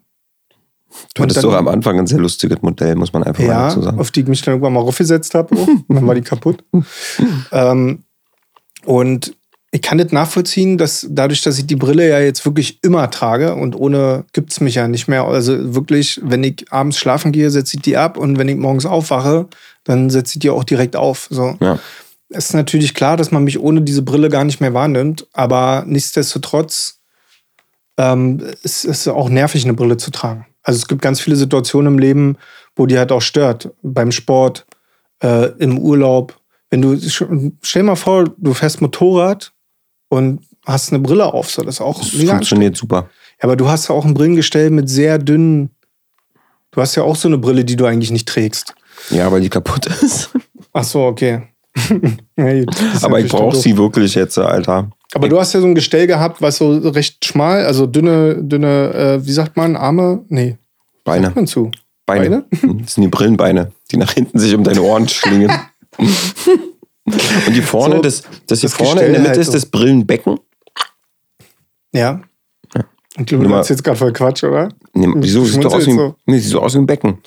Du 1.16 1.24
hattest 1.24 1.44
doch 1.44 1.54
am 1.54 1.68
Anfang 1.68 2.00
ein 2.00 2.08
sehr 2.08 2.20
lustiges 2.20 2.62
Modell, 2.62 2.96
muss 2.96 3.14
man 3.14 3.24
einfach 3.24 3.44
mal 3.44 3.50
Ja, 3.50 3.68
dazu 3.68 3.82
sagen. 3.82 4.00
auf 4.00 4.12
die 4.12 4.22
ich 4.22 4.28
mich 4.28 4.41
dann 4.41 4.54
irgendwann 4.54 4.74
mal 4.74 4.82
raufgesetzt 4.82 5.34
habe. 5.36 5.56
Oh, 5.56 5.68
dann 5.94 6.08
war 6.08 6.16
die 6.16 6.22
kaputt. 6.22 6.64
ähm, 7.52 8.04
und 8.86 9.36
ich 9.72 9.82
kann 9.82 9.98
das 9.98 10.12
nachvollziehen, 10.12 10.78
dass 10.78 11.08
dadurch, 11.10 11.41
dass 11.41 11.58
ich 11.58 11.66
die 11.66 11.76
Brille 11.76 12.08
ja 12.08 12.20
jetzt 12.20 12.46
wirklich 12.46 12.78
immer 12.84 13.10
trage 13.10 13.56
und 13.56 13.76
ohne 13.76 14.24
gibt's 14.32 14.62
mich 14.62 14.76
ja 14.76 14.88
nicht 14.88 15.08
mehr. 15.08 15.24
Also 15.24 15.74
wirklich, 15.74 16.22
wenn 16.24 16.44
ich 16.44 16.66
abends 16.72 17.00
schlafen 17.00 17.32
gehe, 17.32 17.50
setze 17.50 17.78
ich 17.78 17.82
die 17.82 17.98
ab 17.98 18.18
und 18.18 18.38
wenn 18.38 18.48
ich 18.50 18.56
morgens 18.58 18.86
aufwache, 18.86 19.48
dann 19.84 20.12
setze 20.12 20.36
ich 20.36 20.39
die 20.41 20.52
auch 20.52 20.64
direkt 20.64 20.96
auf. 20.96 21.28
So. 21.32 21.58
Ja. 21.60 21.80
Es 22.30 22.46
ist 22.50 22.54
natürlich 22.54 22.94
klar, 22.94 23.18
dass 23.18 23.32
man 23.32 23.44
mich 23.44 23.60
ohne 23.60 23.82
diese 23.82 24.04
Brille 24.04 24.30
gar 24.30 24.44
nicht 24.44 24.62
mehr 24.62 24.76
wahrnimmt, 24.76 25.28
aber 25.34 25.84
nichtsdestotrotz 25.88 27.00
ähm, 27.98 28.44
es 28.64 28.86
ist 28.86 29.08
auch 29.08 29.30
nervig, 29.30 29.64
eine 29.64 29.74
Brille 29.74 29.98
zu 29.98 30.12
tragen. 30.12 30.46
Also 30.64 30.78
es 30.78 30.88
gibt 30.88 31.01
ganz 31.01 31.20
viele 31.20 31.36
Situationen 31.36 31.93
im 31.93 31.99
Leben, 31.99 32.38
wo 32.76 32.86
die 32.86 32.97
halt 32.97 33.11
auch 33.11 33.22
stört. 33.22 33.70
Beim 33.82 34.11
Sport, 34.11 34.66
äh, 35.22 35.51
im 35.59 35.78
Urlaub. 35.78 36.39
Wenn 36.70 36.82
du, 36.82 36.97
stell 37.61 37.84
mal 37.84 37.95
vor, 37.95 38.26
du 38.38 38.53
fährst 38.53 38.82
Motorrad 38.82 39.53
und 40.09 40.41
hast 40.66 40.91
eine 40.91 40.99
Brille 41.03 41.26
auf, 41.26 41.51
so 41.51 41.61
das 41.61 41.76
ist 41.76 41.82
auch 41.82 41.99
Das 41.99 42.09
funktioniert 42.09 42.76
super. 42.78 43.09
ja, 43.38 43.43
aber 43.43 43.55
du 43.55 43.68
hast 43.68 43.89
ja 43.89 43.95
auch 43.95 44.05
ein 44.05 44.14
Brillengestell 44.14 44.70
mit 44.70 44.89
sehr 44.89 45.18
dünnen. 45.20 45.70
Du 46.72 46.82
hast 46.82 46.95
ja 46.95 47.03
auch 47.03 47.16
so 47.16 47.28
eine 47.28 47.38
Brille, 47.38 47.64
die 47.66 47.76
du 47.76 47.86
eigentlich 47.86 48.11
nicht 48.11 48.28
trägst. 48.28 48.74
Ja, 49.09 49.32
weil 49.32 49.41
die 49.41 49.49
kaputt 49.49 49.86
ist. 50.01 50.32
Ach 50.72 50.84
so, 50.84 51.03
okay. 51.03 51.43
Ja, 52.38 52.63
Aber 53.01 53.19
ich 53.19 53.32
brauche 53.32 53.55
sie 53.55 53.78
wirklich 53.78 54.15
jetzt, 54.15 54.38
Alter. 54.38 54.89
Aber 55.13 55.30
du 55.30 55.39
hast 55.39 55.53
ja 55.53 55.61
so 55.61 55.67
ein 55.67 55.76
Gestell 55.76 56.07
gehabt, 56.07 56.41
was 56.41 56.57
so 56.57 56.78
recht 56.78 57.24
schmal, 57.26 57.65
also 57.65 57.86
dünne, 57.86 58.38
dünne, 58.43 58.93
äh, 59.21 59.26
wie 59.26 59.32
sagt 59.32 59.55
man, 59.57 59.76
Arme? 59.76 60.24
Nee. 60.30 60.57
Beine. 61.03 61.26
Sagt 61.28 61.36
man 61.36 61.47
zu. 61.47 61.71
Beine. 62.05 62.45
Das 62.51 62.95
sind 62.95 63.03
die 63.03 63.07
Brillenbeine, 63.09 63.71
die 63.91 63.97
nach 63.97 64.11
hinten 64.11 64.38
sich 64.39 64.53
um 64.55 64.63
deine 64.63 64.82
Ohren 64.82 65.07
schlingen. 65.07 65.51
Und 65.97 67.55
die 67.55 67.61
vorne, 67.61 67.95
So, 67.97 68.01
das, 68.01 68.24
das 68.47 68.59
hier 68.61 68.69
das 68.69 68.78
vorne 68.78 68.91
in 68.91 68.97
der 68.97 69.07
Gestell 69.07 69.19
Mitte 69.21 69.30
halt 69.30 69.39
ist 69.39 69.47
so. 69.47 69.53
das 69.53 69.65
Brillenbecken. 69.67 70.39
Ja. 71.93 72.21
Ich 73.19 73.26
glaube, 73.28 73.43
du 73.43 73.49
machst 73.51 73.69
jetzt 73.69 73.84
gerade 73.84 73.97
voll 73.97 74.11
Quatsch, 74.11 74.43
oder? 74.43 74.69
Nee, 74.93 75.07
wieso? 75.17 75.45
Sieht 75.45 75.63
doch 75.63 75.74
aus 75.74 75.86
wie, 75.86 75.91
ein- 75.91 76.13
nee, 76.26 76.39
sieht 76.39 76.49
so 76.51 76.61
aus 76.61 76.74
wie 76.74 76.80
ein 76.80 76.88
Becken. 76.88 77.19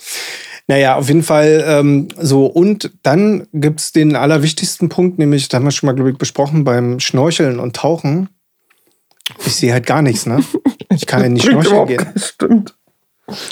Naja, 0.69 0.95
auf 0.97 1.07
jeden 1.07 1.23
Fall 1.23 1.63
ähm, 1.65 2.09
so. 2.19 2.45
Und 2.45 2.91
dann 3.03 3.47
gibt's 3.53 3.93
den 3.93 4.15
allerwichtigsten 4.17 4.89
Punkt, 4.89 5.17
nämlich, 5.17 5.47
da 5.47 5.57
haben 5.57 5.63
wir 5.65 5.71
schon 5.71 5.87
mal, 5.87 5.93
glaube 5.93 6.11
ich, 6.11 6.17
besprochen, 6.17 6.63
beim 6.65 6.99
Schnorcheln 6.99 7.59
und 7.59 7.75
Tauchen. 7.75 8.29
Ich 9.45 9.55
sehe 9.55 9.71
halt 9.73 9.85
gar 9.85 10.01
nichts, 10.01 10.25
ne? 10.25 10.43
Ich 10.89 11.05
kann 11.05 11.21
ja 11.23 11.29
nicht 11.29 11.45
schnorcheln 11.45 11.87
gehen. 11.87 12.05
Stimmt. 12.17 12.73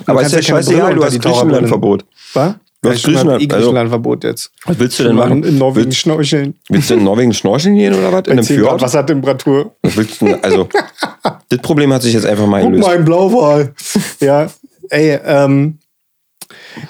Aber 0.06 0.22
ist 0.22 0.34
ja 0.34 0.42
scheißegal, 0.42 0.96
du 0.96 1.04
hast. 1.04 1.20
Griechenlandverbot. 1.22 2.06
Was? 2.34 2.56
Du 2.82 2.92
hast 2.92 3.04
Griechenland- 3.04 3.42
eh 3.42 3.48
Griechenlandverbot 3.48 4.24
jetzt. 4.26 4.52
Was 4.66 4.78
willst 4.80 5.00
du 5.00 5.04
denn 5.04 5.16
machen? 5.16 5.44
in 5.44 5.58
Norwegen 5.58 5.86
Willst, 5.88 5.98
schnorcheln. 6.00 6.56
willst 6.70 6.90
du 6.90 6.94
in 6.96 7.04
Norwegen 7.04 7.34
schnorcheln 7.34 7.76
gehen 7.76 7.94
oder 7.94 8.12
was? 8.14 8.20
In 8.20 8.24
Bei 8.26 8.32
einem 8.34 8.44
10 8.44 8.58
Grad 8.58 8.68
Fjord? 8.70 8.82
Wassertemperatur. 8.82 9.76
Was 9.82 9.98
willst 9.98 10.22
du 10.22 10.26
denn? 10.28 10.44
Also, 10.44 10.70
das 11.50 11.60
Problem 11.60 11.92
hat 11.94 12.04
sich 12.04 12.14
jetzt 12.14 12.26
einfach 12.26 12.46
mal 12.46 12.62
Guck 12.62 12.72
gelöst. 12.72 12.88
mal, 12.88 12.96
ein 12.98 13.06
Blauwal. 13.06 13.74
ja, 14.20 14.48
ey, 14.90 15.18
ähm. 15.26 15.80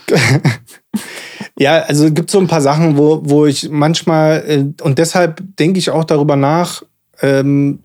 ja, 1.57 1.81
also 1.83 2.05
es 2.05 2.13
gibt 2.13 2.31
so 2.31 2.39
ein 2.39 2.47
paar 2.47 2.61
Sachen, 2.61 2.97
wo, 2.97 3.21
wo 3.23 3.45
ich 3.45 3.69
manchmal, 3.69 4.43
äh, 4.47 4.83
und 4.83 4.99
deshalb 4.99 5.41
denke 5.57 5.79
ich 5.79 5.89
auch 5.89 6.03
darüber 6.03 6.35
nach, 6.35 6.83
ähm, 7.21 7.79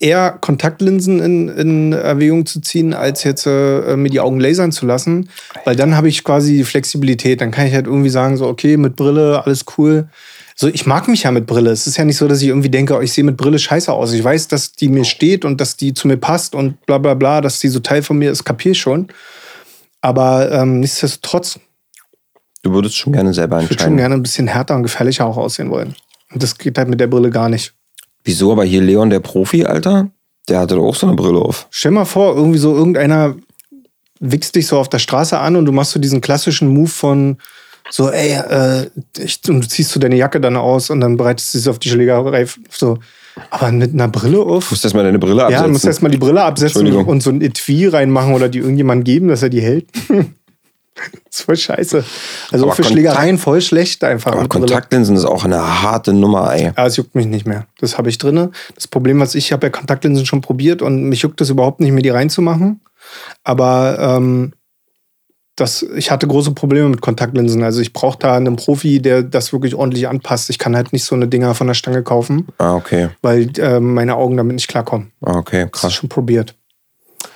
eher 0.00 0.32
Kontaktlinsen 0.40 1.20
in, 1.20 1.48
in 1.48 1.92
Erwägung 1.92 2.46
zu 2.46 2.60
ziehen, 2.60 2.94
als 2.94 3.24
jetzt 3.24 3.46
äh, 3.46 3.96
mir 3.96 4.10
die 4.10 4.20
Augen 4.20 4.40
lasern 4.40 4.72
zu 4.72 4.86
lassen. 4.86 5.28
Weil 5.64 5.76
dann 5.76 5.96
habe 5.96 6.08
ich 6.08 6.24
quasi 6.24 6.56
die 6.56 6.64
Flexibilität. 6.64 7.40
Dann 7.40 7.50
kann 7.50 7.66
ich 7.66 7.74
halt 7.74 7.86
irgendwie 7.86 8.08
sagen, 8.08 8.36
so, 8.36 8.46
okay, 8.46 8.76
mit 8.76 8.96
Brille, 8.96 9.44
alles 9.44 9.64
cool. 9.76 10.08
So, 10.56 10.66
ich 10.66 10.86
mag 10.86 11.06
mich 11.06 11.22
ja 11.22 11.30
mit 11.30 11.46
Brille. 11.46 11.70
Es 11.70 11.86
ist 11.86 11.96
ja 11.96 12.04
nicht 12.04 12.16
so, 12.16 12.26
dass 12.26 12.42
ich 12.42 12.48
irgendwie 12.48 12.70
denke, 12.70 12.96
oh, 12.96 13.00
ich 13.00 13.12
sehe 13.12 13.22
mit 13.22 13.36
Brille 13.36 13.60
scheiße 13.60 13.92
aus. 13.92 14.12
Ich 14.12 14.24
weiß, 14.24 14.48
dass 14.48 14.72
die 14.72 14.88
mir 14.88 15.04
steht 15.04 15.44
und 15.44 15.60
dass 15.60 15.76
die 15.76 15.94
zu 15.94 16.08
mir 16.08 16.16
passt 16.16 16.56
und 16.56 16.84
bla 16.84 16.98
bla 16.98 17.14
bla, 17.14 17.40
dass 17.40 17.60
die 17.60 17.68
so 17.68 17.78
Teil 17.78 18.02
von 18.02 18.18
mir 18.18 18.32
ist, 18.32 18.42
kapier 18.42 18.72
ich 18.72 18.80
schon. 18.80 19.06
Aber 20.00 20.50
ähm, 20.52 20.80
nichtsdestotrotz, 20.80 21.58
Du 22.62 22.72
würdest 22.72 22.96
schon 22.96 23.12
gerne 23.12 23.32
selber 23.32 23.58
ich 23.58 23.64
würde 23.64 23.74
schon 23.74 23.92
entscheiden. 23.92 23.96
gerne 23.98 24.14
ein 24.16 24.22
bisschen 24.22 24.48
härter 24.48 24.74
und 24.74 24.82
gefährlicher 24.82 25.24
auch 25.26 25.36
aussehen 25.36 25.70
wollen. 25.70 25.94
Und 26.32 26.42
das 26.42 26.58
geht 26.58 26.76
halt 26.76 26.88
mit 26.88 26.98
der 27.00 27.06
Brille 27.06 27.30
gar 27.30 27.48
nicht. 27.48 27.72
Wieso? 28.24 28.50
Aber 28.52 28.64
hier 28.64 28.82
Leon, 28.82 29.10
der 29.10 29.20
Profi, 29.20 29.64
Alter, 29.64 30.10
der 30.48 30.60
hatte 30.60 30.74
doch 30.74 30.84
auch 30.84 30.94
so 30.94 31.06
eine 31.06 31.14
Brille 31.16 31.38
auf. 31.38 31.68
Stell 31.70 31.92
mal 31.92 32.04
vor, 32.04 32.34
irgendwie 32.36 32.58
so 32.58 32.74
irgendeiner 32.74 33.36
wichst 34.20 34.56
dich 34.56 34.66
so 34.66 34.78
auf 34.78 34.88
der 34.88 34.98
Straße 34.98 35.38
an 35.38 35.54
und 35.54 35.64
du 35.66 35.72
machst 35.72 35.92
so 35.92 36.00
diesen 36.00 36.20
klassischen 36.20 36.68
Move 36.68 36.88
von 36.88 37.38
So, 37.90 38.10
ey, 38.10 38.32
äh, 38.32 38.90
ich, 39.16 39.40
und 39.48 39.62
du 39.64 39.68
ziehst 39.68 39.94
du 39.94 40.00
deine 40.00 40.16
Jacke 40.16 40.40
dann 40.40 40.56
aus 40.56 40.90
und 40.90 41.00
dann 41.00 41.16
bereitest 41.16 41.54
du 41.54 41.58
sie 41.58 41.70
auf 41.70 41.78
die 41.78 41.88
Schlägerei. 41.88 42.46
So. 42.70 42.98
Aber 43.50 43.72
mit 43.72 43.92
einer 43.92 44.08
Brille 44.08 44.40
auf. 44.40 44.68
Du 44.68 44.74
musst 44.74 44.84
erstmal 44.84 45.04
deine 45.04 45.18
Brille 45.18 45.42
absetzen. 45.44 45.60
Ja, 45.60 45.66
du 45.66 45.72
musst 45.72 45.84
erstmal 45.84 46.10
die 46.10 46.18
Brille 46.18 46.42
absetzen 46.42 46.92
und 46.92 47.22
so 47.22 47.30
ein 47.30 47.40
Etui 47.40 47.86
reinmachen 47.86 48.34
oder 48.34 48.48
die 48.48 48.58
irgendjemand 48.58 49.04
geben, 49.04 49.28
dass 49.28 49.42
er 49.42 49.48
die 49.48 49.60
hält. 49.60 49.86
das 50.08 51.40
ist 51.40 51.42
voll 51.42 51.56
scheiße. 51.56 52.04
Also 52.50 52.64
aber 52.64 52.74
für 52.74 52.84
Schlägereien 52.84 53.38
voll 53.38 53.60
schlecht 53.60 54.04
einfach. 54.04 54.32
Aber 54.32 54.48
Kontaktlinsen 54.48 55.16
ist 55.16 55.24
auch 55.24 55.44
eine 55.44 55.82
harte 55.82 56.12
Nummer, 56.12 56.52
ey. 56.54 56.72
Ja, 56.76 56.86
es 56.86 56.96
juckt 56.96 57.14
mich 57.14 57.26
nicht 57.26 57.46
mehr. 57.46 57.66
Das 57.80 57.98
habe 57.98 58.08
ich 58.08 58.18
drin. 58.18 58.50
Das 58.74 58.88
Problem, 58.88 59.20
was 59.20 59.34
ich, 59.34 59.46
ich 59.46 59.52
habe 59.52 59.66
ja 59.66 59.70
Kontaktlinsen 59.70 60.26
schon 60.26 60.40
probiert 60.40 60.82
und 60.82 61.04
mich 61.04 61.22
juckt 61.22 61.40
es 61.40 61.50
überhaupt 61.50 61.80
nicht 61.80 61.92
mehr, 61.92 62.02
die 62.02 62.10
reinzumachen. 62.10 62.80
Aber 63.44 63.98
ähm, 63.98 64.52
das, 65.60 65.82
ich 65.82 66.10
hatte 66.10 66.26
große 66.26 66.52
Probleme 66.52 66.88
mit 66.88 67.00
Kontaktlinsen. 67.00 67.62
Also 67.62 67.80
ich 67.80 67.92
brauche 67.92 68.18
da 68.18 68.36
einen 68.36 68.56
Profi, 68.56 69.00
der 69.00 69.22
das 69.22 69.52
wirklich 69.52 69.74
ordentlich 69.74 70.08
anpasst. 70.08 70.50
Ich 70.50 70.58
kann 70.58 70.76
halt 70.76 70.92
nicht 70.92 71.04
so 71.04 71.14
eine 71.14 71.26
Dinger 71.26 71.54
von 71.54 71.66
der 71.66 71.74
Stange 71.74 72.02
kaufen. 72.02 72.46
Ah, 72.58 72.74
okay. 72.74 73.08
Weil 73.22 73.50
äh, 73.58 73.80
meine 73.80 74.14
Augen 74.14 74.36
damit 74.36 74.54
nicht 74.54 74.68
klarkommen. 74.68 75.12
Ah, 75.20 75.36
okay, 75.36 75.68
krass. 75.70 75.82
Das 75.82 75.90
ist 75.92 75.96
schon 75.96 76.08
probiert. 76.08 76.54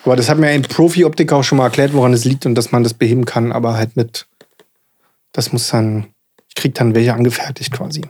Aber 0.05 0.17
das 0.17 0.29
hat 0.29 0.39
mir 0.39 0.49
ein 0.49 0.63
Profi-Optiker 0.63 1.37
auch 1.37 1.43
schon 1.45 1.59
mal 1.59 1.65
erklärt, 1.65 1.93
woran 1.95 2.13
es 2.13 2.25
liegt 2.25 2.47
und 2.47 2.55
dass 2.55 2.73
man 2.73 2.83
das 2.83 2.95
beheben 2.95 3.25
kann, 3.25 3.53
aber 3.53 3.75
halt 3.75 3.97
mit, 3.97 4.27
das 5.33 5.53
muss 5.53 5.69
dann, 5.69 6.07
ich 6.49 6.55
krieg 6.55 6.75
dann 6.75 6.95
welche 6.95 7.15
angefertigt 7.15 7.73
quasi. 7.73 8.03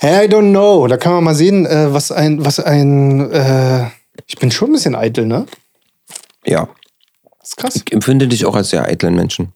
I 0.00 0.28
don't 0.28 0.50
know. 0.50 0.86
Da 0.86 0.96
kann 0.96 1.12
man 1.12 1.24
mal 1.24 1.34
sehen, 1.34 1.66
äh, 1.66 1.92
was 1.92 2.12
ein, 2.12 2.44
was 2.44 2.60
ein, 2.60 3.32
äh, 3.32 3.86
ich 4.26 4.38
bin 4.38 4.52
schon 4.52 4.70
ein 4.70 4.74
bisschen 4.74 4.94
eitel, 4.94 5.26
ne? 5.26 5.46
Ja. 6.44 6.68
Das 7.48 7.52
ist 7.52 7.56
krass. 7.56 7.82
Ich 7.86 7.92
empfinde 7.92 8.28
dich 8.28 8.44
auch 8.44 8.54
als 8.54 8.70
sehr 8.70 8.84
eitlen 8.84 9.14
Menschen. 9.14 9.52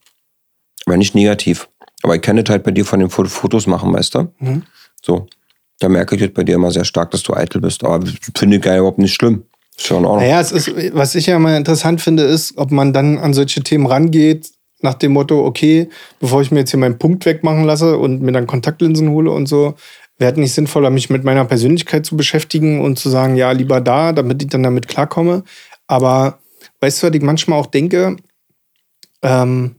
Aber 0.86 0.96
nicht 0.96 1.14
negativ. 1.14 1.68
Aber 2.02 2.16
ich 2.16 2.22
kenne 2.22 2.42
das 2.42 2.50
halt 2.50 2.64
bei 2.64 2.70
dir 2.70 2.84
von 2.84 3.00
den 3.00 3.10
Fotos 3.10 3.66
machen, 3.66 3.92
weißt 3.92 4.14
du? 4.14 4.32
Mhm. 4.38 4.62
So. 5.02 5.26
Da 5.78 5.88
merke 5.88 6.14
ich 6.14 6.22
halt 6.22 6.34
bei 6.34 6.44
dir 6.44 6.54
immer 6.54 6.70
sehr 6.70 6.84
stark, 6.84 7.10
dass 7.10 7.22
du 7.22 7.34
eitel 7.34 7.60
bist. 7.60 7.84
Aber 7.84 8.04
finde 8.36 8.56
ich 8.56 8.62
gar 8.62 8.76
überhaupt 8.78 8.98
nicht 8.98 9.14
schlimm. 9.14 9.44
Schon 9.76 10.06
auch. 10.06 10.16
Naja, 10.16 10.40
es 10.40 10.52
ist, 10.52 10.72
was 10.94 11.14
ich 11.14 11.26
ja 11.26 11.38
mal 11.38 11.56
interessant 11.56 12.00
finde, 12.00 12.22
ist, 12.22 12.56
ob 12.56 12.70
man 12.70 12.92
dann 12.92 13.18
an 13.18 13.34
solche 13.34 13.62
Themen 13.62 13.86
rangeht, 13.86 14.50
nach 14.80 14.94
dem 14.94 15.12
Motto, 15.12 15.44
okay, 15.44 15.88
bevor 16.20 16.42
ich 16.42 16.50
mir 16.50 16.60
jetzt 16.60 16.70
hier 16.70 16.80
meinen 16.80 16.98
Punkt 16.98 17.24
wegmachen 17.26 17.64
lasse 17.64 17.98
und 17.98 18.22
mir 18.22 18.32
dann 18.32 18.46
Kontaktlinsen 18.46 19.10
hole 19.10 19.30
und 19.30 19.46
so, 19.46 19.74
wäre 20.18 20.32
es 20.32 20.38
nicht 20.38 20.52
sinnvoller, 20.52 20.90
mich 20.90 21.10
mit 21.10 21.24
meiner 21.24 21.44
Persönlichkeit 21.44 22.04
zu 22.04 22.16
beschäftigen 22.16 22.80
und 22.80 22.98
zu 22.98 23.08
sagen, 23.08 23.36
ja, 23.36 23.52
lieber 23.52 23.80
da, 23.80 24.12
damit 24.12 24.42
ich 24.42 24.48
dann 24.48 24.62
damit 24.62 24.88
klarkomme. 24.88 25.44
Aber 25.86 26.38
weißt 26.80 27.02
du, 27.02 27.06
was 27.08 27.14
ich 27.14 27.22
manchmal 27.22 27.58
auch 27.58 27.66
denke? 27.66 28.16
Ähm, 29.22 29.76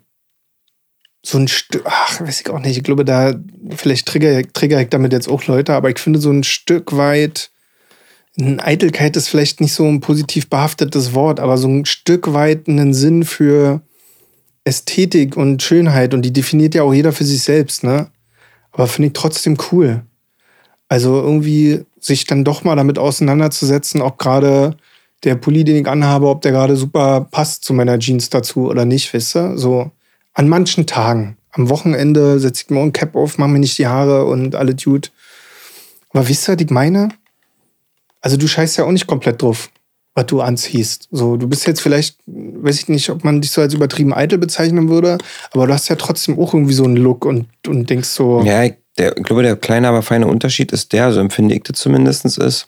so 1.25 1.37
ein 1.37 1.47
Stück, 1.47 1.83
ach, 1.85 2.21
weiß 2.21 2.41
ich 2.41 2.49
auch 2.49 2.59
nicht, 2.59 2.77
ich 2.77 2.83
glaube, 2.83 3.05
da, 3.05 3.33
vielleicht 3.75 4.07
trigger, 4.07 4.41
trigger 4.51 4.81
ich 4.81 4.89
damit 4.89 5.13
jetzt 5.13 5.29
auch 5.29 5.45
Leute, 5.45 5.73
aber 5.73 5.89
ich 5.89 5.99
finde 5.99 6.19
so 6.19 6.29
ein 6.29 6.43
Stück 6.43 6.97
weit, 6.97 7.49
Eitelkeit 8.35 9.15
ist 9.15 9.29
vielleicht 9.29 9.61
nicht 9.61 9.73
so 9.73 9.85
ein 9.85 9.99
positiv 9.99 10.49
behaftetes 10.49 11.13
Wort, 11.13 11.39
aber 11.39 11.57
so 11.57 11.67
ein 11.67 11.85
Stück 11.85 12.33
weit 12.33 12.67
einen 12.67 12.93
Sinn 12.93 13.23
für 13.23 13.81
Ästhetik 14.63 15.37
und 15.37 15.61
Schönheit 15.61 16.13
und 16.13 16.23
die 16.23 16.33
definiert 16.33 16.73
ja 16.73 16.83
auch 16.83 16.93
jeder 16.93 17.11
für 17.11 17.25
sich 17.25 17.43
selbst, 17.43 17.83
ne? 17.83 18.09
Aber 18.71 18.87
finde 18.87 19.07
ich 19.07 19.13
trotzdem 19.13 19.57
cool. 19.71 20.03
Also 20.89 21.21
irgendwie 21.21 21.85
sich 21.99 22.25
dann 22.25 22.43
doch 22.43 22.63
mal 22.63 22.75
damit 22.75 22.97
auseinanderzusetzen, 22.97 24.01
ob 24.01 24.17
gerade 24.17 24.77
der 25.23 25.35
Pulli, 25.35 25.63
den 25.63 25.77
ich 25.77 25.87
anhabe, 25.87 26.27
ob 26.27 26.41
der 26.41 26.51
gerade 26.51 26.75
super 26.75 27.27
passt 27.31 27.63
zu 27.63 27.73
meiner 27.73 27.99
Jeans 27.99 28.29
dazu 28.29 28.69
oder 28.69 28.85
nicht, 28.85 29.13
weißt 29.13 29.35
du? 29.35 29.57
So 29.57 29.91
an 30.33 30.49
manchen 30.49 30.85
Tagen. 30.85 31.37
Am 31.51 31.69
Wochenende 31.69 32.39
setze 32.39 32.63
ich 32.63 32.69
mir 32.69 32.81
ein 32.81 32.93
Cap 32.93 33.15
auf, 33.15 33.37
mache 33.37 33.49
mir 33.49 33.59
nicht 33.59 33.77
die 33.77 33.87
Haare 33.87 34.25
und 34.25 34.55
alle 34.55 34.73
Dude. 34.75 35.09
Aber 36.09 36.27
wisst 36.27 36.49
ihr, 36.49 36.55
was 36.55 36.61
ich 36.61 36.69
meine? 36.69 37.09
Also 38.21 38.37
du 38.37 38.47
scheißt 38.47 38.77
ja 38.77 38.85
auch 38.85 38.91
nicht 38.91 39.07
komplett 39.07 39.41
drauf, 39.41 39.69
was 40.15 40.25
du 40.25 40.41
anziehst. 40.41 41.07
So, 41.11 41.37
du 41.37 41.47
bist 41.47 41.67
jetzt 41.67 41.81
vielleicht, 41.81 42.17
weiß 42.25 42.79
ich 42.79 42.87
nicht, 42.89 43.09
ob 43.09 43.23
man 43.23 43.41
dich 43.41 43.51
so 43.51 43.61
als 43.61 43.73
übertrieben 43.73 44.13
eitel 44.13 44.37
bezeichnen 44.37 44.89
würde, 44.89 45.17
aber 45.51 45.67
du 45.67 45.73
hast 45.73 45.89
ja 45.89 45.95
trotzdem 45.95 46.39
auch 46.39 46.53
irgendwie 46.53 46.73
so 46.73 46.85
einen 46.85 46.97
Look 46.97 47.25
und, 47.25 47.47
und 47.67 47.89
denkst 47.89 48.09
so. 48.09 48.41
Ja, 48.43 48.69
der, 48.97 49.17
ich 49.17 49.23
glaube, 49.23 49.43
der 49.43 49.55
kleine, 49.55 49.87
aber 49.87 50.01
feine 50.01 50.27
Unterschied 50.27 50.71
ist 50.71 50.93
der, 50.93 51.11
so 51.11 51.19
empfinde 51.19 51.55
ich 51.55 51.63
das 51.63 51.79
zumindest, 51.79 52.25
ist, 52.37 52.67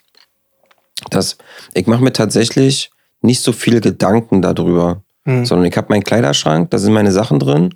dass 1.09 1.37
ich 1.73 1.87
mache 1.87 2.03
mir 2.03 2.13
tatsächlich 2.13 2.91
nicht 3.21 3.41
so 3.41 3.51
viele 3.51 3.81
Gedanken 3.81 4.41
darüber, 4.41 5.01
hm. 5.25 5.45
sondern 5.45 5.67
ich 5.67 5.77
habe 5.77 5.87
meinen 5.89 6.03
Kleiderschrank, 6.03 6.69
da 6.71 6.77
sind 6.77 6.93
meine 6.93 7.11
Sachen 7.11 7.39
drin 7.39 7.75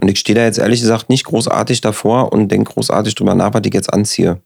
und 0.00 0.08
ich 0.08 0.18
stehe 0.18 0.36
da 0.36 0.44
jetzt 0.44 0.58
ehrlich 0.58 0.80
gesagt 0.80 1.08
nicht 1.08 1.24
großartig 1.24 1.80
davor 1.80 2.32
und 2.32 2.48
denke 2.48 2.72
großartig 2.72 3.14
drüber 3.14 3.34
nach, 3.34 3.54
was 3.54 3.62
ich 3.64 3.74
jetzt 3.74 3.92
anziehe. 3.92 4.40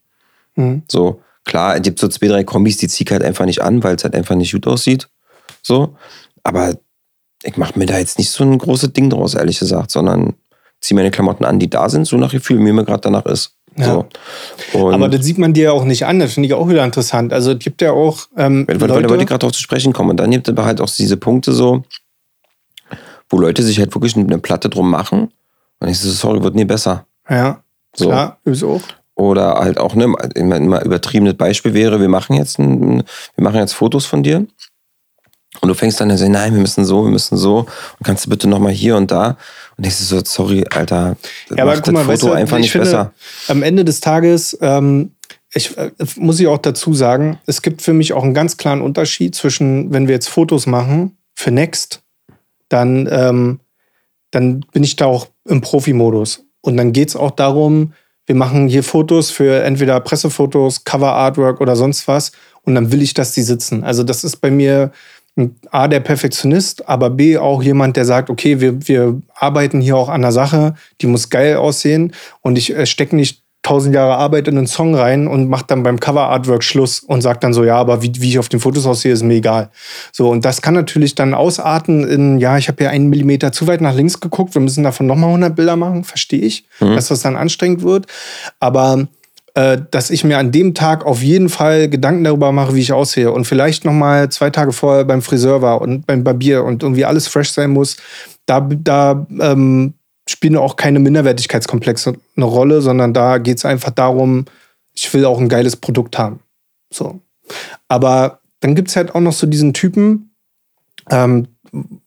Hm. 0.54 0.82
So, 0.88 1.20
Klar, 1.46 1.76
es 1.76 1.82
gibt 1.82 2.00
so 2.00 2.08
zwei, 2.08 2.26
drei 2.26 2.44
Kombis, 2.44 2.76
die 2.76 2.88
ziehe 2.88 3.06
ich 3.06 3.12
halt 3.12 3.22
einfach 3.22 3.44
nicht 3.44 3.62
an, 3.62 3.82
weil 3.82 3.94
es 3.94 4.02
halt 4.02 4.16
einfach 4.16 4.34
nicht 4.34 4.52
gut 4.52 4.66
aussieht. 4.66 5.08
So. 5.62 5.96
Aber 6.42 6.74
ich 7.44 7.56
mache 7.56 7.78
mir 7.78 7.86
da 7.86 7.98
jetzt 7.98 8.18
nicht 8.18 8.30
so 8.30 8.42
ein 8.42 8.58
großes 8.58 8.92
Ding 8.92 9.10
draus, 9.10 9.34
ehrlich 9.34 9.60
gesagt, 9.60 9.92
sondern 9.92 10.34
ziehe 10.80 10.96
meine 10.96 11.12
Klamotten 11.12 11.44
an, 11.44 11.60
die 11.60 11.70
da 11.70 11.88
sind, 11.88 12.04
so 12.04 12.16
nach 12.16 12.32
Gefühl, 12.32 12.58
wie 12.58 12.72
mir 12.72 12.84
gerade 12.84 13.00
danach 13.00 13.26
ist. 13.26 13.55
Ja. 13.78 14.04
So. 14.72 14.90
Aber 14.90 15.08
das 15.08 15.24
sieht 15.24 15.38
man 15.38 15.52
dir 15.52 15.64
ja 15.64 15.72
auch 15.72 15.84
nicht 15.84 16.06
an, 16.06 16.18
das 16.18 16.34
finde 16.34 16.48
ich 16.48 16.54
auch 16.54 16.68
wieder 16.68 16.84
interessant. 16.84 17.32
Also 17.32 17.52
es 17.52 17.58
gibt 17.58 17.82
ja 17.82 17.92
auch. 17.92 18.26
Ähm, 18.36 18.66
weil, 18.68 18.80
weil, 18.80 19.02
Leute, 19.02 19.26
gerade 19.26 19.40
darauf 19.40 19.52
zu 19.52 19.62
sprechen 19.62 19.92
kommen. 19.92 20.10
Und 20.10 20.16
dann 20.18 20.30
gibt 20.30 20.48
es 20.48 20.52
aber 20.52 20.64
halt 20.64 20.80
auch 20.80 20.90
diese 20.90 21.16
Punkte 21.16 21.52
so, 21.52 21.84
wo 23.28 23.38
Leute 23.38 23.62
sich 23.62 23.78
halt 23.78 23.94
wirklich 23.94 24.16
eine 24.16 24.38
Platte 24.38 24.68
drum 24.68 24.90
machen. 24.90 25.32
Und 25.80 25.88
ich 25.88 25.98
so, 25.98 26.10
sorry, 26.10 26.42
wird 26.42 26.54
nie 26.54 26.64
besser. 26.64 27.06
Ja. 27.28 27.62
So. 27.94 28.08
Klar, 28.08 28.38
ist 28.44 28.64
auch. 28.64 28.80
Oder 29.14 29.54
halt 29.54 29.78
auch, 29.78 29.94
ne, 29.94 30.12
immer 30.34 30.84
übertriebenes 30.84 31.34
Beispiel 31.34 31.72
wäre, 31.72 32.00
wir 32.00 32.08
machen 32.08 32.36
jetzt 32.36 32.58
ein, 32.58 33.02
wir 33.34 33.44
machen 33.44 33.56
jetzt 33.56 33.72
Fotos 33.72 34.04
von 34.04 34.22
dir. 34.22 34.46
Und 35.60 35.68
du 35.68 35.74
fängst 35.74 36.00
dann 36.00 36.10
an 36.10 36.16
zu 36.16 36.22
sagen, 36.22 36.32
nein, 36.32 36.52
wir 36.52 36.60
müssen 36.60 36.84
so, 36.84 37.04
wir 37.04 37.10
müssen 37.10 37.38
so. 37.38 37.60
Und 37.60 38.04
kannst 38.04 38.26
du 38.26 38.30
bitte 38.30 38.46
nochmal 38.48 38.72
hier 38.72 38.96
und 38.96 39.10
da. 39.10 39.36
Und 39.76 39.86
ich 39.86 39.94
so, 39.94 40.20
sorry, 40.24 40.64
Alter, 40.70 41.16
ja, 41.54 41.62
aber 41.62 41.74
guck 41.80 41.92
mal, 41.92 42.00
Foto 42.00 42.12
weißt 42.12 42.22
du, 42.22 42.32
einfach 42.32 42.58
nicht 42.58 42.72
finde, 42.72 42.86
besser. 42.86 43.12
Am 43.48 43.62
Ende 43.62 43.84
des 43.84 44.00
Tages, 44.00 44.56
ähm, 44.62 45.12
ich, 45.52 45.76
äh, 45.76 45.90
muss 46.16 46.40
ich 46.40 46.46
auch 46.46 46.58
dazu 46.58 46.94
sagen, 46.94 47.38
es 47.46 47.62
gibt 47.62 47.82
für 47.82 47.92
mich 47.92 48.12
auch 48.12 48.24
einen 48.24 48.34
ganz 48.34 48.56
klaren 48.56 48.80
Unterschied 48.80 49.34
zwischen, 49.34 49.92
wenn 49.92 50.08
wir 50.08 50.14
jetzt 50.14 50.28
Fotos 50.28 50.66
machen 50.66 51.18
für 51.34 51.50
Next, 51.50 52.02
dann, 52.68 53.08
ähm, 53.10 53.60
dann 54.30 54.60
bin 54.72 54.82
ich 54.82 54.96
da 54.96 55.06
auch 55.06 55.28
im 55.44 55.60
Profimodus. 55.60 56.44
Und 56.62 56.76
dann 56.76 56.92
geht 56.92 57.10
es 57.10 57.16
auch 57.16 57.30
darum, 57.30 57.92
wir 58.26 58.34
machen 58.34 58.66
hier 58.66 58.82
Fotos 58.82 59.30
für 59.30 59.62
entweder 59.62 60.00
Pressefotos, 60.00 60.84
Cover 60.84 61.12
Artwork 61.12 61.60
oder 61.60 61.76
sonst 61.76 62.08
was 62.08 62.32
und 62.62 62.74
dann 62.74 62.90
will 62.90 63.00
ich, 63.00 63.14
dass 63.14 63.32
die 63.32 63.42
sitzen. 63.42 63.84
Also 63.84 64.02
das 64.02 64.24
ist 64.24 64.38
bei 64.38 64.50
mir 64.50 64.90
A, 65.70 65.86
der 65.86 66.00
Perfektionist, 66.00 66.88
aber 66.88 67.10
B, 67.10 67.36
auch 67.36 67.62
jemand, 67.62 67.96
der 67.96 68.06
sagt, 68.06 68.30
okay, 68.30 68.60
wir, 68.60 68.88
wir 68.88 69.20
arbeiten 69.34 69.82
hier 69.82 69.96
auch 69.96 70.08
an 70.08 70.22
der 70.22 70.32
Sache, 70.32 70.74
die 71.02 71.06
muss 71.06 71.28
geil 71.28 71.56
aussehen 71.56 72.12
und 72.40 72.56
ich 72.56 72.74
äh, 72.74 72.86
stecke 72.86 73.14
nicht 73.14 73.42
tausend 73.66 73.96
Jahre 73.96 74.14
Arbeit 74.14 74.46
in 74.46 74.56
einen 74.56 74.68
Song 74.68 74.94
rein 74.94 75.26
und 75.26 75.48
macht 75.48 75.72
dann 75.72 75.82
beim 75.82 75.98
Cover-Artwork 75.98 76.62
Schluss 76.62 77.00
und 77.00 77.20
sagt 77.20 77.42
dann 77.42 77.52
so, 77.52 77.64
ja, 77.64 77.76
aber 77.76 78.00
wie, 78.00 78.12
wie 78.20 78.28
ich 78.28 78.38
auf 78.38 78.48
den 78.48 78.60
Fotos 78.60 78.86
aussehe, 78.86 79.12
ist 79.12 79.24
mir 79.24 79.34
egal. 79.34 79.70
So, 80.12 80.30
und 80.30 80.44
das 80.44 80.62
kann 80.62 80.74
natürlich 80.74 81.16
dann 81.16 81.34
ausarten 81.34 82.06
in, 82.06 82.38
ja, 82.38 82.56
ich 82.58 82.68
habe 82.68 82.76
hier 82.78 82.90
einen 82.90 83.08
Millimeter 83.08 83.50
zu 83.50 83.66
weit 83.66 83.80
nach 83.80 83.94
links 83.94 84.20
geguckt, 84.20 84.54
wir 84.54 84.62
müssen 84.62 84.84
davon 84.84 85.06
nochmal 85.06 85.30
100 85.30 85.56
Bilder 85.56 85.74
machen, 85.74 86.04
verstehe 86.04 86.42
ich, 86.42 86.64
mhm. 86.78 86.94
dass 86.94 87.08
das 87.08 87.22
dann 87.22 87.34
anstrengend 87.34 87.82
wird. 87.82 88.06
Aber 88.60 89.08
äh, 89.56 89.80
dass 89.90 90.10
ich 90.10 90.22
mir 90.22 90.36
an 90.36 90.52
dem 90.52 90.74
Tag 90.74 91.06
auf 91.06 91.22
jeden 91.22 91.48
Fall 91.48 91.88
Gedanken 91.88 92.24
darüber 92.24 92.52
mache, 92.52 92.74
wie 92.74 92.82
ich 92.82 92.92
aussehe 92.92 93.32
und 93.32 93.46
vielleicht 93.46 93.86
nochmal 93.86 94.28
zwei 94.28 94.50
Tage 94.50 94.70
vorher 94.70 95.06
beim 95.06 95.22
Friseur 95.22 95.62
war 95.62 95.80
und 95.80 96.06
beim 96.06 96.22
Barbier 96.24 96.62
und 96.62 96.82
irgendwie 96.82 97.06
alles 97.06 97.26
fresh 97.26 97.52
sein 97.52 97.70
muss, 97.70 97.96
da, 98.44 98.60
da 98.60 99.26
ähm, 99.40 99.94
spielen 100.28 100.56
auch 100.56 100.76
keine 100.76 100.98
Minderwertigkeitskomplexe 100.98 102.12
eine 102.36 102.44
Rolle, 102.44 102.82
sondern 102.82 103.14
da 103.14 103.38
geht 103.38 103.56
es 103.56 103.64
einfach 103.64 103.92
darum, 103.92 104.44
ich 104.92 105.12
will 105.14 105.24
auch 105.24 105.40
ein 105.40 105.48
geiles 105.48 105.76
Produkt 105.76 106.18
haben. 106.18 106.40
So. 106.92 107.20
Aber 107.88 108.40
dann 108.60 108.74
gibt 108.74 108.88
es 108.88 108.96
halt 108.96 109.14
auch 109.14 109.20
noch 109.20 109.32
so 109.32 109.46
diesen 109.46 109.72
Typen, 109.72 110.34
ähm, 111.08 111.48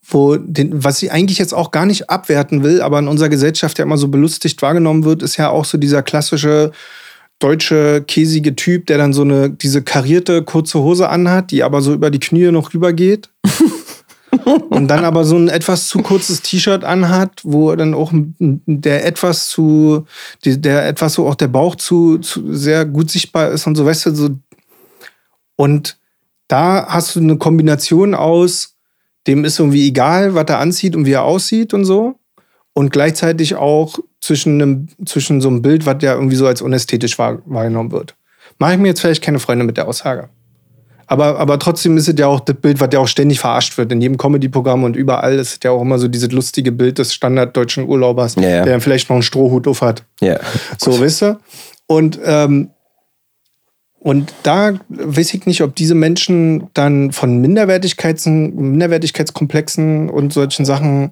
wo 0.08 0.36
den, 0.38 0.84
was 0.84 1.02
ich 1.02 1.12
eigentlich 1.12 1.40
jetzt 1.40 1.54
auch 1.54 1.72
gar 1.72 1.88
nicht 1.88 2.12
abwerten 2.12 2.62
will, 2.62 2.84
aber 2.84 3.00
in 3.00 3.08
unserer 3.08 3.30
Gesellschaft 3.30 3.80
ja 3.80 3.86
immer 3.86 3.98
so 3.98 4.10
belustigt 4.10 4.62
wahrgenommen 4.62 5.04
wird, 5.04 5.24
ist 5.24 5.38
ja 5.38 5.50
auch 5.50 5.66
so 5.66 5.80
dieser 5.80 6.04
klassische 6.04 6.74
deutsche 7.40 8.04
käsige 8.06 8.56
Typ, 8.56 8.86
der 8.88 8.98
dann 8.98 9.14
so 9.14 9.22
eine 9.22 9.50
diese 9.50 9.82
karierte 9.82 10.44
kurze 10.44 10.80
Hose 10.80 11.10
anhat, 11.10 11.52
die 11.52 11.64
aber 11.64 11.82
so 11.82 11.94
über 11.94 12.12
die 12.12 12.20
Knie 12.20 12.52
noch 12.52 12.74
rübergeht. 12.74 13.30
und 14.70 14.88
dann 14.88 15.06
aber 15.06 15.24
so 15.24 15.38
ein 15.38 15.48
etwas 15.48 15.88
zu 15.88 16.00
kurzes 16.00 16.42
T-Shirt 16.42 16.84
anhat, 16.84 17.42
wo 17.44 17.76
dann 17.76 17.94
auch 17.94 18.12
der 18.14 19.06
etwas 19.06 19.50
zu, 19.50 20.06
der 20.44 20.88
etwas 20.88 21.14
so 21.14 21.28
auch 21.28 21.36
der 21.36 21.48
Bauch 21.48 21.76
zu, 21.76 22.20
zu 22.20 22.54
sehr 22.54 22.86
gut 22.86 23.10
sichtbar 23.10 23.52
ist 23.52 23.66
und 23.66 23.76
so, 23.76 23.86
weißt 23.86 24.08
du, 24.08 24.16
so. 24.16 24.30
Und 25.56 25.98
da 26.48 26.88
hast 26.88 27.16
du 27.16 27.22
eine 27.22 27.38
Kombination 27.38 28.14
aus, 28.14 28.76
dem 29.28 29.46
ist 29.46 29.60
irgendwie 29.60 29.88
egal, 29.88 30.36
was 30.36 30.46
er 30.48 30.60
anzieht 30.60 30.96
und 30.96 31.06
wie 31.06 31.14
er 31.14 31.24
aussieht 31.24 31.74
und 31.74 31.86
so. 31.86 32.19
Und 32.80 32.92
gleichzeitig 32.92 33.56
auch 33.56 34.00
zwischen, 34.22 34.62
einem, 34.62 34.88
zwischen 35.06 35.42
so 35.42 35.50
einem 35.50 35.62
Bild, 35.62 35.86
was 35.86 35.98
ja 36.02 36.14
irgendwie 36.14 36.38
so 36.38 36.48
als 36.48 36.62
unästhetisch 36.62 37.20
wahr, 37.20 37.40
wahrgenommen 37.46 37.92
wird. 37.92 38.16
Mache 38.58 38.72
ich 38.72 38.80
mir 38.80 38.88
jetzt 38.88 39.02
vielleicht 39.02 39.22
keine 39.22 39.40
Freunde 39.40 39.66
mit 39.66 39.76
der 39.76 39.86
Aussage. 39.86 40.30
Aber, 41.06 41.38
aber 41.40 41.60
trotzdem 41.60 41.98
ist 41.98 42.08
es 42.08 42.18
ja 42.18 42.28
auch 42.28 42.40
das 42.40 42.56
Bild, 42.56 42.80
was 42.80 42.88
ja 42.94 43.00
auch 43.00 43.08
ständig 43.10 43.42
verarscht 43.42 43.78
wird. 43.78 43.92
In 43.92 44.00
jedem 44.00 44.18
Comedy-Programm 44.18 44.86
und 44.86 44.96
überall 44.96 45.34
ist 45.34 45.58
es 45.58 45.60
ja 45.62 45.72
auch 45.72 45.82
immer 45.82 46.00
so 46.00 46.08
dieses 46.08 46.32
lustige 46.32 46.72
Bild 46.72 47.00
des 47.00 47.14
standarddeutschen 47.14 47.86
Urlaubers, 47.86 48.36
Ja, 48.36 48.44
ja. 48.44 48.64
der 48.64 48.72
dann 48.76 48.82
vielleicht 48.82 49.10
noch 49.10 49.16
einen 49.18 49.24
Strohhut 49.24 49.68
auf 49.68 49.82
hat. 49.82 50.06
Ja. 50.22 50.40
So, 50.78 51.02
weißt 51.02 51.24
du? 51.24 51.38
Und, 51.86 52.18
ähm, 52.24 52.70
und 54.00 54.34
da 54.44 54.80
weiß 54.88 55.34
ich 55.34 55.46
nicht, 55.46 55.62
ob 55.64 55.76
diese 55.76 55.96
Menschen 55.96 56.70
dann 56.74 57.12
von 57.12 57.42
Minderwertigkeits 57.42 58.26
Minderwertigkeitskomplexen 58.26 60.10
und 60.10 60.32
solchen 60.32 60.64
Sachen 60.64 61.12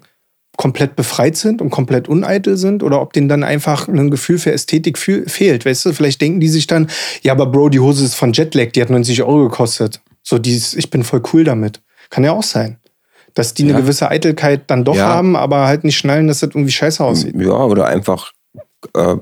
komplett 0.57 0.95
befreit 0.95 1.37
sind 1.37 1.61
und 1.61 1.69
komplett 1.69 2.09
uneitel 2.09 2.57
sind 2.57 2.83
oder 2.83 2.99
ob 3.01 3.13
denen 3.13 3.29
dann 3.29 3.43
einfach 3.43 3.87
ein 3.87 4.11
Gefühl 4.11 4.39
für 4.39 4.51
Ästhetik 4.51 4.97
fe- 4.97 5.23
fehlt. 5.27 5.65
Weißt 5.65 5.85
du, 5.85 5.93
vielleicht 5.93 6.19
denken 6.19 6.39
die 6.39 6.49
sich 6.49 6.67
dann, 6.67 6.89
ja, 7.21 7.31
aber 7.31 7.45
Bro, 7.45 7.69
die 7.69 7.79
Hose 7.79 8.03
ist 8.03 8.15
von 8.15 8.33
Jetlag, 8.33 8.71
die 8.71 8.81
hat 8.81 8.89
90 8.89 9.21
Euro 9.23 9.43
gekostet. 9.49 10.01
So 10.23 10.37
dieses, 10.39 10.73
ich 10.73 10.89
bin 10.89 11.03
voll 11.03 11.21
cool 11.31 11.43
damit. 11.43 11.79
Kann 12.09 12.23
ja 12.23 12.31
auch 12.33 12.43
sein. 12.43 12.77
Dass 13.35 13.53
die 13.53 13.63
eine 13.63 13.73
Ja. 13.73 13.79
gewisse 13.79 14.09
Eitelkeit 14.09 14.63
dann 14.67 14.83
doch 14.83 14.95
Ja. 14.95 15.07
haben, 15.07 15.35
aber 15.35 15.67
halt 15.67 15.83
nicht 15.83 15.97
schnallen, 15.97 16.27
dass 16.27 16.39
das 16.39 16.49
irgendwie 16.49 16.71
scheiße 16.71 17.03
aussieht. 17.03 17.35
Ja, 17.39 17.51
oder 17.53 17.85
einfach 17.85 18.31
äh, 18.95 19.15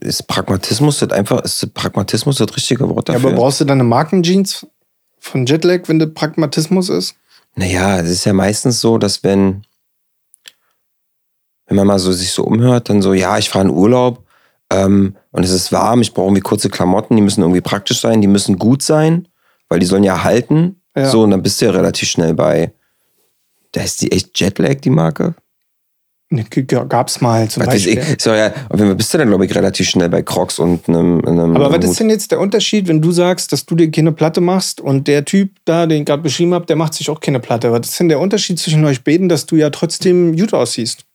ist 0.00 0.26
Pragmatismus 0.26 0.98
das 0.98 1.10
einfach, 1.10 1.42
ist 1.42 1.72
Pragmatismus 1.74 2.36
das 2.38 2.54
richtige 2.56 2.88
Wort 2.88 3.08
Ja, 3.08 3.14
dafür? 3.14 3.30
aber 3.30 3.38
brauchst 3.38 3.60
du 3.60 3.64
dann 3.64 3.80
eine 3.80 3.88
Markenjeans 3.88 4.66
von 5.18 5.46
Jetlag, 5.46 5.82
wenn 5.86 5.98
das 5.98 6.12
Pragmatismus 6.14 6.88
ist? 6.90 7.14
Naja, 7.54 7.98
es 8.00 8.10
ist 8.10 8.24
ja 8.26 8.32
meistens 8.32 8.80
so, 8.80 8.98
dass 8.98 9.22
wenn, 9.24 9.62
wenn 11.66 11.76
man 11.76 11.86
mal 11.86 11.98
so 11.98 12.12
sich 12.12 12.32
so 12.32 12.44
umhört, 12.44 12.88
dann 12.88 13.02
so, 13.02 13.12
ja, 13.12 13.38
ich 13.38 13.50
fahre 13.50 13.66
in 13.66 13.70
Urlaub 13.70 14.24
ähm, 14.72 15.16
und 15.32 15.44
es 15.44 15.50
ist 15.50 15.72
warm, 15.72 16.00
ich 16.00 16.14
brauche 16.14 16.26
irgendwie 16.26 16.42
kurze 16.42 16.70
Klamotten, 16.70 17.16
die 17.16 17.22
müssen 17.22 17.42
irgendwie 17.42 17.60
praktisch 17.60 18.00
sein, 18.00 18.20
die 18.20 18.28
müssen 18.28 18.58
gut 18.58 18.82
sein, 18.82 19.28
weil 19.68 19.80
die 19.80 19.86
sollen 19.86 20.04
ja 20.04 20.24
halten. 20.24 20.80
Ja. 20.96 21.10
So, 21.10 21.22
und 21.22 21.30
dann 21.30 21.42
bist 21.42 21.60
du 21.60 21.66
ja 21.66 21.72
relativ 21.72 22.08
schnell 22.08 22.34
bei, 22.34 22.72
da 23.72 23.82
ist 23.82 24.00
die 24.00 24.12
echt 24.12 24.38
Jetlag, 24.38 24.76
die 24.80 24.90
Marke. 24.90 25.34
Ne, 26.28 26.42
Gab's 26.44 27.20
mal 27.20 27.48
zum 27.48 27.62
Was 27.64 27.74
Beispiel. 27.74 27.98
ich. 27.98 28.20
So, 28.20 28.30
ja, 28.30 28.48
auf 28.48 28.80
jeden 28.80 28.86
Fall 28.86 28.96
bist 28.96 29.14
du 29.14 29.18
dann, 29.18 29.28
glaube 29.28 29.46
ich, 29.46 29.54
relativ 29.54 29.88
schnell 29.88 30.08
bei 30.08 30.22
Crocs 30.22 30.58
und 30.58 30.88
einem. 30.88 31.24
einem 31.24 31.54
Aber 31.54 31.68
was 31.68 31.74
einem 31.74 31.90
ist 31.90 32.00
denn 32.00 32.10
jetzt 32.10 32.32
der 32.32 32.40
Unterschied, 32.40 32.88
wenn 32.88 33.00
du 33.00 33.12
sagst, 33.12 33.52
dass 33.52 33.64
du 33.64 33.76
dir 33.76 33.88
keine 33.92 34.10
Platte 34.10 34.40
machst 34.40 34.80
und 34.80 35.06
der 35.06 35.24
Typ 35.24 35.52
da, 35.66 35.86
den 35.86 36.00
ich 36.00 36.06
gerade 36.06 36.22
beschrieben 36.24 36.52
habe, 36.52 36.66
der 36.66 36.74
macht 36.74 36.94
sich 36.94 37.08
auch 37.10 37.20
keine 37.20 37.38
Platte? 37.38 37.70
Was 37.70 37.90
ist 37.90 38.00
denn 38.00 38.08
der 38.08 38.18
Unterschied 38.18 38.58
zwischen 38.58 38.84
euch 38.84 39.04
beiden, 39.04 39.28
dass 39.28 39.46
du 39.46 39.54
ja 39.54 39.70
trotzdem 39.70 40.36
gut 40.36 40.52
aussiehst? 40.52 41.05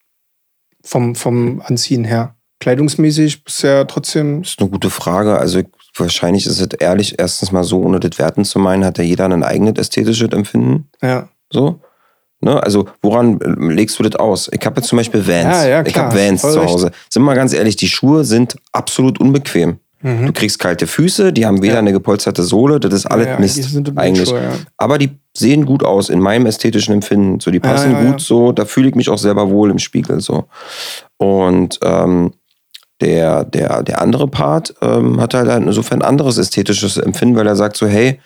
Vom, 0.84 1.16
vom 1.16 1.62
Anziehen 1.66 2.04
her. 2.04 2.36
Kleidungsmäßig 2.60 3.44
bist 3.44 3.64
du 3.64 3.68
ja 3.68 3.84
trotzdem. 3.86 4.42
Das 4.44 4.52
ist 4.52 4.60
eine 4.62 4.70
gute 4.70 4.90
Frage. 4.90 5.38
Also 5.38 5.60
ich- 5.60 5.68
wahrscheinlich 5.98 6.46
ist 6.46 6.60
es 6.62 6.68
ehrlich, 6.80 7.16
erstens 7.20 7.52
mal 7.52 7.64
so, 7.64 7.82
ohne 7.82 8.00
das 8.00 8.18
werten 8.18 8.46
zu 8.46 8.60
meinen, 8.60 8.86
hat 8.86 8.98
ja 8.98 9.04
jeder 9.04 9.26
ein 9.26 9.44
eigenes 9.44 9.78
ästhetisches 9.78 10.30
Empfinden. 10.32 10.90
Ja. 11.02 11.28
So. 11.52 11.82
Ne? 12.40 12.62
Also 12.64 12.88
woran 13.02 13.40
legst 13.72 14.00
du 14.00 14.04
das 14.04 14.16
aus? 14.20 14.50
Ich 14.54 14.66
habe 14.66 14.78
jetzt 14.80 14.88
zum 14.88 14.98
Beispiel 14.98 15.28
Vans. 15.28 15.64
Ja, 15.64 15.68
ja, 15.68 15.86
ich 15.86 15.96
habe 15.96 16.16
Vans 16.18 16.42
voll 16.42 16.54
zu 16.54 16.60
recht. 16.62 16.72
Hause. 16.72 16.92
Sind 17.10 17.22
wir 17.22 17.26
mal 17.28 17.36
ganz 17.36 17.54
ehrlich, 17.54 17.76
die 17.76 17.88
Schuhe 17.90 18.24
sind 18.24 18.56
absolut 18.72 19.20
unbequem. 19.20 19.80
Mhm. 20.02 20.28
Du 20.28 20.34
kriegst 20.34 20.60
kalte 20.60 20.88
Füße, 20.88 21.32
die 21.34 21.46
haben 21.46 21.62
weder 21.62 21.74
Ja. 21.76 21.80
eine 21.80 21.92
gepolsterte 21.94 22.44
Sohle, 22.44 22.80
das 22.80 22.94
ist 22.94 23.06
alles 23.06 23.28
Ja, 23.28 23.40
Mist. 23.40 23.70
eigentlich 23.96 24.30
ja. 24.32 24.52
Aber 24.78 24.98
die 24.98 25.12
sehen 25.36 25.66
gut 25.66 25.84
aus 25.84 26.10
in 26.10 26.20
meinem 26.20 26.46
ästhetischen 26.46 26.94
Empfinden. 26.94 27.40
So, 27.40 27.52
die 27.52 27.60
passen 27.60 27.94
gut 28.08 28.22
so, 28.22 28.52
da 28.52 28.66
fühle 28.66 28.90
ich 28.90 28.96
mich 28.96 29.10
auch 29.10 29.18
selber 29.18 29.50
wohl 29.50 29.70
im 29.72 29.80
Spiegel 29.80 30.20
so. 30.22 30.46
Und 31.18 31.80
ähm, 31.84 32.34
der, 33.00 33.44
der, 33.46 33.84
der 33.84 34.02
andere 34.02 34.28
Part 34.28 34.76
ähm, 34.82 35.20
hat 35.20 35.34
halt 35.34 35.50
insofern 35.66 36.02
ein 36.02 36.08
anderes 36.08 36.38
ästhetisches 36.38 36.98
Empfinden, 36.98 37.36
weil 37.36 37.48
er 37.48 37.56
sagt 37.56 37.78
so, 37.78 37.88
hey, 37.88 38.20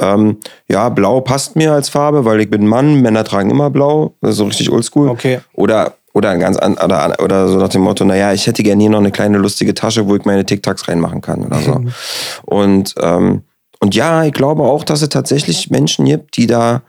ähm, 0.00 0.36
ja, 0.68 0.88
blau 0.90 1.20
passt 1.22 1.56
mir 1.56 1.72
als 1.72 1.88
Farbe, 1.88 2.24
weil 2.24 2.40
ich 2.40 2.50
bin 2.50 2.66
Mann, 2.66 3.00
Männer 3.00 3.24
tragen 3.24 3.50
immer 3.50 3.70
blau, 3.70 4.14
das 4.20 4.32
ist 4.32 4.36
so 4.36 4.44
richtig 4.44 4.70
oldschool. 4.70 5.08
Okay. 5.08 5.40
Oder, 5.54 5.94
oder, 6.18 6.30
ein 6.30 6.40
ganz 6.40 6.58
an, 6.58 6.76
oder, 6.76 7.16
oder 7.22 7.48
so 7.48 7.56
nach 7.58 7.68
dem 7.68 7.82
Motto, 7.82 8.04
naja, 8.04 8.32
ich 8.32 8.46
hätte 8.46 8.62
gerne 8.62 8.82
hier 8.82 8.90
noch 8.90 8.98
eine 8.98 9.12
kleine 9.12 9.38
lustige 9.38 9.72
Tasche, 9.72 10.08
wo 10.08 10.16
ich 10.16 10.24
meine 10.24 10.44
TikToks 10.44 10.88
reinmachen 10.88 11.20
kann 11.20 11.46
oder 11.46 11.58
so. 11.60 11.80
und, 12.44 12.94
ähm, 13.00 13.42
und 13.80 13.94
ja, 13.94 14.24
ich 14.24 14.32
glaube 14.32 14.64
auch, 14.64 14.84
dass 14.84 15.02
es 15.02 15.08
tatsächlich 15.08 15.70
Menschen 15.70 16.04
gibt, 16.04 16.36
die 16.36 16.46
da 16.48 16.82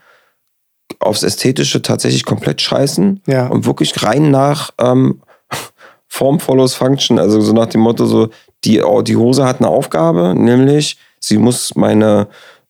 aufs 1.00 1.22
Ästhetische 1.24 1.82
tatsächlich 1.84 2.26
komplett 2.26 2.62
scheißen 2.62 3.22
Ja. 3.28 3.48
und 3.48 3.66
wirklich 3.66 4.04
rein 4.04 4.32
nach 4.32 4.72
ähm, 4.80 5.22
Form 6.08 6.40
follows 6.40 6.74
Function, 6.74 7.20
also 7.20 7.40
so 7.40 7.54
nach 7.54 7.68
dem 7.68 7.82
Motto 7.82 8.06
so, 8.06 8.30
die, 8.64 8.82
oh, 8.82 9.04
die 9.04 9.16
Hose 9.16 9.46
hat 9.46 9.60
eine 9.60 9.70
Aufgabe, 9.70 10.34
nämlich 10.36 10.98
sie 11.20 11.38
muss 11.38 11.76
meine, 11.76 12.28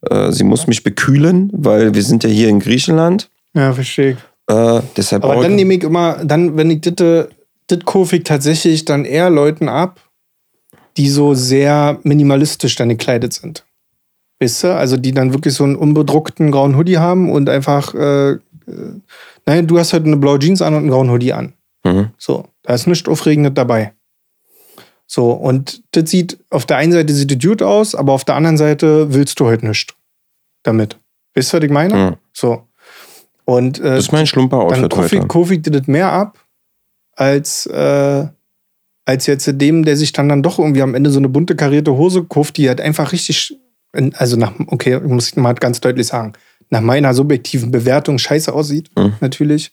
äh, 0.10 0.32
sie 0.32 0.44
muss 0.44 0.68
mich 0.68 0.84
bekühlen, 0.84 1.50
weil 1.54 1.94
wir 1.94 2.04
sind 2.04 2.24
ja 2.26 2.30
hier 2.30 2.50
in 2.50 2.60
Griechenland. 2.60 3.30
Ja, 3.56 3.74
verstehe. 3.74 4.18
Äh, 4.50 4.82
deshalb 4.98 5.24
Aber 5.24 5.42
dann 5.44 5.56
nehme 5.56 5.76
ich 5.76 5.84
immer, 5.84 6.26
dann, 6.26 6.58
wenn 6.58 6.72
ich 6.72 6.82
das, 6.82 7.28
kaufe 7.86 8.16
ich 8.16 8.24
tatsächlich 8.24 8.84
dann 8.84 9.06
eher 9.06 9.30
Leuten 9.30 9.70
ab, 9.70 10.00
die 10.98 11.08
so 11.08 11.36
sehr 11.36 12.00
minimalistisch 12.04 12.76
dann 12.76 12.90
gekleidet 12.90 13.32
sind. 13.32 13.64
Weißt 14.40 14.64
du? 14.64 14.76
Also 14.76 14.98
die 14.98 15.12
dann 15.14 15.34
wirklich 15.34 15.54
so 15.54 15.64
einen 15.64 15.76
unbedruckten 15.76 16.52
grauen 16.52 16.76
Hoodie 16.76 16.98
haben 16.98 17.32
und 17.32 17.48
einfach, 17.48 17.94
äh, 17.94 18.32
äh, 18.32 18.40
nein, 19.46 19.68
du 19.68 19.78
hast 19.78 19.94
heute 19.94 20.06
eine 20.06 20.18
blaue 20.18 20.40
Jeans 20.40 20.64
an 20.64 20.74
und 20.74 20.80
einen 20.80 20.90
grauen 20.90 21.12
Hoodie 21.12 21.34
an. 21.34 21.54
Mhm. 21.84 22.10
So, 22.18 22.46
da 22.64 22.74
ist 22.74 22.88
nichts 22.88 23.08
Aufregendes 23.08 23.54
dabei. 23.54 23.94
So, 25.06 25.32
und 25.32 25.84
das 25.92 26.10
sieht, 26.10 26.40
auf 26.50 26.66
der 26.66 26.78
einen 26.78 26.92
Seite 26.92 27.14
sieht 27.14 27.32
das 27.32 27.40
gut 27.40 27.62
aus, 27.62 27.94
aber 27.94 28.14
auf 28.14 28.26
der 28.26 28.36
anderen 28.36 28.58
Seite 28.58 29.14
willst 29.14 29.40
du 29.40 29.46
heute 29.46 29.68
nichts 29.68 29.94
damit. 30.64 30.98
Weißt 31.36 31.54
du, 31.54 31.58
was 31.58 31.64
ich 31.64 31.72
meine? 31.72 31.96
Mhm. 31.96 32.16
So. 32.34 32.69
Und 33.50 33.80
äh, 33.80 33.84
Das 33.84 34.00
ist 34.06 34.12
mein 34.12 34.20
dann 34.20 34.28
Schlumper-Outfit 34.28 34.96
heute. 34.96 35.28
dir 35.62 35.72
das 35.72 35.88
mehr 35.88 36.12
ab, 36.12 36.38
als, 37.16 37.66
äh, 37.66 38.28
als 39.06 39.26
jetzt 39.26 39.50
dem, 39.60 39.84
der 39.86 39.98
sich 39.98 40.12
dann, 40.14 40.30
dann 40.30 40.44
doch 40.44 40.60
irgendwie 40.60 40.84
am 40.84 40.94
Ende 40.94 41.10
so 41.10 41.18
eine 41.20 41.30
bunte 41.30 41.56
karierte 41.56 41.98
Hose 41.98 42.24
kauft, 42.24 42.58
die 42.58 42.68
halt 42.68 42.80
einfach 42.80 43.12
richtig, 43.12 43.58
also 44.14 44.38
nach, 44.38 44.54
okay, 44.68 45.00
muss 45.00 45.30
ich 45.30 45.36
mal 45.36 45.54
ganz 45.56 45.82
deutlich 45.82 46.08
sagen, 46.08 46.34
nach 46.70 46.82
meiner 46.82 47.14
subjektiven 47.16 47.72
Bewertung 47.72 48.20
scheiße 48.20 48.54
aussieht, 48.54 48.92
Mhm. 48.98 49.14
natürlich. 49.20 49.72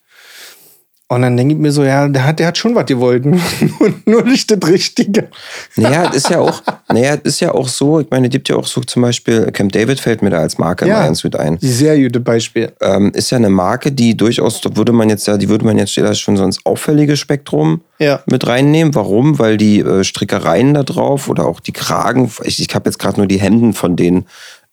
Und 1.09 1.23
dann 1.23 1.37
denke 1.37 1.55
ich 1.55 1.61
mir 1.61 1.71
so, 1.71 1.85
ja, 1.85 2.09
der 2.09 2.25
hat, 2.25 2.41
der 2.41 2.49
hat 2.49 2.59
schon 2.59 2.75
was 2.75 2.87
gewollt, 2.87 3.25
nur, 3.27 3.95
nur 4.07 4.23
nicht 4.25 4.51
das 4.51 4.69
Richtige. 4.69 5.29
Naja, 5.77 6.09
es 6.11 6.17
ist 6.17 6.31
ja 6.31 6.41
auch, 6.41 6.61
naja, 6.93 7.15
ist 7.15 7.39
ja 7.39 7.55
auch 7.55 7.69
so, 7.69 8.01
ich 8.01 8.09
meine, 8.11 8.27
es 8.27 8.33
gibt 8.33 8.49
ja 8.49 8.57
auch 8.57 8.67
so 8.67 8.81
zum 8.81 9.03
Beispiel, 9.03 9.53
Camp 9.53 9.71
David 9.71 10.01
fällt 10.01 10.21
mir 10.23 10.31
da 10.31 10.39
als 10.39 10.59
Marke 10.59 10.85
Ja. 10.89 11.05
ganz 11.05 11.23
gut 11.23 11.37
ein. 11.37 11.59
Sehr 11.61 11.97
gute 11.97 12.19
Beispiel. 12.19 12.73
Ähm, 12.81 13.13
ist 13.15 13.31
ja 13.31 13.39
eine 13.39 13.51
Marke, 13.51 13.93
die 13.93 14.17
durchaus, 14.17 14.61
da 14.61 14.77
würde 14.77 14.91
man 14.91 15.09
jetzt 15.09 15.29
ja, 15.29 15.37
die 15.37 15.49
würde 15.49 15.65
man 15.65 15.79
jetzt 15.79 15.95
ja 15.95 16.13
schon 16.13 16.37
so 16.37 16.43
ins 16.43 16.67
auffällige 16.67 17.17
Spektrum 17.17 17.83
Ja. 18.01 18.25
mit 18.27 18.45
reinnehmen. 18.45 18.93
Warum? 18.97 19.39
Weil 19.39 19.59
die 19.59 19.79
äh, 19.79 20.03
Strickereien 20.03 20.75
da 20.75 20.83
drauf 20.83 21.29
oder 21.29 21.47
auch 21.47 21.61
die 21.61 21.73
Kragen, 21.73 22.29
ich, 22.43 22.61
ich 22.61 22.75
habe 22.75 22.89
jetzt 22.91 22.99
gerade 22.99 23.19
nur 23.19 23.29
die 23.29 23.41
Hemden 23.41 23.75
von 23.75 23.95
denen 23.95 24.27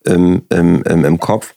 ähm, 0.08 0.42
im, 0.50 0.82
im, 0.84 1.06
im 1.06 1.20
Kopf. 1.20 1.53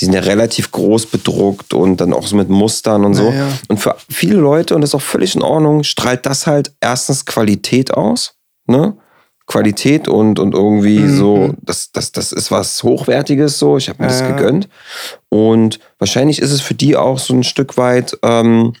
Die 0.00 0.06
sind 0.06 0.14
ja 0.14 0.20
relativ 0.20 0.72
groß 0.72 1.06
bedruckt 1.06 1.74
und 1.74 1.98
dann 2.00 2.12
auch 2.14 2.26
so 2.26 2.34
mit 2.36 2.48
Mustern 2.48 3.04
und 3.04 3.14
so. 3.14 3.30
Naja. 3.30 3.48
Und 3.68 3.78
für 3.78 3.96
viele 4.08 4.36
Leute, 4.36 4.74
und 4.74 4.80
das 4.80 4.90
ist 4.90 4.94
auch 4.94 5.02
völlig 5.02 5.34
in 5.36 5.42
Ordnung, 5.42 5.82
strahlt 5.84 6.24
das 6.26 6.46
halt 6.46 6.72
erstens 6.80 7.26
Qualität 7.26 7.92
aus. 7.92 8.34
Ne? 8.66 8.96
Qualität 9.46 10.06
und, 10.08 10.38
und 10.38 10.54
irgendwie 10.54 11.00
Mhm. 11.00 11.16
so, 11.16 11.54
das, 11.60 11.90
das, 11.92 12.12
das 12.12 12.30
ist 12.32 12.50
was 12.50 12.82
Hochwertiges 12.82 13.58
so. 13.58 13.76
Ich 13.76 13.88
habe 13.88 14.00
mir 14.02 14.08
das 14.08 14.20
Ja. 14.20 14.28
gegönnt. 14.28 14.68
Und 15.28 15.80
wahrscheinlich 15.98 16.38
ist 16.40 16.52
es 16.52 16.60
für 16.60 16.74
die 16.74 16.96
auch 16.96 17.18
so 17.18 17.34
ein 17.34 17.42
Stück 17.44 17.76
weit, 17.76 18.16
ähm, 18.22 18.74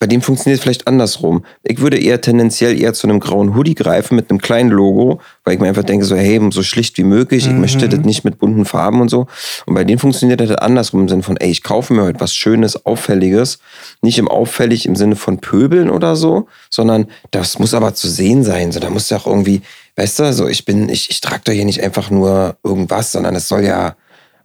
bei 0.00 0.06
dem 0.06 0.22
funktioniert 0.22 0.58
es 0.58 0.62
vielleicht 0.62 0.86
andersrum. 0.86 1.44
Ich 1.62 1.80
würde 1.80 1.98
eher 1.98 2.22
tendenziell 2.22 2.80
eher 2.80 2.94
zu 2.94 3.06
einem 3.06 3.20
grauen 3.20 3.54
Hoodie 3.54 3.74
greifen 3.74 4.16
mit 4.16 4.30
einem 4.30 4.40
kleinen 4.40 4.70
Logo, 4.70 5.20
weil 5.44 5.54
ich 5.54 5.60
mir 5.60 5.68
einfach 5.68 5.84
denke, 5.84 6.06
so, 6.06 6.16
hey, 6.16 6.40
so 6.50 6.62
schlicht 6.62 6.96
wie 6.96 7.04
möglich, 7.04 7.46
ich 7.46 7.52
Mhm. 7.52 7.60
möchte 7.60 7.86
das 7.86 8.00
nicht 8.00 8.24
mit 8.24 8.38
bunten 8.38 8.64
Farben 8.64 9.02
und 9.02 9.10
so. 9.10 9.26
Und 9.66 9.74
bei 9.74 9.84
denen 9.84 9.98
funktioniert 9.98 10.40
das 10.40 10.52
andersrum 10.52 11.02
im 11.02 11.08
Sinne 11.10 11.22
von, 11.22 11.36
ey, 11.36 11.50
ich 11.50 11.62
kaufe 11.62 11.92
mir 11.92 12.02
heute 12.02 12.18
was 12.18 12.34
Schönes, 12.34 12.86
Auffälliges. 12.86 13.58
Nicht 14.00 14.16
im 14.18 14.26
auffällig 14.26 14.86
im 14.86 14.96
Sinne 14.96 15.16
von 15.16 15.38
Pöbeln 15.38 15.90
oder 15.90 16.16
so, 16.16 16.48
sondern 16.70 17.06
das 17.30 17.58
muss 17.58 17.74
aber 17.74 17.92
zu 17.92 18.08
sehen 18.08 18.42
sein. 18.42 18.72
So, 18.72 18.80
da 18.80 18.88
muss 18.88 19.10
ja 19.10 19.18
auch 19.18 19.26
irgendwie, 19.26 19.60
weißt 19.96 20.18
du, 20.20 20.32
so, 20.32 20.48
ich 20.48 20.64
bin, 20.64 20.88
ich, 20.88 21.10
ich 21.10 21.20
trage 21.20 21.42
doch 21.44 21.52
hier 21.52 21.66
nicht 21.66 21.82
einfach 21.82 22.10
nur 22.10 22.56
irgendwas, 22.64 23.12
sondern 23.12 23.36
es 23.36 23.48
soll 23.48 23.64
ja 23.64 23.96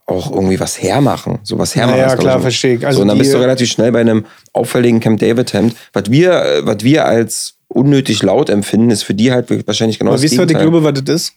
auch 0.06 0.32
irgendwie 0.32 0.60
was 0.60 0.82
hermachen. 0.82 1.40
So 1.44 1.58
was 1.58 1.76
hermachen. 1.76 2.00
Ja, 2.00 2.08
glaub 2.08 2.20
klar, 2.20 2.36
ich, 2.38 2.42
verstehe 2.44 2.76
ich. 2.76 2.86
Also 2.86 2.98
so, 2.98 3.02
und 3.02 3.08
dann 3.08 3.18
bist 3.18 3.34
du 3.34 3.38
relativ 3.38 3.70
schnell 3.70 3.92
bei 3.92 4.02
einem 4.02 4.26
auffälligen 4.54 5.00
Camp 5.00 5.20
David 5.20 5.52
Hemd. 5.54 5.76
Was 5.94 6.12
wir, 6.12 6.32
äh, 6.44 6.66
was 6.66 6.84
wir 6.84 7.06
als 7.06 7.56
unnötig 7.68 8.22
laut 8.22 8.50
empfinden, 8.50 8.92
ist 8.92 9.04
für 9.04 9.16
die 9.16 9.32
halt 9.32 9.50
wahrscheinlich 9.68 9.98
genau 9.98 10.12
Aber 10.12 10.18
das 10.18 10.24
wisst 10.24 10.34
ihr, 10.34 10.40
was 10.40 10.44
ich 10.44 10.50
Gegenteil. 10.50 10.70
glaube, 10.70 10.84
was 10.84 11.04
das 11.04 11.16
ist? 11.16 11.34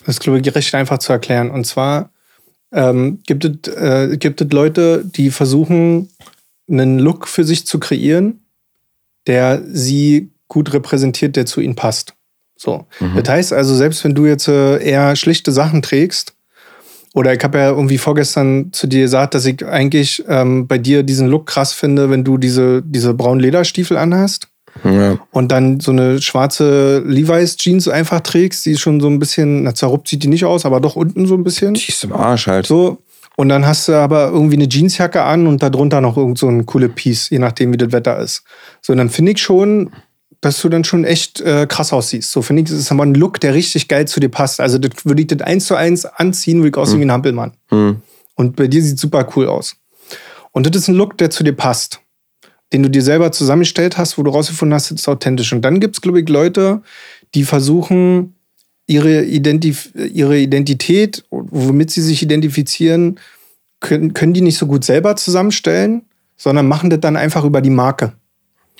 Das 0.00 0.16
ist, 0.16 0.20
glaube 0.20 0.40
ich, 0.40 0.54
recht 0.54 0.74
einfach 0.74 0.98
zu 0.98 1.12
erklären. 1.12 1.50
Und 1.50 1.66
zwar 1.66 2.10
ähm, 2.72 3.20
gibt 3.26 3.44
es 3.44 3.72
äh, 3.74 4.16
gibt 4.16 4.40
es 4.40 4.50
Leute, 4.50 5.04
die 5.04 5.30
versuchen, 5.30 6.08
einen 6.68 6.98
Look 6.98 7.28
für 7.28 7.44
sich 7.44 7.66
zu 7.66 7.78
kreieren, 7.78 8.40
der 9.26 9.62
sie 9.66 10.30
gut 10.48 10.72
repräsentiert, 10.72 11.36
der 11.36 11.46
zu 11.46 11.60
ihnen 11.60 11.76
passt. 11.76 12.14
So. 12.56 12.86
Mhm. 12.98 13.16
Das 13.22 13.28
heißt 13.28 13.52
also, 13.52 13.74
selbst 13.74 14.04
wenn 14.04 14.14
du 14.14 14.26
jetzt 14.26 14.48
äh, 14.48 14.82
eher 14.82 15.16
schlichte 15.16 15.52
Sachen 15.52 15.82
trägst, 15.82 16.34
oder 17.14 17.34
ich 17.34 17.42
habe 17.42 17.58
ja 17.58 17.70
irgendwie 17.70 17.98
vorgestern 17.98 18.72
zu 18.72 18.86
dir 18.86 19.02
gesagt, 19.02 19.34
dass 19.34 19.44
ich 19.44 19.66
eigentlich 19.66 20.22
ähm, 20.28 20.66
bei 20.66 20.78
dir 20.78 21.02
diesen 21.02 21.26
Look 21.28 21.46
krass 21.46 21.72
finde, 21.72 22.10
wenn 22.10 22.24
du 22.24 22.38
diese, 22.38 22.82
diese 22.82 23.14
braunen 23.14 23.40
Lederstiefel 23.40 23.96
anhast 23.96 24.48
Ja. 24.84 25.18
und 25.32 25.50
dann 25.50 25.80
so 25.80 25.90
eine 25.90 26.22
schwarze 26.22 27.00
Levi's 27.04 27.56
Jeans 27.56 27.88
einfach 27.88 28.20
trägst, 28.20 28.64
die 28.66 28.76
schon 28.76 29.00
so 29.00 29.08
ein 29.08 29.18
bisschen, 29.18 29.64
na 29.64 29.74
zerruppt 29.74 30.08
sieht 30.08 30.22
die 30.22 30.28
nicht 30.28 30.44
aus, 30.44 30.64
aber 30.64 30.80
doch 30.80 30.94
unten 30.96 31.26
so 31.26 31.34
ein 31.34 31.42
bisschen. 31.44 31.74
Die 31.74 31.88
ist 31.88 32.04
im 32.04 32.12
Arsch 32.12 32.46
halt. 32.46 32.66
So. 32.66 32.98
Und 33.36 33.48
dann 33.48 33.66
hast 33.66 33.88
du 33.88 33.94
aber 33.94 34.28
irgendwie 34.28 34.56
eine 34.56 34.68
Jeansjacke 34.68 35.22
an 35.22 35.46
und 35.46 35.62
darunter 35.62 36.00
noch 36.00 36.16
irgend 36.16 36.38
so 36.38 36.46
ein 36.48 36.66
coole 36.66 36.88
Piece, 36.90 37.30
je 37.30 37.38
nachdem, 37.38 37.72
wie 37.72 37.78
das 37.78 37.90
Wetter 37.90 38.18
ist. 38.18 38.42
So, 38.82 38.92
und 38.92 38.98
dann 38.98 39.08
finde 39.08 39.32
ich 39.32 39.38
schon, 39.40 39.90
dass 40.40 40.60
du 40.60 40.68
dann 40.68 40.84
schon 40.84 41.04
echt 41.04 41.40
äh, 41.40 41.66
krass 41.68 41.92
aussiehst. 41.92 42.32
So 42.32 42.42
finde 42.42 42.62
ich, 42.62 42.68
das 42.68 42.78
ist 42.78 42.90
aber 42.90 43.04
ein 43.04 43.14
Look, 43.14 43.40
der 43.40 43.54
richtig 43.54 43.88
geil 43.88 44.08
zu 44.08 44.20
dir 44.20 44.30
passt. 44.30 44.60
Also 44.60 44.78
das 44.78 45.04
würde 45.04 45.22
ich 45.22 45.28
das 45.28 45.42
eins 45.42 45.66
zu 45.66 45.74
eins 45.74 46.06
anziehen, 46.06 46.58
würde 46.58 46.68
ich 46.68 46.76
aussehen 46.76 47.00
wie 47.00 47.04
ein 47.04 47.12
Hampelmann. 47.12 47.52
Hm. 47.68 47.96
Und 48.36 48.56
bei 48.56 48.66
dir 48.66 48.82
sieht 48.82 48.98
super 48.98 49.28
cool 49.36 49.46
aus. 49.46 49.76
Und 50.52 50.66
das 50.66 50.82
ist 50.82 50.88
ein 50.88 50.94
Look, 50.94 51.18
der 51.18 51.30
zu 51.30 51.44
dir 51.44 51.52
passt. 51.52 52.00
Den 52.72 52.82
du 52.82 52.88
dir 52.88 53.02
selber 53.02 53.32
zusammengestellt 53.32 53.98
hast, 53.98 54.16
wo 54.16 54.22
du 54.22 54.30
rausgefunden 54.30 54.74
hast, 54.74 54.90
das 54.90 55.00
ist 55.00 55.08
authentisch. 55.08 55.52
Und 55.52 55.62
dann 55.62 55.80
gibt 55.80 55.96
es, 55.96 56.00
glaube 56.00 56.20
ich, 56.20 56.28
Leute, 56.28 56.82
die 57.34 57.44
versuchen, 57.44 58.34
ihre, 58.86 59.24
Identif 59.24 59.90
ihre 59.94 60.38
Identität, 60.38 61.24
womit 61.30 61.90
sie 61.90 62.02
sich 62.02 62.22
identifizieren, 62.22 63.20
können, 63.80 64.14
können 64.14 64.34
die 64.34 64.40
nicht 64.40 64.58
so 64.58 64.66
gut 64.66 64.84
selber 64.84 65.16
zusammenstellen, 65.16 66.02
sondern 66.36 66.66
machen 66.66 66.90
das 66.90 67.00
dann 67.00 67.16
einfach 67.16 67.44
über 67.44 67.60
die 67.60 67.70
Marke. 67.70 68.14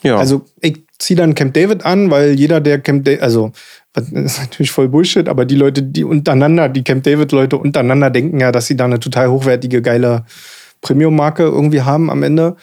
Ja. 0.03 0.17
Also 0.17 0.47
ich 0.61 0.85
ziehe 1.01 1.17
dann 1.17 1.35
Camp 1.35 1.55
David 1.55 1.85
an, 1.85 2.11
weil 2.11 2.39
jeder, 2.39 2.61
der 2.61 2.79
Camp 2.79 3.05
David, 3.05 3.23
also 3.23 3.51
das 3.93 4.09
ist 4.13 4.39
natürlich 4.39 4.71
voll 4.71 4.89
Bullshit, 4.89 5.29
aber 5.29 5.45
die 5.45 5.57
Leute, 5.57 5.83
die 5.83 6.05
untereinander, 6.05 6.69
die 6.69 6.85
Camp 6.85 7.03
David-Leute 7.03 7.57
untereinander 7.57 8.11
denken 8.11 8.39
ja, 8.39 8.53
dass 8.53 8.67
sie 8.67 8.77
da 8.77 8.85
eine 8.85 9.01
total 9.01 9.29
hochwertige, 9.29 9.83
geile 9.83 10.25
Premium-Marke 10.83 11.43
irgendwie 11.43 11.83
haben 11.83 12.11
am 12.11 12.23
Ende. 12.23 12.57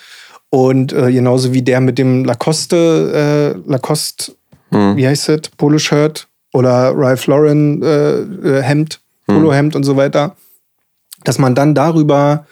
Und 0.49 0.93
äh, 0.93 1.11
genauso 1.11 1.53
wie 1.53 1.61
der 1.61 1.81
mit 1.81 1.97
dem 1.97 2.23
Lacoste, 2.23 3.55
äh, 3.57 3.69
Lacoste, 3.69 4.31
Hm. 4.71 4.97
wie 4.97 5.07
heißt 5.07 5.29
das, 5.29 5.41
Poloshirt 5.57 6.27
oder 6.53 6.91
Ralph 6.95 7.27
Lauren 7.27 7.81
äh, 7.81 8.19
äh, 8.19 8.61
Hemd, 8.61 8.99
Polohemd 9.25 9.75
und 9.75 9.83
so 9.83 9.97
weiter, 9.97 10.35
dass 11.23 11.39
man 11.39 11.55
dann 11.55 11.75
darüber 11.75 12.45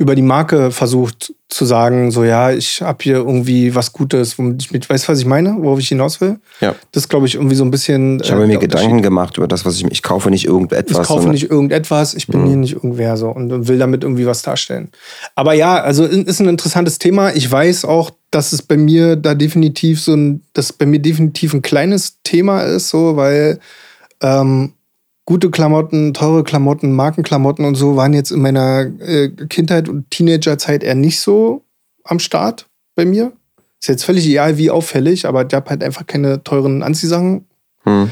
über 0.00 0.14
die 0.14 0.22
Marke 0.22 0.70
versucht 0.70 1.34
zu 1.50 1.66
sagen, 1.66 2.10
so 2.10 2.24
ja, 2.24 2.52
ich 2.52 2.80
habe 2.80 2.96
hier 3.02 3.16
irgendwie 3.16 3.74
was 3.74 3.92
Gutes, 3.92 4.38
womit 4.38 4.62
ich 4.62 4.70
mit, 4.72 4.88
weißt 4.88 5.06
du, 5.06 5.12
was 5.12 5.18
ich 5.18 5.26
meine, 5.26 5.56
worauf 5.58 5.78
ich 5.78 5.88
hinaus 5.88 6.22
will? 6.22 6.40
ja. 6.62 6.74
Das 6.92 7.06
glaube 7.10 7.26
ich 7.26 7.34
irgendwie 7.34 7.54
so 7.54 7.64
ein 7.64 7.70
bisschen. 7.70 8.18
Ich 8.22 8.32
habe 8.32 8.44
äh, 8.44 8.46
mir 8.46 8.56
Gedanken 8.56 9.02
gemacht 9.02 9.36
über 9.36 9.46
das, 9.46 9.66
was 9.66 9.76
ich. 9.76 9.84
Ich 9.90 10.02
kaufe 10.02 10.30
nicht 10.30 10.46
irgendetwas. 10.46 11.02
Ich 11.02 11.06
kaufe 11.06 11.28
nicht 11.28 11.50
irgendetwas, 11.50 12.14
ich 12.14 12.26
bin 12.28 12.40
Mhm. 12.40 12.46
hier 12.46 12.56
nicht 12.56 12.72
irgendwer 12.72 13.18
so 13.18 13.28
und 13.28 13.68
will 13.68 13.76
damit 13.78 14.02
irgendwie 14.02 14.24
was 14.24 14.40
darstellen. 14.40 14.90
Aber 15.34 15.52
ja, 15.52 15.82
also 15.82 16.06
ist 16.06 16.40
ein 16.40 16.48
interessantes 16.48 16.98
Thema. 16.98 17.34
Ich 17.36 17.50
weiß 17.52 17.84
auch, 17.84 18.10
dass 18.30 18.52
es 18.54 18.62
bei 18.62 18.78
mir 18.78 19.16
da 19.16 19.34
definitiv 19.34 20.00
so 20.00 20.14
ein, 20.14 20.40
dass 20.54 20.72
bei 20.72 20.86
mir 20.86 21.00
definitiv 21.00 21.52
ein 21.52 21.60
kleines 21.60 22.16
Thema 22.22 22.62
ist, 22.62 22.88
so, 22.88 23.16
weil 23.16 23.58
ähm, 24.22 24.72
gute 25.24 25.50
Klamotten, 25.50 26.12
teure 26.14 26.42
Klamotten, 26.44 26.92
Markenklamotten 26.92 27.64
und 27.64 27.74
so 27.76 27.96
waren 27.96 28.12
jetzt 28.14 28.30
in 28.32 28.40
meiner 28.40 28.80
äh, 29.00 29.28
Kindheit 29.28 29.88
und 29.88 30.10
Teenagerzeit 30.10 30.82
eher 30.82 30.94
nicht 30.94 31.20
so 31.20 31.64
am 32.04 32.18
Start 32.18 32.68
bei 32.96 33.04
mir. 33.04 33.32
Ist 33.80 33.88
jetzt 33.88 34.04
völlig 34.04 34.26
egal, 34.26 34.58
wie 34.58 34.70
auffällig, 34.70 35.26
aber 35.26 35.46
ich 35.46 35.54
habe 35.54 35.70
halt 35.70 35.82
einfach 35.82 36.06
keine 36.06 36.42
teuren 36.42 36.82
Anziehsachen 36.82 37.46
Hm. 37.84 38.10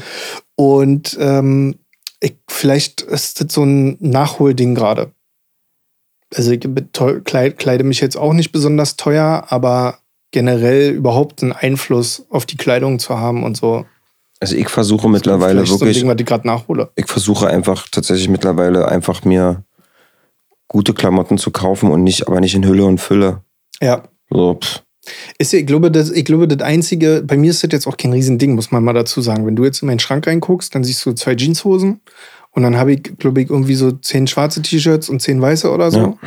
und 0.55 1.15
ähm, 1.19 1.75
ich, 2.21 2.37
vielleicht 2.49 3.01
ist 3.01 3.39
das 3.39 3.53
so 3.53 3.63
ein 3.63 3.97
Nachholding 3.99 4.73
gerade. 4.73 5.11
Also 6.35 6.51
ich 6.51 6.61
beteu- 6.61 7.21
kleid, 7.21 7.59
kleide 7.59 7.83
mich 7.83 8.01
jetzt 8.01 8.17
auch 8.17 8.33
nicht 8.33 8.51
besonders 8.51 8.95
teuer, 8.95 9.45
aber 9.49 9.99
generell 10.31 10.91
überhaupt 10.91 11.43
einen 11.43 11.51
Einfluss 11.53 12.25
auf 12.29 12.47
die 12.47 12.57
Kleidung 12.57 12.97
zu 12.97 13.19
haben 13.19 13.43
und 13.43 13.57
so. 13.57 13.85
Also 14.39 14.55
ich 14.55 14.69
versuche 14.69 15.09
mittlerweile 15.09 15.59
Vielleicht 15.59 15.67
so 15.69 15.75
ein 15.75 15.81
wirklich. 15.81 15.99
Ding, 15.99 16.07
was 16.07 16.15
ich 16.19 16.25
gerade 16.25 16.47
nachhole. 16.47 16.89
ich 16.95 17.07
versuche 17.07 17.47
einfach 17.47 17.87
tatsächlich 17.89 18.29
mittlerweile 18.29 18.87
einfach 18.87 19.25
mir 19.25 19.63
gute 20.67 20.93
Klamotten 20.93 21.37
zu 21.37 21.51
kaufen 21.51 21.91
und 21.91 22.03
nicht, 22.03 22.27
aber 22.27 22.39
nicht 22.39 22.55
in 22.55 22.65
Hülle 22.65 22.85
und 22.85 22.99
Fülle. 22.99 23.43
Ja. 23.81 24.03
So, 24.29 24.59
pff. 24.61 24.81
Ist, 25.37 25.53
ich, 25.53 25.65
glaube, 25.65 25.91
das, 25.91 26.11
ich 26.11 26.25
glaube, 26.25 26.47
das 26.47 26.65
Einzige, 26.65 27.23
bei 27.25 27.35
mir 27.35 27.49
ist 27.49 27.63
das 27.63 27.71
jetzt 27.71 27.87
auch 27.87 27.97
kein 27.97 28.13
Riesending, 28.13 28.53
muss 28.53 28.71
man 28.71 28.83
mal 28.83 28.93
dazu 28.93 29.21
sagen. 29.21 29.45
Wenn 29.45 29.55
du 29.55 29.65
jetzt 29.65 29.81
in 29.81 29.87
meinen 29.87 29.99
Schrank 29.99 30.27
reinguckst, 30.27 30.73
dann 30.75 30.83
siehst 30.83 31.05
du 31.05 31.13
zwei 31.13 31.35
Jeanshosen 31.35 32.01
und 32.51 32.63
dann 32.63 32.77
habe 32.77 32.93
ich, 32.93 33.03
glaube 33.17 33.41
ich, 33.41 33.49
irgendwie 33.49 33.75
so 33.75 33.91
zehn 33.91 34.27
schwarze 34.27 34.61
T-Shirts 34.61 35.09
und 35.09 35.21
zehn 35.21 35.41
weiße 35.41 35.71
oder 35.71 35.91
so. 35.91 35.99
Ja. 35.99 36.17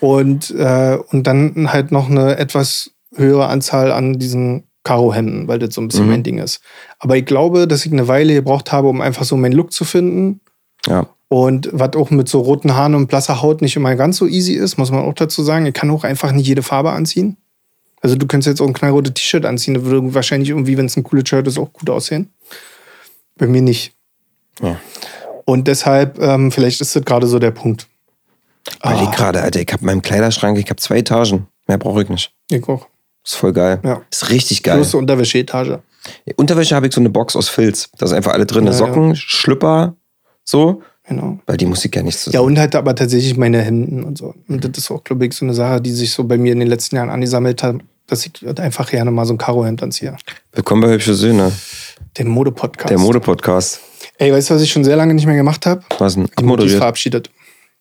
Und, 0.00 0.50
äh, 0.50 0.98
und 1.10 1.26
dann 1.26 1.72
halt 1.72 1.92
noch 1.92 2.08
eine 2.08 2.36
etwas 2.36 2.90
höhere 3.14 3.46
Anzahl 3.46 3.92
an 3.92 4.18
diesen 4.18 4.64
Karo-Hemden, 4.84 5.48
weil 5.48 5.58
das 5.58 5.74
so 5.74 5.80
ein 5.80 5.88
bisschen 5.88 6.04
Mhm. 6.06 6.10
mein 6.10 6.22
Ding 6.22 6.38
ist. 6.38 6.60
Aber 6.98 7.16
ich 7.16 7.24
glaube, 7.24 7.68
dass 7.68 7.86
ich 7.86 7.92
eine 7.92 8.08
Weile 8.08 8.34
gebraucht 8.34 8.72
habe, 8.72 8.88
um 8.88 9.00
einfach 9.00 9.24
so 9.24 9.36
meinen 9.36 9.52
Look 9.52 9.72
zu 9.72 9.84
finden. 9.84 10.40
Ja. 10.86 11.06
Und 11.28 11.70
was 11.72 11.94
auch 11.96 12.10
mit 12.10 12.28
so 12.28 12.40
roten 12.40 12.74
Haaren 12.74 12.94
und 12.94 13.06
blasser 13.06 13.40
Haut 13.40 13.62
nicht 13.62 13.76
immer 13.76 13.94
ganz 13.96 14.18
so 14.18 14.26
easy 14.26 14.52
ist, 14.54 14.76
muss 14.76 14.90
man 14.90 15.04
auch 15.04 15.14
dazu 15.14 15.42
sagen. 15.42 15.64
Ich 15.66 15.72
kann 15.74 15.90
auch 15.90 16.04
einfach 16.04 16.32
nicht 16.32 16.46
jede 16.46 16.62
Farbe 16.62 16.90
anziehen. 16.92 17.36
Also 18.00 18.16
du 18.16 18.26
könntest 18.26 18.48
jetzt 18.48 18.60
auch 18.60 18.66
ein 18.66 18.72
knallrotes 18.74 19.14
T-Shirt 19.14 19.46
anziehen, 19.46 19.74
das 19.74 19.84
würde 19.84 20.12
wahrscheinlich 20.14 20.50
irgendwie, 20.50 20.76
wenn 20.76 20.86
es 20.86 20.96
ein 20.96 21.04
cooles 21.04 21.28
Shirt 21.28 21.46
ist, 21.46 21.56
auch 21.58 21.72
gut 21.72 21.88
aussehen. 21.88 22.30
Bei 23.38 23.46
mir 23.46 23.62
nicht. 23.62 23.92
Ja. 24.60 24.76
Und 25.44 25.68
deshalb, 25.68 26.18
ähm, 26.20 26.50
vielleicht 26.52 26.80
ist 26.80 26.94
das 26.96 27.04
gerade 27.04 27.26
so 27.28 27.38
der 27.38 27.52
Punkt. 27.52 27.86
Weil 28.80 28.96
Ah. 28.96 29.02
ich 29.04 29.10
gerade, 29.16 29.40
Alter, 29.40 29.60
ich 29.60 29.72
habe 29.72 29.84
meinen 29.84 30.02
Kleiderschrank, 30.02 30.58
ich 30.58 30.66
habe 30.68 30.76
zwei 30.76 30.98
Etagen. 30.98 31.46
Mehr 31.68 31.78
brauche 31.78 32.02
ich 32.02 32.08
nicht. 32.08 32.32
Ich 32.50 32.68
auch. 32.68 32.86
Ist 33.24 33.36
voll 33.36 33.52
geil. 33.52 33.80
Ja. 33.84 34.02
Ist 34.10 34.30
richtig 34.30 34.62
geil. 34.62 34.76
Plus 34.76 34.94
Unterwäscheetage. 34.94 35.82
Unterwäsche 36.36 36.74
habe 36.74 36.86
ich 36.88 36.92
so 36.94 37.00
eine 37.00 37.10
Box 37.10 37.36
aus 37.36 37.48
Filz. 37.48 37.88
Da 37.98 38.06
ist 38.06 38.12
einfach 38.12 38.32
alle 38.32 38.46
drin. 38.46 38.64
Ja, 38.64 38.72
ja. 38.72 38.76
Socken, 38.76 39.14
Schlüpper, 39.16 39.94
so. 40.44 40.82
Genau. 41.04 41.38
Weil 41.46 41.56
die 41.56 41.66
muss 41.66 41.84
ich 41.84 41.94
ja 41.94 42.02
nicht 42.02 42.14
Ja, 42.16 42.20
zusammen. 42.24 42.46
und 42.46 42.58
halt 42.58 42.74
aber 42.76 42.94
tatsächlich 42.94 43.36
meine 43.36 43.60
Hemden 43.60 44.04
und 44.04 44.18
so. 44.18 44.34
Und 44.48 44.64
das 44.64 44.78
ist 44.78 44.90
auch, 44.90 45.02
glaube 45.04 45.26
ich, 45.26 45.34
so 45.34 45.44
eine 45.44 45.52
Sache, 45.54 45.80
die 45.80 45.90
sich 45.92 46.12
so 46.12 46.24
bei 46.24 46.38
mir 46.38 46.52
in 46.52 46.60
den 46.60 46.68
letzten 46.68 46.96
Jahren 46.96 47.10
angesammelt 47.10 47.62
hat, 47.62 47.76
dass 48.06 48.24
ich 48.26 48.32
halt 48.44 48.60
einfach 48.60 48.88
gerne 48.90 49.10
mal 49.10 49.24
so 49.24 49.34
ein 49.34 49.38
Karohemd 49.38 49.82
anziehe. 49.82 50.16
Willkommen 50.52 50.82
bei 50.82 50.92
Hübsche 50.92 51.14
Söhne, 51.14 51.52
Der 52.18 52.24
Mode-Podcast. 52.26 52.90
der 52.90 52.98
Mode-Podcast. 52.98 53.80
Ey, 54.18 54.32
weißt 54.32 54.50
du, 54.50 54.54
was 54.54 54.62
ich 54.62 54.70
schon 54.70 54.84
sehr 54.84 54.96
lange 54.96 55.14
nicht 55.14 55.26
mehr 55.26 55.36
gemacht 55.36 55.66
habe? 55.66 55.82
Was 55.98 56.14
denn? 56.14 56.28
Die 56.38 56.44
Mutti 56.44 56.68
verabschiedet. 56.68 57.30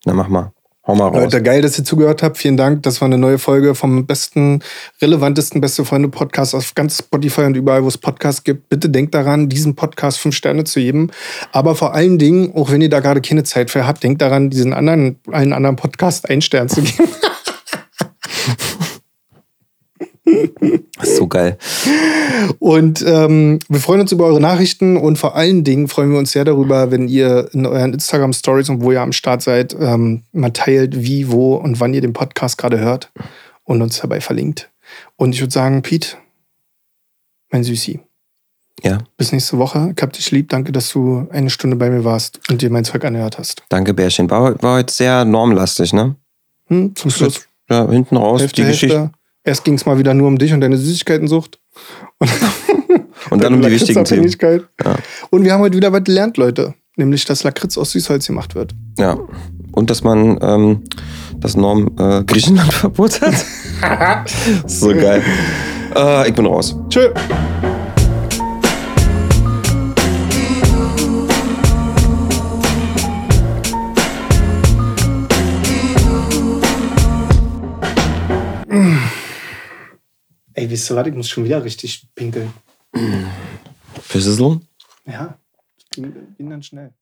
Na, 0.05 0.13
mach 0.13 0.27
mal. 0.27 0.51
Hau 0.87 0.95
mal 0.95 1.09
raus. 1.09 1.15
Leute, 1.15 1.43
geil, 1.43 1.61
dass 1.61 1.77
ihr 1.77 1.85
zugehört 1.85 2.23
habt. 2.23 2.39
Vielen 2.39 2.57
Dank. 2.57 2.81
Das 2.81 3.01
war 3.01 3.05
eine 3.05 3.19
neue 3.19 3.37
Folge 3.37 3.75
vom 3.75 4.07
besten, 4.07 4.63
relevantesten 4.99 5.61
Beste 5.61 5.85
Freunde 5.85 6.09
Podcast 6.09 6.55
auf 6.55 6.73
ganz 6.73 6.97
Spotify 6.97 7.41
und 7.41 7.55
überall, 7.55 7.83
wo 7.83 7.87
es 7.87 7.99
Podcasts 7.99 8.43
gibt. 8.43 8.67
Bitte 8.67 8.89
denkt 8.89 9.13
daran, 9.13 9.47
diesen 9.47 9.75
Podcast 9.75 10.17
fünf 10.17 10.35
Sterne 10.35 10.63
zu 10.63 10.79
geben. 10.79 11.11
Aber 11.51 11.75
vor 11.75 11.93
allen 11.93 12.17
Dingen, 12.17 12.55
auch 12.55 12.71
wenn 12.71 12.81
ihr 12.81 12.89
da 12.89 12.99
gerade 12.99 13.21
keine 13.21 13.43
Zeit 13.43 13.69
für 13.69 13.85
habt, 13.85 14.03
denkt 14.03 14.23
daran, 14.23 14.49
diesen 14.49 14.73
anderen, 14.73 15.19
allen 15.31 15.53
anderen 15.53 15.75
Podcast 15.75 16.27
einen 16.27 16.41
Stern 16.41 16.67
zu 16.67 16.81
geben. 16.81 17.09
Das 20.97 21.09
ist 21.09 21.17
so 21.17 21.27
geil. 21.27 21.57
Und 22.59 23.03
ähm, 23.07 23.59
wir 23.69 23.79
freuen 23.79 24.01
uns 24.01 24.11
über 24.11 24.25
eure 24.25 24.41
Nachrichten 24.41 24.97
und 24.97 25.17
vor 25.17 25.35
allen 25.35 25.63
Dingen 25.63 25.87
freuen 25.87 26.11
wir 26.11 26.19
uns 26.19 26.31
sehr 26.31 26.45
darüber, 26.45 26.91
wenn 26.91 27.07
ihr 27.07 27.49
in 27.53 27.65
euren 27.65 27.93
Instagram 27.93 28.33
Stories 28.33 28.69
und 28.69 28.81
wo 28.81 28.91
ihr 28.91 29.01
am 29.01 29.11
Start 29.13 29.41
seid, 29.41 29.75
ähm, 29.79 30.23
mal 30.31 30.51
teilt, 30.51 31.01
wie, 31.03 31.31
wo 31.31 31.55
und 31.55 31.79
wann 31.79 31.93
ihr 31.93 32.01
den 32.01 32.13
Podcast 32.13 32.57
gerade 32.57 32.79
hört 32.79 33.11
und 33.63 33.81
uns 33.81 33.99
dabei 33.99 34.21
verlinkt. 34.21 34.69
Und 35.15 35.33
ich 35.33 35.41
würde 35.41 35.53
sagen, 35.53 35.81
Pete, 35.81 36.17
mein 37.51 37.63
Süßi, 37.63 37.99
Ja, 38.83 38.99
bis 39.17 39.31
nächste 39.31 39.57
Woche. 39.57 39.93
Ich 39.95 40.01
hab 40.01 40.13
dich 40.13 40.31
lieb. 40.31 40.49
Danke, 40.49 40.71
dass 40.71 40.91
du 40.91 41.27
eine 41.31 41.49
Stunde 41.49 41.75
bei 41.77 41.89
mir 41.89 42.03
warst 42.03 42.39
und 42.49 42.61
dir 42.61 42.69
mein 42.69 42.85
Zeug 42.85 43.03
angehört 43.05 43.37
hast. 43.37 43.63
danke, 43.69 43.93
Bärchen. 43.93 44.29
War, 44.29 44.61
war 44.61 44.77
heute 44.77 44.93
sehr 44.93 45.25
normlastig, 45.25 45.93
ne? 45.93 46.15
Hm, 46.67 46.95
zum 46.95 47.11
Schluss. 47.11 47.47
Ja, 47.69 47.89
hinten 47.89 48.17
raus, 48.17 48.41
Hälfte, 48.41 48.61
die 48.61 48.67
Geschichte. 48.67 49.11
Erst 49.43 49.63
ging 49.63 49.73
es 49.73 49.85
mal 49.85 49.97
wieder 49.97 50.13
nur 50.13 50.27
um 50.27 50.37
dich 50.37 50.53
und 50.53 50.61
deine 50.61 50.77
Süßigkeitensucht. 50.77 51.59
Und 53.31 53.43
dann 53.43 53.55
um 53.55 53.61
die 53.61 53.71
wichtigen 53.71 54.05
Themen. 54.05 54.29
Ja. 54.83 54.95
Und 55.31 55.43
wir 55.43 55.53
haben 55.53 55.61
heute 55.61 55.75
wieder 55.75 55.91
was 55.91 56.03
gelernt, 56.03 56.37
Leute. 56.37 56.75
Nämlich, 56.95 57.25
dass 57.25 57.43
Lakritz 57.43 57.77
aus 57.77 57.91
Süßholz 57.91 58.27
gemacht 58.27 58.53
wird. 58.53 58.75
Ja. 58.99 59.17
Und 59.71 59.89
dass 59.89 60.03
man 60.03 60.37
ähm, 60.41 60.83
das 61.37 61.55
Norm 61.55 61.89
äh, 61.97 62.23
Griechenland-Verbot 62.23 63.21
hat. 63.81 64.29
so 64.67 64.89
geil. 64.89 65.23
Äh, 65.95 66.29
ich 66.29 66.35
bin 66.35 66.45
raus. 66.45 66.75
Tschö. 66.89 67.09
Ey, 80.53 80.69
wisst 80.69 80.91
ihr 80.91 80.95
was? 80.95 81.07
Ich 81.07 81.13
muss 81.13 81.29
schon 81.29 81.45
wieder 81.45 81.63
richtig 81.63 82.07
pinkeln. 82.13 82.53
Für 84.01 84.19
Sizzle? 84.19 84.59
Ja, 85.05 85.37
ging, 85.91 86.13
ging 86.37 86.49
dann 86.49 86.63
schnell. 86.63 86.93